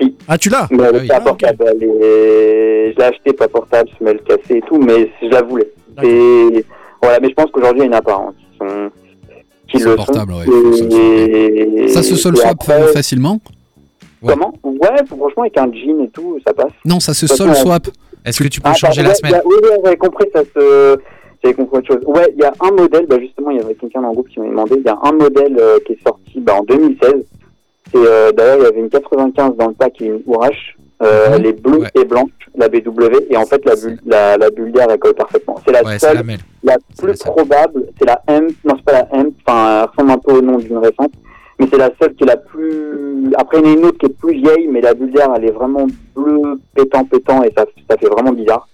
Si. 0.00 0.16
Ah, 0.26 0.36
tu 0.38 0.48
l'as? 0.48 0.66
Mais 0.70 0.78
elle 0.84 0.94
Ah 0.94 0.98
oui. 1.00 1.06
pas 1.08 1.14
Ah, 1.16 1.20
portable. 1.20 1.64
Elle 1.70 1.82
est... 1.84 2.92
Je 2.92 2.98
l'ai 2.98 3.04
acheté 3.04 3.32
pas 3.32 3.48
portable, 3.48 3.88
semelle 3.98 4.20
cassée 4.22 4.56
et 4.56 4.62
tout, 4.66 4.78
mais 4.78 5.10
je 5.22 5.28
la 5.28 5.42
voulais. 5.42 5.70
Et 6.02 6.64
voilà, 7.02 7.20
mais 7.20 7.28
je 7.28 7.34
pense 7.34 7.50
qu'aujourd'hui, 7.52 7.82
il 7.84 7.86
y 7.86 7.94
en 7.94 7.98
a 7.98 8.02
pas 8.02 8.14
hein, 8.14 8.34
qui 9.70 9.78
sont 9.78 9.84
qui 9.84 9.90
le 9.90 9.96
portables, 9.96 10.32
sont. 10.32 10.38
ouais, 10.40 10.46
le 10.46 11.84
Et- 11.84 11.88
Ça 11.88 12.02
se 12.02 12.16
sol 12.16 12.34
et 12.34 12.38
swap 12.40 12.52
après, 12.52 12.82
euh, 12.82 12.86
facilement? 12.92 13.40
Ouais. 14.22 14.32
Comment 14.34 14.52
Ouais, 14.64 15.06
franchement, 15.06 15.42
avec 15.42 15.56
un 15.58 15.70
jean 15.72 16.00
et 16.04 16.08
tout, 16.08 16.38
ça 16.46 16.52
passe. 16.52 16.72
Non, 16.84 16.98
ça 17.00 17.14
se 17.14 17.26
sol 17.26 17.54
swap. 17.54 17.88
Est-ce 18.24 18.42
que 18.42 18.48
tu 18.48 18.60
peux 18.60 18.68
Ah, 18.70 18.74
changer 18.74 19.02
pardon, 19.02 19.08
la 19.10 19.14
semaine 19.14 19.34
a- 19.34 19.42
Oui, 19.46 19.54
oui, 19.62 19.68
j'avais 19.84 19.96
compris, 19.96 20.26
ça 20.34 20.42
se. 20.42 20.98
J'avais 21.42 21.54
compris 21.54 21.78
autre 21.78 21.86
chose. 21.86 22.02
Ouais, 22.06 22.26
il 22.36 22.40
y 22.42 22.44
a 22.44 22.52
un 22.60 22.70
modèle, 22.72 23.06
bah 23.06 23.16
justement, 23.20 23.50
il 23.50 23.58
y 23.58 23.60
avait 23.60 23.74
quelqu'un 23.76 24.02
dans 24.02 24.08
le 24.08 24.14
groupe 24.14 24.28
qui 24.28 24.40
m'a 24.40 24.48
demandé. 24.48 24.74
Il 24.76 24.82
y 24.84 24.88
a 24.88 24.98
un 25.02 25.12
modèle 25.12 25.56
euh, 25.60 25.78
qui 25.86 25.92
est 25.92 26.02
sorti 26.04 26.40
bah, 26.40 26.54
en 26.58 26.64
2016. 26.64 27.14
C'est 27.92 27.96
euh, 27.96 28.32
d'ailleurs, 28.32 28.56
il 28.58 28.62
y 28.64 28.66
avait 28.66 28.80
une 28.80 28.88
95 28.90 29.56
dans 29.56 29.68
le 29.68 29.74
pack 29.74 30.02
et 30.02 30.06
une 30.06 30.22
Ourache. 30.26 30.76
Euh, 31.00 31.28
Mhm. 31.28 31.34
Elle 31.36 31.46
est 31.46 31.52
bleue 31.62 31.78
Ouais. 31.78 31.88
et 31.94 32.04
blanche, 32.04 32.30
la 32.56 32.68
BW, 32.68 33.26
et 33.30 33.36
en 33.36 33.46
fait 33.46 33.64
la 33.64 33.74
la, 34.04 34.36
la 34.36 34.50
d'air 34.50 34.88
elle 34.90 34.98
colle 34.98 35.14
parfaitement. 35.14 35.54
C'est 35.64 35.70
la 35.70 35.84
Ouais, 35.84 35.96
seule, 35.96 36.16
la 36.64 36.72
la 36.72 36.76
plus 36.98 37.16
probable, 37.20 37.86
c'est 37.96 38.04
la 38.04 38.20
M, 38.26 38.48
non 38.64 38.74
c'est 38.76 38.84
pas 38.84 38.92
la 38.92 39.08
M, 39.14 39.30
enfin 39.46 39.82
elle 39.84 39.88
ressemble 39.90 40.10
un 40.10 40.18
peu 40.18 40.32
au 40.32 40.42
nom 40.42 40.56
d'une 40.58 40.78
récente, 40.78 41.12
mais 41.58 41.66
c'est 41.70 41.78
la 41.78 41.90
seule 42.00 42.14
qui 42.14 42.24
est 42.24 42.26
la 42.26 42.36
plus. 42.36 43.32
Après 43.36 43.58
il 43.58 43.66
y 43.66 43.68
en 43.68 43.70
a 43.70 43.78
une 43.78 43.84
autre 43.84 43.98
qui 43.98 44.06
est 44.06 44.18
plus 44.18 44.34
vieille, 44.34 44.68
mais 44.68 44.80
la 44.80 44.94
d'air 44.94 45.32
elle 45.36 45.44
est 45.44 45.52
vraiment 45.52 45.86
bleue, 46.14 46.60
pétant, 46.74 47.04
pétant, 47.04 47.42
et 47.42 47.52
ça, 47.56 47.66
ça 47.88 47.96
fait 47.96 48.08
vraiment 48.08 48.32
bizarre. 48.32 48.68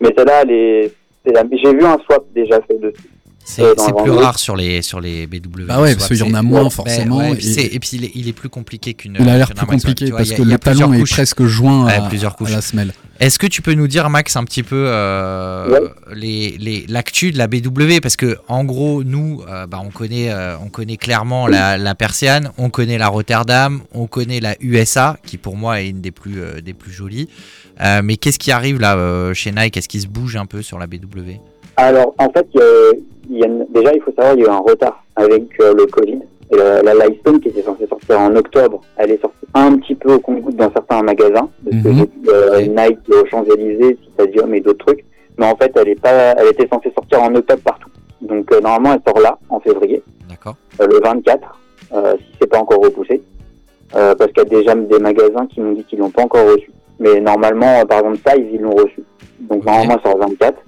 Mais 0.00 0.12
celle-là, 0.16 0.42
elle 0.42 0.50
est. 0.50 0.94
J'ai 1.24 1.74
vu 1.74 1.84
un 1.84 1.98
swap 1.98 2.24
déjà 2.34 2.60
fait 2.62 2.78
dessus. 2.78 3.10
C'est 3.50 3.62
Euh, 3.62 3.74
plus 4.02 4.10
rare 4.10 4.38
sur 4.38 4.56
les, 4.56 4.82
sur 4.82 5.00
les 5.00 5.26
BW. 5.26 5.64
Bah 5.66 5.80
ouais, 5.80 5.94
parce 5.94 6.08
qu'il 6.08 6.18
y 6.18 6.22
en 6.22 6.34
a 6.34 6.42
moins, 6.42 6.64
Ouais, 6.64 6.70
forcément, 6.70 7.16
ouais, 7.16 7.32
et, 7.32 7.34
puis 7.36 7.44
c'est- 7.46 7.64
et 7.64 7.78
puis 7.80 7.90
il 7.94 8.04
est, 8.04 8.10
il 8.14 8.28
est 8.28 8.34
plus 8.34 8.50
compliqué 8.50 8.92
qu'une. 8.92 9.16
Il 9.18 9.26
a 9.26 9.38
l'air 9.38 9.54
plus 9.54 9.64
compliqué 9.66 10.10
vois, 10.10 10.18
parce 10.18 10.28
il 10.28 10.32
y 10.32 10.34
a- 10.34 10.38
que 10.38 10.42
le 10.42 10.58
talon 10.58 10.92
est 10.92 11.08
presque 11.10 11.42
joint 11.44 11.86
Ouais, 11.86 11.94
à, 11.94 12.02
plusieurs 12.02 12.32
à 12.32 12.36
couches. 12.36 12.50
la 12.50 12.60
semelle. 12.60 12.92
Est-ce 13.20 13.38
que 13.38 13.46
tu 13.46 13.62
peux 13.62 13.72
nous 13.72 13.88
dire, 13.88 14.10
Max, 14.10 14.36
un 14.36 14.44
petit 14.44 14.62
peu 14.62 14.84
euh, 14.88 15.80
Ouais. 15.80 15.88
les, 16.14 16.56
les, 16.58 16.84
l'actu 16.88 17.32
de 17.32 17.38
la 17.38 17.46
BW 17.46 18.00
Parce 18.02 18.16
que 18.16 18.36
en 18.48 18.64
gros, 18.64 19.02
nous, 19.02 19.40
euh, 19.48 19.66
bah, 19.66 19.80
on, 19.82 19.88
connaît, 19.90 20.30
euh, 20.30 20.56
on 20.62 20.68
connaît 20.68 20.98
clairement 20.98 21.46
la, 21.46 21.78
la 21.78 21.94
Persiane, 21.94 22.50
on 22.58 22.68
connaît 22.68 22.98
la 22.98 23.08
Rotterdam, 23.08 23.80
on 23.94 24.06
connaît 24.06 24.40
la 24.40 24.56
USA, 24.60 25.16
qui 25.24 25.38
pour 25.38 25.56
moi 25.56 25.80
est 25.80 25.88
une 25.88 26.02
des 26.02 26.10
plus, 26.12 26.40
euh, 26.42 26.60
des 26.60 26.74
plus 26.74 26.92
jolies. 26.92 27.30
Euh, 27.80 28.02
mais 28.04 28.18
qu'est-ce 28.18 28.38
qui 28.38 28.52
arrive 28.52 28.78
là 28.78 28.96
euh, 28.96 29.32
chez 29.32 29.52
Nike? 29.52 29.78
Est-ce 29.78 29.88
qu'il 29.88 30.02
se 30.02 30.06
bouge 30.06 30.36
un 30.36 30.44
peu 30.46 30.60
sur 30.60 30.78
la 30.78 30.86
BW 30.86 31.38
Alors, 31.76 32.14
en 32.18 32.30
fait, 32.30 32.46
il 33.30 33.38
y 33.38 33.44
a- 33.44 33.48
déjà, 33.70 33.94
il 33.94 34.00
faut 34.02 34.12
savoir, 34.12 34.34
il 34.34 34.40
y 34.40 34.44
a 34.44 34.46
eu 34.46 34.50
un 34.50 34.58
retard 34.58 35.02
avec 35.16 35.44
euh, 35.60 35.74
le 35.74 35.86
Covid. 35.86 36.20
Et 36.50 36.56
la, 36.56 36.82
la 36.82 36.94
Lightstone, 36.94 37.40
qui 37.40 37.48
était 37.48 37.60
censée 37.62 37.86
sortir 37.86 38.18
en 38.20 38.34
octobre, 38.34 38.80
elle 38.96 39.10
est 39.10 39.20
sortie 39.20 39.36
un 39.54 39.76
petit 39.76 39.94
peu 39.94 40.14
au 40.14 40.18
compte-goutte 40.18 40.56
dans 40.56 40.72
certains 40.72 41.02
magasins. 41.02 41.48
Parce 41.70 41.82
que 41.82 41.92
j'ai 41.92 42.04
vu, 42.04 42.08
euh. 42.28 42.60
Nike 42.62 43.00
aux 43.10 43.26
Champs-Élysées, 43.26 43.98
Citadium 44.02 44.54
et 44.54 44.60
d'autres 44.60 44.86
trucs. 44.86 45.04
Mais 45.36 45.44
en 45.46 45.54
fait, 45.56 45.70
elle, 45.76 45.88
est 45.88 46.00
pas, 46.00 46.10
elle 46.38 46.48
était 46.48 46.66
censée 46.72 46.90
sortir 46.94 47.22
en 47.22 47.34
octobre 47.34 47.60
partout. 47.62 47.90
Donc, 48.22 48.50
euh, 48.52 48.60
normalement, 48.60 48.94
elle 48.94 49.12
sort 49.12 49.20
là, 49.22 49.38
en 49.50 49.60
février, 49.60 50.02
D'accord. 50.28 50.56
euh, 50.80 50.86
le 50.86 50.98
24, 51.00 51.58
euh, 51.94 52.14
si 52.18 52.24
c'est 52.40 52.46
pas 52.48 52.58
encore 52.58 52.80
repoussé. 52.82 53.22
Euh, 53.94 54.14
parce 54.14 54.32
qu'il 54.32 54.42
y 54.42 54.46
a 54.46 54.58
déjà 54.58 54.74
des 54.74 54.98
magasins 54.98 55.46
qui 55.46 55.60
m'ont 55.60 55.72
dit 55.72 55.84
qu'ils 55.84 55.98
l'ont 55.98 56.10
pas 56.10 56.22
encore 56.22 56.46
reçu. 56.46 56.70
Mais 56.98 57.20
normalement, 57.20 57.80
euh, 57.80 57.84
par 57.84 57.98
exemple, 58.00 58.18
Size, 58.26 58.46
ils 58.52 58.60
l'ont 58.60 58.74
reçu. 58.74 59.02
Donc, 59.40 59.64
normalement, 59.64 59.94
elle 60.02 60.10
sort 60.10 60.18
le 60.18 60.24
24. 60.26 60.58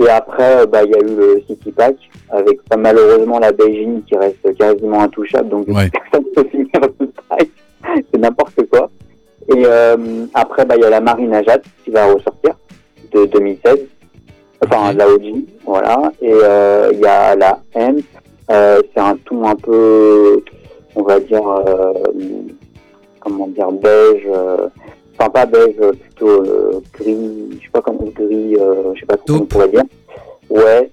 Et 0.00 0.08
après, 0.08 0.58
euh, 0.62 0.66
bah, 0.66 0.82
il 0.84 0.90
y 0.90 0.94
a 0.94 1.00
eu 1.00 1.16
le 1.16 1.42
City 1.48 1.72
Pack 1.72 1.96
avec 2.30 2.58
bah, 2.70 2.76
malheureusement 2.76 3.38
la 3.38 3.52
Beijing 3.52 4.02
qui 4.04 4.16
reste 4.16 4.56
quasiment 4.56 5.02
intouchable. 5.02 5.48
Donc, 5.48 5.66
Ouais. 5.68 5.90
personne 6.12 6.24
ne 6.36 6.42
peut 6.42 6.48
finir 6.50 6.68
le 7.00 7.08
strike. 7.24 7.52
C'est 8.12 8.20
n'importe 8.20 8.68
quoi. 8.70 8.90
Et 9.48 9.62
euh, 9.64 10.26
après, 10.34 10.64
bah, 10.64 10.74
il 10.76 10.82
y 10.82 10.84
a 10.86 10.90
la 10.90 11.00
Marine 11.00 11.34
Ajat 11.34 11.60
qui 11.84 11.90
va 11.90 12.06
ressortir 12.06 12.54
de 13.12 13.24
2016. 13.26 13.78
Enfin, 14.64 14.92
la 14.92 15.08
OG, 15.08 15.22
voilà. 15.64 16.12
Et 16.20 16.32
euh, 16.32 16.90
il 16.92 17.00
y 17.00 17.06
a 17.06 17.34
la 17.34 17.58
M. 17.74 17.98
Euh, 18.50 18.80
c'est 18.94 19.00
un 19.00 19.16
ton 19.24 19.44
un 19.44 19.54
peu, 19.56 20.42
on 20.96 21.02
va 21.02 21.20
dire, 21.20 21.46
euh, 21.46 21.92
comment 23.20 23.46
dire, 23.48 23.70
beige. 23.72 24.28
Enfin, 25.18 25.30
pas 25.30 25.46
beige, 25.46 25.74
plutôt 26.00 26.28
euh, 26.28 26.80
gris, 26.94 27.48
je 27.58 27.64
sais 27.64 27.70
pas 27.72 27.80
comment, 27.80 28.04
gris, 28.14 28.56
euh, 28.56 28.94
je 28.94 29.00
sais 29.00 29.06
pas 29.06 29.16
comment 29.26 29.40
on 29.40 29.46
pourrait 29.46 29.68
dire. 29.68 29.82
Ouais. 30.48 30.90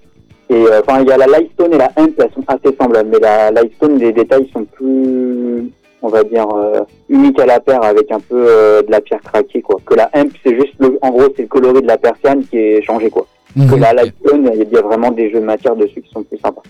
Et 0.50 0.54
euh, 0.54 0.80
enfin, 0.80 1.00
il 1.02 1.08
y 1.08 1.12
a 1.12 1.16
la 1.16 1.26
Lightstone 1.26 1.74
et 1.74 1.78
la 1.78 1.90
Hemp, 1.96 2.12
elles 2.18 2.30
sont 2.34 2.44
assez 2.48 2.76
semblables, 2.80 3.08
mais 3.10 3.18
la 3.20 3.50
Lightstone, 3.50 3.98
les 3.98 4.12
détails 4.12 4.48
sont 4.52 4.64
plus, 4.64 5.70
on 6.02 6.08
va 6.08 6.24
dire, 6.24 6.46
euh, 6.54 6.80
uniques 7.08 7.38
à 7.40 7.46
la 7.46 7.60
paire 7.60 7.82
avec 7.84 8.10
un 8.10 8.20
peu 8.20 8.46
euh, 8.48 8.82
de 8.82 8.90
la 8.90 9.00
pierre 9.00 9.20
craquée, 9.22 9.62
quoi. 9.62 9.78
Que 9.86 9.94
la 9.94 10.08
Hemp, 10.14 10.32
c'est 10.44 10.54
juste, 10.54 10.74
le, 10.80 10.98
en 11.02 11.10
gros, 11.10 11.28
c'est 11.36 11.42
le 11.42 11.48
coloris 11.48 11.82
de 11.82 11.86
la 11.86 11.98
persiane 11.98 12.44
qui 12.44 12.58
est 12.58 12.82
changé, 12.82 13.10
quoi. 13.10 13.26
Que 13.54 13.74
Mhm. 13.74 13.80
la 13.80 13.92
Lightstone, 13.92 14.50
il 14.54 14.68
y 14.72 14.76
a 14.76 14.82
vraiment 14.82 15.10
des 15.12 15.30
jeux 15.30 15.40
de 15.40 15.44
matière 15.44 15.74
dessus 15.76 16.02
qui 16.02 16.10
sont 16.12 16.22
plus 16.24 16.38
sympas. 16.38 16.62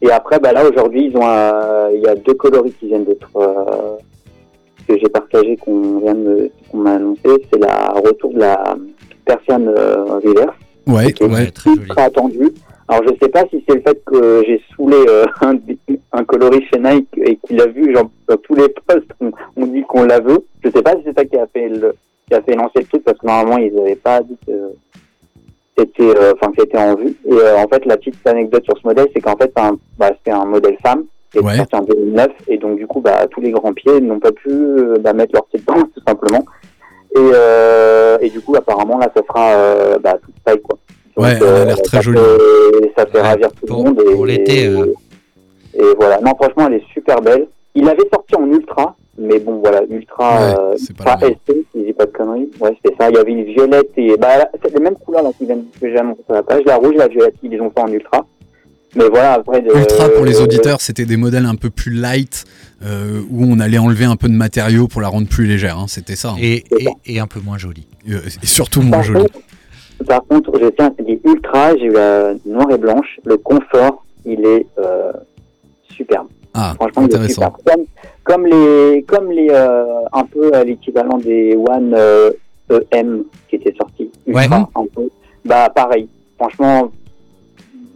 Et 0.00 0.10
après, 0.10 0.38
bah 0.40 0.52
là, 0.52 0.68
aujourd'hui, 0.68 1.06
ils 1.06 1.16
ont, 1.16 1.22
il 1.94 2.00
y 2.00 2.08
a 2.08 2.14
deux 2.16 2.34
coloris 2.34 2.72
qui 2.80 2.86
viennent 2.88 3.04
d'être, 3.04 3.30
euh, 3.36 3.96
que 4.86 4.98
j'ai 4.98 5.08
partagé, 5.08 5.56
qu'on 5.56 5.98
vient 6.00 6.14
de, 6.14 6.50
qu'on 6.70 6.78
m'a 6.78 6.94
annoncé, 6.94 7.22
c'est 7.52 7.58
la 7.58 7.90
retour 7.92 8.32
de 8.34 8.40
la 8.40 8.76
persiane 9.24 9.68
euh, 9.68 10.04
reverse 10.04 10.56
Ouais, 10.86 11.06
Ok. 11.06 11.30
ouais. 11.30 11.50
très 11.52 11.70
joli. 11.70 11.82
ultra 11.82 12.02
attendu. 12.02 12.50
Alors 12.88 13.02
je 13.08 13.14
sais 13.22 13.28
pas 13.30 13.44
si 13.50 13.64
c'est 13.68 13.76
le 13.76 13.80
fait 13.82 14.02
que 14.04 14.42
j'ai 14.46 14.60
saoulé 14.74 14.96
euh, 15.08 15.24
un, 15.42 15.54
un 16.12 16.24
coloris 16.24 16.64
chez 16.72 16.80
Nike 16.80 17.08
et 17.16 17.36
qu'il 17.36 17.56
l'a 17.56 17.66
vu, 17.66 17.94
genre 17.94 18.10
dans 18.28 18.36
tous 18.38 18.54
les 18.56 18.68
posts 18.86 19.06
on, 19.20 19.30
on 19.56 19.66
dit 19.66 19.82
qu'on 19.88 20.02
la 20.04 20.18
veut. 20.20 20.44
Je 20.64 20.70
sais 20.70 20.82
pas 20.82 20.92
si 20.96 21.02
c'est 21.04 21.16
ça 21.16 21.24
qui 21.24 21.36
a 21.38 21.46
fait 21.46 21.68
le, 21.68 21.94
qui 22.28 22.34
a 22.34 22.42
fait 22.42 22.56
lancer 22.56 22.80
le 22.80 22.84
truc 22.86 23.04
parce 23.04 23.16
que 23.18 23.26
normalement 23.26 23.58
ils 23.58 23.78
avaient 23.78 23.94
pas 23.94 24.20
dit 24.22 24.36
que 24.46 24.52
c'était, 25.78 26.02
euh, 26.18 26.32
enfin 26.34 26.50
que 26.52 26.62
c'était 26.62 26.78
en 26.78 26.96
vue. 26.96 27.16
Et 27.26 27.32
euh, 27.32 27.56
en 27.58 27.68
fait 27.68 27.86
la 27.86 27.96
petite 27.96 28.26
anecdote 28.26 28.64
sur 28.64 28.76
ce 28.76 28.86
modèle 28.86 29.06
c'est 29.14 29.20
qu'en 29.20 29.36
fait 29.36 29.52
un, 29.56 29.76
bah, 29.98 30.10
c'est 30.26 30.32
un 30.32 30.44
modèle 30.44 30.76
femme 30.84 31.04
qui 31.32 31.38
est 31.38 31.42
Ouais. 31.42 31.56
sorti 31.56 31.74
en 31.76 31.82
2009 31.82 32.28
et 32.48 32.58
donc 32.58 32.76
du 32.76 32.86
coup 32.86 33.00
bah 33.00 33.26
tous 33.30 33.40
les 33.40 33.50
grands 33.50 33.72
pieds 33.72 34.00
n'ont 34.00 34.20
pas 34.20 34.32
pu 34.32 34.50
euh, 34.50 34.96
bah, 35.00 35.12
mettre 35.12 35.32
leur 35.34 35.44
pied 35.46 35.58
dedans 35.60 35.82
tout 35.94 36.02
simplement. 36.06 36.44
Et, 37.14 37.18
euh, 37.18 38.18
et 38.20 38.30
du 38.30 38.40
coup 38.40 38.54
apparemment 38.56 38.98
là 38.98 39.10
ça 39.16 39.22
sera 39.26 39.50
euh, 39.54 39.98
bah, 39.98 40.14
toute 40.22 40.34
taille 40.44 40.60
quoi. 40.60 40.78
Ouais, 41.16 41.32
elle 41.36 41.42
a 41.46 41.64
l'air 41.66 41.76
ça 41.76 41.82
très 41.82 41.96
fait- 41.98 42.02
jolie. 42.04 42.18
Ça 42.96 43.06
fait 43.06 43.18
Ouais, 43.18 43.20
ravir 43.22 43.52
tout 43.52 43.66
pour- 43.66 43.78
le 43.78 43.90
monde. 43.90 44.00
Et, 44.08 44.14
pour 44.14 44.24
l'été, 44.26 44.66
euh. 44.66 44.86
et 45.74 45.82
voilà. 45.98 46.20
Non, 46.20 46.32
franchement, 46.40 46.66
elle 46.68 46.74
est 46.74 46.84
super 46.92 47.20
belle. 47.20 47.48
Il 47.74 47.86
avait 47.88 48.08
sorti 48.12 48.34
en 48.36 48.46
ultra, 48.46 48.94
mais 49.18 49.38
bon, 49.38 49.60
voilà, 49.62 49.82
ultra, 49.90 50.36
Ouais, 50.36 50.54
euh, 50.58 50.72
c'est 50.78 50.96
pas 50.96 51.12
ultra 51.12 51.16
même. 51.28 51.34
ST, 51.34 51.52
si 51.72 51.80
je 51.80 51.84
dis 51.84 51.92
pas 51.92 52.06
de 52.06 52.12
conneries. 52.12 52.50
Ouais, 52.60 52.76
c'était 52.82 52.96
ça. 52.98 53.10
Il 53.10 53.16
y 53.16 53.18
avait 53.18 53.30
une 53.32 53.44
violette 53.44 53.90
et, 53.98 54.16
bah, 54.16 54.28
c'est 54.62 54.72
les 54.74 54.80
mêmes 54.80 54.96
couleurs, 54.96 55.22
là, 55.22 55.30
qui 55.36 55.44
viennent, 55.44 55.64
que 55.78 55.88
j'ai 55.90 55.98
annoncé 55.98 56.22
sur 56.24 56.34
la 56.34 56.42
page. 56.42 56.62
La 56.64 56.76
rouge 56.76 56.94
et 56.94 56.98
la 56.98 57.08
violette, 57.08 57.34
ils 57.42 57.50
les 57.50 57.60
ont 57.60 57.70
fait 57.70 57.82
en 57.82 57.92
ultra. 57.92 58.24
Mais 58.94 59.08
voilà, 59.08 59.34
après, 59.34 59.62
de, 59.62 59.70
Ultra 59.74 60.08
pour 60.10 60.24
les 60.24 60.38
euh, 60.40 60.44
auditeurs, 60.44 60.80
c'était 60.80 61.06
des 61.06 61.16
modèles 61.16 61.46
un 61.46 61.54
peu 61.54 61.70
plus 61.70 61.90
light 61.92 62.44
euh, 62.84 63.22
où 63.30 63.44
on 63.44 63.58
allait 63.58 63.78
enlever 63.78 64.04
un 64.04 64.16
peu 64.16 64.28
de 64.28 64.34
matériaux 64.34 64.86
pour 64.88 65.00
la 65.00 65.08
rendre 65.08 65.28
plus 65.28 65.46
légère. 65.46 65.78
hein, 65.78 65.86
C'était 65.88 66.16
ça. 66.16 66.30
hein. 66.32 66.36
Et, 66.40 66.64
et, 66.78 66.88
et 67.06 67.18
un 67.20 67.26
peu 67.26 67.40
moins 67.40 67.56
joli. 67.58 67.86
Euh, 68.10 68.18
Et 68.42 68.46
surtout 68.46 68.82
moins 68.82 68.98
Par 68.98 69.02
joli. 69.02 69.20
contre, 69.22 69.38
par 70.06 70.24
contre, 70.26 70.52
je 70.60 70.66
tiens 70.68 70.92
à 70.98 71.02
dire 71.02 71.18
ultra, 71.24 71.76
j'ai 71.76 71.84
eu 71.86 71.92
la 71.92 72.34
noire 72.44 72.70
et 72.70 72.76
blanche. 72.78 73.18
Le 73.24 73.36
confort, 73.38 74.04
il 74.26 74.44
est 74.44 74.66
euh, 74.78 75.12
superbe. 75.90 76.26
Ah, 76.54 76.74
Franchement, 76.76 77.02
il 77.06 77.12
est 77.12 77.14
intéressant. 77.14 77.54
super. 77.56 77.74
Comme, 77.74 77.84
comme 78.24 78.46
les, 78.46 79.04
comme 79.08 79.30
les, 79.30 79.48
euh, 79.50 79.84
un 80.12 80.24
peu 80.24 80.52
à 80.54 80.64
l'équivalent 80.64 81.16
des 81.18 81.56
One 81.56 81.94
euh, 81.96 82.30
EM 82.92 83.22
qui 83.48 83.56
étaient 83.56 83.74
sortis. 83.78 84.10
Ouais. 84.26 84.42
Ultra, 84.44 84.68
un 84.74 84.86
peu. 84.94 85.08
Bah, 85.46 85.70
pareil. 85.74 86.08
Franchement, 86.38 86.92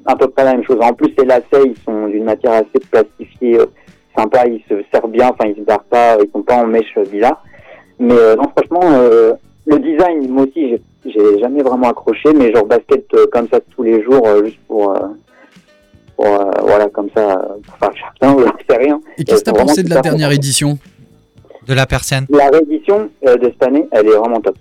à 0.06 0.16
peu 0.16 0.28
près 0.28 0.44
la 0.44 0.52
même 0.54 0.64
chose. 0.64 0.78
En 0.80 0.92
plus, 0.92 1.12
les 1.18 1.24
lacets, 1.24 1.64
ils 1.66 1.76
sont 1.84 2.06
d'une 2.08 2.24
matière 2.24 2.52
assez 2.52 2.78
plastifiée, 2.90 3.58
euh, 3.60 3.66
sympa. 4.16 4.46
Ils 4.46 4.62
se 4.68 4.74
serrent 4.92 5.08
bien. 5.08 5.28
Enfin, 5.30 5.48
ils 5.50 5.56
se 5.56 5.62
barrent 5.62 5.84
pas. 5.84 6.16
Ils 6.22 6.30
sont 6.32 6.42
pas 6.42 6.56
en 6.56 6.66
mèche 6.66 6.92
euh, 6.96 7.04
bizarre. 7.04 7.42
Mais 7.98 8.14
euh, 8.14 8.36
non, 8.36 8.44
franchement, 8.56 8.80
euh, 8.92 9.32
le 9.66 9.78
design, 9.78 10.28
moi 10.30 10.44
aussi, 10.44 10.68
j'ai- 11.04 11.10
j'ai 11.12 11.38
jamais 11.40 11.62
vraiment 11.62 11.88
accroché. 11.90 12.32
Mais 12.34 12.52
genre 12.54 12.66
basket 12.66 13.06
euh, 13.14 13.26
comme 13.32 13.48
ça 13.48 13.58
tous 13.74 13.82
les 13.82 14.02
jours, 14.02 14.26
euh, 14.26 14.44
juste 14.44 14.58
pour, 14.68 14.90
euh, 14.90 14.98
pour 16.16 16.26
euh, 16.26 16.50
voilà, 16.62 16.88
comme 16.88 17.08
ça, 17.14 17.38
euh, 17.40 17.54
pour 17.66 17.76
faire 17.78 17.90
chacun, 17.96 18.34
ou 18.34 18.44
c'est 18.68 18.76
rien. 18.76 19.00
Et 19.18 19.24
qu'est-ce 19.24 19.44
que 19.44 19.50
t'as 19.50 19.56
Euh, 19.56 19.64
pensé 19.64 19.82
de 19.82 19.90
la 19.90 20.00
dernière 20.00 20.30
édition? 20.32 20.78
De 21.66 21.74
la 21.74 21.84
persienne 21.84 22.26
La 22.30 22.48
réédition 22.48 23.10
euh, 23.26 23.36
de 23.38 23.46
cette 23.46 23.62
année, 23.64 23.88
elle 23.90 24.06
est 24.06 24.16
vraiment 24.16 24.40
top. 24.40 24.54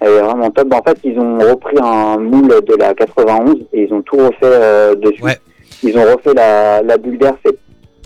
Elle 0.00 0.12
est 0.12 0.20
vraiment 0.20 0.50
top. 0.50 0.72
En 0.72 0.82
fait, 0.82 0.98
ils 1.04 1.18
ont 1.18 1.38
repris 1.38 1.76
un 1.82 2.16
moule 2.18 2.48
de 2.48 2.74
la 2.78 2.94
91 2.94 3.56
et 3.72 3.82
ils 3.84 3.92
ont 3.92 4.02
tout 4.02 4.16
refait 4.16 4.36
euh, 4.44 4.94
dessus. 4.94 5.22
Ouais. 5.22 5.36
Ils 5.82 5.96
ont 5.98 6.02
refait 6.04 6.34
la, 6.34 6.82
la 6.82 6.96
bulle 6.98 7.18
d'air. 7.18 7.34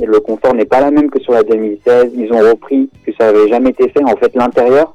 Le 0.04 0.18
confort 0.18 0.54
n'est 0.54 0.64
pas 0.64 0.80
la 0.80 0.90
même 0.90 1.08
que 1.08 1.20
sur 1.20 1.32
la 1.32 1.42
2016. 1.44 2.10
Ils 2.16 2.32
ont 2.32 2.40
repris 2.40 2.90
que 3.06 3.12
ça 3.18 3.28
avait 3.28 3.48
jamais 3.48 3.70
été 3.70 3.88
fait. 3.90 4.02
En 4.02 4.16
fait, 4.16 4.34
l'intérieur, 4.34 4.94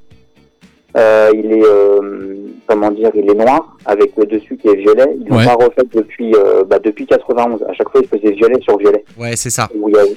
euh, 0.97 1.30
il 1.34 1.54
est 1.54 1.64
euh, 1.66 2.36
comment 2.68 2.91
dire, 2.91 3.10
il 3.14 3.30
est 3.30 3.34
noir 3.36 3.78
avec 3.86 4.12
le 4.18 4.26
dessus 4.26 4.58
qui 4.58 4.68
est 4.68 4.76
violet. 4.76 5.16
Ils 5.22 5.28
l'ont 5.30 5.38
Ouais. 5.38 5.45
pas 5.45 5.54
refait 5.54 5.84
depuis 5.93 6.34
euh, 6.36 6.64
bah, 6.66 6.80
depuis 6.84 7.06
91. 7.06 7.64
À 7.64 7.74
chaque 7.74 7.89
fois, 7.89 8.02
ils 8.04 8.08
faisaient 8.10 8.34
violet 8.34 8.60
sur 8.62 8.78
violet. 8.78 9.04
Ouais, 9.18 9.36
c'est 9.36 9.50
ça. 9.50 9.64
A- 9.64 9.70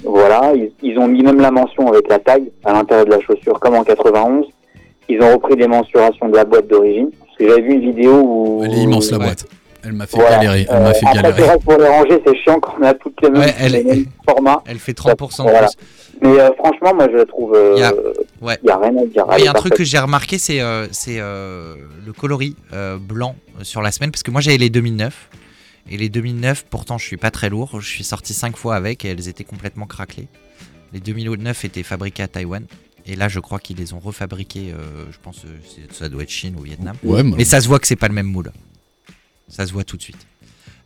voilà, 0.04 0.52
ils, 0.54 0.72
ils 0.82 0.98
ont 0.98 1.06
mis 1.06 1.22
même 1.22 1.40
la 1.40 1.50
mention 1.52 1.86
avec 1.88 2.08
la 2.08 2.18
taille 2.18 2.50
à 2.64 2.72
l'intérieur 2.72 3.06
de 3.06 3.10
la 3.12 3.20
chaussure, 3.20 3.60
comme 3.60 3.74
en 3.74 3.84
91. 3.84 4.46
Ils 5.12 5.22
ont 5.22 5.34
repris 5.34 5.56
les 5.56 5.66
mensurations 5.66 6.28
de 6.28 6.36
la 6.36 6.44
boîte 6.44 6.68
d'origine. 6.68 7.10
Parce 7.26 7.36
que 7.38 7.48
j'avais 7.48 7.62
vu 7.62 7.72
une 7.74 7.92
vidéo 7.94 8.20
où. 8.24 8.62
Elle 8.64 8.72
est 8.74 8.82
immense 8.82 9.10
la 9.10 9.18
Ouais. 9.18 9.24
boîte. 9.26 9.46
Elle 9.84 9.92
m'a 9.94 10.06
fait 10.06 10.16
Voilà. 10.16 10.36
galérer. 10.36 10.66
Elle 10.70 10.76
Euh, 10.76 10.80
m'a 10.80 10.94
fait 10.94 11.06
après, 11.06 11.16
c'est 11.18 11.22
galérer. 11.22 11.42
vrai 11.42 11.58
pour 11.64 11.76
les 11.76 11.88
ranger, 11.88 12.22
c'est 12.24 12.36
chiant 12.36 12.60
quand 12.60 12.74
on 12.80 12.84
a 12.84 12.94
toutes 12.94 13.20
les 13.22 13.30
mêmes, 13.30 13.40
Ouais, 13.40 13.54
elle- 13.58 13.72
les 13.72 13.82
mêmes 13.84 14.06
formats. 14.28 14.62
Elle 14.66 14.78
fait 14.78 14.94
30% 14.94 15.44
de 15.44 15.50
Voilà. 15.50 15.66
plus. 15.68 15.76
Mais 16.22 16.38
euh, 16.40 16.50
franchement, 16.56 16.94
moi, 16.94 17.08
je 17.10 17.16
la 17.16 17.24
trouve. 17.26 17.52
euh, 17.56 17.72
Il 17.74 17.78
Il 17.78 17.80
y 17.80 17.84
a- 17.84 17.90
y 17.90 18.44
ouais. 18.46 18.70
a 18.70 18.76
rien 18.78 18.96
à 18.96 19.06
dire. 19.06 19.26
Il 19.38 19.44
y 19.44 19.48
a 19.48 19.50
un 19.50 19.54
truc 19.54 19.74
que 19.74 19.82
j'ai 19.82 19.98
remarqué, 19.98 20.38
c'est 20.38 20.60
euh, 20.60 20.86
c'est, 20.92 21.16
euh, 21.18 21.74
le 22.06 22.12
coloris 22.12 22.54
euh, 22.72 22.96
blanc 22.96 23.34
euh, 23.60 23.64
sur 23.64 23.82
la 23.82 23.90
semaine. 23.90 24.12
Parce 24.12 24.22
que 24.22 24.30
moi, 24.30 24.40
j'avais 24.40 24.56
les 24.58 24.70
2009. 24.70 25.28
Et 25.90 25.96
les 25.96 26.08
2009, 26.08 26.64
pourtant, 26.70 26.96
je 26.96 27.04
suis 27.04 27.16
pas 27.16 27.32
très 27.32 27.50
lourd. 27.50 27.80
Je 27.80 27.88
suis 27.88 28.04
sorti 28.04 28.34
5 28.34 28.56
fois 28.56 28.76
avec 28.76 29.04
et 29.04 29.08
elles 29.08 29.28
étaient 29.28 29.42
complètement 29.42 29.86
craquelées. 29.86 30.28
Les 30.92 31.00
2009 31.00 31.64
étaient 31.64 31.82
fabriquées 31.82 32.22
à 32.22 32.28
Taïwan. 32.28 32.64
Et 33.06 33.16
là, 33.16 33.28
je 33.28 33.40
crois 33.40 33.58
qu'ils 33.58 33.76
les 33.78 33.92
ont 33.94 33.98
refabriqués. 33.98 34.72
euh, 34.72 35.06
je 35.10 35.18
pense 35.22 35.40
que 35.40 35.94
ça 35.94 36.08
doit 36.08 36.22
être 36.22 36.30
Chine 36.30 36.54
ou 36.58 36.62
Vietnam. 36.62 36.96
Ouais, 37.02 37.22
mais- 37.22 37.36
mais 37.38 37.44
ça 37.44 37.60
se 37.60 37.66
voit 37.68 37.78
que 37.78 37.86
c'est 37.86 37.96
pas 37.96 38.08
le 38.08 38.14
même 38.14 38.26
moule. 38.26 38.52
Ça 39.48 39.66
se 39.66 39.72
voit 39.72 39.84
tout 39.84 39.96
de 39.96 40.02
suite. 40.02 40.24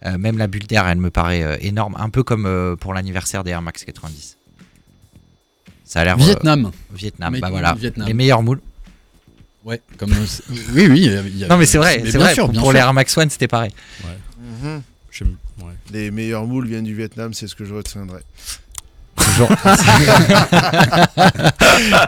Euh, 0.04 0.18
même 0.18 0.38
la 0.38 0.46
bulle 0.46 0.66
d'air, 0.66 0.86
elle 0.86 0.98
me 0.98 1.10
paraît 1.10 1.42
euh, 1.42 1.56
énorme, 1.60 1.94
un 1.98 2.10
peu 2.10 2.22
comme 2.22 2.46
euh, 2.46 2.76
pour 2.76 2.94
l'anniversaire 2.94 3.44
des 3.44 3.50
Air 3.50 3.62
Max 3.62 3.84
90. 3.84 4.36
Ça 5.84 6.00
a 6.00 6.04
l'air. 6.04 6.14
euh, 6.16 6.24
Vietnam. 6.24 6.70
Vietnam, 6.92 7.38
bah 7.40 7.50
voilà. 7.50 7.74
Vietnam. 7.74 8.06
Les 8.08 8.14
meilleurs 8.14 8.42
moules. 8.42 8.60
Ouais, 9.64 9.80
comme 9.98 10.12
euh, 10.12 10.26
oui, 10.74 10.86
oui. 10.88 11.00
il 11.00 11.12
y 11.12 11.16
a- 11.16 11.22
il 11.22 11.38
y 11.38 11.44
a- 11.44 11.48
Non, 11.48 11.56
mais 11.56 11.66
c'est 11.66 11.78
vrai, 11.78 11.98
mais 11.98 12.10
c'est 12.10 12.18
bien 12.18 12.26
vrai. 12.26 12.34
sûr, 12.34 12.44
pour 12.44 12.52
bien 12.52 12.60
pour 12.60 12.70
sûr. 12.70 12.74
les 12.74 12.80
Air 12.80 12.92
Max 12.94 13.16
One, 13.16 13.30
c'était 13.30 13.48
pareil. 13.48 13.72
Mhm. 14.62 14.82
Ouais. 15.22 15.72
Les 15.92 16.10
meilleurs 16.10 16.46
moules 16.46 16.66
viennent 16.68 16.84
du 16.84 16.94
Vietnam, 16.94 17.32
c'est 17.34 17.46
ce 17.48 17.54
que 17.54 17.64
je 17.64 17.72
retiendrai. 17.74 18.20
Toujours. 19.36 19.48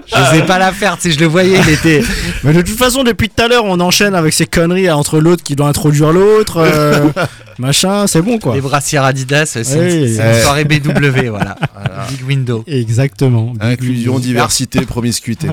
je 0.06 0.36
sais 0.36 0.42
pas 0.46 0.58
la 0.58 0.72
faire, 0.72 0.96
si 0.98 1.12
je 1.12 1.20
le 1.20 1.26
voyais, 1.26 1.58
il 1.60 1.68
était. 1.68 2.02
Mais 2.44 2.52
de 2.52 2.62
toute 2.62 2.78
façon, 2.78 3.04
depuis 3.04 3.28
tout 3.28 3.42
à 3.42 3.48
l'heure, 3.48 3.64
on 3.64 3.78
enchaîne 3.80 4.14
avec 4.14 4.32
ces 4.32 4.46
conneries 4.46 4.90
entre 4.90 5.20
l'autre 5.20 5.42
qui 5.42 5.56
doit 5.56 5.68
introduire 5.68 6.12
l'autre, 6.12 6.56
euh, 6.58 7.08
machin, 7.58 8.06
c'est 8.06 8.22
bon 8.22 8.38
quoi. 8.38 8.54
Les 8.54 8.60
brassières 8.60 9.04
Adidas, 9.04 9.46
c'est 9.46 9.62
une, 9.62 9.80
Oui. 9.80 10.14
c'est 10.16 10.36
une 10.36 10.42
soirée 10.42 10.64
BW, 10.64 11.28
voilà. 11.30 11.56
Big 12.08 12.26
Window. 12.26 12.64
Exactement. 12.66 13.52
Inclusion, 13.60 14.18
diversité, 14.18 14.80
promiscuité. 14.82 15.48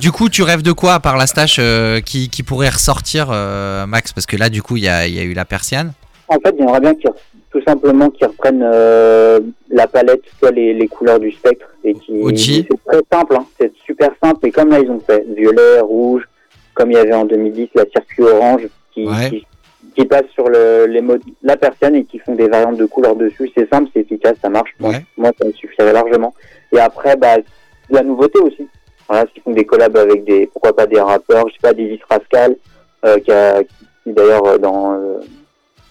Du 0.00 0.12
coup, 0.12 0.28
tu 0.30 0.42
rêves 0.42 0.62
de 0.62 0.72
quoi 0.72 0.94
à 0.94 1.00
part 1.00 1.16
la 1.18 1.26
stache 1.26 1.56
euh, 1.58 2.00
qui, 2.00 2.30
qui 2.30 2.42
pourrait 2.42 2.70
ressortir, 2.70 3.28
euh, 3.30 3.86
Max? 3.86 4.12
Parce 4.14 4.24
que 4.24 4.36
là, 4.36 4.48
du 4.48 4.62
coup, 4.62 4.78
il 4.78 4.84
y 4.84 4.88
a, 4.88 5.06
il 5.06 5.14
y 5.14 5.18
a 5.18 5.22
eu 5.22 5.34
la 5.34 5.44
persienne. 5.44 5.92
En 6.28 6.36
fait, 6.40 6.54
j'aimerais 6.58 6.80
bien 6.80 6.94
tout 7.56 7.62
simplement 7.66 8.10
qu'ils 8.10 8.26
reprennent 8.26 8.62
euh, 8.62 9.40
la 9.70 9.86
palette, 9.86 10.20
soit 10.38 10.50
les, 10.50 10.74
les 10.74 10.88
couleurs 10.88 11.18
du 11.18 11.30
spectre. 11.32 11.66
Et 11.84 11.94
qui, 11.94 12.66
c'est 12.68 12.84
très 12.84 13.00
simple, 13.10 13.36
hein, 13.36 13.46
c'est 13.58 13.72
super 13.84 14.10
simple. 14.22 14.46
Et 14.46 14.50
comme 14.50 14.68
là, 14.70 14.80
ils 14.80 14.90
ont 14.90 15.00
fait 15.00 15.24
violet, 15.34 15.80
rouge, 15.80 16.28
comme 16.74 16.90
il 16.90 16.96
y 16.96 17.00
avait 17.00 17.14
en 17.14 17.24
2010 17.24 17.68
la 17.74 17.84
circuit 17.90 18.24
orange 18.24 18.68
qui, 18.92 19.06
Ouais. 19.06 19.30
qui, 19.30 19.46
qui 19.94 20.04
passe 20.04 20.26
sur 20.34 20.48
le, 20.48 20.84
les 20.86 21.00
modes, 21.00 21.22
la 21.42 21.56
persienne 21.56 21.94
et 21.94 22.04
qui 22.04 22.18
font 22.18 22.34
des 22.34 22.48
variantes 22.48 22.76
de 22.76 22.84
couleurs 22.84 23.16
dessus. 23.16 23.50
C'est 23.56 23.68
simple, 23.72 23.88
c'est 23.94 24.00
efficace, 24.00 24.36
ça 24.42 24.50
marche. 24.50 24.74
Moi, 24.78 24.90
Ouais. 24.90 25.04
moi, 25.16 25.30
ça 25.40 25.46
me 25.46 25.52
suffirait 25.52 25.92
largement. 25.94 26.34
Et 26.72 26.78
après, 26.78 27.16
bah, 27.16 27.36
la 27.88 28.02
nouveauté 28.02 28.38
aussi. 28.40 28.66
Voilà, 29.08 29.24
s'ils 29.32 29.42
font 29.42 29.52
des 29.52 29.64
collabs 29.64 29.96
avec 29.96 30.24
des, 30.24 30.46
pourquoi 30.48 30.74
pas 30.76 30.86
des 30.86 31.00
rappeurs, 31.00 31.48
je 31.48 31.54
sais 31.54 31.60
pas, 31.62 31.72
Davis 31.72 32.00
Rascal, 32.10 32.56
euh, 33.06 33.18
qui, 33.20 33.30
a, 33.32 33.62
qui 33.62 34.12
d'ailleurs 34.12 34.44
euh, 34.46 34.58
dans, 34.58 34.92
euh, 34.94 35.18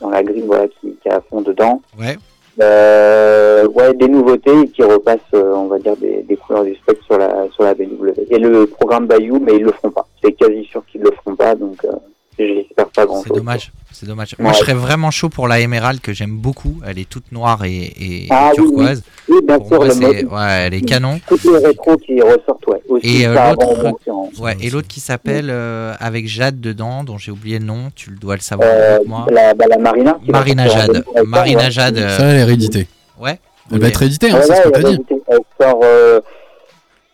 dans 0.01 0.09
la 0.09 0.23
grille, 0.23 0.43
voilà, 0.45 0.67
qui, 0.67 0.95
qui 1.01 1.07
est 1.07 1.13
à 1.13 1.21
fond 1.21 1.41
dedans. 1.41 1.81
Ouais. 1.99 2.17
Euh, 2.61 3.67
ouais, 3.67 3.93
des 3.93 4.07
nouveautés 4.07 4.67
qui 4.69 4.81
repassent, 4.83 5.19
euh, 5.33 5.53
on 5.55 5.67
va 5.67 5.77
dire, 5.79 5.97
des, 5.97 6.23
des 6.23 6.37
couleurs 6.37 6.63
du 6.63 6.73
spectre 6.75 7.03
sur 7.05 7.17
la, 7.17 7.49
sur 7.51 7.63
la 7.63 7.73
BW. 7.73 8.11
Et 8.29 8.39
le 8.39 8.65
programme 8.65 9.07
Bayou, 9.07 9.39
mais 9.39 9.55
ils 9.57 9.63
le 9.63 9.71
feront 9.71 9.91
pas. 9.91 10.07
C'est 10.23 10.31
quasi 10.31 10.63
sûr 10.63 10.83
qu'ils 10.85 11.01
le 11.01 11.11
feront 11.11 11.35
pas, 11.35 11.55
donc 11.55 11.83
euh, 11.83 11.91
j'espère 12.37 12.87
pas 12.87 13.05
grand 13.05 13.21
C'est 13.21 13.29
chose. 13.29 13.37
dommage. 13.37 13.71
C'est 13.91 14.05
dommage. 14.05 14.35
Moi, 14.39 14.49
Ouais. 14.51 14.57
je 14.57 14.59
serais 14.59 14.73
vraiment 14.73 15.09
chaud 15.09 15.29
pour 15.29 15.47
la 15.47 15.59
émeraude 15.61 16.01
que 16.01 16.11
j'aime 16.11 16.35
beaucoup. 16.35 16.81
Elle 16.85 16.99
est 16.99 17.07
toute 17.09 17.31
noire 17.31 17.63
et, 17.63 17.93
et 17.97 18.27
Ah 18.29 18.49
oui, 18.49 18.55
turquoise. 18.65 19.03
Oui, 19.29 19.37
bien 19.47 19.57
Pour 19.57 19.67
sûr, 19.69 19.77
moi, 19.77 19.89
c'est- 19.91 20.25
ouais, 20.25 20.63
elle 20.67 20.73
est 20.73 20.81
canon. 20.81 21.19
Toutes 21.27 21.43
les 21.45 21.57
rétros 21.65 21.95
qui 21.97 22.21
ressortent, 22.21 22.67
ouais. 22.67 22.81
Aussi, 22.89 23.21
Et 23.21 23.27
euh, 23.27 23.33
ça, 23.35 23.51
l'autre, 23.51 23.71
avant, 23.71 23.89
bon, 23.91 23.97
c'est 24.03 24.11
en- 24.11 24.29
ouais, 24.43 24.57
et 24.61 24.69
l'autre 24.69 24.89
qui 24.89 24.99
s'appelle 24.99 25.47
euh, 25.49 25.93
avec 25.99 26.27
Jade 26.27 26.59
dedans, 26.59 27.05
dont 27.05 27.17
j'ai 27.17 27.31
oublié 27.31 27.57
le 27.59 27.65
nom. 27.65 27.89
Tu 27.95 28.09
le 28.11 28.17
dois 28.17 28.35
le 28.35 28.41
savoir 28.41 28.67
euh, 28.69 28.99
moi. 29.05 29.27
la, 29.31 29.53
bah, 29.53 29.65
la 29.69 29.77
Marina. 29.77 30.17
Marina 30.27 30.67
Jade. 30.67 30.91
2013, 30.91 31.23
Marina 31.27 31.63
ouais. 31.63 31.71
Jade. 31.71 31.97
euh, 31.97 32.17
Ça, 32.17 32.23
elle 32.25 32.37
est 32.39 32.43
rééditée. 32.43 32.87
Ouais. 33.17 33.39
Elle 33.71 33.79
va 33.79 33.87
être 33.87 33.95
rééditée, 33.97 34.29
hein, 34.29 34.35
Ouais, 34.35 34.41
c'est 34.43 34.49
ouais, 34.51 34.55
ce 34.57 34.61
que 34.61 34.67
elle 34.67 34.71
t'as 34.83 34.89
va 34.89 34.95
dit. 34.97 35.03
Elle 35.29 35.39
sort, 35.61 35.79
euh, 35.85 36.19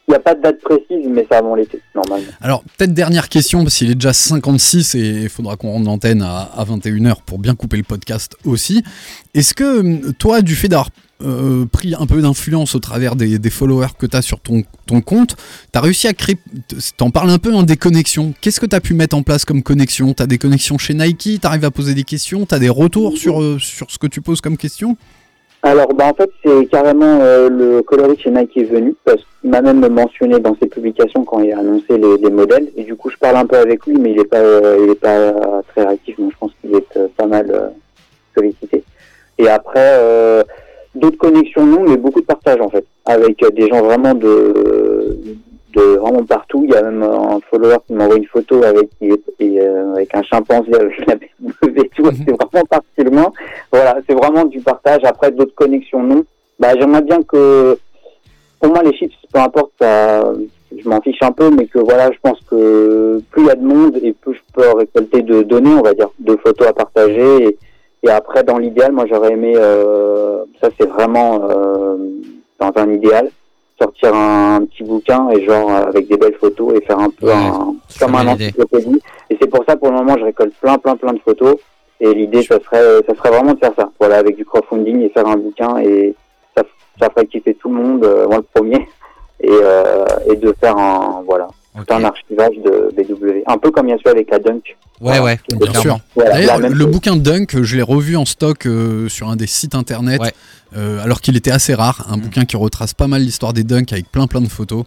Il 0.07 0.11
n'y 0.11 0.17
a 0.17 0.19
pas 0.19 0.35
de 0.35 0.41
date 0.41 0.59
précise, 0.61 1.07
mais 1.07 1.25
c'est 1.29 1.37
avant 1.37 1.55
l'été, 1.55 1.79
normalement. 1.95 2.25
Alors, 2.41 2.63
peut-être 2.77 2.93
dernière 2.93 3.29
question, 3.29 3.63
parce 3.63 3.75
qu'il 3.75 3.91
est 3.91 3.95
déjà 3.95 4.13
56 4.13 4.95
et 4.95 4.99
il 4.99 5.29
faudra 5.29 5.55
qu'on 5.55 5.71
rentre 5.71 5.85
l'antenne 5.85 6.21
à, 6.21 6.49
à 6.55 6.65
21h 6.65 7.17
pour 7.25 7.39
bien 7.39 7.55
couper 7.55 7.77
le 7.77 7.83
podcast 7.83 8.35
aussi. 8.43 8.83
Est-ce 9.33 9.53
que 9.53 9.79
hum, 9.79 10.13
toi, 10.13 10.41
du 10.41 10.55
fait 10.55 10.67
d'avoir 10.67 10.89
euh, 11.23 11.65
pris 11.65 11.93
un 11.93 12.07
peu 12.07 12.21
d'influence 12.21 12.73
au 12.73 12.79
travers 12.79 13.15
des, 13.15 13.37
des 13.37 13.49
followers 13.49 13.93
que 13.97 14.05
tu 14.07 14.17
as 14.17 14.21
sur 14.21 14.39
ton, 14.39 14.63
ton 14.87 15.01
compte, 15.01 15.35
tu 15.71 15.77
as 15.77 15.81
réussi 15.81 16.07
à 16.07 16.13
créer, 16.13 16.37
t'en 16.97 17.11
parles 17.11 17.29
un 17.29 17.37
peu, 17.37 17.55
hein, 17.55 17.63
des 17.63 17.77
connexions. 17.77 18.33
Qu'est-ce 18.41 18.59
que 18.59 18.65
tu 18.65 18.75
as 18.75 18.81
pu 18.81 18.93
mettre 18.95 19.15
en 19.15 19.21
place 19.21 19.45
comme 19.45 19.61
connexion? 19.61 20.13
Tu 20.13 20.23
as 20.23 20.27
des 20.27 20.39
connexions 20.39 20.77
chez 20.77 20.95
Nike, 20.95 21.39
tu 21.39 21.47
arrives 21.47 21.65
à 21.65 21.71
poser 21.71 21.93
des 21.93 22.03
questions, 22.03 22.45
tu 22.45 22.55
as 22.55 22.59
des 22.59 22.69
retours 22.69 23.17
sur, 23.17 23.41
euh, 23.41 23.59
sur 23.59 23.91
ce 23.91 23.99
que 23.99 24.07
tu 24.07 24.21
poses 24.21 24.41
comme 24.41 24.57
question 24.57 24.97
Alors, 25.63 25.93
bah, 25.93 26.05
en 26.07 26.13
fait, 26.15 26.29
c'est 26.43 26.65
carrément 26.67 27.19
euh, 27.21 27.47
le 27.49 27.81
coloris 27.83 28.17
chez 28.19 28.31
Nike 28.31 28.57
est 28.57 28.63
venu, 28.63 28.95
parce 29.05 29.21
qu'il 29.39 29.51
m'a 29.51 29.61
même 29.61 29.87
mentionné 29.89 30.39
dans 30.39 30.55
ses 30.59 30.67
publications 30.67 31.23
quand 31.23 31.39
il 31.39 31.53
a 31.53 31.59
annoncé 31.59 31.97
les, 31.97 32.17
les 32.17 32.31
modèles, 32.31 32.71
et 32.75 32.83
du 32.83 32.95
coup, 32.95 33.11
je 33.11 33.17
parle 33.17 33.37
un 33.37 33.45
peu 33.45 33.57
avec 33.57 33.85
lui, 33.85 33.95
mais 33.99 34.11
il 34.11 34.19
est 34.19 34.25
pas, 34.25 34.39
euh, 34.39 34.79
il 34.83 34.89
est 34.89 34.99
pas 34.99 35.17
euh, 35.17 35.61
très 35.67 35.83
réactif, 35.83 36.19
donc 36.19 36.31
je 36.31 36.37
pense 36.37 36.51
qu'il 36.61 36.75
est 36.75 36.97
euh, 36.97 37.07
pas 37.15 37.27
mal 37.27 37.51
euh, 37.51 37.67
sollicité. 38.35 38.83
Et 39.37 39.47
après, 39.47 39.99
d'autres 40.93 41.17
connexions 41.17 41.65
non, 41.65 41.83
mais 41.87 41.97
beaucoup 41.97 42.21
de 42.21 42.25
partage 42.25 42.61
en 42.61 42.69
fait, 42.69 42.85
avec 43.05 43.43
des 43.55 43.69
gens 43.69 43.81
vraiment 43.81 44.13
de, 44.13 45.17
de 45.73 45.97
vraiment 45.97 46.23
partout. 46.25 46.63
Il 46.65 46.73
y 46.73 46.75
a 46.75 46.81
même 46.81 47.03
un 47.03 47.39
follower 47.49 47.77
qui 47.85 47.93
m'envoie 47.93 48.17
une 48.17 48.25
photo 48.25 48.63
avec 48.63 48.89
et, 49.01 49.11
euh, 49.41 49.93
avec 49.93 50.13
un 50.15 50.23
chimpanzé 50.23 50.73
avec 50.73 51.07
la 51.07 51.15
BMW 51.39 51.81
et 51.83 51.89
tout. 51.89 52.05
C'est 52.05 52.31
vraiment 52.31 52.65
parti 52.69 53.03
loin. 53.03 53.31
Voilà, 53.71 53.97
c'est 54.07 54.15
vraiment 54.15 54.45
du 54.45 54.59
partage. 54.59 55.01
Après, 55.03 55.31
d'autres 55.31 55.55
connexions 55.55 56.03
non. 56.03 56.23
Bah, 56.59 56.69
j'aimerais 56.79 57.01
bien 57.01 57.21
que, 57.23 57.77
pour 58.59 58.69
moi, 58.71 58.83
les 58.83 58.95
chiffres, 58.95 59.15
peu 59.33 59.39
importe, 59.39 59.71
ça, 59.81 60.31
je 60.77 60.87
m'en 60.87 61.01
fiche 61.01 61.21
un 61.21 61.31
peu, 61.31 61.49
mais 61.49 61.65
que 61.65 61.79
voilà, 61.79 62.11
je 62.11 62.17
pense 62.21 62.39
que 62.49 63.19
plus 63.31 63.41
il 63.41 63.47
y 63.47 63.51
a 63.51 63.55
de 63.55 63.65
monde 63.65 63.97
et 64.01 64.13
plus 64.13 64.35
je 64.35 64.53
peux 64.53 64.69
récolter 64.77 65.23
de 65.23 65.41
données, 65.41 65.73
on 65.73 65.81
va 65.81 65.93
dire, 65.93 66.09
de 66.19 66.35
photos 66.37 66.67
à 66.67 66.73
partager. 66.73 67.45
Et, 67.45 67.57
et 68.03 68.09
après, 68.09 68.43
dans 68.43 68.57
l'idéal, 68.57 68.91
moi, 68.91 69.05
j'aurais 69.09 69.33
aimé, 69.33 69.53
euh, 69.55 70.43
ça 70.61 70.69
c'est 70.79 70.87
vraiment 70.87 71.49
euh, 71.49 71.97
dans 72.59 72.71
un 72.75 72.91
idéal, 72.91 73.29
sortir 73.81 74.13
un 74.13 74.65
petit 74.65 74.83
bouquin 74.83 75.29
et 75.31 75.43
genre 75.43 75.69
euh, 75.71 75.85
avec 75.87 76.07
des 76.07 76.17
belles 76.17 76.35
photos 76.39 76.73
et 76.75 76.85
faire 76.85 76.99
un 76.99 77.09
peu 77.09 77.31
un, 77.31 77.73
comme 77.99 78.15
un 78.15 78.27
encyclopédie. 78.27 79.01
Et 79.29 79.37
c'est 79.41 79.47
pour 79.47 79.63
ça, 79.67 79.75
pour 79.75 79.89
le 79.89 79.95
moment, 79.97 80.15
je 80.17 80.25
récolte 80.25 80.53
plein, 80.61 80.77
plein, 80.77 80.95
plein 80.95 81.13
de 81.13 81.19
photos. 81.19 81.55
Et 81.99 82.13
l'idée, 82.13 82.43
ça 82.43 82.59
serait, 82.59 83.01
ça 83.07 83.15
serait 83.15 83.29
vraiment 83.29 83.53
de 83.53 83.59
faire 83.59 83.73
ça. 83.77 83.89
Voilà, 83.99 84.17
avec 84.17 84.35
du 84.35 84.45
crowdfunding 84.45 85.01
et 85.01 85.09
faire 85.09 85.27
un 85.27 85.35
bouquin 85.35 85.77
et 85.77 86.15
ça, 86.55 86.63
ça 86.99 87.09
ferait 87.09 87.25
kiffer 87.27 87.55
tout 87.55 87.69
le 87.69 87.75
monde, 87.75 88.03
euh, 88.03 88.27
moi 88.27 88.37
le 88.37 88.43
premier, 88.53 88.87
et, 89.39 89.49
euh, 89.49 90.05
et 90.29 90.35
de 90.35 90.53
faire 90.59 90.77
un, 90.77 91.23
voilà, 91.25 91.47
un 91.75 92.03
archivage 92.03 92.55
de 92.65 92.89
BW. 92.95 93.43
Un 93.47 93.57
peu 93.57 93.71
comme 93.71 93.87
il 93.87 93.91
y 93.91 93.93
a 93.93 93.97
su 93.97 94.07
avec 94.07 94.29
la 94.29 94.39
Dunk. 94.39 94.77
Ouais, 94.99 95.19
ouais, 95.19 95.39
Bien 95.59 95.73
sûr. 95.73 95.99
Voilà, 96.15 96.31
D'ailleurs, 96.31 96.59
le 96.59 96.69
chose. 96.69 96.91
bouquin 96.91 97.15
Dunk, 97.15 97.63
je 97.63 97.75
l'ai 97.75 97.81
revu 97.81 98.17
en 98.17 98.25
stock 98.25 98.65
euh, 98.65 99.09
sur 99.09 99.29
un 99.29 99.35
des 99.35 99.47
sites 99.47 99.73
internet, 99.73 100.21
euh, 100.77 101.03
alors 101.03 101.21
qu'il 101.21 101.35
était 101.35 101.49
assez 101.51 101.73
rare. 101.73 102.05
Mm. 102.07 102.13
Un 102.13 102.17
bouquin 102.17 102.45
qui 102.45 102.55
retrace 102.55 102.93
pas 102.93 103.07
mal 103.07 103.21
l'histoire 103.23 103.53
des 103.53 103.63
Dunk 103.63 103.91
avec 103.93 104.11
plein 104.11 104.27
plein 104.27 104.41
de 104.41 104.47
photos. 104.49 104.83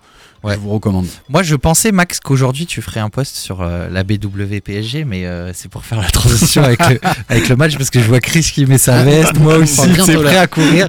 Je 0.47 0.59
vous 0.59 0.70
recommande. 0.70 1.07
Moi, 1.30 1.43
je 1.43 1.57
pensais, 1.57 1.91
Max, 1.91 2.20
qu'aujourd'hui 2.20 2.66
tu 2.66 2.82
ferais 2.82 3.01
un 3.01 3.09
post 3.09 3.37
sur 3.37 3.62
euh, 3.62 3.89
la 3.91 4.05
BW 4.05 4.61
PSG, 4.62 5.05
mais 5.05 5.24
euh, 5.26 5.53
c'est 5.55 5.70
pour 5.70 5.85
faire 5.85 6.01
la 6.01 6.11
transition 6.11 6.62
avec 6.64 6.80
le, 6.80 7.01
avec 7.28 7.49
le 7.49 7.57
match 7.57 7.78
parce 7.78 7.89
que 7.91 7.99
je 7.99 8.07
vois 8.07 8.20
Chris 8.20 8.51
qui 8.53 8.66
met 8.66 8.76
sa 8.78 9.03
veste, 9.05 9.39
moi 9.39 9.57
aussi, 9.57 9.80
c'est 10.05 10.16
prêt 10.16 10.37
à 10.37 10.47
courir. 10.47 10.89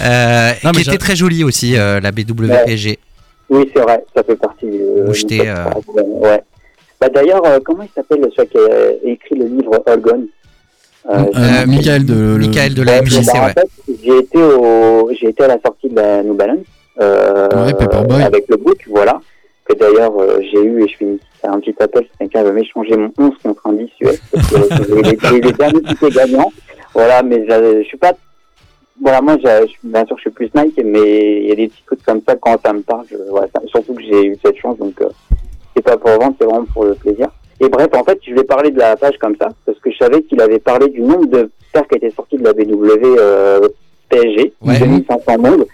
Euh, 0.00 0.52
Non, 0.64 0.72
mais 0.74 0.82
qui 0.82 0.88
était 0.88 0.98
très 0.98 1.14
jolie 1.16 1.44
aussi, 1.44 1.76
euh, 1.76 2.00
la 2.00 2.10
BW 2.12 2.44
Ouais. 2.48 2.64
PSG. 2.66 2.98
Oui, 3.50 3.70
c'est 3.74 3.80
vrai, 3.82 4.04
ça 4.14 4.22
fait 4.22 4.36
partie 4.36 4.66
du. 4.66 4.80
Moucheté, 5.06 5.48
euh. 5.48 5.64
Ouais. 5.96 6.42
Bah, 7.00 7.08
D'ailleurs, 7.08 7.44
euh, 7.46 7.58
comment 7.64 7.82
il 7.82 7.88
s'appelle 7.94 8.20
celui 8.36 8.48
qui 8.48 8.58
a 8.58 8.90
écrit 9.10 9.36
le 9.36 9.46
livre 9.46 9.82
All 9.86 10.00
Gone 10.00 10.26
Euh, 11.10 11.66
Michael 11.66 12.04
de, 12.04 12.14
Michael 12.36 12.74
de 12.74 12.82
la 12.82 12.92
Ouais, 12.94 13.02
MJC, 13.02 13.24
bah, 13.26 13.32
en 13.40 13.46
ouais. 13.46 13.52
fait, 13.54 13.68
j'ai 14.04 14.18
été 14.18 14.42
au, 14.42 15.10
j'ai 15.18 15.28
été 15.28 15.44
à 15.44 15.48
la 15.48 15.58
sortie 15.64 15.88
de 15.88 15.96
la 15.96 16.22
New 16.22 16.34
Balance, 16.34 16.66
euh, 17.00 17.48
Ouais, 17.64 17.72
Paperboy. 17.72 18.22
avec 18.22 18.44
le 18.48 18.56
book, 18.56 18.78
voilà, 18.88 19.18
que 19.64 19.74
d'ailleurs 19.74 20.12
euh, 20.20 20.40
j'ai 20.42 20.62
eu 20.62 20.82
et 20.84 20.88
je 20.88 20.96
finis 20.98 21.20
faire 21.40 21.52
un 21.52 21.60
petit 21.60 21.74
appel, 21.80 22.04
c'est 22.10 22.18
quelqu'un 22.28 22.42
veut 22.42 22.52
m'échanger 22.52 22.96
mon 22.96 23.10
11 23.16 23.30
contre 23.42 23.62
un 23.68 23.72
10 23.74 23.84
US, 24.00 24.20
parce 24.32 24.48
que 24.50 24.56
euh, 24.56 24.68
j'ai 24.88 25.02
les- 25.02 25.18
j'ai 25.22 25.40
les 25.40 25.52
derniers 25.52 25.82
tickets 25.82 26.12
gagnants, 26.14 26.52
voilà, 26.92 27.22
mais 27.22 27.46
je, 27.48 27.78
je 27.82 27.86
suis 27.86 27.96
pas, 27.96 28.12
voilà, 29.00 29.20
moi, 29.20 29.36
bien 29.84 30.06
sûr, 30.06 30.16
je 30.16 30.20
suis 30.22 30.30
plus 30.30 30.50
Nike, 30.54 30.80
mais 30.84 31.42
il 31.42 31.48
y 31.48 31.52
a 31.52 31.54
des 31.54 31.68
petits 31.68 31.82
trucs 31.86 32.02
comme 32.04 32.20
ça 32.26 32.34
quand 32.36 32.56
ça 32.64 32.72
me 32.72 32.80
parle, 32.80 33.04
je, 33.10 33.16
voilà, 33.30 33.46
ça- 33.54 33.62
surtout 33.66 33.94
que 33.94 34.02
j'ai 34.02 34.26
eu 34.26 34.36
cette 34.44 34.56
chance, 34.58 34.76
donc 34.78 35.00
euh, 35.00 35.08
c'est 35.74 35.82
pas 35.82 35.96
pour 35.96 36.10
vendre, 36.10 36.34
c'est 36.40 36.46
vraiment 36.46 36.64
pour 36.66 36.84
le 36.84 36.94
plaisir. 36.94 37.28
Et 37.60 37.68
bref, 37.68 37.88
en 37.94 38.04
fait, 38.04 38.18
je 38.26 38.34
vais 38.34 38.44
parler 38.44 38.70
de 38.70 38.78
la 38.78 38.96
page 38.96 39.16
comme 39.20 39.34
ça, 39.40 39.48
parce 39.66 39.78
que 39.80 39.90
je 39.90 39.98
savais 39.98 40.22
qu'il 40.22 40.40
avait 40.40 40.58
parlé 40.60 40.88
du 40.88 41.00
nombre 41.00 41.26
de 41.26 41.50
paires 41.72 41.86
qui 41.88 41.96
étaient 41.96 42.10
sorties 42.10 42.36
de 42.38 42.44
la 42.44 42.52
BW 42.52 43.16
euh, 43.18 43.68
PSG, 44.08 44.52
2500 44.62 45.38
mondes. 45.38 45.66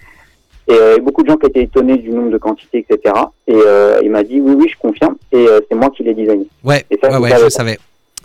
Et 0.66 0.72
euh, 0.72 0.96
beaucoup 0.98 1.22
de 1.22 1.28
gens 1.28 1.36
qui 1.36 1.46
étaient 1.46 1.64
étonnés 1.64 1.98
du 1.98 2.08
nombre 2.10 2.30
de 2.30 2.38
quantités, 2.38 2.86
etc. 2.88 3.14
Et 3.46 3.54
euh, 3.54 4.00
il 4.02 4.10
m'a 4.10 4.22
dit, 4.22 4.40
oui, 4.40 4.54
oui, 4.58 4.68
je 4.72 4.78
confirme, 4.78 5.16
et 5.30 5.46
euh, 5.46 5.60
c'est 5.68 5.74
moi 5.74 5.90
qui 5.90 6.02
l'ai 6.04 6.14
designé. 6.14 6.46
Ouais, 6.64 6.84
Et 6.90 6.98
ça, 7.02 7.08
ouais, 7.10 7.16
je 7.16 7.20
ouais, 7.22 7.28
savais 7.30 7.44
je 7.44 7.48
savais. 7.50 7.78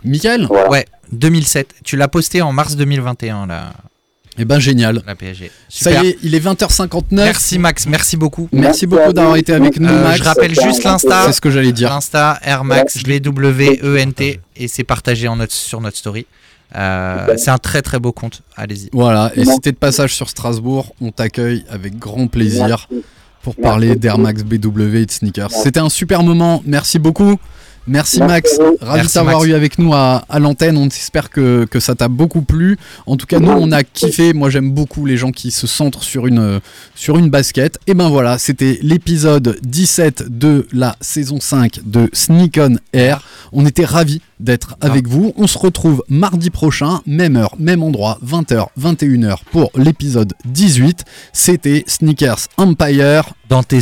Michael? 0.04 0.46
Voilà. 0.48 0.70
Ouais, 0.70 0.84
2007. 1.12 1.74
Tu 1.84 1.96
l'as 1.96 2.08
posté 2.08 2.40
en 2.40 2.52
mars 2.52 2.76
2021, 2.76 3.46
là. 3.46 3.72
Eh 4.38 4.44
ben 4.44 4.58
génial. 4.58 5.02
La 5.06 5.14
PSG. 5.14 5.50
Ça 5.68 5.90
Super. 5.90 6.04
y 6.04 6.08
est, 6.08 6.18
il 6.22 6.34
est 6.34 6.40
20h59. 6.44 7.02
Merci 7.10 7.58
Max, 7.58 7.86
merci 7.86 8.16
beaucoup. 8.16 8.48
Merci 8.52 8.86
beaucoup 8.86 9.12
d'avoir 9.12 9.36
été 9.36 9.52
avec 9.52 9.78
nous, 9.78 9.88
Euh, 9.88 10.02
Max. 10.04 10.18
je 10.18 10.24
rappelle 10.24 10.54
juste 10.58 10.84
l'Insta. 10.84 11.24
C'est 11.26 11.32
ce 11.32 11.40
que 11.40 11.50
j'allais 11.50 11.72
dire. 11.72 11.90
L'Insta 11.90 12.38
Air 12.42 12.64
Max 12.64 13.02
BWENT 13.02 14.38
et 14.56 14.68
c'est 14.68 14.84
partagé 14.84 15.28
en 15.28 15.36
notre, 15.36 15.52
sur 15.52 15.80
notre 15.80 15.96
story. 15.96 16.26
Euh, 16.76 17.34
c'est 17.36 17.50
un 17.50 17.58
très 17.58 17.82
très 17.82 17.98
beau 17.98 18.12
compte. 18.12 18.42
Allez-y. 18.56 18.88
Voilà, 18.92 19.32
et 19.34 19.44
si 19.44 19.58
t'es 19.60 19.72
de 19.72 19.76
passage 19.76 20.14
sur 20.14 20.28
Strasbourg, 20.28 20.94
on 21.00 21.10
t'accueille 21.10 21.64
avec 21.68 21.98
grand 21.98 22.28
plaisir 22.28 22.88
pour 23.42 23.56
parler 23.56 23.96
d'Air 23.96 24.18
Max 24.18 24.42
BW 24.44 24.96
et 24.96 25.06
de 25.06 25.10
sneakers. 25.10 25.50
C'était 25.50 25.80
un 25.80 25.88
super 25.88 26.22
moment, 26.22 26.62
merci 26.64 26.98
beaucoup. 26.98 27.36
Merci 27.90 28.20
Max, 28.20 28.56
ravi 28.80 29.08
de 29.08 29.12
t'avoir 29.12 29.44
eu 29.44 29.52
avec 29.52 29.76
nous 29.80 29.92
à, 29.94 30.24
à 30.28 30.38
l'antenne. 30.38 30.76
On 30.76 30.86
espère 30.86 31.28
que, 31.28 31.64
que 31.68 31.80
ça 31.80 31.96
t'a 31.96 32.06
beaucoup 32.06 32.42
plu. 32.42 32.78
En 33.06 33.16
tout 33.16 33.26
cas, 33.26 33.40
nous, 33.40 33.50
on 33.50 33.72
a 33.72 33.82
kiffé. 33.82 34.32
Moi, 34.32 34.48
j'aime 34.48 34.70
beaucoup 34.70 35.06
les 35.06 35.16
gens 35.16 35.32
qui 35.32 35.50
se 35.50 35.66
centrent 35.66 36.04
sur 36.04 36.28
une, 36.28 36.60
sur 36.94 37.18
une 37.18 37.30
basket. 37.30 37.80
Et 37.88 37.94
ben 37.94 38.08
voilà, 38.08 38.38
c'était 38.38 38.78
l'épisode 38.82 39.58
17 39.62 40.38
de 40.38 40.68
la 40.72 40.94
saison 41.00 41.40
5 41.40 41.80
de 41.84 42.08
Sneak 42.12 42.60
On 42.62 42.76
Air. 42.92 43.22
On 43.52 43.66
était 43.66 43.84
ravis 43.84 44.20
d'être 44.38 44.76
avec 44.80 45.08
vous. 45.08 45.32
On 45.36 45.48
se 45.48 45.58
retrouve 45.58 46.04
mardi 46.08 46.50
prochain, 46.50 47.00
même 47.06 47.36
heure, 47.36 47.56
même 47.58 47.82
endroit, 47.82 48.20
20h, 48.24 48.68
21h 48.80 49.38
pour 49.50 49.72
l'épisode 49.74 50.32
18. 50.44 51.04
C'était 51.32 51.82
Sneakers 51.88 52.46
Empire. 52.56 53.34
Dans 53.48 53.64
tes 53.64 53.80